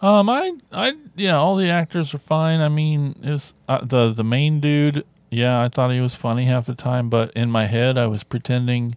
um, 0.00 0.30
I 0.30 0.52
I 0.72 0.92
yeah, 1.16 1.36
all 1.36 1.56
the 1.56 1.70
actors 1.70 2.14
are 2.14 2.18
fine. 2.18 2.60
I 2.60 2.68
mean, 2.68 3.16
is 3.22 3.52
uh, 3.68 3.84
the 3.84 4.12
the 4.12 4.22
main 4.22 4.60
dude? 4.60 5.04
Yeah, 5.28 5.60
I 5.60 5.68
thought 5.68 5.90
he 5.90 6.00
was 6.00 6.14
funny 6.14 6.44
half 6.44 6.66
the 6.66 6.76
time, 6.76 7.10
but 7.10 7.32
in 7.32 7.50
my 7.50 7.66
head, 7.66 7.98
I 7.98 8.06
was 8.06 8.22
pretending 8.22 8.94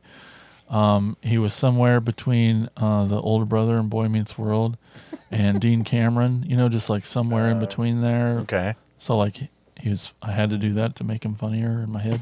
um, 0.69 1.17
he 1.21 1.39
was 1.39 1.55
somewhere 1.55 1.99
between 1.99 2.69
uh, 2.77 3.05
the 3.05 3.19
older 3.19 3.45
brother 3.45 3.77
and 3.77 3.89
Boy 3.89 4.07
Meets 4.09 4.37
World 4.37 4.77
and 5.31 5.59
Dean 5.61 5.83
Cameron. 5.83 6.45
You 6.47 6.55
know, 6.55 6.69
just 6.69 6.87
like 6.87 7.03
somewhere 7.03 7.49
in 7.49 7.59
between 7.59 8.01
there. 8.01 8.39
Okay. 8.41 8.75
So 8.99 9.17
like 9.17 9.49
he 9.81 9.89
was, 9.89 10.13
I 10.21 10.31
had 10.31 10.49
to 10.51 10.57
do 10.57 10.73
that 10.73 10.95
to 10.97 11.03
make 11.03 11.23
him 11.23 11.35
funnier 11.35 11.83
in 11.83 11.91
my 11.91 12.01
head. 12.01 12.21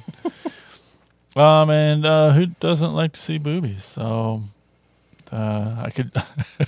um, 1.36 1.69
and 1.69 2.06
uh, 2.06 2.32
who 2.32 2.48
doesn't 2.48 2.94
like 2.94 3.14
to 3.14 3.19
see 3.19 3.38
boobies? 3.38 3.84
So 3.84 4.44
uh, 5.32 5.76
I 5.80 5.90
could. 5.90 6.11
and, 6.15 6.68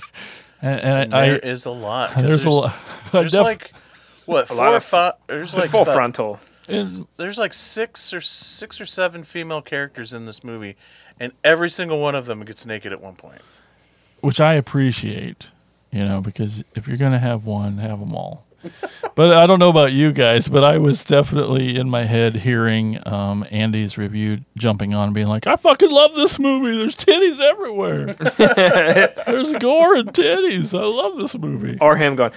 and 0.62 0.80
And 0.80 1.14
I, 1.14 1.26
there 1.26 1.40
I, 1.44 1.48
is 1.48 1.66
a 1.66 1.70
lot. 1.70 2.10
'cause 2.12 2.24
There's, 2.24 2.44
a 2.44 2.50
lot. 2.50 2.74
There's 3.12 3.32
def- 3.32 3.40
like 3.42 3.72
what 4.26 4.44
A 4.44 4.46
four 4.48 4.56
lot 4.56 4.72
or 4.72 4.76
of- 4.76 4.84
five? 4.84 5.12
There's 5.26 5.52
Just 5.52 5.56
like 5.62 5.70
full 5.70 5.82
about- 5.82 5.94
frontal. 5.94 6.40
And- 6.68 7.06
There's 7.16 7.38
like 7.38 7.54
six 7.54 8.12
or 8.12 8.20
six 8.20 8.80
or 8.80 8.86
seven 8.86 9.22
female 9.24 9.62
characters 9.62 10.12
in 10.12 10.26
this 10.26 10.44
movie, 10.44 10.76
and 11.18 11.32
every 11.42 11.70
single 11.70 11.98
one 11.98 12.14
of 12.14 12.26
them 12.26 12.44
gets 12.44 12.66
naked 12.66 12.92
at 12.92 13.00
one 13.00 13.14
point. 13.14 13.40
which 14.20 14.38
I 14.40 14.52
appreciate, 14.54 15.46
you 15.90 16.04
know, 16.04 16.20
because 16.20 16.62
if 16.74 16.86
you're 16.86 16.98
gonna 16.98 17.18
have 17.20 17.46
one, 17.46 17.78
have 17.78 18.00
them 18.00 18.14
all. 18.14 18.44
but 19.14 19.32
I 19.36 19.46
don't 19.46 19.58
know 19.58 19.68
about 19.68 19.92
you 19.92 20.12
guys, 20.12 20.48
but 20.48 20.64
I 20.64 20.78
was 20.78 21.04
definitely 21.04 21.76
in 21.76 21.88
my 21.88 22.04
head 22.04 22.36
hearing 22.36 22.98
um, 23.06 23.46
Andy's 23.50 23.96
review 23.98 24.40
jumping 24.56 24.94
on, 24.94 25.08
and 25.08 25.14
being 25.14 25.28
like, 25.28 25.46
"I 25.46 25.56
fucking 25.56 25.90
love 25.90 26.14
this 26.14 26.38
movie. 26.38 26.76
There's 26.76 26.96
titties 26.96 27.40
everywhere. 27.40 28.14
There's 29.26 29.52
gore 29.54 29.94
and 29.94 30.12
titties. 30.12 30.78
I 30.78 30.84
love 30.84 31.18
this 31.18 31.38
movie." 31.38 31.78
Or 31.80 31.96
him 31.96 32.16
going, 32.16 32.32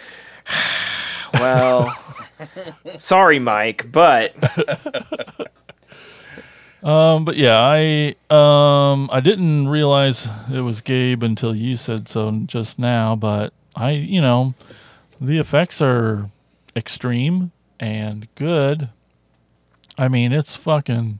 well, 1.35 1.93
sorry, 2.98 3.39
Mike, 3.39 3.91
but 3.91 4.35
Um, 6.84 7.26
but 7.26 7.38
yeah, 7.38 7.60
I 7.60 8.15
um 8.31 9.10
I 9.11 9.19
didn't 9.19 9.69
realize 9.69 10.27
it 10.52 10.61
was 10.61 10.81
Gabe 10.81 11.22
until 11.23 11.56
you 11.56 11.76
said 11.76 12.07
so 12.07 12.31
just 12.45 12.80
now. 12.80 13.15
But 13.15 13.53
I, 13.76 13.91
you 13.91 14.22
know, 14.22 14.56
the 15.22 15.38
effects 15.38 15.81
are 15.81 16.30
extreme 16.76 17.52
and 17.80 18.27
good. 18.35 18.89
I 19.98 20.07
mean, 20.07 20.34
it's 20.34 20.56
fucking 20.56 21.19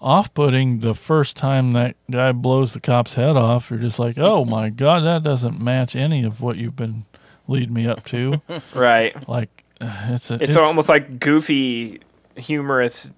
off-putting 0.00 0.80
the 0.80 0.94
first 0.94 1.36
time 1.36 1.72
that 1.74 1.96
guy 2.10 2.32
blows 2.32 2.72
the 2.72 2.80
cop's 2.80 3.14
head 3.14 3.36
off. 3.36 3.70
You're 3.70 3.78
just 3.78 3.98
like, 3.98 4.16
oh 4.18 4.44
my 4.44 4.70
god, 4.70 5.00
that 5.00 5.22
doesn't 5.22 5.60
match 5.60 5.94
any 5.94 6.24
of 6.24 6.40
what 6.40 6.56
you've 6.56 6.76
been 6.76 7.04
leading 7.46 7.74
me 7.74 7.86
up 7.86 8.04
to. 8.06 8.40
right. 8.74 9.28
Like, 9.28 9.64
it's 9.80 10.30
a, 10.30 10.42
It's, 10.42 10.56
almost 10.56 10.88
like 10.88 11.20
goofy, 11.20 12.00
humorous 12.36 13.12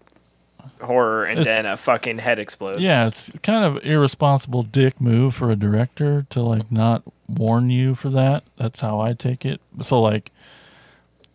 horror, 0.81 1.25
and 1.25 1.45
then 1.45 1.67
a 1.67 1.77
fucking 1.77 2.19
head 2.19 2.39
explodes. 2.39 2.81
Yeah, 2.81 3.07
it's 3.07 3.31
kind 3.43 3.65
of 3.65 3.85
irresponsible 3.85 4.63
dick 4.63 5.01
move 5.01 5.35
for 5.35 5.51
a 5.51 5.57
director 5.57 6.27
to 6.31 6.43
like 6.43 6.73
not 6.73 7.03
warn 7.29 7.71
you 7.71 7.95
for 7.95 8.11
that. 8.11 8.45
That's 8.57 8.81
how 8.81 9.01
I 9.01 9.13
take 9.13 9.45
it. 9.45 9.61
So 9.81 10.01
like 10.01 10.31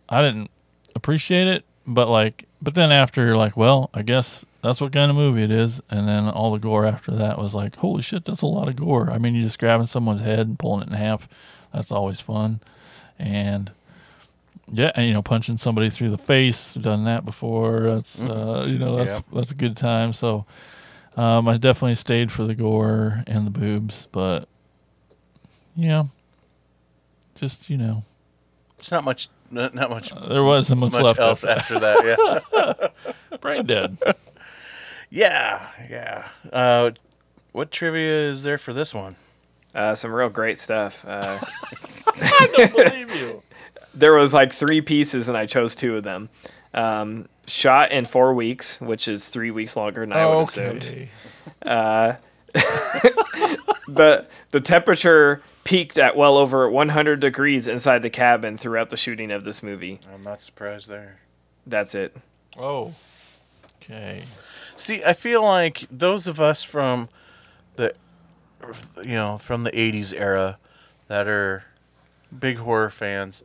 I 0.08 0.22
didn't 0.22 0.50
appreciate 0.94 1.46
it, 1.48 1.64
but 1.86 2.08
like 2.08 2.46
but 2.60 2.74
then 2.74 2.92
after 2.92 3.24
you're 3.26 3.36
like, 3.36 3.56
well, 3.56 3.90
I 3.92 4.02
guess 4.02 4.44
that's 4.62 4.80
what 4.80 4.92
kind 4.92 5.10
of 5.10 5.16
movie 5.16 5.42
it 5.42 5.50
is, 5.50 5.80
and 5.90 6.06
then 6.06 6.28
all 6.28 6.52
the 6.52 6.60
gore 6.60 6.86
after 6.86 7.10
that 7.16 7.36
was 7.38 7.54
like, 7.54 7.74
holy 7.76 8.02
shit, 8.02 8.24
that's 8.24 8.42
a 8.42 8.46
lot 8.46 8.68
of 8.68 8.76
gore. 8.76 9.10
I 9.10 9.18
mean, 9.18 9.34
you're 9.34 9.42
just 9.42 9.58
grabbing 9.58 9.86
someone's 9.86 10.20
head 10.20 10.40
and 10.46 10.58
pulling 10.58 10.82
it 10.82 10.88
in 10.88 10.94
half. 10.94 11.28
That's 11.74 11.90
always 11.90 12.20
fun. 12.20 12.60
And 13.18 13.72
yeah, 14.68 14.92
and 14.94 15.06
you 15.08 15.12
know, 15.12 15.22
punching 15.22 15.58
somebody 15.58 15.90
through 15.90 16.10
the 16.10 16.18
face, 16.18 16.74
done 16.74 17.04
that 17.04 17.24
before. 17.24 17.80
That's 17.80 18.20
uh, 18.22 18.64
you 18.68 18.78
know, 18.78 18.96
that's 18.96 19.16
Yep. 19.16 19.24
that's 19.32 19.50
a 19.50 19.56
good 19.56 19.76
time. 19.76 20.12
So 20.12 20.46
um, 21.16 21.48
I 21.48 21.56
definitely 21.56 21.96
stayed 21.96 22.30
for 22.30 22.44
the 22.44 22.54
gore 22.54 23.24
and 23.26 23.44
the 23.46 23.50
boobs, 23.50 24.06
but 24.12 24.48
yeah, 25.76 26.04
just 27.34 27.70
you 27.70 27.76
know, 27.76 28.04
It's 28.78 28.90
not 28.90 29.04
much. 29.04 29.28
Not, 29.50 29.74
not 29.74 29.90
much. 29.90 30.12
there 30.28 30.42
wasn't 30.42 30.80
much, 30.80 30.94
left 30.94 31.20
else 31.20 31.44
after 31.44 31.74
after 31.74 31.78
that. 31.80 32.92
Yeah. 33.32 33.36
Brain 33.40 33.66
dead. 33.66 33.98
yeah. 35.10 35.68
Yeah. 35.90 36.28
Uh, 36.50 36.92
what 37.52 37.70
trivia 37.70 38.30
is 38.30 38.42
there 38.42 38.56
for 38.56 38.72
this 38.72 38.94
one? 38.94 39.16
Uh, 39.74 39.94
some 39.94 40.10
real 40.12 40.30
great 40.30 40.58
stuff. 40.58 41.04
Uh, 41.06 41.38
I 42.06 42.48
don't 42.56 42.74
believe 42.74 43.14
you. 43.14 43.42
there 43.94 44.14
was 44.14 44.32
like 44.32 44.54
three 44.54 44.80
pieces, 44.80 45.28
and 45.28 45.36
I 45.36 45.44
chose 45.44 45.74
two 45.74 45.96
of 45.96 46.04
them. 46.04 46.30
Um, 46.72 47.28
shot 47.46 47.92
in 47.92 48.06
four 48.06 48.32
weeks, 48.32 48.80
which 48.80 49.06
is 49.06 49.28
three 49.28 49.50
weeks 49.50 49.76
longer 49.76 50.00
than 50.00 50.12
I 50.14 50.24
would 50.26 50.38
have 50.38 50.48
assumed. 50.48 51.08
Uh, 51.60 52.14
but 53.88 54.30
the 54.50 54.60
temperature 54.60 55.42
peaked 55.64 55.98
at 55.98 56.16
well 56.16 56.36
over 56.36 56.68
100 56.68 57.20
degrees 57.20 57.66
inside 57.66 58.02
the 58.02 58.10
cabin 58.10 58.56
throughout 58.56 58.90
the 58.90 58.96
shooting 58.96 59.30
of 59.30 59.44
this 59.44 59.62
movie. 59.62 60.00
I'm 60.12 60.22
not 60.22 60.42
surprised 60.42 60.88
there. 60.88 61.18
That's 61.66 61.94
it. 61.94 62.16
Oh. 62.58 62.94
Okay. 63.82 64.22
See, 64.76 65.02
I 65.04 65.12
feel 65.12 65.42
like 65.42 65.86
those 65.90 66.26
of 66.26 66.40
us 66.40 66.62
from 66.62 67.08
the, 67.76 67.94
you 68.98 69.14
know, 69.14 69.38
from 69.38 69.64
the 69.64 69.72
'80s 69.72 70.12
era 70.16 70.58
that 71.08 71.26
are 71.26 71.64
big 72.36 72.58
horror 72.58 72.90
fans 72.90 73.42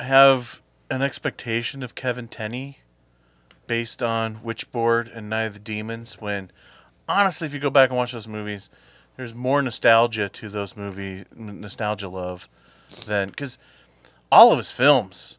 have 0.00 0.60
an 0.90 1.02
expectation 1.02 1.82
of 1.82 1.94
Kevin 1.94 2.28
Tenney 2.28 2.78
based 3.66 4.02
on 4.02 4.36
Witchboard 4.44 5.14
and 5.14 5.28
Night 5.30 5.44
of 5.44 5.54
the 5.54 5.58
Demons. 5.58 6.20
When 6.20 6.50
honestly, 7.08 7.46
if 7.46 7.54
you 7.54 7.60
go 7.60 7.70
back 7.70 7.90
and 7.90 7.96
watch 7.96 8.12
those 8.12 8.28
movies, 8.28 8.70
there's 9.16 9.34
more 9.34 9.62
nostalgia 9.62 10.28
to 10.28 10.48
those 10.48 10.76
movies, 10.76 11.24
nostalgia 11.34 12.08
love, 12.08 12.48
than 13.06 13.28
because 13.28 13.58
all 14.30 14.52
of 14.52 14.58
his 14.58 14.70
films 14.70 15.38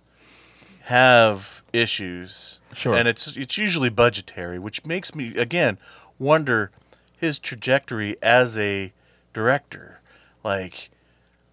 have 0.82 1.62
issues. 1.74 2.60
Sure. 2.74 2.95
And 2.95 3.08
it's 3.08 3.36
it's 3.38 3.58
usually 3.58 3.90
budgetary, 3.90 4.60
which 4.60 4.86
makes 4.86 5.14
me 5.14 5.36
again 5.38 5.78
wonder 6.20 6.72
his 7.16 7.40
trajectory 7.40 8.18
as 8.22 8.58
a 8.58 8.94
director. 9.34 9.99
Like, 10.44 10.90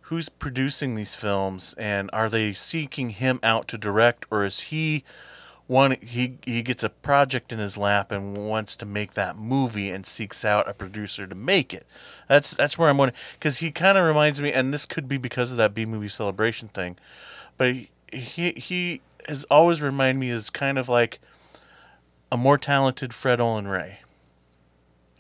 who's 0.03 0.29
producing 0.29 0.95
these 0.95 1.15
films, 1.15 1.75
and 1.79 2.11
are 2.13 2.29
they 2.29 2.53
seeking 2.53 3.11
him 3.11 3.41
out 3.43 3.67
to 3.69 3.79
direct, 3.79 4.27
or 4.31 4.45
is 4.45 4.61
he 4.61 5.03
one? 5.67 5.93
He 6.01 6.39
he 6.45 6.63
gets 6.63 6.83
a 6.83 6.89
project 6.89 7.53
in 7.53 7.59
his 7.59 7.77
lap 7.79 8.13
and 8.13 8.37
wants 8.37 8.77
to 8.77 8.87
make 8.87 9.15
that 9.15 9.37
movie, 9.37 9.91
and 9.91 10.07
seeks 10.07 10.45
out 10.45 10.69
a 10.69 10.75
producer 10.75 11.27
to 11.27 11.35
make 11.35 11.73
it. 11.73 11.87
That's 12.29 12.53
that's 12.53 12.79
where 12.79 12.89
I'm 12.89 12.99
wondering 12.99 13.19
because 13.39 13.59
he 13.59 13.71
kind 13.71 13.97
of 13.99 14.05
reminds 14.07 14.41
me, 14.41 14.53
and 14.53 14.73
this 14.73 14.87
could 14.87 15.09
be 15.09 15.17
because 15.17 15.51
of 15.51 15.57
that 15.59 15.75
B 15.75 15.85
movie 15.87 16.09
celebration 16.09 16.69
thing, 16.69 16.97
but 17.57 17.75
he 18.13 18.53
he, 18.57 19.01
has 19.27 19.45
always 19.45 19.81
reminded 19.81 20.21
me 20.21 20.31
as 20.31 20.51
kind 20.51 20.79
of 20.79 20.89
like 20.89 21.19
a 22.31 22.37
more 22.37 22.59
talented 22.59 23.15
Fred 23.15 23.41
Olen 23.41 23.67
Ray. 23.67 24.01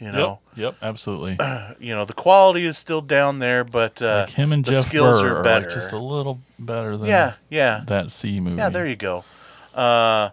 You 0.00 0.10
know, 0.12 0.40
Yep, 0.56 0.58
yep, 0.58 0.74
absolutely. 0.82 1.38
you 1.80 1.94
know 1.94 2.04
the 2.04 2.12
quality 2.12 2.66
is 2.66 2.76
still 2.76 3.00
down 3.00 3.38
there, 3.38 3.64
but 3.64 4.02
uh, 4.02 4.26
like 4.26 4.30
him 4.30 4.52
and 4.52 4.64
the 4.64 4.72
Jeff 4.72 4.88
skills 4.88 5.22
Burr 5.22 5.36
are 5.36 5.38
are 5.38 5.60
like 5.60 5.70
just 5.70 5.92
a 5.92 5.98
little 5.98 6.40
better 6.58 6.96
than 6.96 7.06
Yeah, 7.06 7.34
yeah. 7.48 7.84
that 7.86 8.10
C 8.10 8.40
movie. 8.40 8.56
yeah, 8.56 8.68
there 8.68 8.86
you 8.86 8.96
go. 8.96 9.24
Uh, 9.74 10.30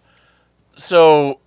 so 0.76 1.40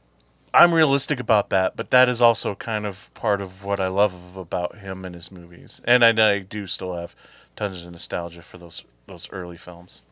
I'm 0.52 0.72
realistic 0.74 1.20
about 1.20 1.50
that, 1.50 1.76
but 1.76 1.90
that 1.90 2.08
is 2.08 2.20
also 2.22 2.54
kind 2.54 2.86
of 2.86 3.12
part 3.14 3.40
of 3.40 3.64
what 3.64 3.80
I 3.80 3.88
love 3.88 4.36
about 4.36 4.78
him 4.78 5.04
and 5.04 5.14
his 5.14 5.30
movies, 5.32 5.80
and 5.84 6.04
I, 6.04 6.34
I 6.34 6.38
do 6.40 6.66
still 6.66 6.94
have 6.94 7.14
tons 7.56 7.84
of 7.84 7.92
nostalgia 7.92 8.42
for 8.42 8.58
those 8.58 8.84
those 9.06 9.28
early 9.30 9.56
films. 9.56 10.02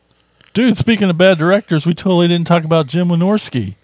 Dude, 0.53 0.77
speaking 0.77 1.09
of 1.09 1.17
bad 1.17 1.37
directors, 1.37 1.85
we 1.85 1.93
totally 1.93 2.27
didn't 2.27 2.47
talk 2.47 2.63
about 2.63 2.87
Jim 2.87 3.07
Wynorski. 3.07 3.75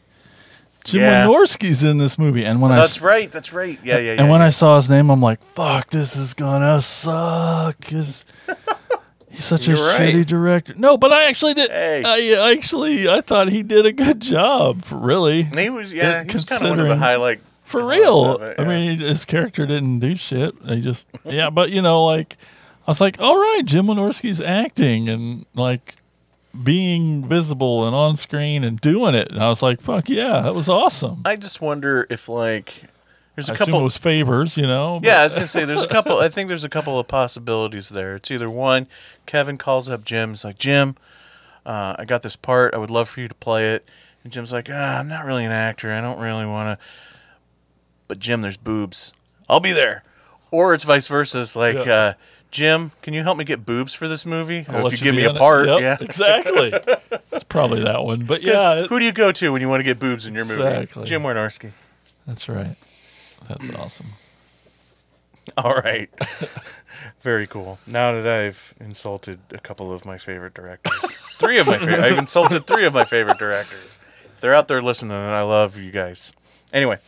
Jim 0.84 1.02
Yeah. 1.02 1.26
Wynorski's 1.26 1.84
in 1.84 1.98
this 1.98 2.18
movie, 2.20 2.46
and 2.46 2.62
when 2.62 2.72
I 2.72 2.76
that's 2.76 3.02
right, 3.02 3.32
that's 3.32 3.54
right. 3.54 3.80
Yeah, 3.84 3.98
yeah, 3.98 4.14
yeah. 4.14 4.22
and 4.22 4.30
when. 4.30 4.42
I 4.42 4.50
saw 4.50 4.76
his 4.76 4.90
name, 4.90 5.10
I'm 5.10 5.22
like, 5.22 5.42
"Fuck, 5.56 5.90
this 5.90 6.16
is 6.16 6.34
gonna 6.34 6.82
suck." 6.82 7.78
he's 9.40 9.46
such 9.46 9.68
a 9.70 9.72
You're 9.72 9.88
right. 9.88 10.14
shitty 10.14 10.26
director. 10.26 10.74
No, 10.76 10.98
but 10.98 11.14
I 11.14 11.24
actually 11.30 11.54
did. 11.54 11.72
Hey. 11.72 12.04
I 12.06 12.52
actually 12.52 13.08
I 13.08 13.22
thought 13.22 13.48
he 13.48 13.64
did 13.64 13.86
a 13.86 13.94
good 13.94 14.20
job. 14.20 14.84
Really, 14.92 15.44
he 15.44 15.70
was 15.70 15.94
yeah, 15.94 16.20
Uh, 16.20 16.24
he 16.26 16.34
was 16.34 16.44
kind 16.46 16.62
of 16.62 16.70
one 16.70 16.80
of 16.82 16.88
the 16.90 16.98
highlight 16.98 17.40
for 17.64 17.86
real. 17.86 18.42
it, 18.42 18.60
I 18.60 18.66
mean, 18.66 19.00
his 19.00 19.24
character 19.26 19.66
didn't 19.66 20.00
do 20.00 20.16
shit. 20.18 20.54
He 20.68 20.82
just 20.82 21.08
yeah, 21.24 21.50
but 21.50 21.70
you 21.72 21.82
know, 21.82 22.04
like 22.04 22.36
I 22.86 22.92
was 22.92 23.00
like, 23.00 23.22
all 23.22 23.38
right, 23.38 23.62
Jim 23.64 23.86
Wynorski's 23.88 24.42
acting 24.42 25.08
and 25.08 25.46
like 25.56 25.96
being 26.64 27.26
visible 27.28 27.86
and 27.86 27.96
on 27.96 28.18
screen 28.18 28.64
and 28.66 28.82
doing 28.82 29.16
it, 29.16 29.32
and 29.32 29.42
I 29.42 29.48
was 29.50 29.62
like, 29.62 29.80
fuck 29.82 30.10
yeah, 30.10 30.42
that 30.42 30.54
was 30.56 30.68
awesome. 30.68 31.22
I 31.24 31.36
just 31.38 31.62
wonder 31.62 32.06
if 32.10 32.28
like 32.28 32.74
there's 33.48 33.50
a 33.50 33.54
I 33.54 33.66
couple 33.66 33.84
was 33.84 33.98
favors, 33.98 34.58
you 34.58 34.64
know. 34.68 35.00
Yeah, 35.04 35.20
I 35.22 35.24
was 35.24 35.34
gonna 35.36 35.48
say 35.48 35.66
there's 35.66 35.84
a 35.84 35.88
couple. 35.88 36.20
I 36.20 36.30
think 36.30 36.48
there's 36.48 36.64
a 36.64 36.70
couple 36.70 37.00
of 37.00 37.08
possibilities 37.08 37.90
there. 37.90 38.16
It's 38.16 38.30
either 38.32 38.50
one, 38.50 38.88
Kevin 39.26 39.58
calls 39.58 39.90
up 39.90 40.04
Jim. 40.06 40.32
He's 40.32 40.44
like, 40.44 40.58
Jim, 40.58 40.96
uh, 41.66 41.96
I 41.98 42.06
got 42.06 42.22
this 42.22 42.36
part. 42.36 42.74
I 42.74 42.78
would 42.78 42.90
love 42.90 43.10
for 43.10 43.22
you 43.22 43.28
to 43.28 43.36
play 43.36 43.74
it. 43.74 43.88
And 44.24 44.34
Jim's 44.34 44.52
like, 44.52 44.68
ah, 44.72 45.00
I'm 45.00 45.08
not 45.08 45.26
really 45.26 45.46
an 45.46 45.52
actor. 45.52 45.92
I 45.94 46.02
don't 46.02 46.20
really 46.20 46.46
want 46.46 46.80
to. 46.80 46.86
But 48.08 48.20
Jim, 48.20 48.42
there's 48.42 48.58
boobs. 48.58 49.14
I'll 49.48 49.60
be 49.60 49.72
there. 49.72 50.04
Or 50.52 50.74
it's 50.74 50.84
vice 50.84 51.08
versa. 51.08 51.42
It's 51.42 51.56
like, 51.56 51.86
Yeah. 51.86 51.94
uh, 51.94 52.14
Jim, 52.52 52.92
can 53.04 53.14
you 53.14 53.22
help 53.22 53.38
me 53.38 53.44
get 53.46 53.66
boobs 53.66 53.94
for 53.94 54.08
this 54.08 54.26
movie? 54.26 54.66
I'll 54.68 54.88
if 54.88 54.94
you 54.94 54.98
give 54.98 55.16
me 55.16 55.24
a 55.24 55.34
part, 55.36 55.68
Yep, 55.68 55.82
yeah, 55.82 55.98
exactly. 56.02 56.72
That's 57.30 57.44
probably 57.44 57.84
that 57.84 58.04
one, 58.04 58.26
But 58.26 58.42
yeah, 58.44 58.74
it- 58.74 58.90
who 58.90 58.98
do 59.00 59.06
you 59.06 59.12
go 59.12 59.32
to 59.32 59.52
when 59.52 59.62
you 59.62 59.70
want 59.70 59.80
to 59.82 59.84
get 59.84 60.00
boobs 60.00 60.26
in 60.26 60.34
your 60.34 60.46
movie? 60.46 60.64
Exactly. 60.64 61.06
Jim 61.06 61.22
Wynorski. 61.22 61.72
that's 62.26 62.50
right. 62.50 62.76
That's 63.50 63.70
awesome. 63.72 64.08
All 65.58 65.76
right. 65.76 66.10
Very 67.22 67.48
cool. 67.48 67.80
Now 67.88 68.14
that 68.14 68.28
I've 68.28 68.74
insulted 68.80 69.40
a 69.52 69.58
couple 69.58 69.92
of 69.92 70.06
my 70.06 70.18
favorite 70.18 70.54
directors, 70.54 70.94
three 71.34 71.58
of 71.58 71.68
my 71.68 71.80
favorite, 71.80 72.00
I've 72.00 72.18
insulted 72.18 72.68
three 72.68 72.86
of 72.86 72.94
my 72.94 73.06
favorite 73.06 73.40
directors. 73.40 73.98
If 74.26 74.42
they're 74.42 74.54
out 74.54 74.68
there 74.68 74.82
listening, 74.82 75.12
and 75.12 75.32
I 75.32 75.42
love 75.42 75.78
you 75.78 75.92
guys. 75.92 76.34
Anyway, 76.72 77.00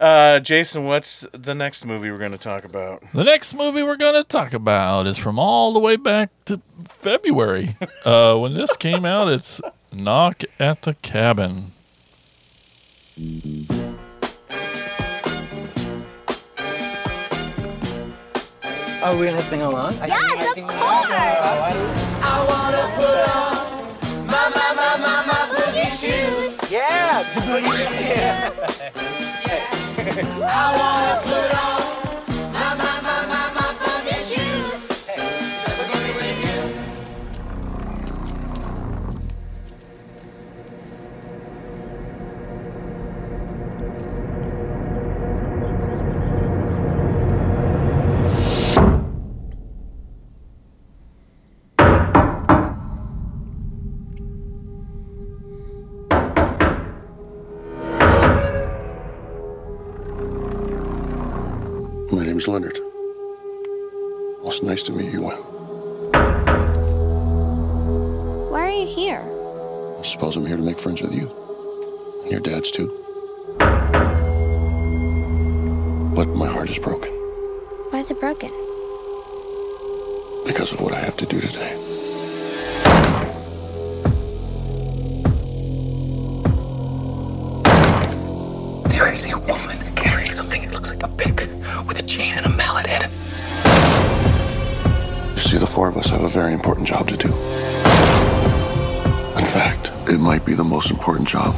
uh, 0.00 0.40
Jason, 0.40 0.84
what's 0.84 1.24
the 1.30 1.54
next 1.54 1.84
movie 1.84 2.10
we're 2.10 2.18
going 2.18 2.32
to 2.32 2.38
talk 2.38 2.64
about? 2.64 3.04
The 3.14 3.22
next 3.22 3.54
movie 3.54 3.84
we're 3.84 3.96
going 3.96 4.20
to 4.20 4.24
talk 4.24 4.52
about 4.52 5.06
is 5.06 5.16
from 5.16 5.38
all 5.38 5.72
the 5.72 5.78
way 5.78 5.94
back 5.94 6.30
to 6.46 6.60
February. 6.88 7.76
Uh, 8.04 8.36
when 8.36 8.54
this 8.54 8.76
came 8.76 9.04
out, 9.04 9.28
it's 9.28 9.60
Knock 9.92 10.42
at 10.58 10.82
the 10.82 10.94
Cabin. 10.94 11.66
Are 19.02 19.14
we 19.16 19.26
gonna 19.26 19.42
sing 19.42 19.62
along? 19.62 19.92
Yes, 20.06 20.56
of 20.56 20.66
course. 20.66 20.76
I 22.22 22.36
wanna 22.48 22.84
put 22.96 23.28
on 23.36 24.26
my 24.26 24.48
my 24.56 24.68
my 24.74 24.92
my 25.04 25.16
my 25.26 25.40
boogie 25.54 25.90
shoes. 26.00 26.70
Yeah, 26.70 27.22
yeah. 28.06 28.50
I 30.42 30.76
wanna 30.78 30.95
Leonard. 62.48 62.78
Well, 64.40 64.48
it's 64.52 64.62
nice 64.62 64.82
to 64.84 64.92
meet 64.92 65.12
you, 65.12 65.22
Wen. 65.22 65.36
Why 68.50 68.60
are 68.60 68.70
you 68.70 68.86
here? 68.86 69.22
I 69.98 70.02
suppose 70.02 70.36
I'm 70.36 70.46
here 70.46 70.56
to 70.56 70.62
make 70.62 70.78
friends 70.78 71.02
with 71.02 71.12
you. 71.14 71.28
And 72.22 72.30
your 72.30 72.40
dad's 72.40 72.70
too. 72.70 72.90
But 76.14 76.28
my 76.28 76.46
heart 76.48 76.70
is 76.70 76.78
broken 76.78 77.12
Why 77.90 77.98
is 77.98 78.10
it 78.10 78.18
broken? 78.20 78.50
because 80.46 80.72
of 80.72 80.80
what 80.80 80.92
I 80.94 81.00
have 81.00 81.16
to 81.16 81.26
do 81.26 81.40
today. 81.40 81.74
Have 96.10 96.22
a 96.22 96.28
very 96.28 96.52
important 96.52 96.86
job 96.86 97.08
to 97.08 97.16
do. 97.16 97.28
In 99.38 99.44
fact, 99.44 99.90
it 100.08 100.18
might 100.18 100.44
be 100.44 100.54
the 100.54 100.64
most 100.64 100.90
important 100.90 101.28
job 101.28 101.54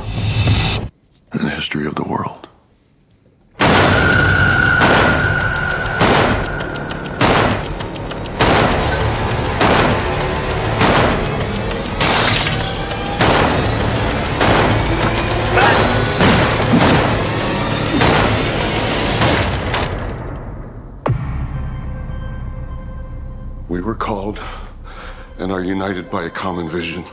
united 25.79 26.11
by 26.11 26.25
a 26.25 26.31
common 26.31 26.69
vision, 26.69 27.05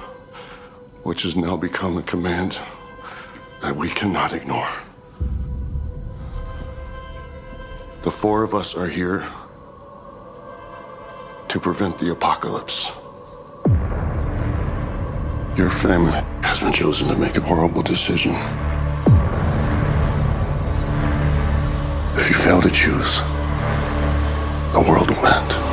which 1.04 1.22
has 1.22 1.36
now 1.36 1.56
become 1.56 2.00
a 2.00 2.02
command 2.02 2.60
that 3.62 3.76
we 3.76 3.88
cannot 3.90 4.34
ignore. 4.34 4.74
The 8.02 8.10
four 8.10 8.42
of 8.44 8.56
us 8.56 8.74
are 8.74 8.88
here 8.88 9.24
to 11.48 11.60
prevent 11.60 12.00
the 12.00 12.12
apocalypse. 12.12 12.92
Your 15.56 15.70
family 15.70 16.20
has 16.42 16.60
been 16.60 16.74
chosen 16.74 17.08
to 17.10 17.16
make 17.16 17.38
a 17.38 17.42
horrible 17.42 17.84
decision. 17.84 18.34
If 22.20 22.26
you 22.30 22.36
fail 22.36 22.64
to 22.64 22.72
choose, 22.72 23.20
the 24.74 24.84
world 24.90 25.12
will 25.12 25.28
end. 25.28 25.65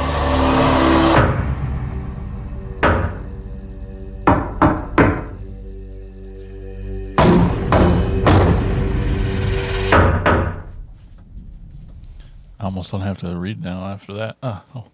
Almost 12.82 12.90
don't 12.90 13.02
have 13.02 13.18
to 13.18 13.38
read 13.38 13.62
now 13.62 13.84
after 13.86 14.12
that. 14.14 14.36
Ah, 14.42 14.64
oh. 14.74 14.86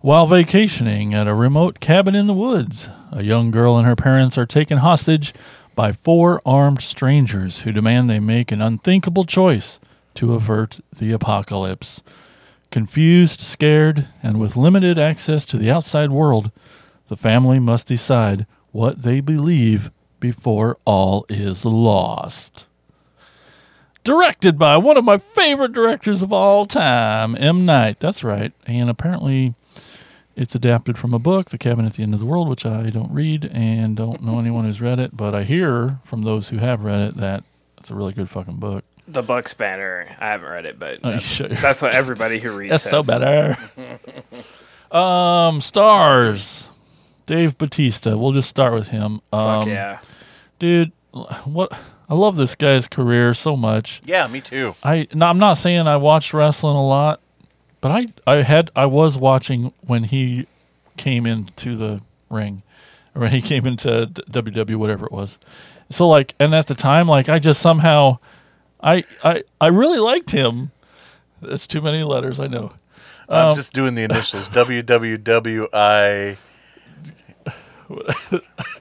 While 0.00 0.28
vacationing 0.28 1.12
at 1.12 1.26
a 1.26 1.34
remote 1.34 1.80
cabin 1.80 2.14
in 2.14 2.28
the 2.28 2.32
woods, 2.32 2.88
a 3.10 3.24
young 3.24 3.50
girl 3.50 3.76
and 3.76 3.84
her 3.84 3.96
parents 3.96 4.38
are 4.38 4.46
taken 4.46 4.78
hostage 4.78 5.34
by 5.74 5.90
four 5.90 6.40
armed 6.46 6.82
strangers 6.82 7.62
who 7.62 7.72
demand 7.72 8.08
they 8.08 8.20
make 8.20 8.52
an 8.52 8.62
unthinkable 8.62 9.24
choice 9.24 9.80
to 10.14 10.34
avert 10.34 10.78
the 10.96 11.10
apocalypse. 11.10 12.04
Confused, 12.70 13.40
scared, 13.40 14.06
and 14.22 14.38
with 14.38 14.56
limited 14.56 14.96
access 14.96 15.44
to 15.46 15.56
the 15.56 15.70
outside 15.72 16.12
world, 16.12 16.52
the 17.08 17.16
family 17.16 17.58
must 17.58 17.88
decide 17.88 18.46
what 18.70 19.02
they 19.02 19.18
believe 19.18 19.90
before 20.20 20.78
all 20.84 21.26
is 21.28 21.64
lost. 21.64 22.65
Directed 24.06 24.56
by 24.58 24.76
one 24.76 24.96
of 24.96 25.04
my 25.04 25.18
favorite 25.18 25.72
directors 25.72 26.22
of 26.22 26.32
all 26.32 26.64
time, 26.64 27.34
M. 27.36 27.66
Night. 27.66 27.98
That's 27.98 28.22
right. 28.22 28.52
And 28.66 28.88
apparently, 28.88 29.54
it's 30.36 30.54
adapted 30.54 30.96
from 30.96 31.12
a 31.12 31.18
book, 31.18 31.50
The 31.50 31.58
Cabin 31.58 31.84
at 31.86 31.94
the 31.94 32.04
End 32.04 32.14
of 32.14 32.20
the 32.20 32.26
World, 32.26 32.48
which 32.48 32.64
I 32.64 32.88
don't 32.90 33.12
read 33.12 33.50
and 33.52 33.96
don't 33.96 34.22
know 34.22 34.38
anyone 34.38 34.64
who's 34.64 34.80
read 34.80 35.00
it, 35.00 35.16
but 35.16 35.34
I 35.34 35.42
hear 35.42 35.98
from 36.04 36.22
those 36.22 36.50
who 36.50 36.58
have 36.58 36.80
read 36.84 37.00
it 37.00 37.16
that 37.16 37.42
it's 37.78 37.90
a 37.90 37.94
really 37.96 38.12
good 38.12 38.30
fucking 38.30 38.58
book. 38.58 38.84
The 39.08 39.22
Buck 39.22 39.48
Spanner. 39.48 40.06
I 40.20 40.28
haven't 40.30 40.48
read 40.48 40.66
it, 40.66 40.78
but 40.78 41.00
Oh, 41.02 41.10
that's, 41.10 41.24
should. 41.24 41.50
that's 41.56 41.82
what 41.82 41.92
everybody 41.94 42.38
who 42.38 42.52
reads 42.56 42.70
That's 42.70 42.84
so 42.84 43.02
says. 43.02 43.06
better. 43.18 43.56
um, 44.96 45.60
stars. 45.60 46.68
Dave 47.26 47.58
Batista. 47.58 48.16
We'll 48.16 48.32
just 48.32 48.48
start 48.48 48.72
with 48.72 48.88
him. 48.88 49.20
Um, 49.32 49.60
Fuck 49.62 49.66
yeah. 49.66 49.98
dude. 50.60 50.92
What 51.44 51.72
I 52.08 52.14
love 52.14 52.36
this 52.36 52.54
guy's 52.54 52.86
career 52.88 53.34
so 53.34 53.56
much. 53.56 54.00
Yeah, 54.04 54.26
me 54.28 54.40
too. 54.40 54.74
I 54.84 55.08
no, 55.12 55.26
I'm 55.26 55.38
not 55.38 55.54
saying 55.54 55.86
I 55.88 55.96
watched 55.96 56.32
wrestling 56.32 56.76
a 56.76 56.86
lot, 56.86 57.20
but 57.80 57.90
I 57.90 58.06
I 58.26 58.42
had 58.42 58.70
I 58.76 58.86
was 58.86 59.18
watching 59.18 59.72
when 59.86 60.04
he 60.04 60.46
came 60.96 61.26
into 61.26 61.76
the 61.76 62.00
ring, 62.30 62.62
or 63.14 63.22
when 63.22 63.32
he 63.32 63.42
came 63.42 63.66
into 63.66 64.06
WW 64.30 64.76
whatever 64.76 65.06
it 65.06 65.12
was. 65.12 65.38
So 65.90 66.08
like, 66.08 66.34
and 66.38 66.54
at 66.54 66.66
the 66.68 66.74
time, 66.74 67.08
like 67.08 67.28
I 67.28 67.38
just 67.38 67.60
somehow, 67.60 68.18
I 68.80 69.04
I 69.24 69.42
I 69.60 69.66
really 69.68 69.98
liked 69.98 70.30
him. 70.30 70.70
That's 71.42 71.66
too 71.66 71.80
many 71.80 72.02
letters, 72.02 72.40
I 72.40 72.46
know. 72.46 72.72
I'm 73.28 73.48
Um, 73.48 73.54
just 73.56 73.72
doing 73.72 73.94
the 73.94 74.02
initials. 74.04 74.48
WWWI. 74.48 76.36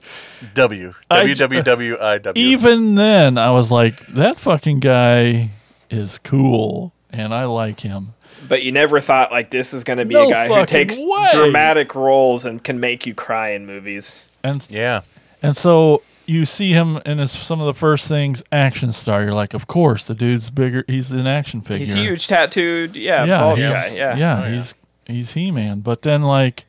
W. 0.54 0.94
I- 1.10 1.26
WWWIW. 1.26 2.36
even 2.36 2.96
then, 2.96 3.38
I 3.38 3.52
was 3.52 3.72
like, 3.72 4.06
that 4.08 4.38
fucking 4.38 4.80
guy 4.80 5.50
is 5.90 6.20
cool, 6.20 6.94
and 7.12 7.34
I 7.34 7.46
like 7.46 7.80
him. 7.82 8.14
But 8.48 8.64
you 8.64 8.72
never 8.72 9.00
thought 9.00 9.32
like 9.32 9.50
this 9.50 9.74
is 9.74 9.84
going 9.84 9.98
to 10.00 10.06
be 10.06 10.14
No 10.14 10.28
a 10.28 10.32
guy 10.32 10.48
who 10.48 10.54
fucking 10.54 10.66
takes 10.68 10.98
way. 11.00 11.30
dramatic 11.32 11.96
roles 11.96 12.46
and 12.46 12.64
can 12.64 12.80
make 12.80 13.08
you 13.08 13.14
cry 13.14 13.52
in 13.52 13.66
movies. 13.66 14.30
And 14.44 14.66
yeah, 14.70 15.02
and 15.42 15.56
so 15.56 16.04
you 16.26 16.46
see 16.46 16.72
him 16.72 16.98
in 17.06 17.18
his 17.20 17.32
some 17.32 17.60
of 17.60 17.66
the 17.66 17.74
first 17.74 18.08
things, 18.08 18.44
action 18.52 18.92
star. 18.92 19.24
You're 19.24 19.34
like, 19.34 19.54
of 19.54 19.68
course, 19.68 20.06
the 20.06 20.16
dude's 20.16 20.50
bigger. 20.50 20.84
He's 20.88 21.12
an 21.12 21.28
action 21.28 21.62
figure. 21.62 21.78
He's 21.78 21.94
huge, 21.94 22.28
tattooed, 22.28 22.96
yeah, 22.96 23.26
yeah, 23.26 23.40
bald 23.40 23.58
he's, 23.60 23.70
guy, 23.70 23.96
yeah. 23.96 24.18
yeah, 24.18 24.44
oh, 24.44 24.52
he's 24.52 24.76
he's 25.06 25.32
He 25.32 25.52
Man. 25.52 25.80
But 25.82 26.02
then 26.02 26.24
like, 26.24 26.66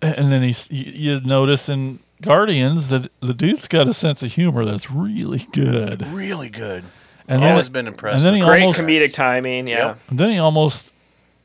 and 0.00 0.30
then 0.30 0.42
he's 0.42 0.70
you, 0.70 0.92
you 0.92 1.20
notice 1.20 1.68
in 1.68 2.00
Guardians 2.20 2.88
that 2.88 3.10
the 3.20 3.34
dude's 3.34 3.68
got 3.68 3.88
a 3.88 3.94
sense 3.94 4.22
of 4.22 4.32
humor 4.32 4.64
that's 4.64 4.90
really 4.90 5.46
good. 5.52 6.06
Really 6.08 6.50
good. 6.50 6.84
And 7.28 7.44
Always 7.44 7.66
then, 7.70 7.84
been 7.84 7.86
impressed 7.92 8.24
And 8.24 8.26
then 8.26 8.34
he 8.34 8.40
Great 8.46 8.62
almost, 8.62 8.80
comedic 8.80 9.12
timing, 9.12 9.68
yeah. 9.68 9.94
and 10.08 10.18
then 10.18 10.30
he 10.30 10.38
almost, 10.38 10.92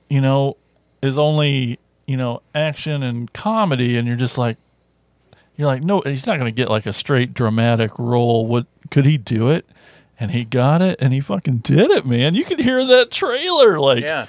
you 0.09 0.19
know, 0.21 0.57
is 1.01 1.17
only 1.17 1.79
you 2.07 2.17
know 2.17 2.41
action 2.55 3.03
and 3.03 3.31
comedy, 3.33 3.97
and 3.97 4.07
you're 4.07 4.17
just 4.17 4.37
like, 4.37 4.57
you're 5.57 5.67
like, 5.67 5.83
no, 5.83 6.01
he's 6.01 6.25
not 6.25 6.37
going 6.39 6.51
to 6.53 6.55
get 6.55 6.69
like 6.69 6.85
a 6.85 6.93
straight 6.93 7.33
dramatic 7.33 7.91
role. 7.99 8.45
What 8.47 8.65
could 8.89 9.05
he 9.05 9.17
do 9.17 9.51
it? 9.51 9.65
And 10.19 10.31
he 10.31 10.43
got 10.45 10.81
it, 10.81 10.99
and 11.01 11.13
he 11.13 11.19
fucking 11.21 11.59
did 11.59 11.91
it, 11.91 12.05
man. 12.05 12.35
You 12.35 12.45
could 12.45 12.59
hear 12.59 12.83
that 12.85 13.11
trailer, 13.11 13.79
like, 13.79 14.01
Yeah. 14.01 14.25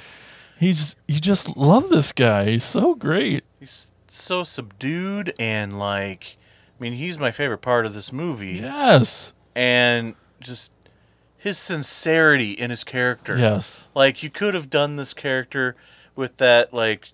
he's 0.59 0.94
you 1.09 1.20
just 1.20 1.56
love 1.56 1.89
this 1.89 2.12
guy. 2.12 2.51
He's 2.51 2.64
so 2.64 2.94
great. 2.94 3.44
He's 3.60 3.93
so 4.16 4.43
subdued 4.43 5.34
and 5.38 5.78
like, 5.78 6.36
I 6.78 6.82
mean, 6.82 6.94
he's 6.94 7.18
my 7.18 7.30
favorite 7.30 7.59
part 7.59 7.86
of 7.86 7.94
this 7.94 8.12
movie. 8.12 8.59
Yes. 8.62 9.32
And 9.55 10.14
just 10.40 10.72
his 11.38 11.59
sincerity 11.59 12.52
in 12.52 12.70
his 12.70 12.84
character. 12.84 13.38
Yes. 13.38 13.86
Like 13.94 14.22
you 14.22 14.30
could 14.30 14.55
have 14.55 14.68
done 14.68 14.97
this 14.97 15.14
character 15.14 15.76
with 16.14 16.36
that 16.38 16.72
like 16.72 17.12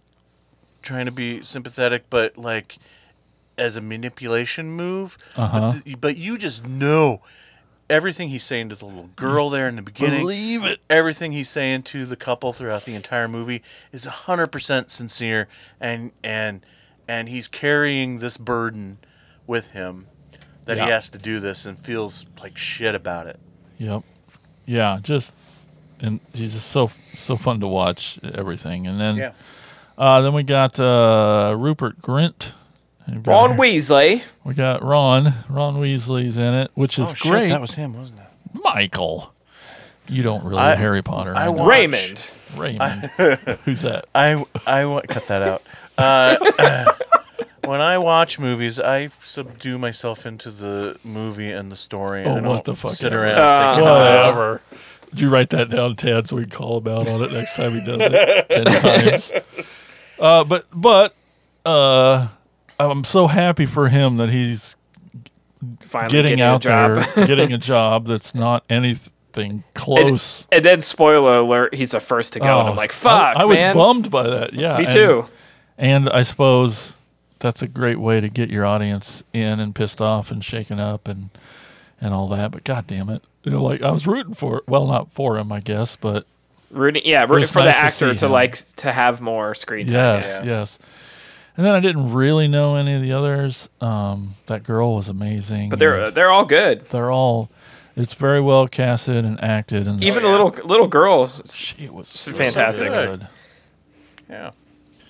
trying 0.82 1.06
to 1.06 1.12
be 1.12 1.42
sympathetic, 1.42 2.04
but 2.10 2.36
like 2.36 2.78
as 3.58 3.76
a 3.76 3.80
manipulation 3.80 4.70
move. 4.70 5.18
Uh-huh. 5.36 5.60
But, 5.60 5.84
th- 5.84 6.00
but 6.00 6.16
you 6.16 6.38
just 6.38 6.66
know 6.66 7.20
everything 7.90 8.30
he's 8.30 8.44
saying 8.44 8.70
to 8.70 8.74
the 8.74 8.86
little 8.86 9.10
girl 9.16 9.50
there 9.50 9.68
in 9.68 9.76
the 9.76 9.82
beginning. 9.82 10.20
Believe 10.20 10.64
it. 10.64 10.80
Everything 10.88 11.32
he's 11.32 11.50
saying 11.50 11.82
to 11.84 12.06
the 12.06 12.16
couple 12.16 12.52
throughout 12.52 12.84
the 12.84 12.94
entire 12.94 13.28
movie 13.28 13.62
is 13.92 14.04
hundred 14.04 14.48
percent 14.48 14.90
sincere, 14.90 15.46
and 15.80 16.12
and 16.24 16.64
and 17.08 17.28
he's 17.28 17.48
carrying 17.48 18.18
this 18.18 18.36
burden 18.36 18.98
with 19.46 19.72
him 19.72 20.06
that 20.64 20.76
Yeah. 20.76 20.84
he 20.86 20.90
has 20.90 21.08
to 21.10 21.18
do 21.18 21.40
this 21.40 21.66
and 21.66 21.78
feels 21.78 22.26
like 22.40 22.56
shit 22.56 22.94
about 22.94 23.26
it. 23.26 23.38
Yep. 23.78 24.02
Yeah, 24.66 24.98
just 25.02 25.34
and 26.00 26.20
he's 26.32 26.52
just 26.54 26.68
so 26.70 26.90
so 27.14 27.36
fun 27.36 27.60
to 27.60 27.66
watch 27.68 28.18
everything. 28.22 28.86
And 28.86 29.00
then 29.00 29.16
Yeah. 29.16 29.32
uh 29.98 30.20
then 30.20 30.32
we 30.34 30.42
got 30.44 30.78
uh 30.78 31.54
Rupert 31.58 32.00
Grint. 32.02 32.52
Got- 33.10 33.26
Ron 33.26 33.56
Weasley. 33.58 34.22
We 34.44 34.54
got 34.54 34.82
Ron. 34.84 35.34
Ron 35.48 35.76
Weasley's 35.80 36.38
in 36.38 36.54
it, 36.54 36.70
which 36.74 36.98
is 37.00 37.10
oh, 37.10 37.14
shit, 37.14 37.30
great. 37.32 37.48
that 37.48 37.60
was 37.60 37.74
him, 37.74 37.94
wasn't 37.94 38.20
it? 38.20 38.26
Michael. 38.62 39.34
You 40.08 40.22
don't 40.22 40.44
really 40.44 40.60
I- 40.60 40.76
Harry 40.76 41.02
Potter. 41.02 41.34
I 41.34 41.46
know. 41.46 41.52
watch- 41.52 41.68
Raymond. 41.68 42.30
Raymond. 42.56 43.06
Who's 43.64 43.82
that? 43.82 44.06
I 44.14 44.44
I 44.66 44.84
wa- 44.84 45.02
cut 45.08 45.26
that 45.28 45.42
out. 45.42 45.62
Uh, 45.98 46.92
when 47.64 47.80
I 47.80 47.98
watch 47.98 48.38
movies, 48.38 48.78
I 48.80 49.08
subdue 49.22 49.78
myself 49.78 50.26
into 50.26 50.50
the 50.50 50.98
movie 51.04 51.50
and 51.50 51.70
the 51.70 51.76
story. 51.76 52.24
Oh, 52.24 52.32
I 52.32 52.34
don't 52.36 52.44
what 52.48 52.64
the 52.64 52.74
fuck 52.76 52.92
sit 52.92 53.12
ever. 53.12 53.24
around 53.24 53.38
Uh, 53.38 53.56
thinking 53.56 53.82
about 53.82 54.00
Whatever. 54.00 54.62
Did 55.10 55.20
you 55.20 55.28
write 55.28 55.50
that 55.50 55.68
down, 55.68 55.94
Tad, 55.96 56.28
so 56.28 56.36
we 56.36 56.42
can 56.42 56.50
call 56.50 56.78
him 56.80 56.88
out 56.88 57.06
on 57.06 57.22
it 57.22 57.32
next 57.32 57.54
time 57.56 57.74
he 57.78 57.84
does 57.84 57.98
it 58.00 58.48
ten 58.50 58.64
times? 58.64 59.32
Uh, 60.18 60.44
but 60.44 60.66
but 60.72 61.16
uh, 61.66 62.28
I'm 62.78 63.02
so 63.02 63.26
happy 63.26 63.66
for 63.66 63.88
him 63.88 64.18
that 64.18 64.28
he's 64.30 64.76
Finally 65.80 66.12
getting, 66.12 66.40
a 66.40 66.44
out 66.44 66.60
job. 66.60 67.04
there, 67.14 67.26
getting 67.26 67.52
a 67.52 67.58
job 67.58 68.06
that's 68.06 68.32
not 68.32 68.62
anything 68.70 69.64
close. 69.74 70.46
And 70.52 70.64
then, 70.64 70.80
spoiler 70.80 71.38
alert, 71.38 71.74
he's 71.74 71.90
the 71.92 71.98
first 71.98 72.34
to 72.34 72.38
go, 72.40 72.44
and 72.44 72.68
Oh, 72.68 72.70
I'm 72.70 72.76
like, 72.76 72.90
I- 72.92 72.94
fuck, 72.94 73.36
I, 73.36 73.44
was 73.46 73.58
man. 73.60 73.74
bummed 73.74 74.10
by 74.12 74.24
that. 74.28 74.52
Yeah, 74.52 74.78
Me 74.78 74.84
and- 74.84 74.92
too. 74.94 75.26
And 75.82 76.08
I 76.10 76.22
suppose 76.22 76.94
that's 77.40 77.60
a 77.60 77.66
great 77.66 77.98
way 77.98 78.20
to 78.20 78.28
get 78.28 78.50
your 78.50 78.64
audience 78.64 79.24
in 79.32 79.58
and 79.58 79.74
pissed 79.74 80.00
off 80.00 80.30
and 80.30 80.44
shaken 80.44 80.78
up 80.78 81.08
and 81.08 81.30
and 82.00 82.14
all 82.14 82.28
that. 82.28 82.52
But 82.52 82.62
god 82.62 82.86
damn 82.86 83.08
it, 83.10 83.24
you 83.42 83.50
know, 83.50 83.62
like 83.64 83.82
I 83.82 83.90
was 83.90 84.06
rooting 84.06 84.34
for 84.34 84.58
it. 84.58 84.68
Well, 84.68 84.86
not 84.86 85.12
for 85.12 85.36
him, 85.36 85.50
I 85.50 85.58
guess, 85.58 85.96
but 85.96 86.24
Rooting, 86.70 87.02
yeah, 87.04 87.26
rooting 87.28 87.48
for 87.48 87.58
nice 87.58 87.74
the 87.74 87.80
actor 87.80 88.12
see 88.12 88.18
to, 88.20 88.28
like 88.28 88.54
to 88.76 88.92
have 88.92 89.20
more 89.20 89.54
screen 89.56 89.86
time. 89.86 89.94
yes, 89.94 90.26
yeah. 90.26 90.44
yes. 90.44 90.78
And 91.56 91.66
then 91.66 91.74
I 91.74 91.80
didn't 91.80 92.14
really 92.14 92.46
know 92.48 92.76
any 92.76 92.94
of 92.94 93.02
the 93.02 93.12
others. 93.12 93.68
Um, 93.80 94.36
that 94.46 94.62
girl 94.62 94.94
was 94.94 95.08
amazing. 95.08 95.68
But 95.68 95.80
they're 95.80 96.10
they're 96.12 96.30
all 96.30 96.44
good. 96.46 96.88
they're 96.90 97.10
all. 97.10 97.50
It's 97.96 98.14
very 98.14 98.40
well 98.40 98.68
casted 98.68 99.24
and 99.24 99.42
acted, 99.42 99.86
and 99.88 100.02
Even 100.02 100.22
the 100.22 100.28
little 100.30 100.48
little 100.64 100.86
girl, 100.86 101.26
she 101.26 101.88
was 101.88 102.08
she's 102.08 102.34
fantastic. 102.34 102.88
good. 102.88 103.26
Yeah. 104.30 104.52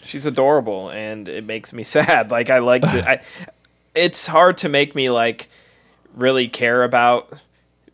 She's 0.04 0.26
adorable, 0.26 0.90
and 0.90 1.28
it 1.28 1.44
makes 1.44 1.72
me 1.72 1.84
sad. 1.96 2.30
Like 2.30 2.50
I 2.50 2.58
like 2.58 2.84
I, 2.84 3.20
it's 3.94 4.26
hard 4.26 4.58
to 4.58 4.68
make 4.68 4.94
me 4.94 5.10
like 5.10 5.48
really 6.14 6.48
care 6.48 6.84
about 6.84 7.32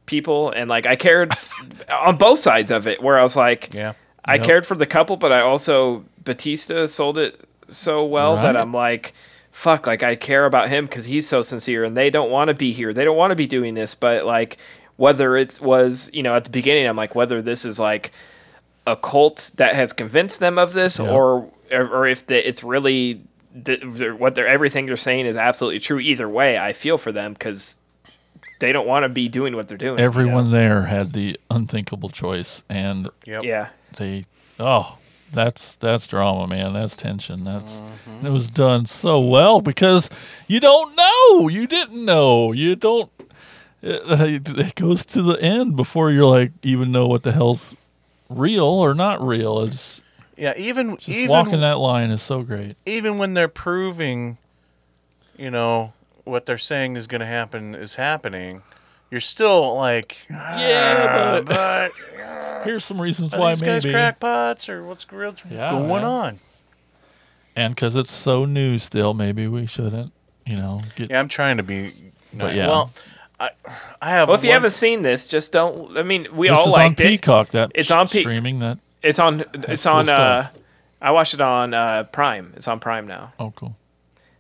people, 0.06 0.51
and 0.51 0.68
like 0.70 0.86
I 0.86 0.97
cared 0.97 1.32
on 1.93 2.16
both 2.16 2.39
sides 2.39 2.70
of 2.70 2.86
it. 2.86 3.02
Where 3.02 3.18
I 3.18 3.22
was 3.22 3.36
like, 3.36 3.72
Yeah. 3.74 3.93
I 4.24 4.35
Yep. 4.36 4.44
cared 4.44 4.66
for 4.66 4.74
the 4.74 4.86
couple, 4.86 5.16
but 5.16 5.32
I 5.32 5.40
also 5.40 6.05
Batista 6.24 6.85
sold 6.86 7.16
it 7.18 7.40
so 7.68 8.05
well 8.05 8.36
that 8.36 8.56
I'm 8.59 8.72
like, 8.74 9.14
fuck, 9.52 9.86
like 9.86 10.02
I 10.02 10.16
care 10.16 10.44
about 10.44 10.68
him 10.68 10.85
because 10.86 11.05
he's 11.06 11.26
so 11.26 11.40
sincere, 11.43 11.85
and 11.85 11.97
they 11.97 12.10
don't 12.10 12.30
want 12.30 12.48
to 12.48 12.55
be 12.55 12.72
here. 12.72 12.93
They 12.93 13.05
don't 13.05 13.16
want 13.16 13.30
to 13.30 13.36
be 13.36 13.47
doing 13.47 13.74
this, 13.74 13.94
but 13.94 14.24
like 14.26 14.59
whether 14.97 15.36
it 15.36 15.60
was 15.62 16.10
you 16.12 16.22
know 16.22 16.35
at 16.35 16.44
the 16.44 16.51
beginning, 16.51 16.86
I'm 16.86 16.97
like 16.97 17.14
whether 17.14 17.40
this 17.40 17.64
is 17.64 17.78
like 17.78 18.12
a 18.86 18.97
cult 18.97 19.51
that 19.56 19.74
has 19.74 19.93
convinced 19.93 20.40
them 20.40 20.59
of 20.59 20.72
this, 20.72 20.98
Yeah. 20.98 21.10
or 21.10 21.48
or 21.73 22.07
if 22.07 22.27
the, 22.27 22.47
it's 22.49 22.62
really 22.65 23.20
th- 23.65 23.82
they're- 23.85 24.15
what 24.15 24.35
they're 24.35 24.47
everything 24.49 24.86
they're 24.86 24.97
saying 24.97 25.27
is 25.27 25.36
absolutely 25.36 25.81
true. 25.81 25.99
Either 25.99 26.28
way, 26.28 26.59
I 26.59 26.73
feel 26.73 26.99
for 26.99 27.12
them 27.12 27.32
because 27.32 27.78
they 28.61 28.73
don't 28.73 28.86
want 28.86 29.05
to 29.05 29.09
be 29.09 29.28
doing 29.28 29.55
what 29.57 29.69
they're 29.69 29.78
doing. 29.78 29.93
you 29.93 29.99
know? 29.99 30.05
Everyone 30.05 30.51
there 30.51 30.82
had 30.82 31.12
the 31.12 31.39
unthinkable 31.51 32.09
choice, 32.09 32.62
and 32.69 33.09
Yep. 33.27 33.45
Yeah. 33.45 33.69
they 33.97 34.24
oh 34.61 34.99
that's 35.31 35.74
that's 35.77 36.07
drama 36.07 36.47
man 36.47 36.73
that's 36.73 36.97
tension 36.97 37.45
that's 37.45 37.74
Mm-hmm. 37.74 38.27
it 38.27 38.31
was 38.31 38.49
done 38.49 38.86
so 38.86 39.20
well 39.20 39.61
because 39.61 40.09
you 40.47 40.59
don't 40.59 40.97
know 40.97 41.49
you 41.49 41.66
didn't 41.66 42.03
know 42.05 42.51
you 42.53 42.74
don't 42.74 43.11
it, 43.82 44.49
it 44.59 44.74
goes 44.74 45.05
to 45.07 45.23
the 45.23 45.35
end 45.43 45.77
before 45.77 46.11
you're 46.11 46.24
like 46.24 46.53
even 46.62 46.90
know 46.90 47.07
what 47.07 47.23
the 47.24 47.32
hell's 47.32 47.74
real 48.31 48.65
or 48.65 48.95
not 48.95 49.20
real 49.23 49.61
it's 49.61 50.01
Yeah, 50.39 50.55
even 50.56 50.97
just 50.97 51.09
even 51.09 51.28
walking 51.31 51.60
that 51.60 51.78
line 51.78 52.10
is 52.10 52.23
so 52.23 52.43
great 52.43 52.77
even 52.86 53.19
when 53.19 53.35
they're 53.35 53.48
proving, 53.48 54.39
you 55.36 55.51
know, 55.51 55.93
what 56.24 56.47
they're 56.47 56.59
saying 56.59 56.97
is 56.97 57.06
going 57.06 57.20
to 57.20 57.27
happen 57.27 57.74
is 57.74 57.97
happening, 57.97 58.62
you're 59.10 59.20
still 59.20 59.74
like, 59.77 60.16
Yeah, 60.31 61.43
"Ah, 61.48 61.90
but- 61.90 62.62
here's 62.65 62.85
some 62.85 63.01
reasons 63.01 63.35
are 63.35 63.40
why 63.40 63.51
these 63.52 63.62
guys 63.62 63.85
maybe 63.85 63.94
crackpots 63.94 64.69
or 64.69 64.85
what's 64.85 65.10
real 65.12 65.35
Yeah, 65.51 65.70
going 65.73 65.89
man. 65.89 66.05
on? 66.05 66.39
and 67.56 67.74
because 67.74 67.97
it's 67.97 68.12
so 68.12 68.44
new 68.44 68.78
still 68.78 69.15
maybe 69.15 69.48
we 69.48 69.66
shouldn't 69.66 70.12
you 70.47 70.55
know 70.56 70.82
get 70.94 71.10
Yeah, 71.10 71.19
I'm 71.19 71.28
trying 71.28 71.56
to 71.56 71.62
be. 71.65 71.93
But 72.32 72.55
yeah. 72.55 72.69
Well, 72.69 72.93
I 73.40 73.51
I 74.01 74.10
have. 74.10 74.28
Well, 74.28 74.36
if 74.36 74.44
you 74.44 74.52
haven't 74.52 74.70
seen 74.70 75.02
this, 75.02 75.27
just 75.27 75.51
don't. 75.52 75.97
I 75.97 76.02
mean, 76.02 76.28
we 76.32 76.48
this 76.48 76.59
all 76.59 76.69
is 76.69 76.74
on 76.74 76.81
liked 76.81 77.01
it. 77.01 77.09
peacock 77.09 77.48
that 77.51 77.73
It's 77.74 77.90
on 77.90 78.06
Pe- 78.09 78.20
streaming 78.20 78.59
that 78.60 78.78
It's 79.02 79.18
on. 79.18 79.44
It's 79.54 79.84
cool 79.84 79.92
on. 79.92 80.08
Uh. 80.08 80.50
I 81.00 81.12
watched 81.12 81.34
it 81.34 81.40
on 81.40 81.74
uh, 81.74 82.04
Prime. 82.04 82.52
It's 82.56 82.66
on 82.66 82.80
Prime 82.80 83.06
now. 83.06 83.32
oh 83.38 83.52
cool 83.52 83.76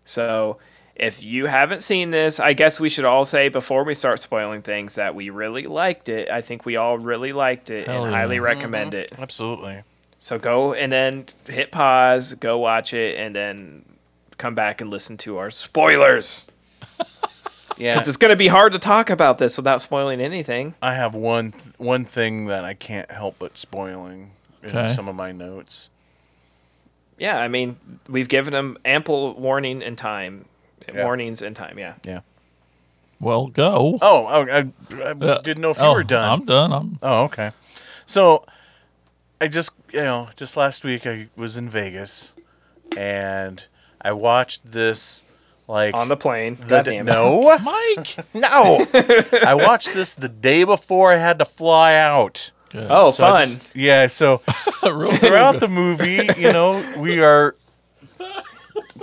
So 0.04 0.58
if 0.96 1.22
you 1.22 1.46
haven't 1.46 1.82
seen 1.82 2.10
this, 2.10 2.40
I 2.40 2.52
guess 2.52 2.80
we 2.80 2.88
should 2.88 3.04
all 3.04 3.24
say 3.24 3.48
before 3.48 3.84
we 3.84 3.94
start 3.94 4.20
spoiling 4.20 4.62
things 4.62 4.96
that 4.96 5.14
we 5.14 5.30
really 5.30 5.66
liked 5.66 6.08
it. 6.08 6.28
I 6.28 6.40
think 6.40 6.66
we 6.66 6.74
all 6.76 6.98
really 6.98 7.32
liked 7.32 7.70
it 7.70 7.86
Hell 7.86 8.04
and 8.04 8.12
yeah. 8.12 8.18
highly 8.18 8.40
recommend 8.40 8.94
it. 8.94 9.12
absolutely. 9.18 9.82
So 10.20 10.38
go 10.38 10.74
and 10.74 10.90
then 10.90 11.26
hit 11.46 11.70
pause, 11.70 12.34
go 12.34 12.58
watch 12.58 12.92
it, 12.92 13.16
and 13.16 13.36
then 13.36 13.84
come 14.36 14.56
back 14.56 14.80
and 14.80 14.90
listen 14.90 15.16
to 15.18 15.38
our 15.38 15.50
spoilers. 15.50 16.48
Yeah, 17.76 17.94
Because 17.94 18.08
it's 18.08 18.16
going 18.16 18.30
to 18.30 18.36
be 18.36 18.48
hard 18.48 18.72
to 18.72 18.80
talk 18.80 19.08
about 19.08 19.38
this 19.38 19.56
without 19.56 19.80
spoiling 19.80 20.20
anything. 20.20 20.74
I 20.82 20.94
have 20.94 21.14
one 21.14 21.54
one 21.76 22.04
thing 22.04 22.46
that 22.46 22.64
I 22.64 22.74
can't 22.74 23.08
help 23.08 23.36
but 23.38 23.56
spoiling 23.56 24.22
in 24.22 24.30
Okay. 24.64 24.88
some 24.88 25.08
of 25.08 25.14
my 25.14 25.32
notes. 25.32 25.88
Yeah, 27.18 27.38
I 27.38 27.48
mean, 27.48 27.76
we've 28.08 28.28
given 28.28 28.52
them 28.52 28.78
ample 28.84 29.34
warning 29.34 29.82
and 29.82 29.96
time. 29.98 30.44
Yeah. 30.92 31.04
Warnings 31.04 31.42
and 31.42 31.54
time, 31.54 31.78
yeah. 31.78 31.94
Yeah. 32.04 32.20
well 33.20 33.48
go 33.48 33.98
Oh, 34.00 34.26
oh 34.26 34.46
I, 34.48 34.58
I 35.04 35.10
Uh, 35.10 35.38
didn't 35.42 35.60
know 35.60 35.70
if 35.70 35.78
you 35.78 35.84
oh, 35.84 35.92
were 35.92 36.02
done. 36.04 36.28
i'm 36.40 36.44
done 36.46 36.72
i'm 36.72 36.98
Oh, 37.02 37.24
okay. 37.24 37.50
So, 38.06 38.46
I 39.40 39.48
just 39.48 39.70
you 39.92 40.00
know 40.00 40.28
just 40.36 40.56
last 40.56 40.84
week 40.84 41.06
I 41.06 41.28
was 41.36 41.56
in 41.58 41.68
Vegas, 41.68 42.32
and 42.96 43.66
I 44.00 44.12
watched 44.12 44.64
this 44.72 45.24
like 45.66 45.94
On 45.94 46.08
the 46.08 46.16
plane. 46.16 46.56
the 46.60 46.64
God 46.66 46.84
d- 46.86 46.90
damn 46.92 47.06
it. 47.08 47.12
no 47.12 47.58
mike 47.58 48.16
no 48.34 48.86
I 49.44 49.54
watched 49.54 49.92
this 49.92 50.14
the 50.14 50.28
day 50.30 50.64
before 50.64 51.12
I 51.12 51.18
had 51.18 51.38
to 51.40 51.44
fly 51.44 51.94
out. 51.96 52.50
Good. 52.70 52.86
Oh, 52.90 53.10
So 53.10 53.22
fun. 53.22 53.48
just- 53.48 53.76
yeah, 53.76 54.06
so 54.08 54.38
throughout 54.80 55.60
the 55.60 55.68
movie, 55.68 56.28
you 56.36 56.52
know, 56.52 56.84
we 56.98 57.20
are 57.22 57.54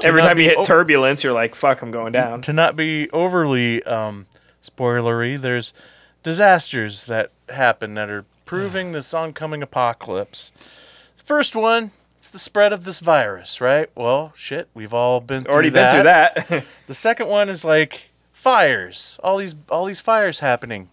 Every 0.03 0.21
time 0.21 0.37
you 0.39 0.45
hit 0.45 0.57
o- 0.57 0.63
turbulence, 0.63 1.23
you're 1.23 1.33
like, 1.33 1.55
fuck, 1.55 1.81
I'm 1.81 1.89
going 1.91 2.11
down. 2.11 2.41
to 2.43 2.53
not 2.53 2.75
be 2.75 3.09
overly 3.11 3.81
um, 3.83 4.25
spoilery, 4.61 5.39
there's 5.39 5.73
disasters 6.21 7.05
that 7.05 7.31
happen 7.49 7.93
that 7.93 8.09
are 8.09 8.25
proving 8.45 8.91
this 8.91 9.13
oncoming 9.13 9.63
apocalypse. 9.63 10.51
First 11.15 11.55
one, 11.55 11.91
it's 12.17 12.29
the 12.29 12.39
spread 12.39 12.73
of 12.73 12.83
this 12.83 12.99
virus, 12.99 13.61
right? 13.61 13.89
Well, 13.95 14.33
shit, 14.35 14.67
we've 14.73 14.93
all 14.93 15.21
been 15.21 15.43
through 15.43 15.53
Already 15.53 15.69
that. 15.69 16.35
been 16.35 16.43
through 16.43 16.57
that. 16.59 16.65
The 16.87 16.93
second 16.95 17.27
one 17.29 17.49
is 17.49 17.63
like 17.63 18.09
fires, 18.33 19.17
all 19.23 19.37
these 19.37 19.55
all 19.69 19.85
these 19.85 20.01
fires 20.01 20.39
happening, 20.39 20.89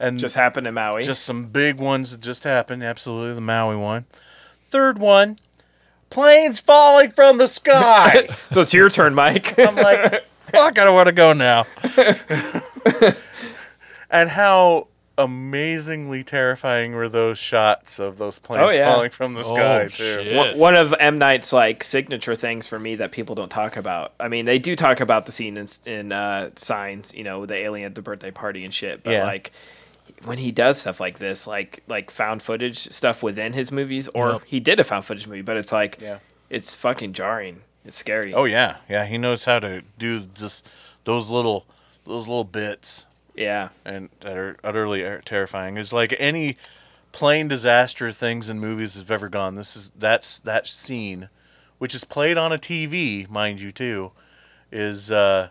and 0.00 0.18
Just 0.18 0.34
happened 0.34 0.66
in 0.66 0.74
Maui. 0.74 1.02
just 1.04 1.22
some 1.24 1.46
big 1.46 1.78
ones 1.78 2.10
that 2.10 2.20
just 2.20 2.42
happened. 2.44 2.82
Absolutely, 2.82 3.34
the 3.34 3.40
Maui 3.40 3.76
one. 3.76 4.06
Third 4.68 4.98
one, 4.98 5.38
planes 6.10 6.58
falling 6.58 7.10
from 7.10 7.36
the 7.38 7.46
sky. 7.46 8.28
so 8.50 8.62
it's 8.62 8.74
your 8.74 8.90
turn, 8.90 9.14
Mike. 9.14 9.56
I'm 9.58 9.76
like, 9.76 10.24
fuck, 10.52 10.78
I 10.78 10.84
don't 10.84 10.94
want 10.94 11.06
to 11.06 11.12
go 11.12 11.32
now. 11.32 11.66
and 14.10 14.28
how 14.30 14.88
amazingly 15.18 16.22
terrifying 16.24 16.94
were 16.94 17.08
those 17.08 17.36
shots 17.38 17.98
of 17.98 18.16
those 18.16 18.38
planes 18.38 18.72
Oh, 18.72 18.74
yeah. 18.74 18.90
falling 18.90 19.10
from 19.10 19.34
the 19.34 19.42
sky, 19.44 19.82
Oh, 19.82 19.84
too. 19.84 19.88
shit. 19.90 20.36
One- 20.36 20.56
One 20.58 20.74
of 20.74 20.94
M 20.98 21.18
Night's 21.18 21.52
like 21.52 21.84
signature 21.84 22.34
things 22.34 22.66
for 22.68 22.78
me 22.78 22.94
that 22.96 23.12
people 23.12 23.34
don't 23.34 23.50
talk 23.50 23.76
about. 23.76 24.14
I 24.18 24.28
mean, 24.28 24.46
they 24.46 24.58
do 24.58 24.74
talk 24.74 25.00
about 25.00 25.26
the 25.26 25.32
scene 25.32 25.56
in, 25.58 25.66
in 25.84 26.12
uh, 26.12 26.50
Signs, 26.56 27.12
you 27.14 27.22
know, 27.24 27.44
the 27.44 27.56
alien 27.56 27.86
at 27.86 27.94
the 27.94 28.02
birthday 28.02 28.30
party 28.30 28.64
and 28.64 28.72
shit. 28.72 29.02
But 29.04 29.10
Yeah. 29.12 29.24
like 29.24 29.52
when 30.24 30.38
he 30.38 30.52
does 30.52 30.80
stuff 30.80 31.00
like 31.00 31.18
this, 31.18 31.46
like 31.46 31.82
like 31.88 32.10
found 32.10 32.42
footage 32.42 32.78
stuff 32.90 33.22
within 33.22 33.52
his 33.52 33.70
movies, 33.72 34.08
or 34.14 34.32
Yep. 34.32 34.42
he 34.46 34.60
did 34.60 34.80
a 34.80 34.84
found 34.84 35.04
footage 35.04 35.26
movie, 35.26 35.42
but 35.42 35.56
it's 35.56 35.72
like 35.72 35.98
Yeah. 36.00 36.18
it's 36.50 36.74
fucking 36.74 37.12
jarring. 37.12 37.62
It's 37.84 37.96
scary. 37.96 38.34
Oh 38.34 38.44
yeah, 38.44 38.76
yeah. 38.88 39.06
He 39.06 39.16
knows 39.18 39.44
how 39.46 39.58
to 39.60 39.82
do 39.98 40.20
just 40.26 40.66
those 41.04 41.30
little 41.30 41.66
those 42.04 42.26
little 42.28 42.44
bits, 42.44 43.06
yeah. 43.34 43.68
and 43.84 44.08
that 44.20 44.36
are 44.36 44.56
utterly 44.64 45.02
er- 45.02 45.22
terrifying. 45.24 45.76
It's 45.78 45.92
like 45.92 46.14
any 46.18 46.56
plain 47.12 47.48
disaster 47.48 48.12
things 48.12 48.48
in 48.50 48.58
movies 48.60 48.96
have 48.96 49.10
ever 49.10 49.28
gone. 49.28 49.54
This 49.54 49.76
is 49.76 49.90
that's 49.96 50.38
that 50.40 50.66
scene, 50.68 51.28
which 51.78 51.94
is 51.94 52.04
played 52.04 52.36
on 52.36 52.52
a 52.52 52.58
TV, 52.58 53.28
mind 53.30 53.60
you, 53.60 53.72
too, 53.72 54.12
is 54.70 55.10
uh, 55.10 55.48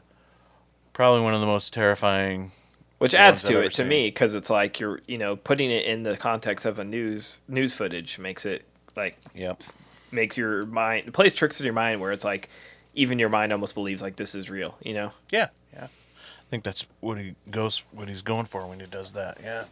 probably 0.94 1.22
one 1.24 1.34
of 1.34 1.42
the 1.42 1.48
most 1.48 1.74
terrifying. 1.74 2.52
Which 3.00 3.16
adds 3.16 3.44
to 3.44 3.60
it 3.60 3.74
to 3.74 3.84
me 3.86 4.08
because 4.08 4.36
it's 4.36 4.50
like 4.50 4.80
you're 4.80 5.00
you 5.08 5.18
know 5.18 5.36
putting 5.36 5.72
it 5.72 5.86
in 5.86 6.04
the 6.04 6.16
context 6.18 6.66
of 6.66 6.80
a 6.80 6.84
news 6.84 7.40
news 7.48 7.74
footage 7.74 8.20
makes 8.20 8.46
it 8.46 8.66
like 8.96 9.18
Yep. 9.34 9.64
makes 10.12 10.38
your 10.38 10.66
mind 10.66 11.14
plays 11.14 11.34
tricks 11.34 11.60
in 11.60 11.66
your 11.66 11.74
mind 11.74 12.02
where 12.02 12.12
it's 12.12 12.26
like 12.26 12.50
even 12.96 13.18
your 13.18 13.30
mind 13.30 13.54
almost 13.54 13.74
believes 13.74 14.02
like 14.02 14.16
this 14.18 14.36
is 14.36 14.50
real 14.50 14.76
you 14.84 14.94
know 14.94 15.12
Yeah, 15.32 15.48
yeah. 15.74 15.86
I 15.86 16.46
think 16.50 16.64
that's 16.64 16.86
what 17.00 17.18
he 17.20 17.36
goes, 17.52 17.84
what 17.92 18.10
he's 18.10 18.22
going 18.24 18.46
for 18.46 18.66
when 18.68 18.80
he 18.80 18.86
does 18.88 19.12
that. 19.14 19.38
Yeah. 19.42 19.66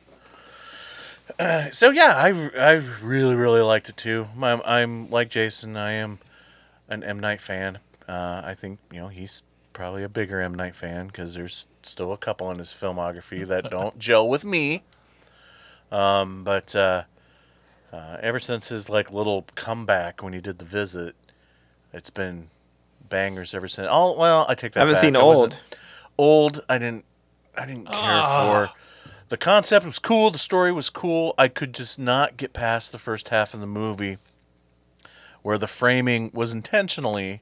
Uh, 1.39 1.69
so 1.71 1.89
yeah, 1.89 2.13
I, 2.15 2.29
I 2.57 2.73
really 3.01 3.35
really 3.35 3.61
liked 3.61 3.89
it 3.89 3.97
too. 3.97 4.27
I'm, 4.41 4.61
I'm 4.63 5.09
like 5.09 5.29
Jason. 5.29 5.75
I 5.75 5.93
am 5.93 6.19
an 6.87 7.03
M 7.03 7.19
Night 7.19 7.41
fan. 7.41 7.79
Uh, 8.07 8.41
I 8.45 8.53
think 8.53 8.79
you 8.91 8.99
know 8.99 9.07
he's 9.09 9.43
probably 9.73 10.03
a 10.03 10.09
bigger 10.09 10.39
M 10.39 10.53
Night 10.53 10.75
fan 10.75 11.07
because 11.07 11.33
there's 11.33 11.67
still 11.87 12.13
a 12.13 12.17
couple 12.17 12.51
in 12.51 12.59
his 12.59 12.69
filmography 12.69 13.45
that 13.47 13.69
don't 13.69 13.97
gel 13.99 14.27
with 14.27 14.45
me. 14.45 14.83
Um, 15.91 16.43
but 16.43 16.75
uh, 16.75 17.03
uh, 17.93 18.17
ever 18.21 18.39
since 18.39 18.67
his 18.67 18.89
like 18.89 19.11
little 19.11 19.45
comeback 19.55 20.21
when 20.21 20.33
he 20.33 20.41
did 20.41 20.59
the 20.59 20.65
visit, 20.65 21.15
it's 21.93 22.09
been 22.09 22.49
bangers 23.09 23.53
ever 23.53 23.67
since. 23.67 23.87
Oh 23.89 24.17
well, 24.17 24.45
I 24.49 24.55
take 24.55 24.73
that. 24.73 24.79
I 24.79 24.81
haven't 24.81 24.95
back. 24.95 25.01
seen 25.01 25.15
I 25.15 25.19
Old. 25.19 25.57
Old, 26.17 26.63
I 26.67 26.77
didn't. 26.77 27.05
I 27.57 27.65
didn't 27.65 27.87
care 27.87 28.23
for. 28.23 28.69
The 29.29 29.37
concept 29.37 29.85
was 29.85 29.99
cool. 29.99 30.31
The 30.31 30.39
story 30.39 30.71
was 30.71 30.89
cool. 30.89 31.33
I 31.37 31.47
could 31.47 31.73
just 31.73 31.99
not 31.99 32.37
get 32.37 32.53
past 32.53 32.91
the 32.91 32.99
first 32.99 33.29
half 33.29 33.53
of 33.53 33.59
the 33.59 33.67
movie, 33.67 34.17
where 35.41 35.57
the 35.57 35.67
framing 35.67 36.31
was 36.33 36.53
intentionally 36.53 37.41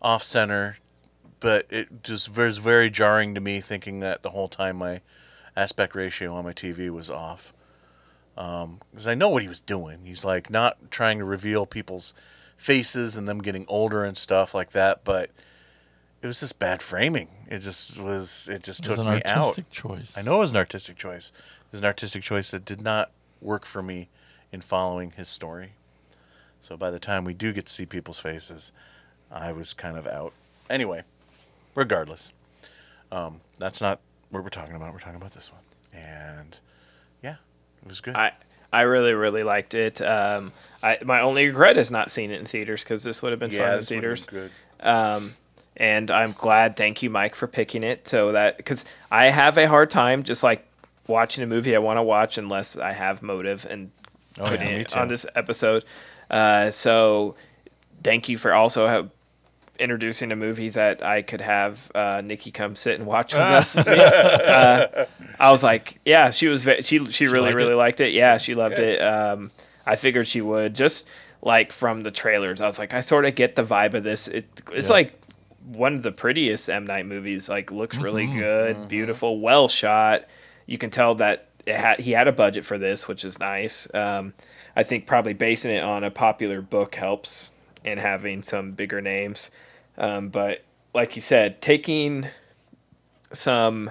off 0.00 0.22
center, 0.22 0.78
but 1.42 1.66
it 1.70 2.02
just 2.02 2.34
was 2.36 2.58
very 2.58 2.88
jarring 2.88 3.34
to 3.34 3.40
me, 3.40 3.60
thinking 3.60 4.00
that 4.00 4.22
the 4.22 4.30
whole 4.30 4.48
time 4.48 4.76
my 4.76 5.00
aspect 5.56 5.94
ratio 5.94 6.34
on 6.34 6.44
my 6.44 6.52
TV 6.52 6.88
was 6.88 7.10
off. 7.10 7.52
Um, 8.38 8.80
because 8.90 9.06
I 9.06 9.14
know 9.14 9.28
what 9.28 9.42
he 9.42 9.48
was 9.48 9.60
doing. 9.60 9.98
He's 10.04 10.24
like 10.24 10.48
not 10.48 10.90
trying 10.90 11.18
to 11.18 11.24
reveal 11.24 11.66
people's 11.66 12.14
faces 12.56 13.16
and 13.16 13.28
them 13.28 13.40
getting 13.42 13.66
older 13.68 14.04
and 14.04 14.16
stuff 14.16 14.54
like 14.54 14.70
that, 14.70 15.04
but 15.04 15.30
it 16.22 16.26
was 16.26 16.40
just 16.40 16.58
bad 16.58 16.80
framing. 16.80 17.28
It 17.50 17.58
just 17.58 17.98
was. 17.98 18.48
It 18.50 18.62
just 18.62 18.80
It 18.84 18.88
was 18.88 18.96
took 18.96 19.06
an 19.06 19.14
me 19.14 19.22
out. 19.24 19.42
artistic 19.42 19.70
choice. 19.70 20.16
I 20.16 20.22
know 20.22 20.36
it 20.36 20.40
was 20.40 20.50
an 20.50 20.56
artistic 20.56 20.96
choice. 20.96 21.32
It 21.66 21.72
was 21.72 21.80
an 21.80 21.86
artistic 21.86 22.22
choice 22.22 22.50
that 22.52 22.64
did 22.64 22.80
not 22.80 23.10
work 23.40 23.66
for 23.66 23.82
me 23.82 24.08
in 24.52 24.60
following 24.60 25.10
his 25.16 25.28
story. 25.28 25.72
So 26.60 26.76
by 26.76 26.90
the 26.90 27.00
time 27.00 27.24
we 27.24 27.34
do 27.34 27.52
get 27.52 27.66
to 27.66 27.72
see 27.72 27.84
people's 27.84 28.20
faces, 28.20 28.70
I 29.30 29.50
was 29.52 29.74
kind 29.74 29.96
of 29.98 30.06
out. 30.06 30.32
Anyway, 30.70 31.02
regardless, 31.74 32.32
um, 33.10 33.40
that's 33.58 33.80
not 33.80 34.00
what 34.30 34.42
we're 34.42 34.48
talking 34.50 34.74
about. 34.76 34.92
We're 34.92 34.98
talking 35.00 35.16
about 35.16 35.32
this 35.32 35.50
one, 35.52 35.62
and 35.92 36.58
yeah, 37.22 37.36
it 37.82 37.88
was 37.88 38.00
good. 38.00 38.14
i 38.14 38.32
i 38.72 38.80
really 38.82 39.12
really 39.12 39.42
liked 39.42 39.74
it 39.74 40.00
um 40.00 40.50
i 40.82 40.96
my 41.04 41.20
only 41.20 41.46
regret 41.46 41.76
is 41.76 41.90
not 41.90 42.10
seeing 42.10 42.30
it 42.30 42.40
in 42.40 42.46
theaters 42.46 42.82
because 42.82 43.02
this 43.04 43.20
would 43.20 43.30
have 43.32 43.38
been 43.38 43.50
yeah, 43.50 43.58
fun 43.58 43.72
in 43.72 43.78
this 43.80 43.90
would've 43.90 44.02
been 44.02 44.16
theaters 44.16 44.26
good. 44.26 44.50
um 44.86 45.34
and 45.76 46.10
i'm 46.10 46.32
glad 46.32 46.74
thank 46.74 47.02
you 47.02 47.10
mike 47.10 47.34
for 47.34 47.46
picking 47.46 47.82
it 47.82 48.08
so 48.08 48.32
that 48.32 48.56
because 48.56 48.86
i 49.10 49.26
have 49.28 49.58
a 49.58 49.68
hard 49.68 49.90
time 49.90 50.22
just 50.22 50.42
like 50.42 50.66
watching 51.06 51.44
a 51.44 51.46
movie 51.46 51.76
i 51.76 51.78
want 51.78 51.98
to 51.98 52.02
watch 52.02 52.38
unless 52.38 52.78
i 52.78 52.92
have 52.92 53.20
motive 53.22 53.66
and 53.68 53.90
Oh, 54.40 54.46
putting 54.48 54.66
yeah, 54.68 54.76
it 54.78 54.96
on 54.96 55.08
this 55.08 55.26
episode. 55.34 55.84
Uh, 56.30 56.70
so 56.70 57.34
thank 58.02 58.30
you 58.30 58.38
for 58.38 58.54
also 58.54 58.88
have 58.88 59.10
introducing 59.82 60.32
a 60.32 60.36
movie 60.36 60.68
that 60.70 61.02
I 61.02 61.22
could 61.22 61.40
have 61.40 61.90
uh, 61.94 62.22
Nikki 62.24 62.50
come 62.50 62.76
sit 62.76 62.98
and 62.98 63.06
watch 63.06 63.34
with 63.34 63.42
us. 63.42 63.76
uh, 63.76 65.06
I 65.38 65.50
was 65.50 65.62
like, 65.62 65.98
yeah, 66.04 66.30
she 66.30 66.48
was 66.48 66.62
ve- 66.62 66.82
she 66.82 67.04
she 67.06 67.26
really 67.26 67.46
liked 67.46 67.56
really 67.56 67.72
it? 67.72 67.76
liked 67.76 68.00
it. 68.00 68.12
Yeah, 68.12 68.38
she 68.38 68.54
loved 68.54 68.78
it. 68.78 69.00
Um, 69.00 69.50
I 69.86 69.96
figured 69.96 70.28
she 70.28 70.40
would 70.40 70.74
just 70.74 71.08
like 71.42 71.72
from 71.72 72.02
the 72.02 72.10
trailers. 72.10 72.60
I 72.60 72.66
was 72.66 72.78
like, 72.78 72.94
I 72.94 73.00
sort 73.00 73.24
of 73.24 73.34
get 73.34 73.56
the 73.56 73.64
vibe 73.64 73.94
of 73.94 74.04
this. 74.04 74.28
It, 74.28 74.46
it's 74.72 74.88
Yeah. 74.88 74.92
like 74.94 75.12
one 75.66 75.94
of 75.94 76.02
the 76.02 76.12
prettiest 76.12 76.70
M 76.70 76.86
Night 76.86 77.06
movies. 77.06 77.48
Like 77.48 77.70
looks 77.72 77.96
really 77.98 78.26
Mhm. 78.26 78.38
good, 78.38 78.88
beautiful, 78.88 79.40
well 79.40 79.68
shot. 79.68 80.24
You 80.66 80.78
can 80.78 80.90
tell 80.90 81.16
that 81.16 81.48
had, 81.66 82.00
he 82.00 82.12
had 82.12 82.28
a 82.28 82.32
budget 82.32 82.64
for 82.64 82.78
this, 82.78 83.08
which 83.08 83.24
is 83.24 83.38
nice. 83.38 83.88
Um, 83.94 84.32
I 84.76 84.84
think 84.84 85.06
probably 85.06 85.34
basing 85.34 85.72
it 85.72 85.82
on 85.82 86.02
a 86.04 86.10
popular 86.10 86.62
book 86.62 86.94
helps 86.94 87.52
and 87.84 87.98
having 88.00 88.42
some 88.44 88.72
bigger 88.72 89.00
names. 89.00 89.50
Um, 89.98 90.28
but 90.28 90.64
like 90.94 91.16
you 91.16 91.22
said, 91.22 91.60
taking 91.62 92.26
some 93.32 93.90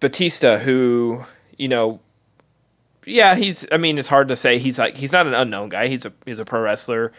Batista, 0.00 0.58
who 0.58 1.24
you 1.56 1.68
know, 1.68 2.00
yeah, 3.04 3.34
he's. 3.34 3.66
I 3.72 3.76
mean, 3.76 3.98
it's 3.98 4.08
hard 4.08 4.28
to 4.28 4.36
say. 4.36 4.58
He's 4.58 4.78
like 4.78 4.96
he's 4.96 5.12
not 5.12 5.26
an 5.26 5.34
unknown 5.34 5.68
guy. 5.68 5.88
He's 5.88 6.04
a 6.04 6.12
he's 6.24 6.38
a 6.38 6.44
pro 6.44 6.60
wrestler 6.60 7.12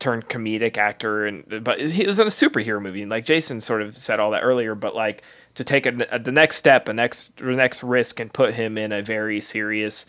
turned 0.00 0.28
comedic 0.28 0.76
actor, 0.76 1.26
and 1.26 1.62
but 1.62 1.80
he 1.80 2.06
was 2.06 2.18
in 2.18 2.26
a 2.26 2.30
superhero 2.30 2.80
movie. 2.82 3.06
Like 3.06 3.24
Jason 3.24 3.60
sort 3.60 3.82
of 3.82 3.96
said 3.96 4.18
all 4.18 4.30
that 4.32 4.42
earlier, 4.42 4.74
but 4.74 4.96
like 4.96 5.22
to 5.54 5.64
take 5.64 5.86
a, 5.86 5.92
the 6.18 6.32
next 6.32 6.56
step, 6.56 6.88
a 6.88 6.92
next 6.92 7.36
the 7.36 7.44
next 7.52 7.82
risk, 7.82 8.18
and 8.18 8.32
put 8.32 8.54
him 8.54 8.76
in 8.76 8.92
a 8.92 9.02
very 9.02 9.40
serious, 9.40 10.06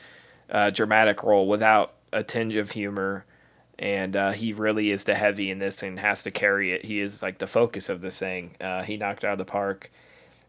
uh, 0.49 0.69
dramatic 0.72 1.23
role 1.23 1.48
without 1.48 1.94
a 2.11 2.23
tinge 2.23 2.56
of 2.56 2.72
humor. 2.72 3.26
And 3.82 4.16
uh, 4.16 4.32
he 4.32 4.53
really 4.53 4.91
is 4.91 5.06
the 5.06 5.16
heavy 5.16 5.49
in 5.49 5.58
this 5.58 5.82
and 5.82 5.99
has 5.99 6.22
to 6.24 6.32
carry 6.32 6.72
it. 6.72 6.86
He 6.86 6.99
is 7.02 7.24
like 7.24 7.40
the 7.40 7.48
focus 7.48 7.90
of 7.90 7.99
this 8.02 8.20
thing. 8.20 8.56
Uh, 8.62 8.84
he 8.84 8.95
knocked 8.95 9.26
out 9.26 9.34
of 9.34 9.38
the 9.40 9.45
park. 9.45 9.91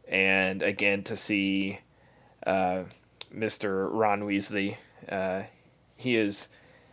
And 0.07 0.63
again, 0.63 1.03
to 1.05 1.17
see 1.17 1.79
uh, 2.47 2.83
Mr. 3.35 3.89
Ron 3.91 4.23
Weasley, 4.25 4.77
uh, 5.09 5.43
he 5.97 6.17
is. 6.17 6.49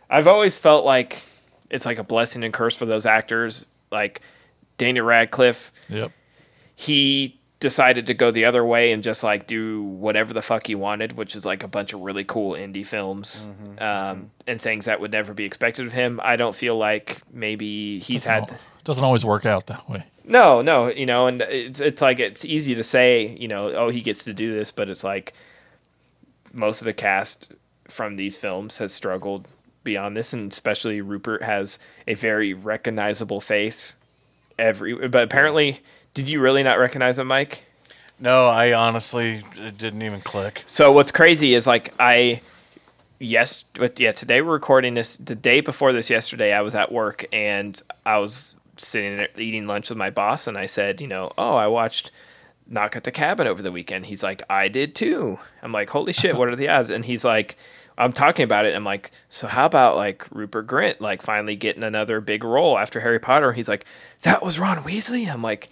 I've 0.08 0.26
always 0.26 0.56
felt 0.56 0.86
like 0.86 1.26
it's 1.68 1.84
like 1.84 1.98
a 1.98 2.04
blessing 2.04 2.42
and 2.42 2.54
curse 2.54 2.74
for 2.74 2.86
those 2.86 3.04
actors. 3.04 3.66
Like 3.92 4.22
Daniel 4.78 5.04
Radcliffe, 5.04 5.70
Yep. 5.88 6.12
he 6.74 7.39
decided 7.60 8.06
to 8.06 8.14
go 8.14 8.30
the 8.30 8.46
other 8.46 8.64
way 8.64 8.90
and 8.90 9.02
just 9.02 9.22
like 9.22 9.46
do 9.46 9.82
whatever 9.82 10.32
the 10.32 10.40
fuck 10.42 10.66
he 10.66 10.74
wanted, 10.74 11.12
which 11.12 11.36
is 11.36 11.44
like 11.44 11.62
a 11.62 11.68
bunch 11.68 11.92
of 11.92 12.00
really 12.00 12.24
cool 12.24 12.54
indie 12.54 12.86
films 12.86 13.46
um, 13.78 14.30
and 14.46 14.60
things 14.60 14.86
that 14.86 14.98
would 15.00 15.12
never 15.12 15.34
be 15.34 15.44
expected 15.44 15.86
of 15.86 15.92
him. 15.92 16.20
I 16.24 16.36
don't 16.36 16.56
feel 16.56 16.76
like 16.78 17.20
maybe 17.32 17.98
he's 17.98 18.24
Doesn't 18.24 18.48
had. 18.48 18.50
al- 18.50 18.58
doesn't 18.84 19.04
always 19.04 19.26
work 19.26 19.44
out 19.44 19.66
that 19.66 19.88
way. 19.90 20.04
No, 20.24 20.62
no, 20.62 20.88
you 20.88 21.04
know, 21.06 21.26
and 21.26 21.42
it's 21.42 21.80
it's 21.80 22.00
like 22.00 22.18
it's 22.18 22.44
easy 22.44 22.74
to 22.76 22.82
say, 22.82 23.36
you 23.38 23.46
know, 23.48 23.70
oh, 23.72 23.90
he 23.90 24.00
gets 24.00 24.24
to 24.24 24.32
do 24.32 24.54
this, 24.54 24.72
but 24.72 24.88
it's 24.88 25.04
like 25.04 25.34
most 26.52 26.80
of 26.80 26.86
the 26.86 26.92
cast 26.94 27.52
from 27.88 28.16
these 28.16 28.36
films 28.36 28.78
has 28.78 28.92
struggled 28.92 29.46
beyond 29.84 30.16
this, 30.16 30.32
and 30.32 30.50
especially 30.50 31.00
Rupert 31.00 31.42
has 31.42 31.78
a 32.06 32.14
very 32.14 32.54
recognizable 32.54 33.40
face. 33.40 33.96
Every, 34.58 35.08
but 35.08 35.24
apparently, 35.24 35.80
did 36.14 36.28
you 36.28 36.40
really 36.40 36.62
not 36.62 36.78
recognize 36.78 37.18
him, 37.18 37.28
Mike? 37.28 37.64
No, 38.18 38.48
I 38.48 38.72
honestly 38.72 39.42
it 39.56 39.78
didn't 39.78 40.02
even 40.02 40.20
click. 40.20 40.62
So 40.66 40.92
what's 40.92 41.10
crazy 41.10 41.54
is 41.54 41.66
like 41.66 41.94
I 41.98 42.42
yes 43.18 43.64
but 43.74 44.00
yeah 44.00 44.12
today 44.12 44.40
we're 44.40 44.52
recording 44.52 44.94
this 44.94 45.16
the 45.16 45.34
day 45.34 45.60
before 45.60 45.92
this 45.92 46.08
yesterday 46.08 46.54
I 46.54 46.62
was 46.62 46.74
at 46.74 46.90
work 46.90 47.26
and 47.32 47.80
I 48.06 48.16
was 48.16 48.56
sitting 48.78 49.18
there 49.18 49.28
eating 49.36 49.66
lunch 49.66 49.90
with 49.90 49.98
my 49.98 50.08
boss 50.08 50.46
and 50.46 50.56
I 50.56 50.64
said 50.64 51.02
you 51.02 51.06
know 51.06 51.30
oh 51.36 51.54
I 51.54 51.66
watched 51.66 52.10
Knock 52.66 52.96
at 52.96 53.04
the 53.04 53.10
Cabin 53.10 53.46
over 53.46 53.60
the 53.60 53.72
weekend 53.72 54.06
he's 54.06 54.22
like 54.22 54.42
I 54.48 54.68
did 54.68 54.94
too 54.94 55.38
I'm 55.62 55.70
like 55.70 55.90
holy 55.90 56.14
shit 56.14 56.34
what 56.34 56.48
are 56.48 56.56
the 56.56 56.68
odds 56.68 56.88
and 56.88 57.04
he's 57.04 57.24
like 57.24 57.58
I'm 58.00 58.12
talking 58.12 58.42
about 58.44 58.64
it 58.66 58.74
I'm 58.74 58.84
like 58.84 59.10
so 59.28 59.46
how 59.46 59.66
about 59.66 59.96
like 59.96 60.26
Rupert 60.30 60.66
Grint 60.66 61.00
like 61.00 61.22
finally 61.22 61.54
getting 61.56 61.84
another 61.84 62.20
big 62.20 62.42
role 62.42 62.78
after 62.78 63.00
Harry 63.00 63.18
Potter? 63.20 63.52
He's 63.52 63.68
like 63.68 63.84
that 64.22 64.42
was 64.42 64.58
Ron 64.58 64.78
Weasley? 64.84 65.30
I'm 65.32 65.42
like 65.42 65.68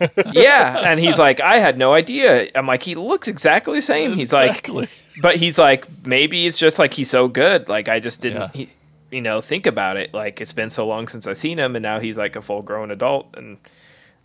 yeah. 0.32 0.78
And 0.84 1.00
he's 1.00 1.18
like 1.18 1.40
i 1.40 1.58
had 1.58 1.78
no 1.78 1.94
idea. 1.94 2.48
I'm 2.54 2.66
like 2.66 2.82
he 2.82 2.94
looks 2.94 3.28
exactly 3.28 3.78
the 3.78 3.82
same. 3.82 4.12
He's 4.12 4.32
Exactly. 4.32 4.74
like 4.82 4.90
but 5.22 5.36
he's 5.36 5.58
like 5.58 5.86
maybe 6.06 6.46
it's 6.46 6.58
just 6.58 6.78
like 6.78 6.94
he's 6.94 7.10
so 7.10 7.28
good. 7.28 7.68
Like 7.68 7.88
i 7.88 8.00
just 8.00 8.20
didn't 8.20 8.40
Yeah. 8.40 8.48
he, 8.52 8.68
you 9.10 9.20
know 9.22 9.40
think 9.40 9.66
about 9.66 9.96
it. 9.96 10.12
Like 10.12 10.40
it's 10.40 10.52
been 10.52 10.70
so 10.70 10.86
long 10.86 11.08
since 11.08 11.26
i've 11.26 11.38
seen 11.38 11.58
him 11.58 11.76
and 11.76 11.82
now 11.82 11.98
he's 12.00 12.18
like 12.18 12.36
a 12.36 12.42
full 12.42 12.62
grown 12.62 12.90
adult. 12.90 13.28
And 13.36 13.56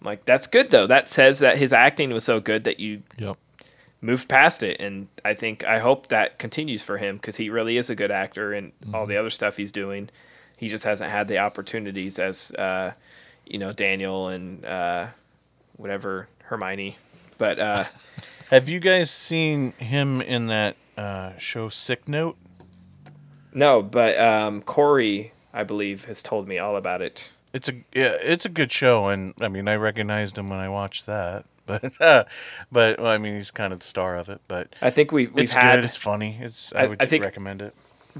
i'm 0.02 0.06
like 0.08 0.26
that's 0.26 0.48
good 0.48 0.72
though. 0.72 0.88
That 0.88 1.10
says 1.10 1.40
that 1.40 1.58
his 1.58 1.72
acting 1.74 2.12
was 2.12 2.24
so 2.24 2.40
good 2.40 2.64
that 2.66 2.80
you 2.80 3.04
Yep. 3.18 3.38
Moved 4.04 4.28
past 4.28 4.62
it 4.62 4.80
and 4.82 5.08
i 5.24 5.34
think 5.34 5.64
i 5.64 5.80
hope 5.80 6.08
that 6.10 6.38
continues 6.38 6.84
for 6.84 6.98
him 6.98 7.16
because 7.16 7.38
he 7.38 7.50
really 7.50 7.78
is 7.78 7.90
a 7.90 7.96
good 7.96 8.12
actor 8.12 8.52
and 8.54 8.72
all 8.94 9.06
the 9.06 9.16
other 9.18 9.30
stuff 9.30 9.56
he's 9.58 9.72
doing 9.72 10.10
he 10.58 10.68
just 10.68 10.84
hasn't 10.84 11.10
had 11.10 11.28
the 11.30 11.38
opportunities 11.38 12.20
as 12.20 12.52
uh, 12.56 12.92
you 13.46 13.58
know 13.58 13.72
daniel 13.72 14.28
and 14.28 14.66
uh, 14.66 15.08
whatever 15.78 16.28
hermione 16.44 16.98
but 17.38 17.58
uh, 17.60 17.86
Have 18.50 18.70
you 18.70 18.80
guys 18.80 19.10
seen 19.10 19.72
him 19.74 20.22
in 20.22 20.46
that 20.48 20.76
uh, 20.96 21.32
show 21.40 21.70
Sick 21.70 22.08
Note? 22.08 22.38
no 23.54 23.82
but 23.82 24.20
um, 24.20 24.62
corey 24.62 25.32
i 25.54 25.64
believe 25.64 26.06
has 26.06 26.22
told 26.22 26.48
me 26.48 26.60
all 26.60 26.76
about 26.76 27.02
it 27.02 27.32
It's 27.54 27.70
a 27.70 27.74
yeah, 27.94 28.18
it's 28.20 28.46
a 28.46 28.50
good 28.50 28.72
show, 28.72 29.08
and 29.08 29.34
I 29.40 29.48
mean 29.48 29.68
I 29.68 29.76
recognized 29.76 30.38
him 30.38 30.50
when 30.50 30.60
I 30.60 30.70
watched 30.70 31.06
that. 31.06 31.46
But 31.68 32.02
uh, 32.02 32.26
but 32.72 32.99
well, 32.99 33.11
I 33.11 33.18
mean 33.18 33.35
he's 33.35 33.49
kind 33.52 33.72
of 33.72 33.80
the 33.80 33.85
star 33.85 34.18
of 34.18 34.27
it. 34.30 34.41
But 34.49 34.76
I 34.81 34.90
think 34.90 35.11
we- 35.14 35.27
we've 35.27 35.45
it's 35.45 35.53
had- 35.53 35.77
good. 35.77 35.85
It's 35.85 35.95
funny. 35.98 36.38
It's 36.41 36.73
I, 36.76 36.84
I- 36.84 36.88
would 36.88 37.02
I 37.02 37.06
think- 37.06 37.23
recommend 37.23 37.61
it. 37.61 37.73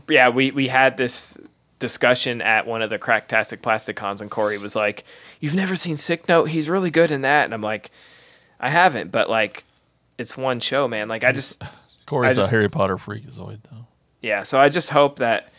yeah, 0.10 0.30
we, 0.30 0.52
we 0.52 0.70
had 0.70 0.95
this 0.98 1.38
discussion 1.80 2.41
at 2.41 2.65
one 2.65 2.82
of 2.82 2.90
the 2.90 2.98
Cracktastic 2.98 3.61
Plastic 3.61 3.95
Cons, 3.98 4.22
and 4.22 4.32
Corey 4.32 4.57
was 4.57 4.76
like, 4.76 5.03
"You've 5.41 5.56
never 5.56 5.76
seen 5.76 5.98
Sick 5.98 6.28
Note? 6.30 6.45
He's 6.45 6.70
really 6.70 6.90
good 6.90 7.11
in 7.11 7.22
that." 7.24 7.44
And 7.45 7.53
I'm 7.53 7.61
like, 7.61 7.91
"I 8.61 8.70
haven't, 8.70 9.11
but 9.11 9.30
like, 9.30 9.65
it's 10.18 10.38
one 10.38 10.60
show, 10.61 10.88
man. 10.88 11.10
Like, 11.10 11.24
I 11.26 11.34
just, 11.34 11.61
Corey's 12.06 12.32
I 12.38 12.41
just- 12.41 12.48
a 12.48 12.52
Harry 12.52 12.70
Potter 12.70 12.95
freakazoid, 12.98 13.60
though. 13.70 13.88
yeah. 14.22 14.44
So 14.44 14.57
I 14.60 14.70
just 14.70 14.90
hope 14.91 15.18
that 15.20 15.52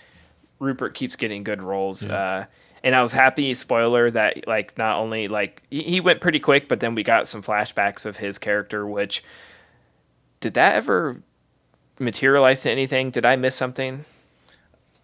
Rupert 0.58 0.94
keeps 0.94 1.16
getting 1.16 1.44
good 1.44 1.60
roles. 1.62 2.06
Uh, 2.06 2.46
and 2.84 2.94
I 2.94 3.02
was 3.02 3.12
happy, 3.12 3.54
spoiler, 3.54 4.10
that 4.10 4.46
like 4.46 4.76
not 4.76 4.98
only 4.98 5.26
like 5.26 5.62
he, 5.70 5.82
he 5.82 6.00
went 6.00 6.20
pretty 6.20 6.38
quick, 6.38 6.68
but 6.68 6.80
then 6.80 6.94
we 6.94 7.02
got 7.02 7.26
some 7.26 7.42
flashbacks 7.42 8.04
of 8.04 8.18
his 8.18 8.38
character. 8.38 8.86
Which 8.86 9.24
did 10.40 10.52
that 10.54 10.74
ever 10.74 11.22
materialize 11.98 12.62
to 12.62 12.70
anything? 12.70 13.10
Did 13.10 13.24
I 13.24 13.36
miss 13.36 13.56
something? 13.56 14.04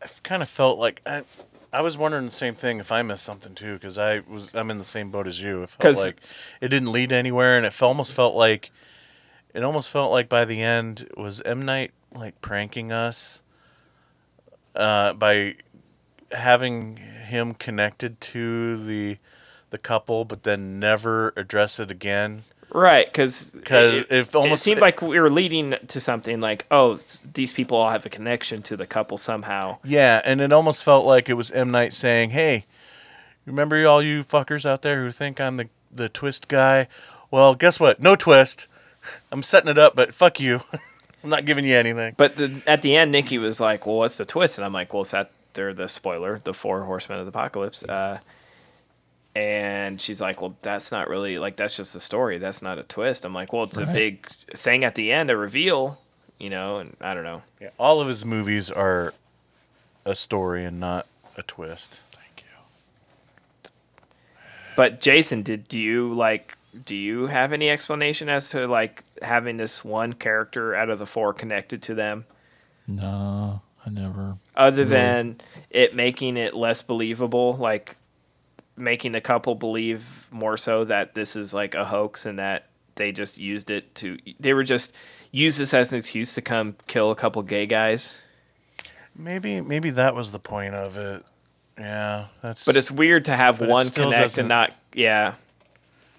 I 0.02 0.08
kind 0.22 0.42
of 0.42 0.48
felt 0.50 0.78
like 0.78 1.00
I, 1.06 1.22
I 1.72 1.80
was 1.80 1.96
wondering 1.96 2.26
the 2.26 2.30
same 2.30 2.54
thing 2.54 2.80
if 2.80 2.92
I 2.92 3.00
missed 3.00 3.24
something 3.24 3.54
too, 3.54 3.74
because 3.74 3.96
I 3.96 4.20
was 4.20 4.50
I'm 4.54 4.70
in 4.70 4.76
the 4.76 4.84
same 4.84 5.10
boat 5.10 5.26
as 5.26 5.42
you. 5.42 5.62
It 5.62 5.70
felt 5.70 5.96
like 5.96 6.16
it 6.60 6.68
didn't 6.68 6.92
lead 6.92 7.12
anywhere, 7.12 7.56
and 7.56 7.64
it 7.64 7.72
fe- 7.72 7.86
almost 7.86 8.12
felt 8.12 8.34
like 8.34 8.70
it 9.54 9.62
almost 9.62 9.88
felt 9.88 10.12
like 10.12 10.28
by 10.28 10.44
the 10.44 10.62
end 10.62 11.08
was 11.16 11.40
M 11.46 11.62
Night 11.62 11.92
like 12.14 12.42
pranking 12.42 12.92
us 12.92 13.40
uh, 14.76 15.14
by 15.14 15.54
having 16.32 17.00
him 17.30 17.54
connected 17.54 18.20
to 18.20 18.76
the 18.76 19.18
the 19.70 19.78
couple, 19.78 20.24
but 20.24 20.42
then 20.42 20.78
never 20.78 21.32
address 21.36 21.78
it 21.80 21.90
again. 21.90 22.44
Right, 22.72 23.06
because 23.06 23.50
because 23.50 23.94
it, 23.94 24.12
if 24.12 24.34
almost- 24.34 24.60
it 24.60 24.64
seemed 24.64 24.80
like 24.80 25.02
we 25.02 25.18
were 25.18 25.30
leading 25.30 25.74
to 25.88 26.00
something 26.00 26.40
like, 26.40 26.66
oh, 26.70 27.00
these 27.34 27.52
people 27.52 27.76
all 27.76 27.90
have 27.90 28.06
a 28.06 28.08
connection 28.08 28.62
to 28.62 28.76
the 28.76 28.86
couple 28.86 29.18
somehow. 29.18 29.78
Yeah, 29.82 30.20
and 30.24 30.40
it 30.40 30.52
almost 30.52 30.84
felt 30.84 31.04
like 31.04 31.28
it 31.28 31.34
was 31.34 31.50
M 31.50 31.70
Night 31.70 31.92
saying, 31.92 32.30
"Hey, 32.30 32.66
remember 33.44 33.84
all 33.86 34.02
you 34.02 34.22
fuckers 34.22 34.64
out 34.66 34.82
there 34.82 35.02
who 35.02 35.10
think 35.10 35.40
I'm 35.40 35.56
the 35.56 35.68
the 35.92 36.08
twist 36.08 36.46
guy? 36.46 36.86
Well, 37.30 37.54
guess 37.54 37.80
what? 37.80 38.00
No 38.00 38.14
twist. 38.14 38.68
I'm 39.32 39.42
setting 39.42 39.70
it 39.70 39.78
up, 39.78 39.96
but 39.96 40.14
fuck 40.14 40.38
you. 40.38 40.60
I'm 41.24 41.30
not 41.30 41.44
giving 41.44 41.64
you 41.64 41.74
anything." 41.74 42.14
But 42.16 42.36
the, 42.36 42.62
at 42.68 42.82
the 42.82 42.94
end, 42.94 43.10
Nikki 43.10 43.38
was 43.38 43.60
like, 43.60 43.84
well, 43.84 43.96
what's 43.96 44.16
the 44.16 44.24
twist? 44.24 44.58
And 44.58 44.64
I'm 44.64 44.72
like, 44.72 44.92
well, 44.92 45.02
it's 45.02 45.10
that 45.10 45.32
they're 45.54 45.74
the 45.74 45.88
spoiler, 45.88 46.38
the 46.38 46.54
four 46.54 46.82
horsemen 46.82 47.18
of 47.18 47.26
the 47.26 47.30
apocalypse. 47.30 47.82
Uh, 47.82 48.18
and 49.34 50.00
she's 50.00 50.20
like, 50.20 50.40
well, 50.40 50.56
that's 50.62 50.90
not 50.90 51.08
really 51.08 51.38
like 51.38 51.56
that's 51.56 51.76
just 51.76 51.94
a 51.94 52.00
story. 52.00 52.38
That's 52.38 52.62
not 52.62 52.78
a 52.78 52.82
twist. 52.82 53.24
I'm 53.24 53.32
like, 53.32 53.52
well, 53.52 53.62
it's 53.64 53.78
a 53.78 53.86
big 53.86 54.28
thing 54.54 54.84
at 54.84 54.96
the 54.96 55.12
end, 55.12 55.30
a 55.30 55.36
reveal, 55.36 56.00
you 56.38 56.50
know. 56.50 56.78
And 56.78 56.96
I 57.00 57.14
don't 57.14 57.24
know. 57.24 57.42
Yeah, 57.60 57.70
all 57.78 58.00
of 58.00 58.08
his 58.08 58.24
movies 58.24 58.70
are 58.70 59.14
a 60.04 60.16
story 60.16 60.64
and 60.64 60.80
not 60.80 61.06
a 61.36 61.42
twist. 61.42 62.02
Thank 62.10 62.44
you. 62.44 63.70
But 64.74 65.00
Jason, 65.00 65.42
did 65.42 65.68
do 65.68 65.78
you 65.78 66.12
like? 66.12 66.56
Do 66.84 66.94
you 66.94 67.26
have 67.26 67.52
any 67.52 67.68
explanation 67.68 68.28
as 68.28 68.50
to 68.50 68.66
like 68.66 69.04
having 69.22 69.56
this 69.56 69.84
one 69.84 70.12
character 70.12 70.74
out 70.74 70.88
of 70.90 70.98
the 70.98 71.06
four 71.06 71.32
connected 71.32 71.82
to 71.82 71.94
them? 71.94 72.26
No, 72.88 73.62
I 73.86 73.90
never. 73.90 74.36
other 74.56 74.82
really- 74.84 74.90
than 74.90 75.40
it 75.70 75.94
making 75.94 76.36
it 76.36 76.54
less 76.54 76.82
believable, 76.82 77.56
like 77.56 77.96
making 78.76 79.12
the 79.12 79.20
couple 79.20 79.54
believe 79.54 80.26
more 80.30 80.56
so 80.56 80.84
that 80.84 81.14
this 81.14 81.36
is 81.36 81.52
like 81.52 81.74
a 81.74 81.84
hoax 81.84 82.24
and 82.26 82.38
that 82.38 82.66
they 82.96 83.12
just 83.12 83.38
used 83.38 83.70
it 83.70 83.94
to 83.94 84.18
they 84.38 84.52
were 84.54 84.64
just 84.64 84.94
use 85.32 85.58
this 85.58 85.72
as 85.74 85.92
an 85.92 85.98
excuse 85.98 86.34
to 86.34 86.42
come 86.42 86.76
kill 86.86 87.10
a 87.10 87.14
couple 87.14 87.42
gay 87.42 87.66
guys. 87.66 88.20
Maybe 89.16 89.60
maybe 89.60 89.90
that 89.90 90.14
was 90.14 90.32
the 90.32 90.38
point 90.38 90.74
of 90.74 90.96
it. 90.96 91.24
Yeah, 91.78 92.26
that's. 92.42 92.66
But 92.66 92.76
it's 92.76 92.90
weird 92.90 93.24
to 93.26 93.36
have 93.36 93.60
one 93.60 93.88
connect 93.88 94.22
doesn't- 94.22 94.40
and 94.40 94.48
not 94.48 94.72
yeah. 94.94 95.34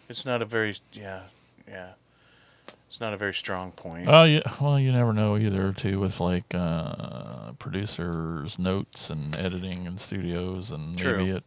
It's 0.10 0.26
not 0.26 0.42
a 0.42 0.46
very 0.46 0.76
yeah 0.94 1.22
yeah. 1.68 1.92
It's 2.92 3.00
not 3.00 3.14
a 3.14 3.18
very 3.18 3.34
strong 3.34 3.72
point. 3.72 4.10
Oh 4.10 4.24
yeah, 4.24 4.42
well 4.60 4.78
you 4.78 4.92
never 4.92 5.14
know 5.14 5.38
either 5.38 5.72
too 5.72 5.98
with 5.98 6.20
like 6.20 6.54
uh, 6.54 7.54
producers' 7.54 8.60
notes 8.60 9.10
and 9.10 9.34
editing 9.38 9.88
and 9.88 9.98
studios 9.98 10.72
and 10.72 10.98
True. 10.98 11.20
maybe 11.20 11.30
it 11.30 11.44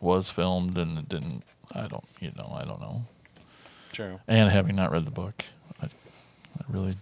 was 0.00 0.30
filmed 0.30 0.78
and 0.78 0.98
it 0.98 1.10
didn't. 1.10 1.42
I 1.74 1.88
don't 1.88 2.06
you 2.20 2.32
know 2.38 2.56
I 2.58 2.64
don't 2.64 2.80
know. 2.80 3.04
True. 3.92 4.18
And 4.26 4.48
having 4.48 4.76
not 4.76 4.90
read 4.90 5.04
the 5.04 5.10
book, 5.10 5.44
I, 5.82 5.88
I 5.88 6.64
really 6.70 6.96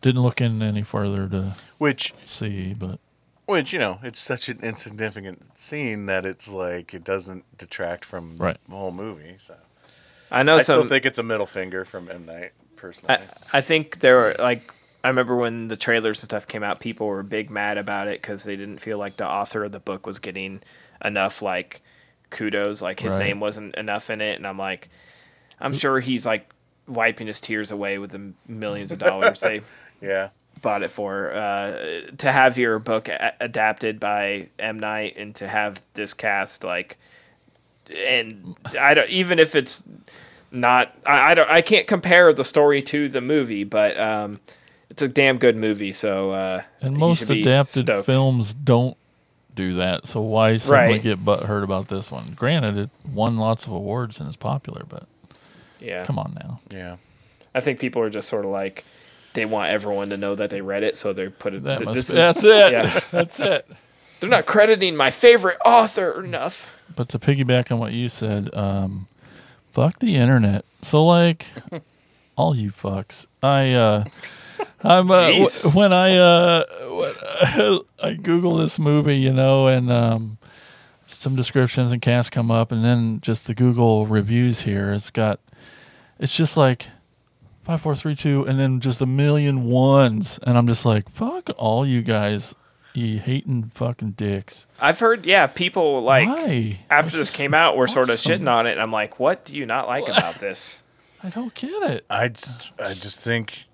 didn't 0.00 0.22
look 0.22 0.40
in 0.40 0.62
any 0.62 0.82
further 0.84 1.28
to 1.28 1.52
Which 1.76 2.14
see, 2.24 2.72
but 2.72 2.98
Which 3.44 3.74
you 3.74 3.78
know, 3.78 3.98
it's 4.02 4.20
such 4.20 4.48
an 4.48 4.60
insignificant 4.62 5.60
scene 5.60 6.06
that 6.06 6.24
it's 6.24 6.48
like 6.48 6.94
it 6.94 7.04
doesn't 7.04 7.44
detract 7.58 8.06
from 8.06 8.36
Right. 8.38 8.56
the 8.66 8.74
whole 8.74 8.90
movie. 8.90 9.34
So 9.38 9.56
I 10.34 10.42
know 10.42 10.56
I 10.56 10.62
still 10.62 10.86
think 10.86 11.06
it's 11.06 11.18
a 11.18 11.22
middle 11.22 11.46
finger 11.46 11.84
from 11.84 12.10
M 12.10 12.26
Night 12.26 12.52
personally. 12.76 13.14
I, 13.52 13.58
I 13.58 13.60
think 13.60 14.00
there 14.00 14.16
were 14.16 14.36
like 14.38 14.72
I 15.02 15.08
remember 15.08 15.36
when 15.36 15.68
the 15.68 15.76
trailers 15.76 16.20
and 16.22 16.30
stuff 16.30 16.46
came 16.46 16.62
out, 16.62 16.80
people 16.80 17.06
were 17.06 17.22
big 17.22 17.50
mad 17.50 17.76
about 17.78 18.08
it 18.08 18.20
because 18.22 18.44
they 18.44 18.56
didn't 18.56 18.78
feel 18.78 18.96
like 18.98 19.16
the 19.18 19.28
author 19.28 19.64
of 19.64 19.72
the 19.72 19.78
book 19.80 20.06
was 20.06 20.18
getting 20.18 20.62
enough 21.04 21.42
like 21.42 21.82
kudos, 22.30 22.80
like 22.82 23.00
his 23.00 23.16
Right. 23.16 23.26
name 23.26 23.40
wasn't 23.40 23.74
enough 23.76 24.08
in 24.10 24.20
it, 24.20 24.36
and 24.36 24.46
I'm 24.46 24.58
like, 24.58 24.88
I'm 25.60 25.74
sure 25.74 26.00
he's 26.00 26.24
like 26.26 26.50
wiping 26.88 27.26
his 27.26 27.40
tears 27.40 27.70
away 27.70 27.98
with 27.98 28.10
the 28.10 28.32
millions 28.48 28.92
of 28.92 28.98
dollars 28.98 29.40
they 29.40 29.60
yeah 30.02 30.30
bought 30.62 30.82
it 30.82 30.90
for. 30.90 31.32
Uh, 31.32 32.00
to 32.18 32.32
have 32.32 32.56
your 32.58 32.78
book 32.78 33.08
a- 33.08 33.34
adapted 33.40 34.00
by 34.00 34.48
M 34.58 34.80
Night 34.80 35.14
and 35.18 35.34
to 35.36 35.46
have 35.46 35.82
this 35.92 36.14
cast 36.14 36.64
like, 36.64 36.96
and 37.94 38.56
I 38.78 38.94
don't 38.94 39.10
even 39.10 39.38
if 39.38 39.54
it's 39.54 39.84
not 40.54 40.94
I, 41.04 41.32
I 41.32 41.34
don't 41.34 41.50
I 41.50 41.60
can't 41.62 41.86
compare 41.86 42.32
the 42.32 42.44
story 42.44 42.80
to 42.82 43.08
the 43.08 43.20
movie, 43.20 43.64
but 43.64 43.98
um, 43.98 44.40
it's 44.90 45.02
a 45.02 45.08
damn 45.08 45.38
good 45.38 45.56
movie. 45.56 45.92
So 45.92 46.30
uh, 46.30 46.62
and 46.80 46.94
he 46.96 47.00
most 47.00 47.18
should 47.20 47.28
be 47.28 47.42
adapted 47.42 47.82
stoked. 47.82 48.06
films 48.06 48.54
don't 48.54 48.96
do 49.54 49.74
that. 49.76 50.06
So 50.06 50.20
why 50.20 50.56
suddenly 50.56 50.94
Right. 50.94 51.02
get 51.02 51.24
butthurt 51.24 51.62
about 51.64 51.88
this 51.88 52.10
one? 52.10 52.32
Granted, 52.36 52.78
it 52.78 52.90
won 53.12 53.36
lots 53.36 53.66
of 53.66 53.72
awards 53.72 54.18
and 54.20 54.28
is 54.28 54.36
popular, 54.36 54.84
but 54.88 55.06
Yeah, 55.80 56.04
come 56.04 56.18
on 56.18 56.36
now. 56.42 56.60
Yeah. 56.70 56.96
I 57.54 57.60
think 57.60 57.78
people 57.78 58.02
are 58.02 58.10
just 58.10 58.28
sort 58.28 58.44
of 58.44 58.50
like 58.50 58.84
they 59.34 59.44
want 59.44 59.70
everyone 59.70 60.10
to 60.10 60.16
know 60.16 60.34
that 60.36 60.50
they 60.50 60.60
read 60.60 60.82
it, 60.84 60.96
so 60.96 61.12
they 61.12 61.28
put 61.28 61.54
it. 61.54 61.62
That 61.64 61.78
th- 61.78 61.84
must 61.86 61.96
this 61.96 62.10
be- 62.10 62.14
that's 62.16 62.44
it. 62.44 62.72
Yeah. 62.72 63.00
That's 63.10 63.40
it. 63.40 63.66
They're 64.20 64.30
not 64.30 64.46
crediting 64.46 64.96
my 64.96 65.10
favorite 65.10 65.58
author 65.66 66.22
enough. 66.22 66.72
But 66.96 67.08
to 67.10 67.18
piggyback 67.18 67.70
on 67.72 67.78
what 67.78 67.92
you 67.92 68.08
said, 68.08 68.48
um, 68.54 69.06
fuck 69.74 69.98
the 69.98 70.16
internet. 70.16 70.64
So 70.82 71.04
like, 71.04 71.48
all 72.36 72.56
you 72.56 72.70
fucks, 72.70 73.26
I 73.42 73.72
uh, 73.72 74.04
I'm 74.82 75.10
uh, 75.10 75.28
w- 75.30 75.48
when 75.74 75.92
I 75.92 76.16
uh, 76.16 76.64
when 76.90 77.80
I 78.02 78.14
Google 78.14 78.56
this 78.56 78.78
movie, 78.78 79.16
you 79.18 79.32
know, 79.32 79.66
and 79.66 79.90
um, 79.90 80.38
some 81.06 81.36
descriptions 81.36 81.92
and 81.92 82.00
casts 82.00 82.30
come 82.30 82.50
up, 82.50 82.72
and 82.72 82.84
then 82.84 83.20
just 83.20 83.46
the 83.46 83.54
Google 83.54 84.06
reviews 84.06 84.62
here. 84.62 84.92
It's 84.92 85.10
got, 85.10 85.40
it's 86.18 86.34
just 86.34 86.56
like 86.56 86.86
five, 87.64 87.80
four, 87.80 87.94
three, 87.96 88.14
two, 88.14 88.44
and 88.46 88.58
then 88.58 88.80
just 88.80 89.00
a 89.00 89.06
million 89.06 89.64
ones, 89.64 90.38
and 90.42 90.56
I'm 90.56 90.66
just 90.66 90.84
like, 90.84 91.08
fuck 91.10 91.50
all 91.56 91.86
you 91.86 92.02
guys, 92.02 92.54
you 92.94 93.18
hating 93.18 93.70
fucking 93.74 94.12
dicks. 94.12 94.66
I've 94.80 94.98
heard, 95.00 95.26
yeah, 95.26 95.46
people 95.46 96.02
like 96.02 96.28
Why? 96.28 96.78
after 96.90 97.10
This 97.16 97.28
this 97.28 97.36
came 97.36 97.52
out 97.54 97.76
were 97.76 97.88
sort 97.88 98.08
of 98.10 98.18
shitting 98.18 98.50
on 98.50 98.66
it, 98.66 98.72
and 98.72 98.80
I'm 98.80 98.92
like, 98.92 99.18
what 99.18 99.44
do 99.44 99.56
you 99.56 99.66
not 99.66 99.86
like 99.88 100.08
about 100.08 100.34
this? 100.40 100.84
I 101.22 101.30
don't 101.30 101.54
get 101.54 101.82
it. 101.90 102.04
I 102.08 102.28
just, 102.28 102.72
I 102.78 102.94
just 102.94 103.20
think 103.20 103.64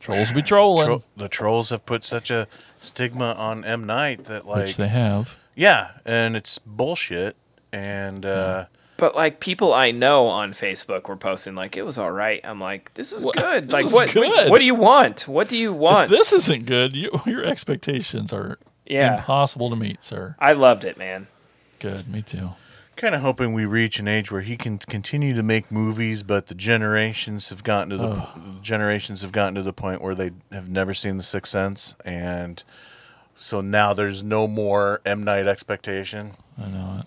Trolls 0.00 0.32
be 0.32 0.42
trolling. 0.42 0.86
Tro- 0.86 1.02
the 1.16 1.28
trolls 1.28 1.70
have 1.70 1.84
put 1.84 2.04
such 2.04 2.30
a 2.30 2.46
stigma 2.78 3.32
on 3.32 3.64
M 3.64 3.84
Night 3.84 4.24
that 4.24 4.46
like 4.46 4.66
Which 4.66 4.76
they 4.76 4.88
have. 4.88 5.36
Yeah, 5.54 5.92
and 6.04 6.36
it's 6.36 6.58
bullshit. 6.58 7.36
And 7.72 8.24
uh, 8.24 8.66
But 8.98 9.14
like 9.14 9.40
people 9.40 9.74
I 9.74 9.90
know 9.90 10.26
on 10.26 10.52
Facebook 10.52 11.08
were 11.08 11.16
posting 11.16 11.54
like 11.54 11.76
it 11.76 11.84
was 11.84 11.98
all 11.98 12.10
right. 12.10 12.40
I'm 12.44 12.60
like, 12.60 12.94
this 12.94 13.12
is 13.12 13.24
What? 13.26 13.36
good. 13.36 13.64
This 13.68 13.72
like 13.72 13.86
is 13.86 13.92
what? 13.92 14.10
good. 14.12 14.50
What 14.50 14.58
do 14.58 14.64
you 14.64 14.74
want? 14.74 15.28
What 15.28 15.48
do 15.48 15.56
you 15.58 15.72
If 15.72 15.78
want? 15.78 16.10
this 16.10 16.32
isn't 16.32 16.64
good, 16.66 16.96
you, 16.96 17.10
your 17.26 17.44
expectations 17.44 18.32
are 18.32 18.58
Yeah. 18.86 19.16
impossible 19.18 19.68
to 19.70 19.76
meet, 19.76 20.02
sir. 20.02 20.34
I 20.38 20.52
loved 20.54 20.84
it, 20.84 20.96
man. 20.96 21.26
Good, 21.78 22.08
me 22.08 22.22
too. 22.22 22.50
kind 22.96 23.14
of 23.14 23.20
hoping 23.20 23.52
we 23.52 23.66
reach 23.66 23.98
an 23.98 24.08
age 24.08 24.32
where 24.32 24.40
he 24.40 24.56
can 24.56 24.78
continue 24.78 25.34
to 25.34 25.42
make 25.42 25.70
movies, 25.70 26.22
but 26.22 26.46
the 26.46 26.54
generations 26.54 27.50
have 27.50 27.62
gotten 27.62 27.90
to 27.90 27.98
the 27.98 28.06
Oh. 28.22 28.28
generations 28.62 29.20
have 29.20 29.32
gotten 29.32 29.54
to 29.56 29.62
the 29.62 29.74
point 29.74 30.00
where 30.00 30.14
they 30.14 30.30
have 30.50 30.70
never 30.70 30.94
seen 30.94 31.18
The 31.18 31.22
Sixth 31.22 31.52
Sense, 31.52 31.94
and 32.06 32.64
so 33.36 33.60
now 33.60 33.92
there's 33.92 34.22
no 34.22 34.48
more 34.48 35.02
M 35.04 35.22
Night 35.24 35.46
expectation. 35.46 36.32
I 36.58 36.68
know 36.68 37.00
it. 37.00 37.06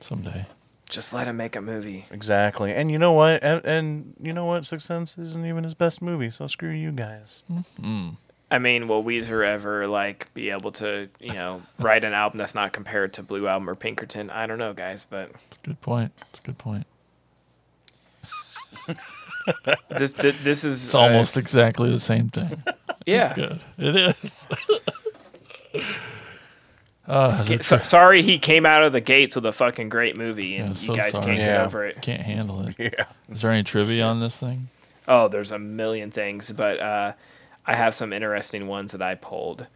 Someday. 0.00 0.46
Just 0.92 1.14
let 1.14 1.26
him 1.26 1.38
make 1.38 1.56
a 1.56 1.62
movie. 1.62 2.04
Exactly, 2.10 2.74
and 2.74 2.90
you 2.90 2.98
know 2.98 3.12
what? 3.12 3.42
And, 3.42 3.64
and 3.64 4.14
you 4.20 4.34
know 4.34 4.44
what? 4.44 4.66
Sixth 4.66 4.86
Sense 4.86 5.16
isn't 5.16 5.46
even 5.46 5.64
his 5.64 5.72
best 5.72 6.02
movie, 6.02 6.30
so 6.30 6.46
screw 6.46 6.68
you 6.68 6.92
guys. 6.92 7.42
Mm. 7.80 8.18
I 8.50 8.58
mean, 8.58 8.86
will 8.88 9.02
Weezer 9.02 9.42
ever 9.42 9.88
like 9.88 10.32
be 10.34 10.50
able 10.50 10.70
to, 10.72 11.08
you 11.18 11.32
know, 11.32 11.62
write 11.78 12.04
an 12.04 12.12
album 12.12 12.36
that's 12.36 12.54
not 12.54 12.74
compared 12.74 13.14
to 13.14 13.22
Blue 13.22 13.48
Album 13.48 13.70
or 13.70 13.74
Pinkerton? 13.74 14.28
I 14.28 14.46
don't 14.46 14.58
know, 14.58 14.74
guys, 14.74 15.06
but 15.08 15.30
It's 15.48 15.56
a 15.56 15.66
good 15.66 15.80
point. 15.80 16.12
It's 16.28 16.40
a 16.40 16.42
good 16.42 16.58
point. 16.58 16.86
this 19.88 20.12
thi- 20.12 20.30
this 20.42 20.62
is 20.64 20.84
It's 20.84 20.94
uh, 20.94 21.00
almost 21.00 21.38
exactly 21.38 21.90
the 21.90 22.00
same 22.00 22.28
thing. 22.28 22.62
Yeah. 23.04 23.34
It's 23.34 23.34
good. 23.34 23.60
It 23.78 23.96
is. 24.14 24.46
Uh, 27.12 27.32
so- 27.60 27.78
sorry, 27.78 28.22
he 28.22 28.38
came 28.38 28.64
out 28.64 28.82
of 28.84 28.92
the 28.92 29.00
gates 29.00 29.36
with 29.36 29.44
a 29.46 29.52
fucking 29.52 29.88
great 29.88 30.16
movie, 30.16 30.56
and 30.56 30.76
Yeah, 30.80 30.90
you 30.92 30.96
guys 30.98 31.12
sorry. 31.12 31.26
can't 31.26 31.38
get 31.38 31.60
over 31.60 31.86
it. 31.86 32.00
Can't 32.02 32.22
handle 32.22 32.66
it. 32.66 32.74
Yeah. 32.78 33.04
Is 33.30 33.42
there 33.42 33.50
any 33.52 33.62
trivia 33.64 34.04
on 34.04 34.20
this 34.20 34.36
thing? 34.38 34.68
Oh, 35.06 35.28
there's 35.28 35.52
a 35.52 35.58
million 35.58 36.10
things, 36.10 36.52
but 36.52 36.78
uh, 36.80 37.12
I 37.66 37.74
have 37.74 37.94
some 37.94 38.12
interesting 38.12 38.66
ones 38.66 38.92
that 38.92 39.02
I 39.02 39.14
pulled. 39.14 39.66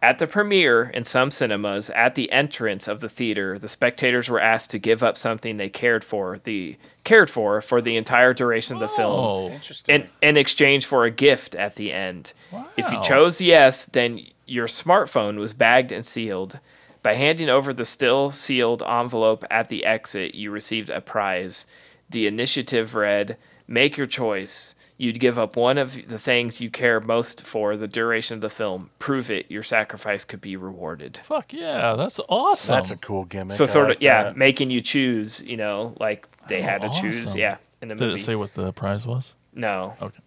At 0.00 0.18
the 0.18 0.26
premiere 0.26 0.82
in 0.92 1.04
some 1.04 1.30
cinemas, 1.30 1.88
at 1.90 2.16
the 2.16 2.32
entrance 2.32 2.88
of 2.88 2.98
the 2.98 3.08
theater, 3.08 3.56
the 3.56 3.68
spectators 3.68 4.28
were 4.28 4.40
asked 4.40 4.70
to 4.72 4.78
give 4.80 5.00
up 5.04 5.16
something 5.16 5.58
they 5.58 5.68
cared 5.68 6.02
for 6.04 6.40
the 6.42 6.76
cared 7.04 7.30
for 7.30 7.60
for 7.60 7.80
the 7.80 7.96
entire 7.96 8.34
duration 8.34 8.74
of 8.74 8.80
the 8.80 8.88
Oh, 8.92 8.96
film, 8.96 9.52
interesting. 9.52 9.94
in, 9.94 10.08
in 10.20 10.36
exchange 10.36 10.86
for 10.86 11.04
a 11.04 11.10
gift 11.12 11.54
at 11.54 11.76
the 11.76 11.92
end. 11.92 12.32
If 12.76 12.90
you 12.90 13.00
chose 13.04 13.40
yes, 13.40 13.84
then 13.86 14.26
your 14.44 14.66
smartphone 14.66 15.38
was 15.38 15.52
bagged 15.52 15.92
and 15.92 16.04
sealed. 16.04 16.58
By 17.02 17.14
handing 17.14 17.48
over 17.48 17.72
the 17.72 17.84
still 17.84 18.30
sealed 18.30 18.82
envelope 18.82 19.44
at 19.50 19.68
the 19.68 19.84
exit, 19.84 20.34
you 20.34 20.50
received 20.50 20.88
a 20.90 21.00
prize. 21.00 21.66
The 22.10 22.26
initiative 22.26 22.94
read 22.94 23.36
Make 23.66 23.96
your 23.96 24.06
choice. 24.06 24.74
You'd 24.98 25.18
give 25.18 25.38
up 25.38 25.56
one 25.56 25.78
of 25.78 26.08
the 26.08 26.18
things 26.18 26.60
you 26.60 26.70
care 26.70 27.00
most 27.00 27.42
for 27.42 27.76
the 27.76 27.88
duration 27.88 28.34
of 28.36 28.40
the 28.40 28.50
film. 28.50 28.90
Prove 28.98 29.30
it. 29.30 29.50
Your 29.50 29.62
sacrifice 29.62 30.24
could 30.24 30.40
be 30.40 30.56
rewarded. 30.56 31.18
Fuck 31.24 31.52
yeah, 31.52 31.94
that's 31.96 32.20
awesome. 32.28 32.74
That's 32.74 32.90
a 32.90 32.96
cool 32.96 33.24
gimmick. 33.24 33.56
So, 33.56 33.64
I 33.64 33.66
sort 33.66 33.88
like 33.88 33.96
of, 33.96 34.02
yeah, 34.02 34.24
that. 34.24 34.36
making 34.36 34.70
you 34.70 34.80
choose, 34.80 35.42
you 35.42 35.56
know, 35.56 35.94
like 35.98 36.28
they 36.48 36.60
Oh, 36.60 36.62
had 36.62 36.82
to 36.82 36.90
choose. 36.90 37.34
Yeah, 37.34 37.56
in 37.80 37.88
the 37.88 37.94
Did 37.96 38.04
movie. 38.10 38.20
it 38.20 38.24
say 38.24 38.36
what 38.36 38.54
the 38.54 38.72
prize 38.72 39.06
was? 39.06 39.34
No. 39.54 39.96
Okay. 40.00 40.18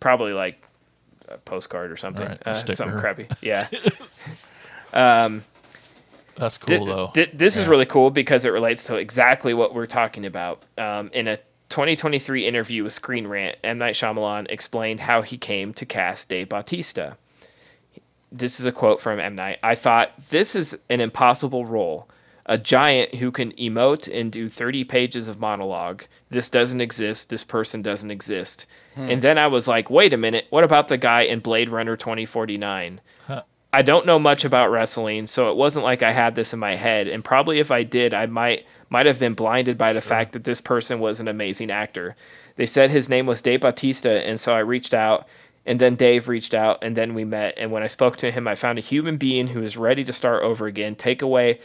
Probably 0.00 0.32
like 0.32 0.60
a 1.28 1.38
postcard 1.38 1.92
or 1.92 1.96
something. 1.96 2.22
Alright, 2.24 2.44
uh, 2.46 2.74
something 2.74 2.98
crappy. 2.98 3.28
Yeah. 3.42 3.68
um, 4.92 5.44
That's 6.38 6.56
cool 6.58 6.86
though. 6.86 7.06
thi- 7.08 7.30
this 7.34 7.56
is 7.56 7.66
really 7.66 7.86
cool 7.86 8.10
because 8.10 8.44
it 8.44 8.50
relates 8.50 8.84
to 8.84 8.96
exactly 8.96 9.54
what 9.54 9.74
we're 9.74 9.86
talking 9.86 10.24
about. 10.24 10.64
Um, 10.78 11.10
in 11.12 11.26
a 11.28 11.38
2023 11.68 12.46
interview 12.46 12.84
with 12.84 12.92
Screen 12.92 13.26
Rant, 13.26 13.58
M. 13.62 13.78
Night 13.78 13.94
Shyamalan 13.94 14.46
explained 14.50 15.00
how 15.00 15.22
he 15.22 15.36
came 15.36 15.74
to 15.74 15.84
cast 15.84 16.28
Dave 16.28 16.48
Bautista. 16.48 17.16
This 18.30 18.60
is 18.60 18.66
a 18.66 18.72
quote 18.72 19.00
from 19.00 19.18
M. 19.20 19.34
Night. 19.34 19.58
I 19.62 19.74
thought, 19.74 20.12
this 20.30 20.54
is 20.54 20.78
an 20.88 21.00
impossible 21.00 21.64
role. 21.66 22.08
A 22.46 22.56
giant 22.56 23.16
who 23.16 23.30
can 23.30 23.52
emote 23.52 24.08
and 24.10 24.32
do 24.32 24.48
30 24.48 24.84
pages 24.84 25.28
of 25.28 25.38
monologue. 25.38 26.04
This 26.30 26.48
doesn't 26.48 26.80
exist. 26.80 27.28
This 27.28 27.44
person 27.44 27.82
doesn't 27.82 28.10
exist. 28.10 28.64
Hmm. 28.94 29.10
And 29.10 29.22
then 29.22 29.36
I 29.36 29.46
was 29.48 29.68
like, 29.68 29.90
wait 29.90 30.14
a 30.14 30.16
minute. 30.16 30.46
What 30.48 30.64
about 30.64 30.88
the 30.88 30.96
guy 30.96 31.22
in 31.22 31.40
Blade 31.40 31.68
Runner 31.68 31.96
2049? 31.96 33.02
Huh. 33.26 33.42
I 33.72 33.82
don't 33.82 34.06
know 34.06 34.18
much 34.18 34.44
about 34.44 34.70
wrestling, 34.70 35.26
so 35.26 35.50
it 35.50 35.56
wasn't 35.56 35.84
like 35.84 36.02
I 36.02 36.10
had 36.10 36.34
this 36.34 36.54
in 36.54 36.58
my 36.58 36.74
head. 36.74 37.06
And 37.06 37.22
probably 37.22 37.58
if 37.58 37.70
I 37.70 37.82
did, 37.82 38.14
I 38.14 38.26
might 38.26 38.64
might 38.88 39.06
have 39.06 39.18
been 39.18 39.34
blinded 39.34 39.76
by 39.76 39.92
the 39.92 40.00
fact 40.00 40.32
that 40.32 40.44
this 40.44 40.60
person 40.60 41.00
was 41.00 41.20
an 41.20 41.28
amazing 41.28 41.70
actor. 41.70 42.16
They 42.56 42.64
said 42.64 42.90
his 42.90 43.10
name 43.10 43.26
was 43.26 43.42
Dave 43.42 43.60
Bautista, 43.60 44.26
and 44.26 44.40
so 44.40 44.54
I 44.54 44.60
reached 44.60 44.94
out, 44.94 45.28
and 45.66 45.78
then 45.78 45.96
Dave 45.96 46.28
reached 46.28 46.54
out, 46.54 46.82
and 46.82 46.96
then 46.96 47.12
we 47.14 47.24
met. 47.24 47.54
And 47.58 47.70
when 47.70 47.82
I 47.82 47.88
spoke 47.88 48.16
to 48.18 48.30
him, 48.30 48.48
I 48.48 48.54
found 48.54 48.78
a 48.78 48.82
human 48.82 49.18
being 49.18 49.48
who 49.48 49.62
is 49.62 49.76
ready 49.76 50.02
to 50.04 50.12
start 50.14 50.42
over 50.42 50.66
again, 50.66 50.94
take 50.96 51.20
away 51.20 51.60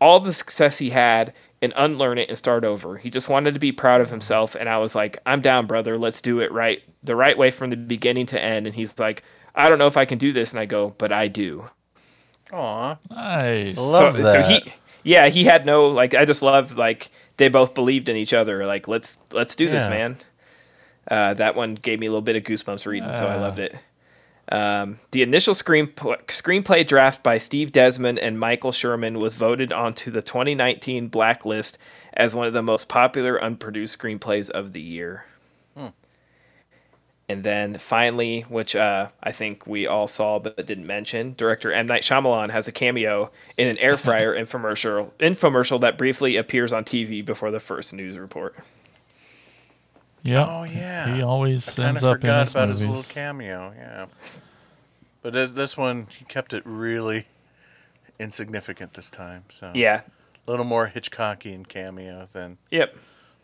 all 0.00 0.18
the 0.18 0.32
success 0.32 0.78
he 0.78 0.90
had, 0.90 1.32
and 1.62 1.72
unlearn 1.76 2.18
it 2.18 2.28
and 2.28 2.36
start 2.36 2.64
over. 2.64 2.98
He 2.98 3.10
just 3.10 3.28
wanted 3.28 3.54
to 3.54 3.60
be 3.60 3.70
proud 3.70 4.00
of 4.00 4.10
himself, 4.10 4.56
and 4.56 4.68
I 4.68 4.78
was 4.78 4.96
like, 4.96 5.18
"I'm 5.24 5.40
down, 5.40 5.66
brother. 5.68 5.96
Let's 5.96 6.20
do 6.20 6.40
it 6.40 6.50
right, 6.50 6.82
the 7.04 7.14
right 7.14 7.38
way 7.38 7.52
from 7.52 7.70
the 7.70 7.76
beginning 7.76 8.26
to 8.26 8.42
end." 8.42 8.66
And 8.66 8.74
he's 8.74 8.98
like, 8.98 9.22
"I 9.54 9.68
don't 9.68 9.78
know 9.78 9.86
if 9.86 9.96
I 9.96 10.04
can 10.04 10.18
do 10.18 10.32
this," 10.32 10.52
and 10.52 10.60
I 10.60 10.66
go, 10.66 10.94
"But 10.98 11.12
I 11.12 11.28
do." 11.28 11.68
Aw. 12.52 12.96
Nice. 13.10 13.76
Love 13.76 14.16
so, 14.16 14.22
that. 14.22 14.32
so 14.32 14.42
he 14.42 14.72
yeah 15.04 15.28
he 15.28 15.44
had 15.44 15.64
no 15.64 15.86
like 15.86 16.14
i 16.14 16.24
just 16.24 16.42
love 16.42 16.76
like 16.76 17.10
they 17.36 17.48
both 17.48 17.74
believed 17.74 18.08
in 18.08 18.16
each 18.16 18.32
other 18.32 18.66
like 18.66 18.88
let's 18.88 19.18
let's 19.30 19.54
do 19.54 19.68
this 19.68 19.86
man 19.86 20.16
uh, 21.10 21.34
that 21.34 21.54
one 21.54 21.74
gave 21.74 22.00
me 22.00 22.06
a 22.06 22.10
little 22.10 22.22
bit 22.22 22.34
of 22.34 22.42
goosebumps 22.42 22.86
reading 22.86 23.12
so 23.12 23.26
i 23.26 23.36
loved 23.36 23.60
it 23.60 23.76
um, 24.50 24.98
the 25.12 25.22
initial 25.22 25.54
screen 25.54 25.86
screenplay 25.86 26.86
draft 26.86 27.22
by 27.22 27.38
Steve 27.38 27.72
Desmond 27.72 28.18
and 28.18 28.38
Michael 28.38 28.72
Sherman 28.72 29.18
was 29.18 29.36
voted 29.36 29.72
onto 29.72 30.10
the 30.10 30.20
2019 30.20 31.08
Blacklist 31.08 31.78
as 32.12 32.34
one 32.34 32.46
of 32.46 32.52
the 32.52 32.62
most 32.62 32.86
popular 32.86 33.42
unproduced 33.42 33.98
screenplays 33.98 34.50
of 34.50 34.74
the 34.74 34.82
year. 34.82 35.24
And 37.28 37.42
then 37.42 37.78
finally, 37.78 38.42
which 38.42 38.76
uh, 38.76 39.08
I 39.22 39.32
think 39.32 39.66
we 39.66 39.86
all 39.86 40.06
saw 40.06 40.38
but 40.38 40.66
didn't 40.66 40.86
mention, 40.86 41.32
director 41.38 41.72
M 41.72 41.86
Night 41.86 42.02
Shyamalan 42.02 42.50
has 42.50 42.68
a 42.68 42.72
cameo 42.72 43.30
in 43.56 43.66
an 43.66 43.78
air 43.78 43.96
fryer 43.96 44.34
infomercial 44.38 45.10
infomercial 45.18 45.80
that 45.80 45.96
briefly 45.96 46.36
appears 46.36 46.72
on 46.72 46.84
TV 46.84 47.24
before 47.24 47.50
the 47.50 47.60
first 47.60 47.94
news 47.94 48.18
report. 48.18 48.54
Yeah. 50.22 50.46
Oh 50.46 50.64
yeah. 50.64 51.14
He 51.16 51.22
always 51.22 51.68
I 51.68 51.72
kind 51.72 51.88
ends 51.88 52.02
of 52.02 52.10
up 52.10 52.14
in 52.16 52.20
forgot 52.22 52.44
his 52.46 52.54
about 52.54 52.68
movies. 52.68 52.80
his 52.80 52.88
little 52.88 53.02
cameo. 53.04 53.72
Yeah. 53.76 54.06
But 55.22 55.32
this, 55.32 55.50
this 55.52 55.76
one, 55.76 56.08
he 56.18 56.24
kept 56.26 56.52
it 56.52 56.62
really 56.66 57.26
insignificant 58.18 58.94
this 58.94 59.08
time. 59.10 59.44
So 59.48 59.70
Yeah. 59.74 60.02
a 60.46 60.50
little 60.50 60.66
more 60.66 60.92
Hitchcockian 60.94 61.66
cameo 61.68 62.28
than 62.32 62.58
Yep. 62.70 62.94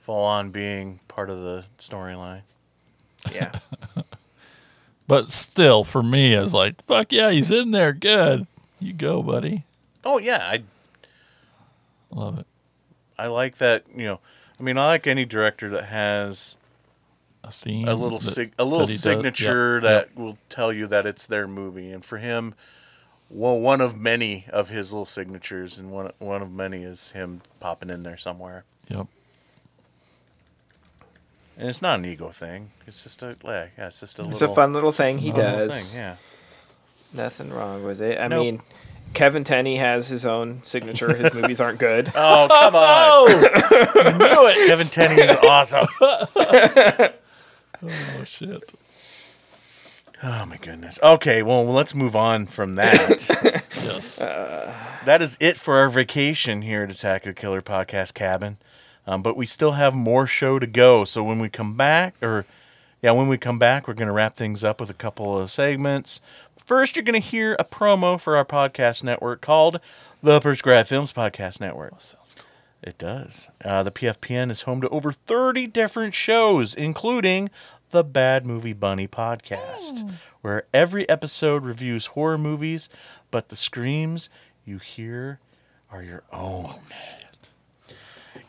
full 0.01 0.23
on 0.23 0.51
being 0.51 1.01
part 1.09 1.31
of 1.31 1.41
the 1.41 1.65
storyline. 1.79 2.43
Yeah. 3.33 3.53
But 5.07 5.31
still, 5.33 5.83
for 5.83 6.03
me, 6.05 6.35
it's 6.35 6.53
like, 6.53 6.85
fuck 6.87 7.11
yeah, 7.11 7.31
he's 7.33 7.51
in 7.51 7.73
there. 7.73 7.93
Good. 7.93 8.47
You 8.79 8.93
go, 8.93 9.23
buddy. 9.25 9.65
Oh 10.05 10.19
yeah, 10.19 10.39
I 10.39 10.63
Love 12.13 12.39
it. 12.39 12.47
I 13.19 13.27
like 13.27 13.57
that. 13.59 13.85
You 13.95 14.05
know, 14.05 14.21
I 14.59 14.63
mean, 14.63 14.79
I 14.79 14.87
like 14.87 15.07
any 15.09 15.25
director 15.25 15.69
that 15.71 15.87
has 15.87 16.57
A 17.43 17.51
theme. 17.51 17.89
a 17.89 17.95
little 17.95 18.19
that- 18.21 18.31
sig- 18.31 18.53
a 18.59 18.65
little 18.65 18.87
that 18.87 18.93
does- 18.93 19.03
signature 19.03 19.75
yep, 19.79 19.83
that 19.83 20.09
yep. 20.11 20.17
will 20.17 20.39
tell 20.49 20.73
you 20.73 20.87
that 20.87 21.07
it's 21.07 21.27
their 21.27 21.49
movie. 21.49 21.91
And 21.91 22.05
for 22.05 22.19
him, 22.19 22.55
well, 23.29 23.59
one 23.59 23.81
of 23.81 23.99
many 23.99 24.47
of 24.53 24.69
his 24.69 24.93
little 24.93 25.07
signatures, 25.07 25.77
and 25.77 25.91
one 25.91 26.13
one 26.21 26.41
of 26.41 26.53
many 26.53 26.85
is 26.85 27.11
him 27.11 27.43
popping 27.59 27.91
in 27.91 28.05
there 28.05 28.17
somewhere. 28.17 28.65
Yep. 28.89 29.09
And 31.61 31.69
it's 31.69 31.83
not 31.83 31.99
an 31.99 32.07
ego 32.07 32.31
thing. 32.31 32.71
It's 32.87 33.03
just 33.03 33.23
a 33.23 33.37
yeah, 33.45 33.67
yeah 33.77 33.87
it's 33.89 34.01
just 34.01 34.19
a 34.19 34.23
It's 34.23 34.41
little 34.41 34.53
a 34.53 34.57
fun 34.57 34.73
little 34.73 34.93
thing 34.93 35.19
he 35.19 35.29
a 35.29 35.33
fun 35.35 35.45
little 35.45 35.69
does. 35.69 35.91
thing, 35.93 36.01
yeah. 36.01 36.17
Nothing 37.13 37.51
wrong 37.53 37.85
with 37.85 38.01
it. 38.01 38.19
I 38.19 38.29
Nope. 38.29 38.45
mean, 38.45 38.63
Kevin 39.13 39.45
Tenney 39.45 39.77
has 39.77 40.09
his 40.09 40.25
own 40.25 40.63
signature. 40.65 41.13
His 41.15 41.35
movies 41.35 41.61
aren't 41.61 41.79
good. 41.79 42.11
Oh 42.17 42.47
come 42.49 42.75
on! 42.75 42.83
Oh! 42.83 44.17
knew 44.17 44.49
it. 44.49 44.67
Kevin 44.69 44.87
Tenney 44.87 45.21
is 45.21 45.31
awesome. 45.43 45.87
Oh 47.83 48.25
shit. 48.25 48.75
Oh 50.23 50.45
my 50.45 50.59
goodness. 50.59 50.99
Okay, 51.03 51.43
well 51.43 51.65
let's 51.67 51.95
move 51.95 52.15
on 52.17 52.47
from 52.47 52.75
that. 52.75 53.63
Yes. 53.83 54.17
that 54.17 55.23
is 55.23 55.39
it 55.41 55.57
for 55.57 55.79
our 55.79 55.89
vacation 55.89 56.61
here 56.63 56.83
at 56.85 56.91
Attack 56.91 57.25
of 57.25 57.35
the 57.35 57.41
Killer 57.41 57.63
Podcast 57.63 58.13
Cabin. 58.13 58.59
Um, 59.11 59.23
but 59.23 59.37
we 59.37 59.45
still 59.45 59.73
have 59.73 59.93
more 59.93 60.25
show 60.25 60.61
to 60.61 60.69
go. 60.69 61.05
So 61.05 61.25
when 61.25 61.41
we 61.41 61.49
come 61.49 61.77
back, 61.77 62.15
or 62.23 62.47
yeah, 63.03 63.11
when 63.11 63.27
we 63.27 63.39
come 63.39 63.59
back, 63.59 63.89
we're 63.89 63.95
going 63.95 64.07
to 64.07 64.15
wrap 64.15 64.37
things 64.37 64.63
up 64.63 64.79
with 64.81 64.89
a 64.89 64.95
couple 64.95 65.37
of 65.37 65.51
segments. 65.51 66.21
First, 66.65 66.95
you're 66.95 67.03
going 67.03 67.21
to 67.21 67.29
hear 67.29 67.57
a 67.59 67.65
promo 67.65 68.21
for 68.21 68.37
our 68.37 68.45
podcast 68.45 69.03
network 69.03 69.41
called 69.41 69.81
the 70.23 70.39
Prescribed 70.39 70.89
Films 70.89 71.13
Podcast 71.13 71.59
Network. 71.61 71.93
It 72.85 72.99
does. 72.99 73.51
Uh, 73.65 73.83
the 73.83 73.91
PFPN 73.91 74.49
is 74.49 74.63
home 74.63 74.81
to 74.81 74.89
over 74.91 75.11
30 75.11 75.67
different 75.67 76.15
shows, 76.15 76.73
including 76.73 77.51
the 77.91 78.05
Bad 78.05 78.47
Movie 78.47 78.75
Bunny 78.75 79.09
podcast, 79.09 80.09
where 80.43 80.67
every 80.73 81.09
episode 81.09 81.65
reviews 81.65 82.07
horror 82.07 82.39
movies, 82.39 82.89
but 83.33 83.49
the 83.49 83.57
screams 83.57 84.31
you 84.65 84.79
hear 84.79 85.41
are 85.91 86.05
your 86.05 86.23
own. 86.33 86.75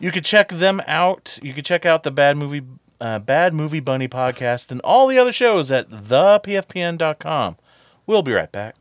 You 0.01 0.11
could 0.11 0.25
check 0.25 0.49
them 0.49 0.81
out. 0.87 1.37
You 1.43 1.53
could 1.53 1.63
check 1.63 1.85
out 1.85 2.01
the 2.01 2.09
Bad 2.09 2.35
Movie 2.35 2.63
uh, 2.99 3.19
Bad 3.19 3.53
Movie 3.53 3.79
Bunny 3.79 4.07
podcast 4.07 4.71
and 4.71 4.81
all 4.81 5.07
the 5.07 5.19
other 5.19 5.31
shows 5.31 5.71
at 5.71 5.89
thepfpn.com. 5.91 7.57
We'll 8.07 8.23
be 8.23 8.33
right 8.33 8.51
back. 8.51 8.75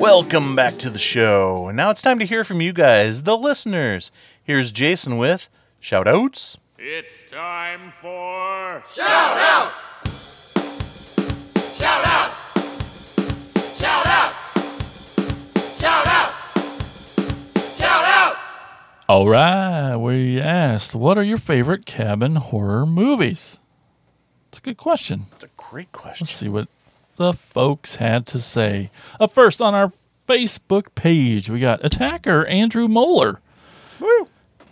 Welcome 0.00 0.56
back 0.56 0.78
to 0.78 0.88
the 0.88 0.98
show. 0.98 1.68
And 1.68 1.76
now 1.76 1.90
it's 1.90 2.00
time 2.00 2.18
to 2.20 2.24
hear 2.24 2.42
from 2.42 2.62
you 2.62 2.72
guys, 2.72 3.24
the 3.24 3.36
listeners. 3.36 4.10
Here's 4.42 4.72
Jason 4.72 5.16
with 5.16 5.48
shout 5.80 6.08
outs. 6.08 6.56
It's 6.78 7.24
time 7.24 7.92
for 8.00 8.82
Shout 8.92 9.36
outs! 9.36 9.98
Shout 11.76 12.04
outs! 12.06 13.78
Shout 13.78 14.06
outs! 14.06 15.78
Shout 15.78 16.06
outs! 16.06 17.78
Shout 17.78 18.04
outs! 18.04 18.40
All 19.08 19.28
right. 19.28 19.96
We 19.96 20.40
asked, 20.40 20.94
what 20.94 21.18
are 21.18 21.22
your 21.22 21.38
favorite 21.38 21.84
cabin 21.84 22.36
horror 22.36 22.86
movies? 22.86 23.60
It's 24.48 24.58
a 24.58 24.62
good 24.62 24.78
question. 24.78 25.26
It's 25.34 25.44
a 25.44 25.50
great 25.56 25.92
question. 25.92 26.24
Let's 26.24 26.36
see 26.36 26.48
what 26.48 26.68
the 27.16 27.34
folks 27.34 27.96
had 27.96 28.26
to 28.28 28.40
say. 28.40 28.90
Up 29.20 29.32
first 29.32 29.60
on 29.60 29.74
our 29.74 29.92
Facebook 30.26 30.94
page, 30.94 31.50
we 31.50 31.60
got 31.60 31.84
attacker 31.84 32.46
Andrew 32.46 32.88
Moeller. 32.88 33.40
Woo. 34.00 34.28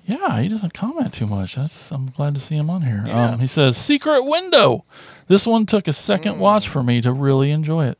Yeah, 0.06 0.40
he 0.40 0.48
doesn't 0.48 0.72
comment 0.72 1.12
too 1.12 1.26
much. 1.26 1.54
That's 1.56 1.90
I'm 1.92 2.10
glad 2.10 2.34
to 2.34 2.40
see 2.40 2.56
him 2.56 2.70
on 2.70 2.82
here. 2.82 3.04
Yeah. 3.06 3.32
Um, 3.32 3.40
he 3.40 3.46
says 3.46 3.76
Secret 3.76 4.22
Window. 4.24 4.84
This 5.26 5.46
one 5.46 5.66
took 5.66 5.86
a 5.86 5.92
second 5.92 6.36
Mm. 6.36 6.38
watch 6.38 6.66
for 6.68 6.82
me 6.82 7.00
to 7.02 7.12
really 7.12 7.50
enjoy 7.50 7.86
it. 7.86 7.98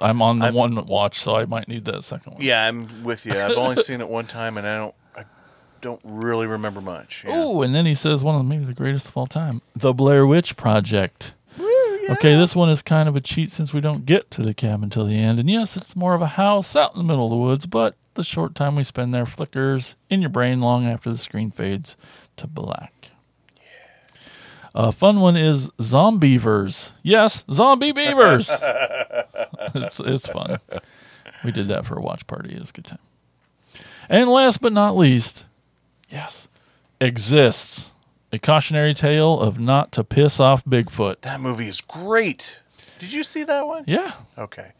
I'm 0.00 0.22
on 0.22 0.38
the 0.38 0.46
I've- 0.46 0.56
one 0.56 0.86
watch, 0.86 1.18
so 1.18 1.36
I 1.36 1.46
might 1.46 1.68
need 1.68 1.84
that 1.86 2.04
second 2.04 2.34
one. 2.34 2.42
Yeah, 2.42 2.66
I'm 2.66 3.02
with 3.02 3.26
you. 3.26 3.32
I've 3.32 3.56
only 3.56 3.76
seen 3.82 4.00
it 4.00 4.08
one 4.08 4.26
time, 4.26 4.56
and 4.58 4.66
I 4.66 4.76
don't, 4.76 4.94
I 5.16 5.24
don't 5.80 6.00
really 6.04 6.46
remember 6.46 6.80
much. 6.80 7.24
Yeah. 7.26 7.42
Ooh, 7.44 7.62
and 7.62 7.74
then 7.74 7.86
he 7.86 7.94
says 7.94 8.22
one 8.22 8.34
of 8.36 8.42
the, 8.42 8.48
maybe 8.48 8.64
the 8.64 8.74
greatest 8.74 9.08
of 9.08 9.16
all 9.16 9.26
time, 9.26 9.62
The 9.74 9.92
Blair 9.92 10.26
Witch 10.26 10.56
Project. 10.56 11.34
Okay, 12.10 12.34
this 12.36 12.56
one 12.56 12.68
is 12.68 12.82
kind 12.82 13.08
of 13.08 13.14
a 13.14 13.20
cheat 13.20 13.52
since 13.52 13.72
we 13.72 13.80
don't 13.80 14.04
get 14.04 14.32
to 14.32 14.42
the 14.42 14.52
cabin 14.52 14.90
till 14.90 15.06
the 15.06 15.16
end. 15.16 15.38
And 15.38 15.48
yes, 15.48 15.76
it's 15.76 15.94
more 15.94 16.14
of 16.14 16.20
a 16.20 16.26
house 16.26 16.74
out 16.74 16.92
in 16.92 16.98
the 16.98 17.04
middle 17.04 17.26
of 17.26 17.30
the 17.30 17.36
woods, 17.36 17.66
but 17.66 17.94
the 18.14 18.24
short 18.24 18.56
time 18.56 18.74
we 18.74 18.82
spend 18.82 19.14
there 19.14 19.26
flickers 19.26 19.94
in 20.08 20.20
your 20.20 20.28
brain 20.28 20.60
long 20.60 20.86
after 20.86 21.08
the 21.08 21.16
screen 21.16 21.52
fades 21.52 21.96
to 22.36 22.48
black. 22.48 23.10
Yeah. 23.56 23.62
A 24.74 24.92
fun 24.92 25.20
one 25.20 25.36
is 25.36 25.70
Zombievers. 25.78 26.92
Yes, 27.04 27.44
Zombie 27.52 27.92
Beavers. 27.92 28.50
it's 29.74 30.00
it's 30.00 30.26
fun. 30.26 30.58
We 31.44 31.52
did 31.52 31.68
that 31.68 31.86
for 31.86 31.96
a 31.96 32.02
watch 32.02 32.26
party. 32.26 32.54
It 32.54 32.60
was 32.60 32.70
a 32.70 32.72
good 32.72 32.86
time. 32.86 32.98
And 34.08 34.28
last 34.28 34.60
but 34.60 34.72
not 34.72 34.96
least, 34.96 35.44
yes, 36.08 36.48
exists 37.00 37.94
a 38.32 38.38
cautionary 38.38 38.94
tale 38.94 39.38
of 39.40 39.58
not 39.58 39.92
to 39.92 40.04
piss 40.04 40.38
off 40.40 40.64
Bigfoot. 40.64 41.20
That 41.22 41.40
movie 41.40 41.68
is 41.68 41.80
great. 41.80 42.60
Did 42.98 43.12
you 43.12 43.22
see 43.22 43.44
that 43.44 43.66
one? 43.66 43.84
Yeah. 43.86 44.12
Okay. 44.38 44.72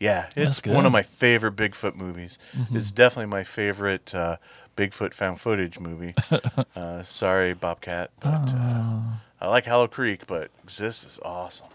Yeah, 0.00 0.26
it's 0.36 0.64
one 0.66 0.86
of 0.86 0.92
my 0.92 1.02
favorite 1.02 1.56
Bigfoot 1.56 1.94
movies. 1.94 2.38
Mhm. 2.56 2.76
It's 2.76 2.92
definitely 2.92 3.26
my 3.30 3.44
favorite 3.44 4.14
uh, 4.14 4.36
Bigfoot 4.76 5.14
found 5.14 5.40
footage 5.40 5.78
movie. 5.78 6.14
uh, 6.76 7.02
sorry, 7.04 7.54
Bobcat, 7.54 8.10
but 8.20 8.52
uh, 8.52 8.56
Ah. 8.56 9.20
I 9.40 9.46
like 9.48 9.66
Willow 9.66 9.86
Creek, 9.86 10.26
but 10.26 10.50
Exist 10.62 11.04
is 11.06 11.20
awesome. 11.24 11.68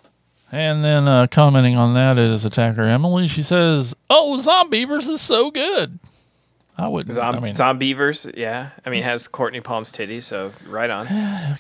And 0.52 0.84
then 0.84 1.08
uh, 1.08 1.28
commenting 1.28 1.76
on 1.78 1.94
that 1.94 2.18
is 2.18 2.44
attacker 2.44 2.84
Emily. 2.84 3.28
She 3.28 3.44
says, 3.44 3.96
"Oh, 4.10 4.38
Zombievers 4.42 5.08
is 5.08 5.22
so 5.22 5.52
good." 5.52 6.00
I 6.80 6.88
wouldn't. 6.88 7.14
Zom- 7.16 7.36
I 7.36 7.40
mean, 7.40 7.54
Zombievers, 7.56 8.32
yeah. 8.38 8.70
I 8.86 8.90
mean, 8.90 9.02
it 9.02 9.06
has 9.06 9.28
Cortney 9.28 9.64
Palm's 9.64 9.92
titty, 9.92 10.22
so 10.22 10.52
right 10.68 10.90
on. 10.90 11.08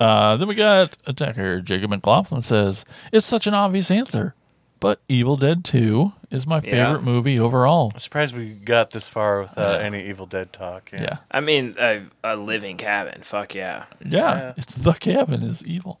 Uh, 0.00 0.36
then 0.36 0.48
we 0.48 0.56
got 0.56 0.96
attacker 1.06 1.60
Jacob 1.60 1.88
McLaughlin 1.90 2.42
says 2.42 2.84
it's 3.12 3.24
such 3.26 3.46
an 3.46 3.54
obvious 3.54 3.92
answer, 3.92 4.34
but 4.80 4.98
Evil 5.08 5.36
Dead 5.36 5.64
Two 5.64 6.12
is 6.32 6.48
my 6.48 6.56
Yeah. 6.64 6.86
favorite 6.86 7.04
movie 7.04 7.38
overall. 7.38 7.92
I'm 7.94 8.00
surprised 8.00 8.36
we 8.36 8.50
got 8.54 8.90
this 8.90 9.08
far 9.08 9.40
without 9.42 9.80
any 9.80 10.08
Evil 10.08 10.26
Dead 10.26 10.52
talk. 10.52 10.90
Yeah. 10.92 11.00
Yeah. 11.02 11.16
I 11.30 11.38
mean, 11.38 11.76
a, 11.78 12.02
a 12.24 12.34
living 12.34 12.76
cabin. 12.76 13.22
Fuck 13.22 13.54
yeah. 13.54 13.84
Yeah, 14.04 14.54
it's 14.56 14.74
the 14.74 14.94
cabin 14.94 15.44
is 15.44 15.64
evil. 15.64 16.00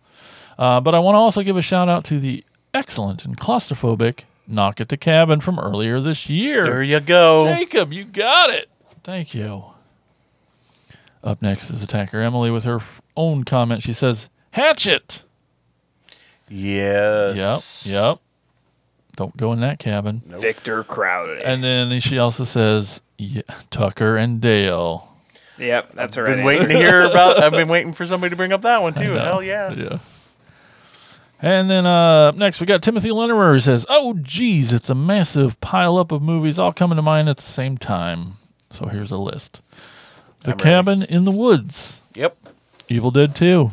Uh, 0.58 0.80
but 0.80 0.96
I 0.96 0.98
want 0.98 1.14
to 1.14 1.18
also 1.20 1.42
give 1.42 1.56
a 1.56 1.62
shout 1.62 1.88
out 1.88 2.04
to 2.06 2.18
the 2.18 2.44
excellent 2.74 3.24
and 3.24 3.38
claustrophobic 3.38 4.24
Knock 4.46 4.80
at 4.80 4.88
the 4.88 4.96
Cabin 4.96 5.40
from 5.40 5.58
earlier 5.58 6.00
this 6.00 6.28
year. 6.28 6.64
There 6.64 6.82
you 6.82 7.00
go. 7.00 7.46
Jacob, 7.46 7.92
you 7.92 8.04
got 8.04 8.50
it. 8.50 8.68
Thank 9.02 9.34
you. 9.34 9.64
Up 11.22 11.40
next 11.40 11.70
is 11.70 11.82
attacker 11.82 12.20
Emily 12.20 12.50
with 12.50 12.64
her 12.64 12.80
own 13.16 13.44
comment. 13.44 13.82
She 13.82 13.92
says, 13.94 14.28
"Hatchet." 14.50 15.22
Yes. 16.48 17.86
Yep. 17.86 17.94
Yep. 17.94 18.18
Don't 19.16 19.36
go 19.36 19.52
in 19.52 19.60
that 19.60 19.78
cabin. 19.78 20.22
Victor 20.26 20.82
Crowley. 20.84 21.42
And 21.42 21.62
then 21.62 21.98
she 22.00 22.18
also 22.18 22.44
says, 22.44 23.00
yeah, 23.16 23.42
Tucker 23.70 24.16
and 24.16 24.40
Dale. 24.40 25.08
Yep, 25.56 25.92
that's 25.94 26.18
I've 26.18 26.24
already. 26.24 26.36
been 26.40 26.44
waiting 26.46 26.68
to 26.68 26.74
hear 26.76 27.02
about. 27.10 27.40
I've 27.40 27.52
been 27.52 27.68
waiting 27.68 27.92
for 27.92 28.04
somebody 28.04 28.30
to 28.30 28.36
bring 28.36 28.52
up 28.52 28.62
that 28.62 28.82
one 28.82 28.92
too. 28.92 29.12
Hell 29.12 29.42
yeah. 29.42 29.72
Yeah. 29.72 29.98
And 31.44 31.68
then 31.68 31.84
uh, 31.84 32.28
up 32.28 32.36
next, 32.36 32.58
we 32.60 32.66
got 32.66 32.82
Timothy 32.82 33.10
Lennerer 33.10 33.52
who 33.52 33.60
says, 33.60 33.84
Oh, 33.90 34.14
geez, 34.14 34.72
it's 34.72 34.88
a 34.88 34.94
massive 34.94 35.60
pile 35.60 35.98
up 35.98 36.10
of 36.10 36.22
movies 36.22 36.58
all 36.58 36.72
coming 36.72 36.96
to 36.96 37.02
mind 37.02 37.28
at 37.28 37.36
the 37.36 37.42
same 37.42 37.76
time. 37.76 38.36
So 38.70 38.86
here's 38.86 39.12
a 39.12 39.18
list 39.18 39.60
The 40.44 40.52
I'm 40.52 40.56
ready. 40.56 40.62
Cabin 40.62 41.02
in 41.02 41.24
the 41.26 41.30
Woods. 41.30 42.00
Yep. 42.14 42.38
Evil 42.88 43.10
Dead 43.10 43.36
2. 43.36 43.70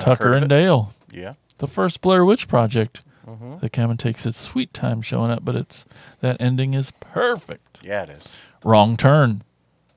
Tucker 0.00 0.32
and. 0.32 0.48
Dale. 0.48 0.92
Yeah. 1.12 1.34
The 1.58 1.68
first 1.68 2.00
Blair 2.00 2.24
Witch 2.24 2.48
Project. 2.48 3.02
Mhm. 3.28 3.60
The 3.60 3.70
cabin 3.70 3.96
takes 3.96 4.26
its 4.26 4.38
sweet 4.38 4.74
time 4.74 5.00
showing 5.00 5.30
up, 5.30 5.44
but 5.44 5.54
it's 5.54 5.84
that 6.20 6.36
ending 6.40 6.74
is 6.74 6.90
perfect. 6.98 7.78
Yeah, 7.80 8.02
it 8.02 8.10
is. 8.10 8.32
Wrong 8.64 8.96
Turn. 8.96 9.42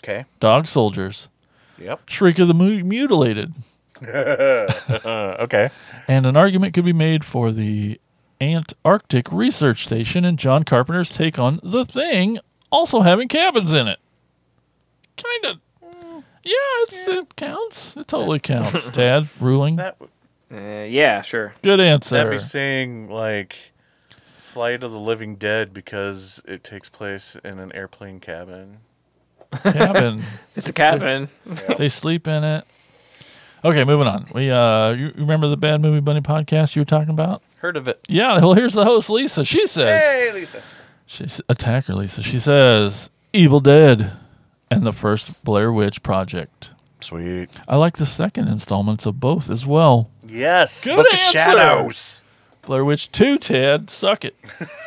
Okay. 0.04 0.26
Dog 0.40 0.68
Soldiers. 0.68 1.30
Yep. 1.80 2.02
Shriek 2.08 2.38
of 2.38 2.48
the 2.48 2.54
Mu- 2.54 2.84
Mutilated. 2.84 3.54
okay. 4.04 5.70
And 6.08 6.26
an 6.26 6.38
argument 6.38 6.74
could 6.74 6.86
be 6.86 6.94
made 6.94 7.24
for 7.26 7.52
the 7.52 8.00
Antarctic 8.40 9.32
Research 9.32 9.84
Station 9.84 10.24
and 10.26 10.38
John 10.38 10.64
Carpenter's 10.64 11.12
take 11.12 11.40
on 11.40 11.60
The 11.64 11.86
Thing 11.86 12.40
also 12.72 13.02
having 13.02 13.28
cabins 13.28 13.74
in 13.74 13.88
it. 13.88 14.00
Kind 15.16 15.46
of. 15.56 16.24
Yeah, 16.44 16.54
it's, 16.84 17.08
it 17.08 17.36
counts. 17.36 17.98
It 17.98 18.08
totally 18.08 18.40
counts. 18.40 18.90
Tad, 18.94 19.28
ruling. 19.40 19.78
That 19.78 19.98
Uh, 20.52 20.86
yeah, 20.88 21.22
sure. 21.22 21.54
Good 21.62 21.80
answer. 21.82 22.16
That'd 22.16 22.32
be 22.32 22.40
saying 22.40 23.10
like 23.10 23.58
Flight 24.40 24.84
of 24.84 24.92
the 24.92 25.00
Living 25.00 25.36
Dead 25.36 25.74
because 25.74 26.42
it 26.48 26.64
takes 26.64 26.88
place 26.90 27.36
in 27.44 27.60
an 27.60 27.74
airplane 27.74 28.20
cabin. 28.20 28.78
cabin. 29.62 30.24
It's 30.56 30.70
a 30.70 30.74
cabin. 30.74 31.30
They 31.78 31.90
sleep 31.90 32.28
in 32.28 32.44
it. 32.44 32.66
Okay, 33.66 33.84
moving 33.84 34.08
on. 34.08 34.28
We 34.34 34.52
uh, 34.52 34.92
you 34.92 35.12
remember 35.16 35.48
the 35.48 35.58
Bad 35.58 35.82
Movie 35.82 36.00
Bunny 36.00 36.22
podcast 36.22 36.76
you 36.76 36.82
were 36.82 36.86
talking 36.86 37.10
about? 37.10 37.42
Heard 37.58 37.78
of 37.78 37.88
it? 37.88 38.00
Yeah. 38.08 38.40
Well, 38.40 38.54
here's 38.54 38.74
the 38.74 38.86
host, 38.86 39.10
Lisa. 39.10 39.44
She 39.44 39.66
says, 39.68 40.02
Hey, 40.04 40.32
Lisa. 40.32 40.62
She's 41.06 41.42
attacker 41.50 41.96
Lisa. 41.96 42.22
She 42.22 42.40
says 42.40 43.10
Evil 43.34 43.60
Dead 43.60 44.12
and 44.70 44.86
the 44.86 44.94
first 44.94 45.44
Blair 45.44 45.72
Witch 45.72 46.04
Project. 46.04 46.72
Sweet. 47.00 47.50
I 47.68 47.78
like 47.78 47.98
the 47.98 48.06
second 48.06 48.48
installments 48.48 49.06
of 49.06 49.20
both 49.20 49.50
as 49.50 49.66
well. 49.66 50.10
Yes. 50.28 50.86
Good 50.86 50.98
Book 50.98 51.08
of 51.08 51.14
answer. 51.14 51.32
Shadows. 51.32 52.24
Blair 52.64 52.84
Witch 52.84 53.12
2, 53.12 53.38
Ted. 53.38 53.90
Suck 53.90 54.26
it. 54.26 54.36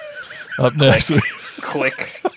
Up 0.58 0.76
next. 0.76 1.10
Click. 1.62 2.20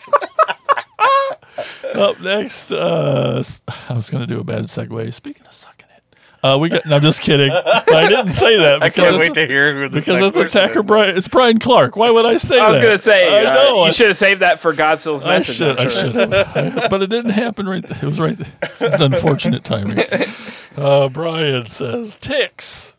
up 1.95 2.19
next. 2.22 2.72
Uh, 2.72 3.43
I 3.89 3.93
was 3.93 4.10
going 4.10 4.26
to 4.26 4.34
do 4.34 4.39
a 4.39 4.43
bad 4.45 4.65
segue. 4.65 5.14
Speaking 5.14 5.45
of. 5.45 5.53
Uh, 6.44 6.57
we 6.60 6.68
got. 6.70 6.86
No, 6.86 6.98
I'm 6.98 7.02
just 7.02 7.22
kidding. 7.22 7.52
I 7.53 8.07
didn't 8.10 8.32
say 8.32 8.57
that 8.57 8.84
I 8.84 8.90
because 8.90 8.95
can't 8.95 9.07
it's- 9.15 9.20
wait 9.22 9.34
to 9.36 9.48
hear 9.48 9.74
who 9.74 9.88
this 9.90 10.06
because 10.06 10.22
next 10.22 10.28
it's 10.28 10.44
person 10.44 10.61
attacker 10.61 10.80
is. 10.80 10.86
Brian. 10.86 11.18
It's 11.18 11.28
Brian 11.30 11.57
Clark. 11.60 11.95
Why 11.95 12.10
would 12.11 12.26
I 12.26 12.36
say 12.38 12.57
that? 12.57 12.65
I 12.65 12.70
was 12.70 12.80
gonna 12.80 12.98
say 12.98 13.45
I 13.45 13.49
uh, 13.49 13.53
know. 13.53 13.80
I 13.82 13.86
you 13.88 13.91
should 13.94 14.07
have 14.07 14.18
saved 14.18 14.41
that 14.41 14.60
for 14.60 14.74
Godzilla's 14.74 15.24
I 15.24 15.30
message. 15.38 15.56
should, 15.56 15.80
I'm 15.80 15.88
I 15.88 15.90
sure. 15.90 16.02
should 16.02 16.15
have. 16.15 16.90
but 16.90 17.02
it 17.02 17.07
didn't 17.07 17.32
happen 17.32 17.68
right. 17.68 17.84
It 17.84 18.03
was 18.03 18.20
right. 18.20 18.38
It's 18.61 18.99
unfortunate 18.99 19.64
timing. 19.64 20.06
Uh, 20.76 21.07
Brian 21.07 21.68
says 21.68 22.15
ticks. 22.20 22.95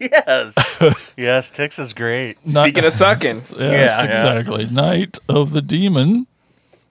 Yes. 0.00 0.78
yes, 1.18 1.50
Ticks 1.50 1.78
is 1.78 1.92
great. 1.92 2.38
Speaking 2.48 2.82
of 2.86 2.92
sucking. 2.94 3.42
Yes, 3.50 3.58
Yeah, 3.58 4.04
yeah. 4.04 4.32
exactly. 4.38 4.66
Night 4.70 5.18
of 5.28 5.50
the 5.50 5.60
Demon 5.60 6.26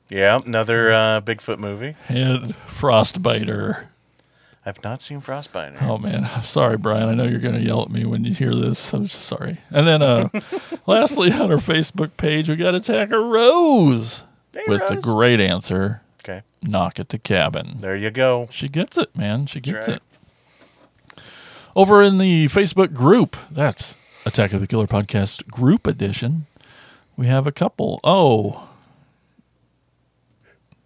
Yeah, 0.09 0.37
another 0.45 0.93
uh, 0.93 1.21
Bigfoot 1.21 1.57
movie. 1.57 1.95
and 2.09 2.53
Frostbiter. 2.67 3.85
I've 4.65 4.83
not 4.83 5.01
seen 5.01 5.19
Frostbite. 5.19 5.81
Oh 5.81 5.97
man, 5.97 6.25
I'm 6.35 6.43
sorry, 6.43 6.77
Brian. 6.77 7.09
I 7.09 7.13
know 7.13 7.25
you're 7.25 7.39
gonna 7.39 7.59
yell 7.59 7.81
at 7.81 7.89
me 7.89 8.05
when 8.05 8.23
you 8.23 8.33
hear 8.33 8.55
this. 8.55 8.93
I'm 8.93 9.05
just 9.05 9.23
sorry. 9.23 9.57
And 9.69 9.87
then, 9.87 10.01
uh, 10.01 10.29
lastly, 10.87 11.31
on 11.31 11.51
our 11.51 11.57
Facebook 11.57 12.15
page, 12.17 12.49
we 12.49 12.55
got 12.55 12.75
Attacker 12.75 13.21
Rose 13.21 14.23
with 14.67 14.87
the 14.87 14.99
great 15.01 15.41
answer. 15.41 16.01
Okay. 16.23 16.41
Knock 16.61 16.99
at 16.99 17.09
the 17.09 17.19
cabin. 17.19 17.77
There 17.79 17.95
you 17.95 18.09
go. 18.09 18.47
She 18.51 18.69
gets 18.69 18.97
it, 18.97 19.15
man. 19.17 19.45
She 19.45 19.59
gets 19.59 19.89
right. 19.89 19.97
it. 19.97 20.03
Over 21.75 22.01
in 22.01 22.17
the 22.17 22.47
Facebook 22.47 22.93
group, 22.93 23.35
that's 23.51 23.97
Attack 24.25 24.53
of 24.53 24.61
the 24.61 24.67
Killer 24.67 24.87
Podcast 24.87 25.47
Group 25.47 25.85
Edition. 25.87 26.45
We 27.17 27.27
have 27.27 27.45
a 27.45 27.51
couple. 27.51 27.99
Oh, 28.03 28.69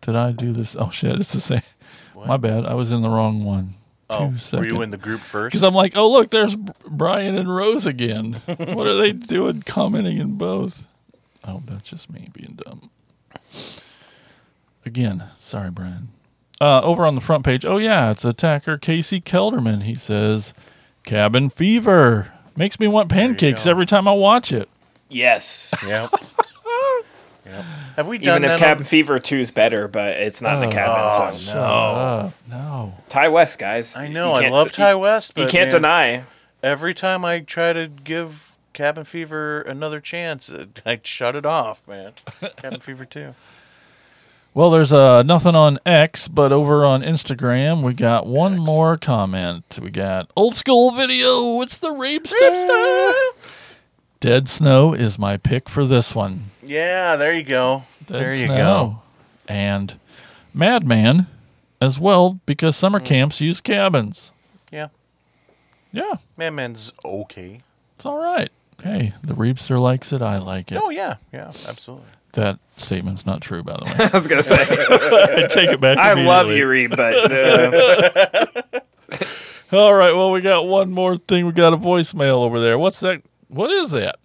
did 0.02 0.16
I 0.16 0.32
do 0.32 0.52
this? 0.54 0.76
Oh 0.80 0.90
shit, 0.90 1.20
it's 1.20 1.34
the 1.34 1.42
same. 1.42 1.62
My 2.26 2.38
bad. 2.38 2.66
I 2.66 2.74
was 2.74 2.92
in 2.92 3.02
the 3.02 3.10
wrong 3.10 3.44
one. 3.44 3.76
Oh, 4.10 4.34
Two 4.38 4.58
were 4.58 4.66
you 4.66 4.82
in 4.82 4.92
the 4.92 4.98
group 4.98 5.20
first? 5.22 5.52
Because 5.52 5.64
I'm 5.64 5.74
like, 5.74 5.98
oh 5.98 6.10
look, 6.10 6.32
there's 6.32 6.56
Brian 6.56 7.38
and 7.38 7.54
Rose 7.54 7.86
again. 7.86 8.42
what 8.46 8.88
are 8.88 8.96
they 8.96 9.12
doing? 9.12 9.62
Commenting 9.64 10.18
in 10.18 10.38
both. 10.38 10.84
Oh, 11.44 11.62
that's 11.66 11.90
just 11.90 12.10
me 12.10 12.30
being 12.34 12.58
dumb. 12.66 12.90
Again, 14.86 15.26
sorry, 15.38 15.70
Brian. 15.72 16.10
Uh, 16.62 16.82
over 16.82 17.06
on 17.06 17.16
the 17.16 17.22
front 17.22 17.44
page, 17.46 17.66
oh 17.66 17.78
yeah, 17.78 18.10
it's 18.10 18.26
attacker 18.26 18.78
Casey 18.78 19.20
Kelderman. 19.20 19.84
He 19.84 19.96
says, 19.96 20.54
"Cabin 21.04 21.50
fever 21.50 22.32
makes 22.56 22.80
me 22.80 22.88
want 22.88 23.10
pancakes 23.10 23.66
go. 23.66 23.72
every 23.72 23.86
time 23.86 24.08
I 24.08 24.14
watch 24.14 24.52
it." 24.54 24.70
Yes. 25.10 25.86
Yep. 25.88 26.12
yep. 27.50 27.66
Have 27.96 28.08
we 28.08 28.18
done 28.18 28.44
Even 28.44 28.54
if? 28.56 28.60
Cabin 28.60 28.84
on- 28.84 28.86
Fever 28.88 29.20
2 29.20 29.38
is 29.40 29.52
better, 29.52 29.88
but 29.88 30.18
it's 30.18 30.42
not 30.42 30.58
in 30.58 30.64
Oh, 30.64 30.68
the 30.68 30.74
cabin. 30.74 30.96
oh, 30.98 31.38
so 31.38 31.54
no. 31.54 32.34
No. 32.50 32.94
Ti 33.10 33.28
West, 33.30 33.58
guys. 33.60 33.96
I 33.96 34.08
know. 34.08 34.34
I 34.34 34.42
can't- 34.44 34.54
love 34.54 34.72
Ti 34.72 34.90
you- 34.90 34.98
West, 35.00 35.34
but 35.36 35.42
You 35.44 35.48
can't 35.50 35.72
man, 35.72 35.82
deny. 35.82 36.24
Every 36.64 36.94
time 36.94 37.24
I 37.26 37.40
try 37.40 37.74
to 37.74 37.88
give 37.88 38.56
Cabin 38.74 39.04
Fever 39.04 39.62
another 39.62 40.00
chance, 40.00 40.52
I 40.86 41.00
shut 41.04 41.36
it 41.36 41.46
off, 41.46 41.82
man. 41.88 42.14
Cabin 42.58 42.80
Fever 42.80 43.06
2. 43.06 43.34
Well, 44.54 44.72
there's 44.72 44.92
uh, 44.92 45.22
nothing 45.22 45.56
on 45.56 45.78
X, 45.86 46.28
but 46.28 46.52
over 46.52 46.84
on 46.84 47.04
Instagram, 47.04 47.84
we 47.84 47.94
got 47.94 48.26
one 48.26 48.58
more 48.58 48.98
comment. 48.98 49.78
We 49.80 49.92
got 49.92 50.32
old 50.36 50.56
school 50.56 50.90
video. 50.92 51.62
It's 51.62 51.78
the 51.78 51.90
Reapster. 51.90 53.14
Dead 54.20 54.50
Snow 54.50 54.94
is 54.94 55.20
my 55.20 55.38
pick 55.38 55.70
for 55.70 55.86
this 55.86 56.16
one. 56.16 56.46
Yeah, 56.68 57.16
there 57.16 57.34
you 57.34 57.44
go. 57.44 57.84
Dead 58.06 58.22
there 58.22 58.36
you 58.36 58.46
Snow. 58.46 58.56
go. 58.56 59.02
And 59.48 60.00
Madman 60.54 61.28
as 61.82 62.00
well, 62.00 62.40
because 62.46 62.76
summer 62.76 63.00
camps 63.00 63.40
use 63.42 63.62
cabins. 63.62 64.34
Yeah. 64.72 64.88
Yeah, 65.92 66.16
Madman's 66.36 66.92
okay. 67.06 67.62
it's 67.96 68.06
all 68.06 68.18
right. 68.18 68.52
Hey, 68.84 69.14
the 69.24 69.34
Reapster 69.34 69.80
likes 69.80 70.12
it. 70.14 70.22
I 70.22 70.38
like 70.38 70.72
it. 70.72 70.80
Oh, 70.82 70.90
yeah. 70.90 71.16
Yeah, 71.34 71.52
absolutely. 71.68 72.08
That 72.34 72.60
statement's 72.76 73.26
not 73.26 73.42
true, 73.42 73.64
by 73.64 73.78
the 73.78 73.86
way. 73.86 74.10
I 74.14 74.18
was 74.18 74.28
gonna 74.28 74.44
say. 74.44 74.56
I 74.60 75.48
take 75.50 75.70
it 75.70 75.80
back. 75.82 75.98
I 75.98 76.14
love 76.14 76.52
you, 76.52 76.68
Reed, 76.68 76.92
but 76.92 77.32
uh, 77.32 78.80
All 79.72 79.94
right. 79.94 80.14
Well, 80.14 80.32
we 80.32 80.42
got 80.42 80.68
one 80.68 80.92
more 80.92 81.18
thing. 81.18 81.48
We 81.48 81.52
got 81.54 81.74
a 81.74 81.78
voicemail 81.78 82.44
over 82.44 82.60
there. 82.62 82.78
What's 82.78 83.00
that? 83.00 83.24
What 83.48 83.72
is 83.72 83.92
that? 83.92 84.18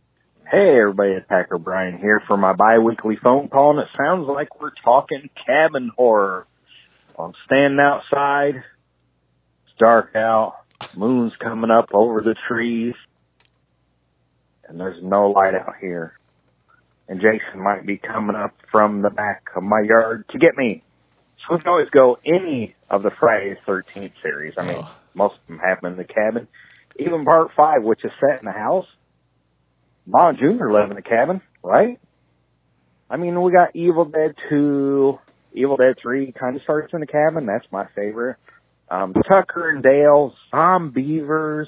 Hey, 0.52 0.78
everybody, 0.78 1.12
it's 1.12 1.24
Hacker 1.30 1.56
Brian 1.56 1.96
here 1.96 2.22
for 2.26 2.36
my 2.36 2.52
bi-weekly 2.52 3.16
phone 3.16 3.48
call, 3.48 3.70
and 3.70 3.78
it 3.78 3.88
sounds 3.96 4.28
like 4.28 4.60
we're 4.60 4.74
talking 4.84 5.30
cabin 5.46 5.90
horror. 5.96 6.46
I'm 7.18 7.32
standing 7.46 7.80
outside. 7.80 8.56
It's 8.56 9.74
dark 9.78 10.14
out. 10.14 10.56
Moon's 10.94 11.34
coming 11.36 11.70
up 11.70 11.94
over 11.94 12.20
the 12.20 12.34
trees, 12.46 12.92
and 14.68 14.78
there's 14.78 15.02
no 15.02 15.30
light 15.30 15.54
out 15.54 15.76
here. 15.80 16.18
And 17.08 17.22
Jason 17.22 17.64
might 17.64 17.86
be 17.86 17.96
coming 17.96 18.36
up 18.36 18.54
from 18.70 19.00
the 19.00 19.08
back 19.08 19.44
of 19.56 19.62
my 19.62 19.80
yard 19.80 20.26
to 20.32 20.38
get 20.38 20.54
me. 20.58 20.84
So 21.38 21.54
we 21.54 21.60
can 21.60 21.68
always 21.68 21.88
go 21.88 22.18
any 22.26 22.74
of 22.90 23.02
the 23.02 23.10
Friday 23.10 23.56
the 23.64 23.72
13th 23.72 24.12
series. 24.22 24.52
I 24.58 24.66
mean, 24.66 24.80
oh. 24.80 24.96
most 25.14 25.36
of 25.36 25.46
them 25.46 25.60
happen 25.60 25.92
in 25.92 25.96
the 25.96 26.04
cabin. 26.04 26.46
Even 26.98 27.24
part 27.24 27.52
five, 27.56 27.82
which 27.82 28.04
is 28.04 28.12
set 28.20 28.40
in 28.40 28.44
the 28.44 28.52
house. 28.52 28.86
Mom 30.06 30.36
Jr. 30.36 30.70
live 30.70 30.90
in 30.90 30.96
the 30.96 31.02
cabin, 31.02 31.40
right? 31.62 31.98
I 33.08 33.16
mean, 33.16 33.40
we 33.42 33.52
got 33.52 33.76
Evil 33.76 34.04
Dead 34.04 34.34
2, 34.48 35.18
Evil 35.54 35.76
Dead 35.76 35.96
3 36.00 36.32
kind 36.32 36.56
of 36.56 36.62
starts 36.62 36.92
in 36.92 37.00
the 37.00 37.06
cabin. 37.06 37.46
That's 37.46 37.66
my 37.70 37.86
favorite. 37.94 38.36
Um, 38.90 39.14
Tucker 39.14 39.70
and 39.70 39.82
Dale, 39.82 40.34
Zombievers, 40.52 41.66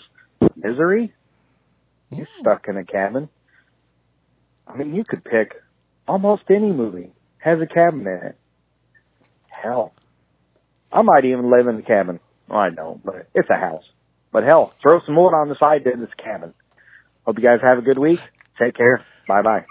Misery. 0.56 1.12
He's 2.10 2.26
stuck 2.40 2.66
in 2.68 2.76
a 2.76 2.84
cabin. 2.84 3.28
I 4.66 4.76
mean, 4.76 4.94
you 4.94 5.04
could 5.04 5.24
pick 5.24 5.54
almost 6.06 6.44
any 6.50 6.72
movie 6.72 7.12
has 7.44 7.60
a 7.60 7.66
cabin 7.66 8.00
in 8.00 8.28
it. 8.28 8.38
Hell, 9.48 9.92
I 10.90 11.02
might 11.02 11.26
even 11.26 11.50
live 11.50 11.68
in 11.68 11.76
the 11.76 11.82
cabin. 11.82 12.18
Well, 12.48 12.58
I 12.58 12.70
don't, 12.70 13.04
but 13.04 13.28
it's 13.34 13.50
a 13.50 13.58
house. 13.58 13.84
But 14.32 14.44
hell, 14.44 14.72
throw 14.80 15.00
some 15.04 15.14
wood 15.14 15.34
on 15.34 15.48
the 15.48 15.56
side 15.60 15.84
to 15.84 15.90
this 15.96 16.14
cabin. 16.16 16.54
Hope 17.26 17.38
you 17.38 17.42
guys 17.42 17.60
have 17.62 17.78
a 17.78 17.82
good 17.82 17.98
week. 17.98 18.20
Take 18.58 18.76
care. 18.76 19.02
Bye 19.26 19.42
bye. 19.42 19.64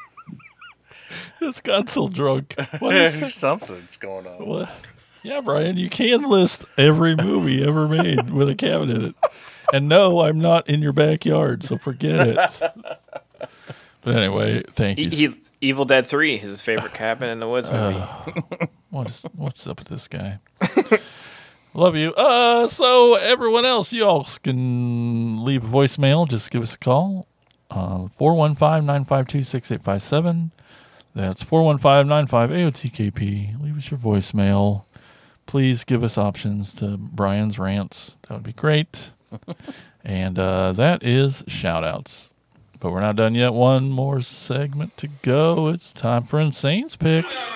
This 1.39 1.61
got 1.61 1.89
so 1.89 2.07
drunk. 2.07 2.55
What 2.79 2.95
is 2.97 3.21
it? 3.21 3.31
Something's 3.31 3.97
going 3.97 4.25
on. 4.25 4.45
What? 4.45 4.69
Yeah, 5.21 5.41
Brian, 5.41 5.77
you 5.77 5.89
can 5.89 6.23
list 6.23 6.65
every 6.77 7.15
movie 7.15 7.63
ever 7.63 7.87
made 7.87 8.29
with 8.31 8.49
a 8.49 8.55
cabin 8.55 8.89
in 8.89 9.05
it. 9.05 9.15
And 9.71 9.87
no, 9.87 10.21
I'm 10.21 10.39
not 10.39 10.69
in 10.69 10.81
your 10.81 10.91
backyard, 10.91 11.63
so 11.63 11.77
forget 11.77 12.27
it. 12.27 12.39
But 14.03 14.17
anyway, 14.17 14.63
thank 14.75 14.99
he, 14.99 15.05
you. 15.05 15.31
he, 15.31 15.41
Evil 15.61 15.85
Dead 15.85 16.05
Three 16.05 16.35
is 16.35 16.49
his 16.49 16.61
favorite 16.61 16.93
cabin 16.93 17.29
in 17.29 17.39
the 17.39 17.47
woods 17.47 17.71
movie. 17.71 17.95
Uh, 17.95 18.65
what 18.89 19.07
is 19.07 19.25
what's 19.33 19.65
up 19.65 19.79
with 19.79 19.87
this 19.87 20.09
guy? 20.09 20.39
Love 21.73 21.95
you. 21.95 22.13
Uh, 22.13 22.67
so 22.67 23.15
everyone 23.15 23.63
else, 23.63 23.93
you 23.93 24.03
all 24.03 24.27
can 24.43 25.45
leave 25.45 25.63
a 25.63 25.67
voicemail. 25.67 26.27
Just 26.27 26.51
give 26.51 26.61
us 26.61 26.75
a 26.75 26.77
call. 26.77 27.27
Uh, 27.73 28.07
415-952-6857. 28.19 30.51
That's 31.15 31.43
415-95-AOTKP. 31.43 33.61
Leave 33.61 33.77
us 33.77 33.89
your 33.89 33.99
voicemail. 33.99 34.85
Please 35.47 35.83
give 35.83 36.03
us 36.03 36.15
options 36.17 36.71
to 36.73 36.97
Brian's 36.97 37.57
rants. 37.57 38.17
That 38.23 38.35
would 38.35 38.43
be 38.43 38.53
great. 38.53 39.13
and 40.03 40.37
uh, 40.37 40.73
that 40.73 41.03
is 41.03 41.43
shout 41.47 41.83
outs. 41.83 42.31
But 42.79 42.91
we're 42.91 43.01
not 43.01 43.15
done 43.15 43.33
yet. 43.33 43.53
One 43.53 43.89
more 43.89 44.21
segment 44.21 44.95
to 44.97 45.07
go. 45.23 45.69
It's 45.69 45.91
time 45.93 46.23
for 46.23 46.39
Insane's 46.39 46.95
Picks. 46.95 47.55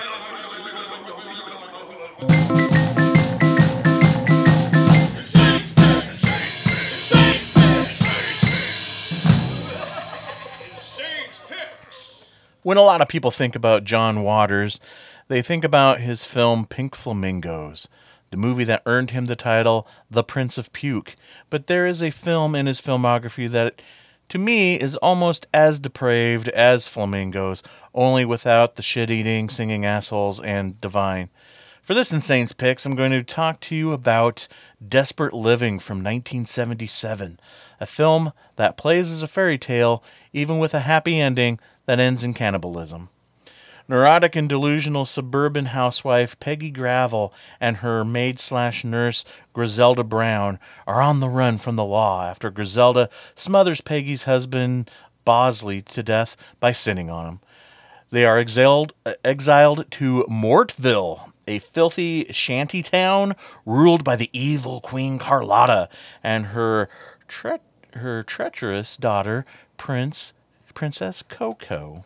When 12.68 12.76
a 12.76 12.82
lot 12.82 13.00
of 13.00 13.08
people 13.08 13.30
think 13.30 13.56
about 13.56 13.84
John 13.84 14.22
Waters, 14.22 14.78
they 15.28 15.40
think 15.40 15.64
about 15.64 16.02
his 16.02 16.24
film 16.24 16.66
Pink 16.66 16.94
Flamingos, 16.94 17.88
the 18.30 18.36
movie 18.36 18.64
that 18.64 18.82
earned 18.84 19.10
him 19.10 19.24
the 19.24 19.36
title 19.36 19.88
The 20.10 20.22
Prince 20.22 20.58
of 20.58 20.70
Puke. 20.74 21.16
But 21.48 21.66
there 21.66 21.86
is 21.86 22.02
a 22.02 22.10
film 22.10 22.54
in 22.54 22.66
his 22.66 22.78
filmography 22.78 23.50
that, 23.52 23.80
to 24.28 24.36
me, 24.36 24.78
is 24.78 24.96
almost 24.96 25.46
as 25.54 25.78
depraved 25.78 26.50
as 26.50 26.88
Flamingos, 26.88 27.62
only 27.94 28.26
without 28.26 28.76
the 28.76 28.82
shit 28.82 29.10
eating, 29.10 29.48
singing 29.48 29.86
assholes, 29.86 30.38
and 30.38 30.78
divine. 30.78 31.30
For 31.80 31.94
this 31.94 32.12
Insane's 32.12 32.52
Picks, 32.52 32.84
I'm 32.84 32.96
going 32.96 33.12
to 33.12 33.24
talk 33.24 33.60
to 33.60 33.74
you 33.74 33.92
about 33.92 34.46
Desperate 34.86 35.32
Living 35.32 35.78
from 35.78 36.04
1977, 36.04 37.40
a 37.80 37.86
film 37.86 38.34
that 38.56 38.76
plays 38.76 39.10
as 39.10 39.22
a 39.22 39.26
fairy 39.26 39.56
tale, 39.56 40.04
even 40.34 40.58
with 40.58 40.74
a 40.74 40.80
happy 40.80 41.18
ending 41.18 41.58
that 41.88 41.98
ends 41.98 42.22
in 42.22 42.34
cannibalism. 42.34 43.08
Neurotic 43.88 44.36
and 44.36 44.46
delusional 44.46 45.06
suburban 45.06 45.64
housewife 45.64 46.38
Peggy 46.38 46.70
Gravel 46.70 47.32
and 47.58 47.78
her 47.78 48.04
maid 48.04 48.38
slash 48.38 48.84
nurse 48.84 49.24
Griselda 49.54 50.04
Brown 50.04 50.58
are 50.86 51.00
on 51.00 51.20
the 51.20 51.30
run 51.30 51.56
from 51.56 51.76
the 51.76 51.86
law 51.86 52.26
after 52.26 52.50
Griselda 52.50 53.08
smothers 53.34 53.80
Peggy's 53.80 54.24
husband 54.24 54.90
Bosley 55.24 55.80
to 55.80 56.02
death 56.02 56.36
by 56.60 56.72
sitting 56.72 57.08
on 57.08 57.26
him. 57.26 57.40
They 58.10 58.26
are 58.26 58.36
exiled, 58.36 58.92
exiled 59.24 59.90
to 59.92 60.26
Mortville, 60.28 61.32
a 61.46 61.58
filthy 61.58 62.26
shanty 62.30 62.82
town 62.82 63.34
ruled 63.64 64.04
by 64.04 64.16
the 64.16 64.28
evil 64.38 64.82
Queen 64.82 65.18
Carlotta 65.18 65.88
and 66.22 66.48
her 66.48 66.90
tre- 67.28 67.60
her 67.94 68.22
treacherous 68.22 68.98
daughter, 68.98 69.46
Prince 69.78 70.34
Princess 70.78 71.22
Coco. 71.22 72.04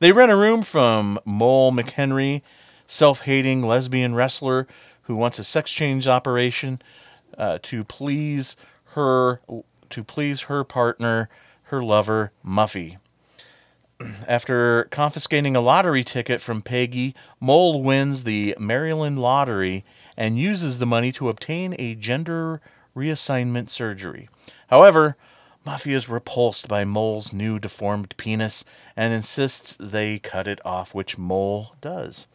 They 0.00 0.12
rent 0.12 0.30
a 0.30 0.36
room 0.36 0.60
from 0.60 1.18
Mole 1.24 1.72
McHenry, 1.72 2.42
self-hating 2.86 3.62
lesbian 3.62 4.14
wrestler 4.14 4.66
who 5.04 5.16
wants 5.16 5.38
a 5.38 5.44
sex 5.44 5.70
change 5.70 6.06
operation 6.06 6.82
uh, 7.38 7.58
to 7.62 7.82
please 7.82 8.54
her 8.88 9.40
to 9.88 10.04
please 10.04 10.42
her 10.42 10.62
partner, 10.62 11.30
her 11.62 11.82
lover 11.82 12.32
Muffy. 12.44 12.98
After 14.28 14.84
confiscating 14.90 15.56
a 15.56 15.62
lottery 15.62 16.04
ticket 16.04 16.42
from 16.42 16.60
Peggy, 16.60 17.14
Mole 17.40 17.82
wins 17.82 18.24
the 18.24 18.54
Maryland 18.58 19.18
lottery 19.18 19.86
and 20.18 20.38
uses 20.38 20.80
the 20.80 20.86
money 20.86 21.12
to 21.12 21.30
obtain 21.30 21.74
a 21.78 21.94
gender 21.94 22.60
reassignment 22.94 23.70
surgery. 23.70 24.28
However, 24.68 25.16
Muffy 25.66 25.92
is 25.92 26.08
repulsed 26.08 26.68
by 26.68 26.84
Mole's 26.84 27.32
new 27.32 27.58
deformed 27.58 28.16
penis 28.16 28.64
and 28.96 29.12
insists 29.12 29.76
they 29.78 30.18
cut 30.18 30.48
it 30.48 30.58
off, 30.64 30.94
which 30.94 31.18
Mole 31.18 31.74
does. 31.80 32.26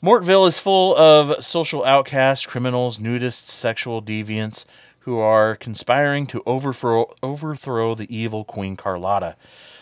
Mortville 0.00 0.46
is 0.46 0.58
full 0.58 0.96
of 0.96 1.44
social 1.44 1.84
outcasts, 1.84 2.46
criminals, 2.46 2.98
nudists, 2.98 3.48
sexual 3.48 4.00
deviants 4.00 4.64
who 5.00 5.18
are 5.18 5.56
conspiring 5.56 6.26
to 6.28 6.42
overthrow, 6.46 7.12
overthrow 7.22 7.94
the 7.94 8.14
evil 8.14 8.44
Queen 8.44 8.76
Carlotta. 8.76 9.36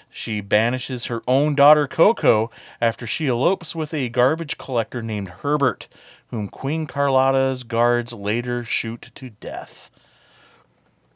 She 0.08 0.40
banishes 0.40 1.06
her 1.06 1.22
own 1.28 1.54
daughter 1.54 1.86
Coco 1.86 2.50
after 2.80 3.06
she 3.06 3.28
elopes 3.28 3.76
with 3.76 3.94
a 3.94 4.08
garbage 4.08 4.58
collector 4.58 5.02
named 5.02 5.28
Herbert, 5.28 5.88
whom 6.28 6.48
Queen 6.48 6.86
Carlotta's 6.86 7.64
guards 7.64 8.12
later 8.12 8.64
shoot 8.64 9.10
to 9.14 9.30
death. 9.30 9.90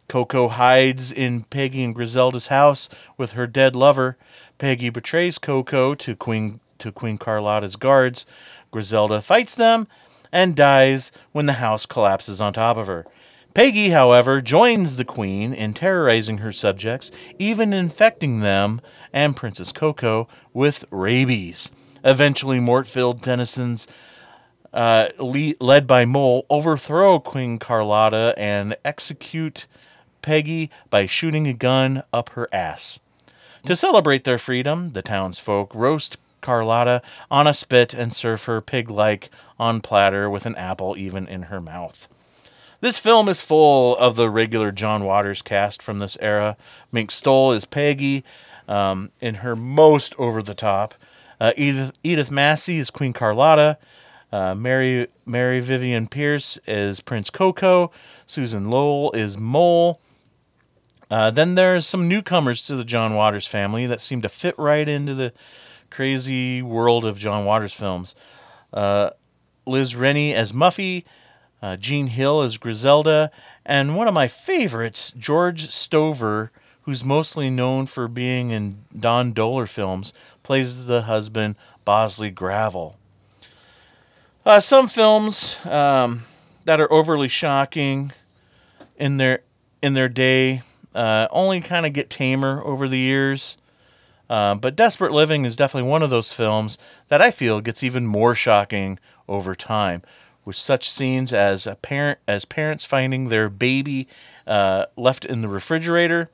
Coco 0.09 0.49
hides 0.49 1.11
in 1.13 1.45
Peggy 1.45 1.83
and 1.83 1.95
Griselda's 1.95 2.49
house 2.49 2.89
with 3.17 3.33
her 3.33 3.47
dead 3.47 3.75
lover. 3.75 4.17
Peggy 4.59 4.91
betrays 4.91 5.39
Coco 5.39 5.95
to 5.95 6.15
Queen 6.15 6.61
to 6.79 6.93
Queen 6.93 7.19
Carlotta's 7.19 7.77
guards. 7.77 8.27
Griselda 8.71 9.23
fights 9.23 9.55
them 9.55 9.87
and 10.33 10.57
dies 10.57 11.13
when 11.33 11.47
the 11.47 11.55
house 11.55 11.87
collapses 11.87 12.41
on 12.41 12.53
top 12.53 12.77
of 12.77 12.87
her. 12.87 13.07
Peggy, 13.55 13.91
however, 13.91 14.41
joins 14.41 14.97
the 14.97 15.05
queen 15.05 15.55
in 15.55 15.75
terrorizing 15.75 16.39
her 16.39 16.53
subjects, 16.53 17.13
even 17.39 17.73
infecting 17.73 18.41
them 18.41 18.81
and 19.13 19.37
Princess 19.37 19.71
Coco 19.71 20.27
with 20.53 20.85
rabies. 20.91 21.71
Eventually, 22.03 22.59
Mortville 22.59 23.21
denizens, 23.21 23.87
uh, 24.73 25.09
le- 25.21 25.55
led 25.61 25.87
by 25.87 26.05
Mole, 26.05 26.45
overthrow 26.51 27.21
Queen 27.21 27.61
Carlotta 27.61 28.35
and 28.37 28.77
execute 28.85 29.69
Peggy 30.25 30.71
by 30.91 31.07
shooting 31.07 31.47
a 31.47 31.53
gun 31.53 32.03
up 32.13 32.31
her 32.31 32.49
ass. 32.53 32.99
To 33.67 33.77
celebrate 33.77 34.25
their 34.25 34.39
freedom, 34.39 34.93
the 34.95 35.03
townsfolk 35.03 35.73
roast 35.75 36.17
Carlotta 36.41 37.01
on 37.31 37.47
a 37.47 37.55
spit 37.55 37.95
and 37.95 38.13
serve 38.13 38.45
her 38.45 38.61
pig 38.61 38.91
like 38.91 39.31
on 39.59 39.81
platter 39.81 40.29
with 40.29 40.47
an 40.47 40.57
apple 40.57 40.97
even 40.99 41.29
in 41.29 41.43
her 41.45 41.61
mouth. 41.61 42.09
This 42.81 42.99
film 42.99 43.29
is 43.29 43.41
full 43.41 43.97
of 43.97 44.17
the 44.17 44.29
regular 44.29 44.71
John 44.71 45.05
Waters 45.05 45.41
cast 45.41 45.81
from 45.81 46.01
this 46.01 46.19
era. 46.21 46.57
Mink 46.93 47.11
Stole 47.11 47.53
is 47.53 47.65
Peggy 47.65 48.25
um, 48.69 49.11
in 49.21 49.37
her 49.37 49.57
most 49.57 50.15
over 50.19 50.43
the 50.43 50.55
top 50.55 50.95
Uh, 51.41 51.53
Edith, 51.57 51.93
Edith 52.03 52.31
Massey 52.31 52.79
is 52.79 52.91
Queen 52.91 53.13
Carlotta. 53.13 53.79
Uh, 54.33 54.55
Mary 54.55 55.09
Mary 55.27 55.61
Vivian 55.61 56.07
Pearce 56.07 56.59
is 56.67 57.01
Prince 57.01 57.31
Coco. 57.31 57.91
Susan 58.27 58.71
Lowe 58.71 59.11
is 59.11 59.39
Mole. 59.39 60.01
Uh, 61.15 61.31
then 61.31 61.55
there's 61.55 61.87
some 61.87 62.09
newcomers 62.09 62.61
to 62.65 62.75
the 62.75 62.83
John 62.83 63.15
Waters 63.15 63.47
family 63.47 63.87
that 63.87 64.01
seem 64.01 64.21
to 64.23 64.29
fit 64.29 64.59
right 64.59 64.89
into 64.89 65.15
the 65.15 65.33
crazy 65.89 66.61
world 66.61 67.05
of 67.05 67.21
John 67.21 67.45
Waters 67.45 67.73
films. 67.73 68.17
Uh, 68.73 69.11
Liz 69.65 69.95
Renay 69.95 70.35
as 70.35 70.51
Muffy, 70.51 71.05
uh, 71.63 71.77
Jean 71.77 72.09
Hill 72.09 72.43
as 72.43 72.57
Griselda, 72.57 73.31
and 73.65 73.97
one 73.97 74.09
of 74.09 74.13
my 74.13 74.27
favorites, 74.27 75.15
George 75.17 75.71
Stover, 75.71 76.51
who's 76.83 77.05
mostly 77.05 77.49
known 77.49 77.87
for 77.87 78.09
being 78.09 78.51
in 78.51 78.79
Don 78.99 79.33
Dohler 79.33 79.69
films, 79.69 80.13
plays 80.43 80.87
the 80.87 81.03
husband 81.03 81.55
Bosley 81.85 82.33
Gravel. 82.33 82.97
Uh, 84.45 84.59
some 84.59 84.89
films 84.89 85.59
um, 85.65 86.23
that 86.65 86.81
are 86.81 86.93
overly 86.93 87.29
shocking 87.29 88.11
in 88.97 89.19
their 89.19 89.43
in 89.81 89.95
their 89.95 90.09
day 90.09 90.63
uh, 90.95 91.29
only 91.31 91.61
kind 91.61 91.87
of 91.87 91.93
get 91.93 92.11
tamer 92.11 92.63
over 92.65 92.89
the 92.89 92.99
years. 92.99 93.57
Uh, 94.29 94.55
but 94.55 94.77
Desperate 94.77 95.13
Living 95.13 95.45
is 95.45 95.57
definitely 95.57 95.89
one 95.89 96.03
of 96.03 96.11
those 96.11 96.33
films 96.33 96.79
that 97.09 97.21
I 97.21 97.31
feel 97.31 97.61
gets 97.61 97.83
even 97.83 98.07
more 98.07 98.35
shocking 98.35 98.99
over 99.29 99.55
time, 99.55 100.03
with 100.45 100.57
such 100.57 100.91
scenes 100.91 101.33
as 101.33 101.67
a 101.67 101.75
parent 101.75 102.19
as 102.27 102.45
parents 102.45 102.85
finding 102.85 103.29
their 103.29 103.49
baby 103.49 104.09
uh, 104.47 104.87
left 104.97 105.25
in 105.25 105.43
the 105.43 105.49
refrigerator, 105.49 106.31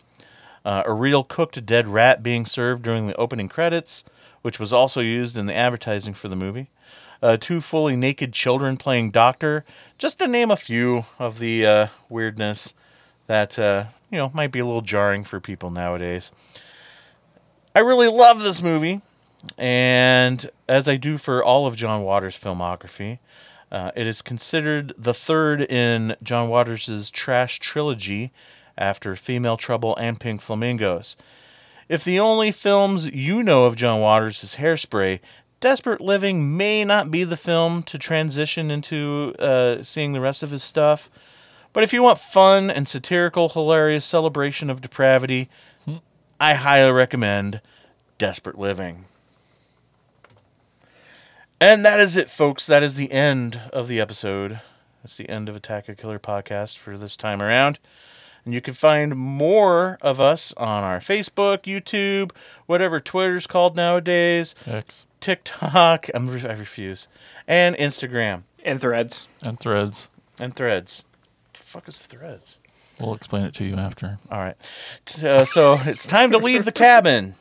uh, 0.65 0.82
a 0.87 0.93
real 0.93 1.24
cooked 1.24 1.65
dead 1.66 1.89
rat 1.89 2.23
being 2.23 2.47
served 2.47 2.82
during 2.82 3.07
the 3.07 3.16
opening 3.16 3.49
credits, 3.49 4.05
which 4.43 4.59
was 4.59 4.73
also 4.73 5.01
used 5.01 5.37
in 5.37 5.47
the 5.47 5.55
advertising 5.55 6.15
for 6.15 6.28
the 6.28 6.37
movie. 6.37 6.69
Uh, 7.23 7.37
two 7.37 7.61
fully 7.61 7.97
naked 7.97 8.32
children 8.32 8.77
playing 8.77 9.11
doctor, 9.11 9.65
just 9.99 10.19
to 10.19 10.27
name 10.27 10.51
a 10.51 10.57
few 10.57 11.05
of 11.19 11.39
the 11.39 11.66
uh, 11.66 11.87
weirdness 12.09 12.73
that 13.31 13.57
uh, 13.61 13.85
you 14.11 14.19
know 14.19 14.28
might 14.35 14.51
be 14.51 14.59
a 14.59 14.66
little 14.66 14.82
jarring 14.82 15.23
for 15.23 15.39
people 15.39 15.70
nowadays. 15.70 16.32
I 17.77 17.78
really 17.78 18.09
love 18.09 18.43
this 18.43 18.61
movie, 18.61 19.02
and 19.57 20.51
as 20.69 20.89
I 20.89 20.97
do 20.97 21.16
for 21.16 21.44
all 21.44 21.65
of 21.65 21.77
John 21.77 22.02
Waters' 22.02 22.36
filmography, 22.36 23.20
uh, 23.70 23.93
it 23.94 24.09
is 24.09 24.20
considered 24.20 24.93
the 24.98 25.15
third 25.15 25.62
in 25.62 26.16
John 26.24 26.48
Waters' 26.48 27.09
trash 27.12 27.61
trilogy 27.61 28.32
after 28.77 29.15
Female 29.15 29.57
Trouble 29.57 29.94
and 29.94 30.19
Pink 30.19 30.43
Flamingos. 30.43 31.16
If 31.89 32.02
the 32.02 32.19
only 32.19 32.51
films 32.51 33.07
you 33.07 33.44
know 33.44 33.66
of 33.66 33.77
John 33.77 34.01
Waters 34.01 34.43
is 34.43 34.57
Hairspray, 34.57 35.20
Desperate 35.61 36.01
Living 36.01 36.57
may 36.57 36.85
not 36.85 37.12
be 37.12 37.23
the 37.23 37.36
film 37.36 37.85
to 37.85 37.97
transition 37.97 38.73
into 38.73 39.36
uh, 39.39 39.85
seeing 39.85 40.15
the 40.15 40.20
rest 40.20 40.43
of 40.43 40.51
his 40.51 40.65
stuff. 40.65 41.09
But 41.73 41.85
if 41.85 41.93
you 41.93 42.03
want 42.03 42.19
fun 42.19 42.71
and 42.71 42.89
satirical, 42.89 43.49
hilarious 43.51 44.05
celebration 44.05 44.71
of 44.71 44.81
depravity, 44.81 45.49
I 46.41 46.55
highly 46.55 46.91
recommend 46.91 47.61
Desperate 48.19 48.59
Living. 48.59 49.05
And 51.61 51.85
that 51.85 52.01
is 52.01 52.17
it, 52.17 52.31
folks. 52.31 52.67
That 52.67 52.83
is 52.83 52.95
the 52.97 53.13
end 53.13 53.61
of 53.73 53.87
the 53.87 54.01
episode. 54.01 54.61
That's 55.03 55.17
the 55.17 55.29
end 55.29 55.49
of 55.49 55.57
Attack 55.57 55.89
a 55.89 55.95
Killer 55.95 56.19
podcast 56.19 56.79
for 56.79 56.97
this 56.99 57.17
time 57.17 57.41
around. 57.43 57.79
And 58.45 58.55
you 58.55 58.61
can 58.63 58.75
find 58.75 59.15
more 59.15 59.99
of 60.01 60.19
us 60.21 60.55
on 60.57 60.83
our 60.83 60.99
Facebook, 60.99 61.65
YouTube, 61.65 62.33
whatever 62.67 62.99
Twitter's 62.99 63.47
called 63.47 63.77
nowadays, 63.77 64.55
X. 64.67 65.07
TikTok. 65.21 66.09
I'm, 66.15 66.29
I 66.31 66.53
refuse, 66.55 67.07
and 67.47 67.77
Instagram 67.77 68.45
And 68.65 68.81
threads. 68.81 69.29
And 69.43 69.61
threads. 69.61 70.09
and 70.39 70.57
Threads. 70.57 71.05
The 71.71 71.75
fuck 71.75 71.87
is 71.87 72.01
Threads? 72.01 72.59
We'll 72.99 73.15
explain 73.15 73.45
it 73.45 73.55
to 73.55 73.65
you 73.65 73.77
after. 73.77 74.19
All 74.29 74.41
right. 74.41 74.57
Uh, 75.23 75.45
so 75.45 75.79
it's 75.85 76.05
time 76.05 76.33
to 76.33 76.39
leave 76.39 76.65
the 76.65 76.73
cabin. 76.73 77.35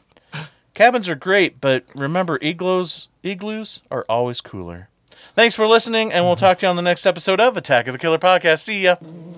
Cabins 0.75 1.09
are 1.09 1.15
great, 1.15 1.59
but 1.59 1.83
remember, 1.95 2.37
igloos 2.39 3.07
igloos 3.23 3.81
are 3.89 4.05
always 4.07 4.39
cooler. 4.39 4.89
Thanks 5.33 5.55
for 5.55 5.65
listening, 5.65 6.13
and 6.13 6.25
we'll 6.25 6.35
talk 6.35 6.59
to 6.59 6.67
you 6.67 6.69
on 6.69 6.75
the 6.75 6.83
next 6.83 7.07
episode 7.07 7.39
of 7.39 7.57
Attack 7.57 7.87
of 7.87 7.93
the 7.93 7.97
Killer 7.97 8.19
podcast. 8.19 8.59
See 8.59 8.83
ya. 8.83 8.97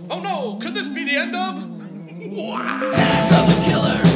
Oh 0.10 0.20
no, 0.20 0.60
could 0.62 0.74
this 0.74 0.90
be 0.90 1.06
the 1.06 1.16
end 1.16 1.38
of? 1.38 1.64
Attack 2.90 3.32
of 3.32 3.56
the 3.56 3.64
Killer 3.64 4.11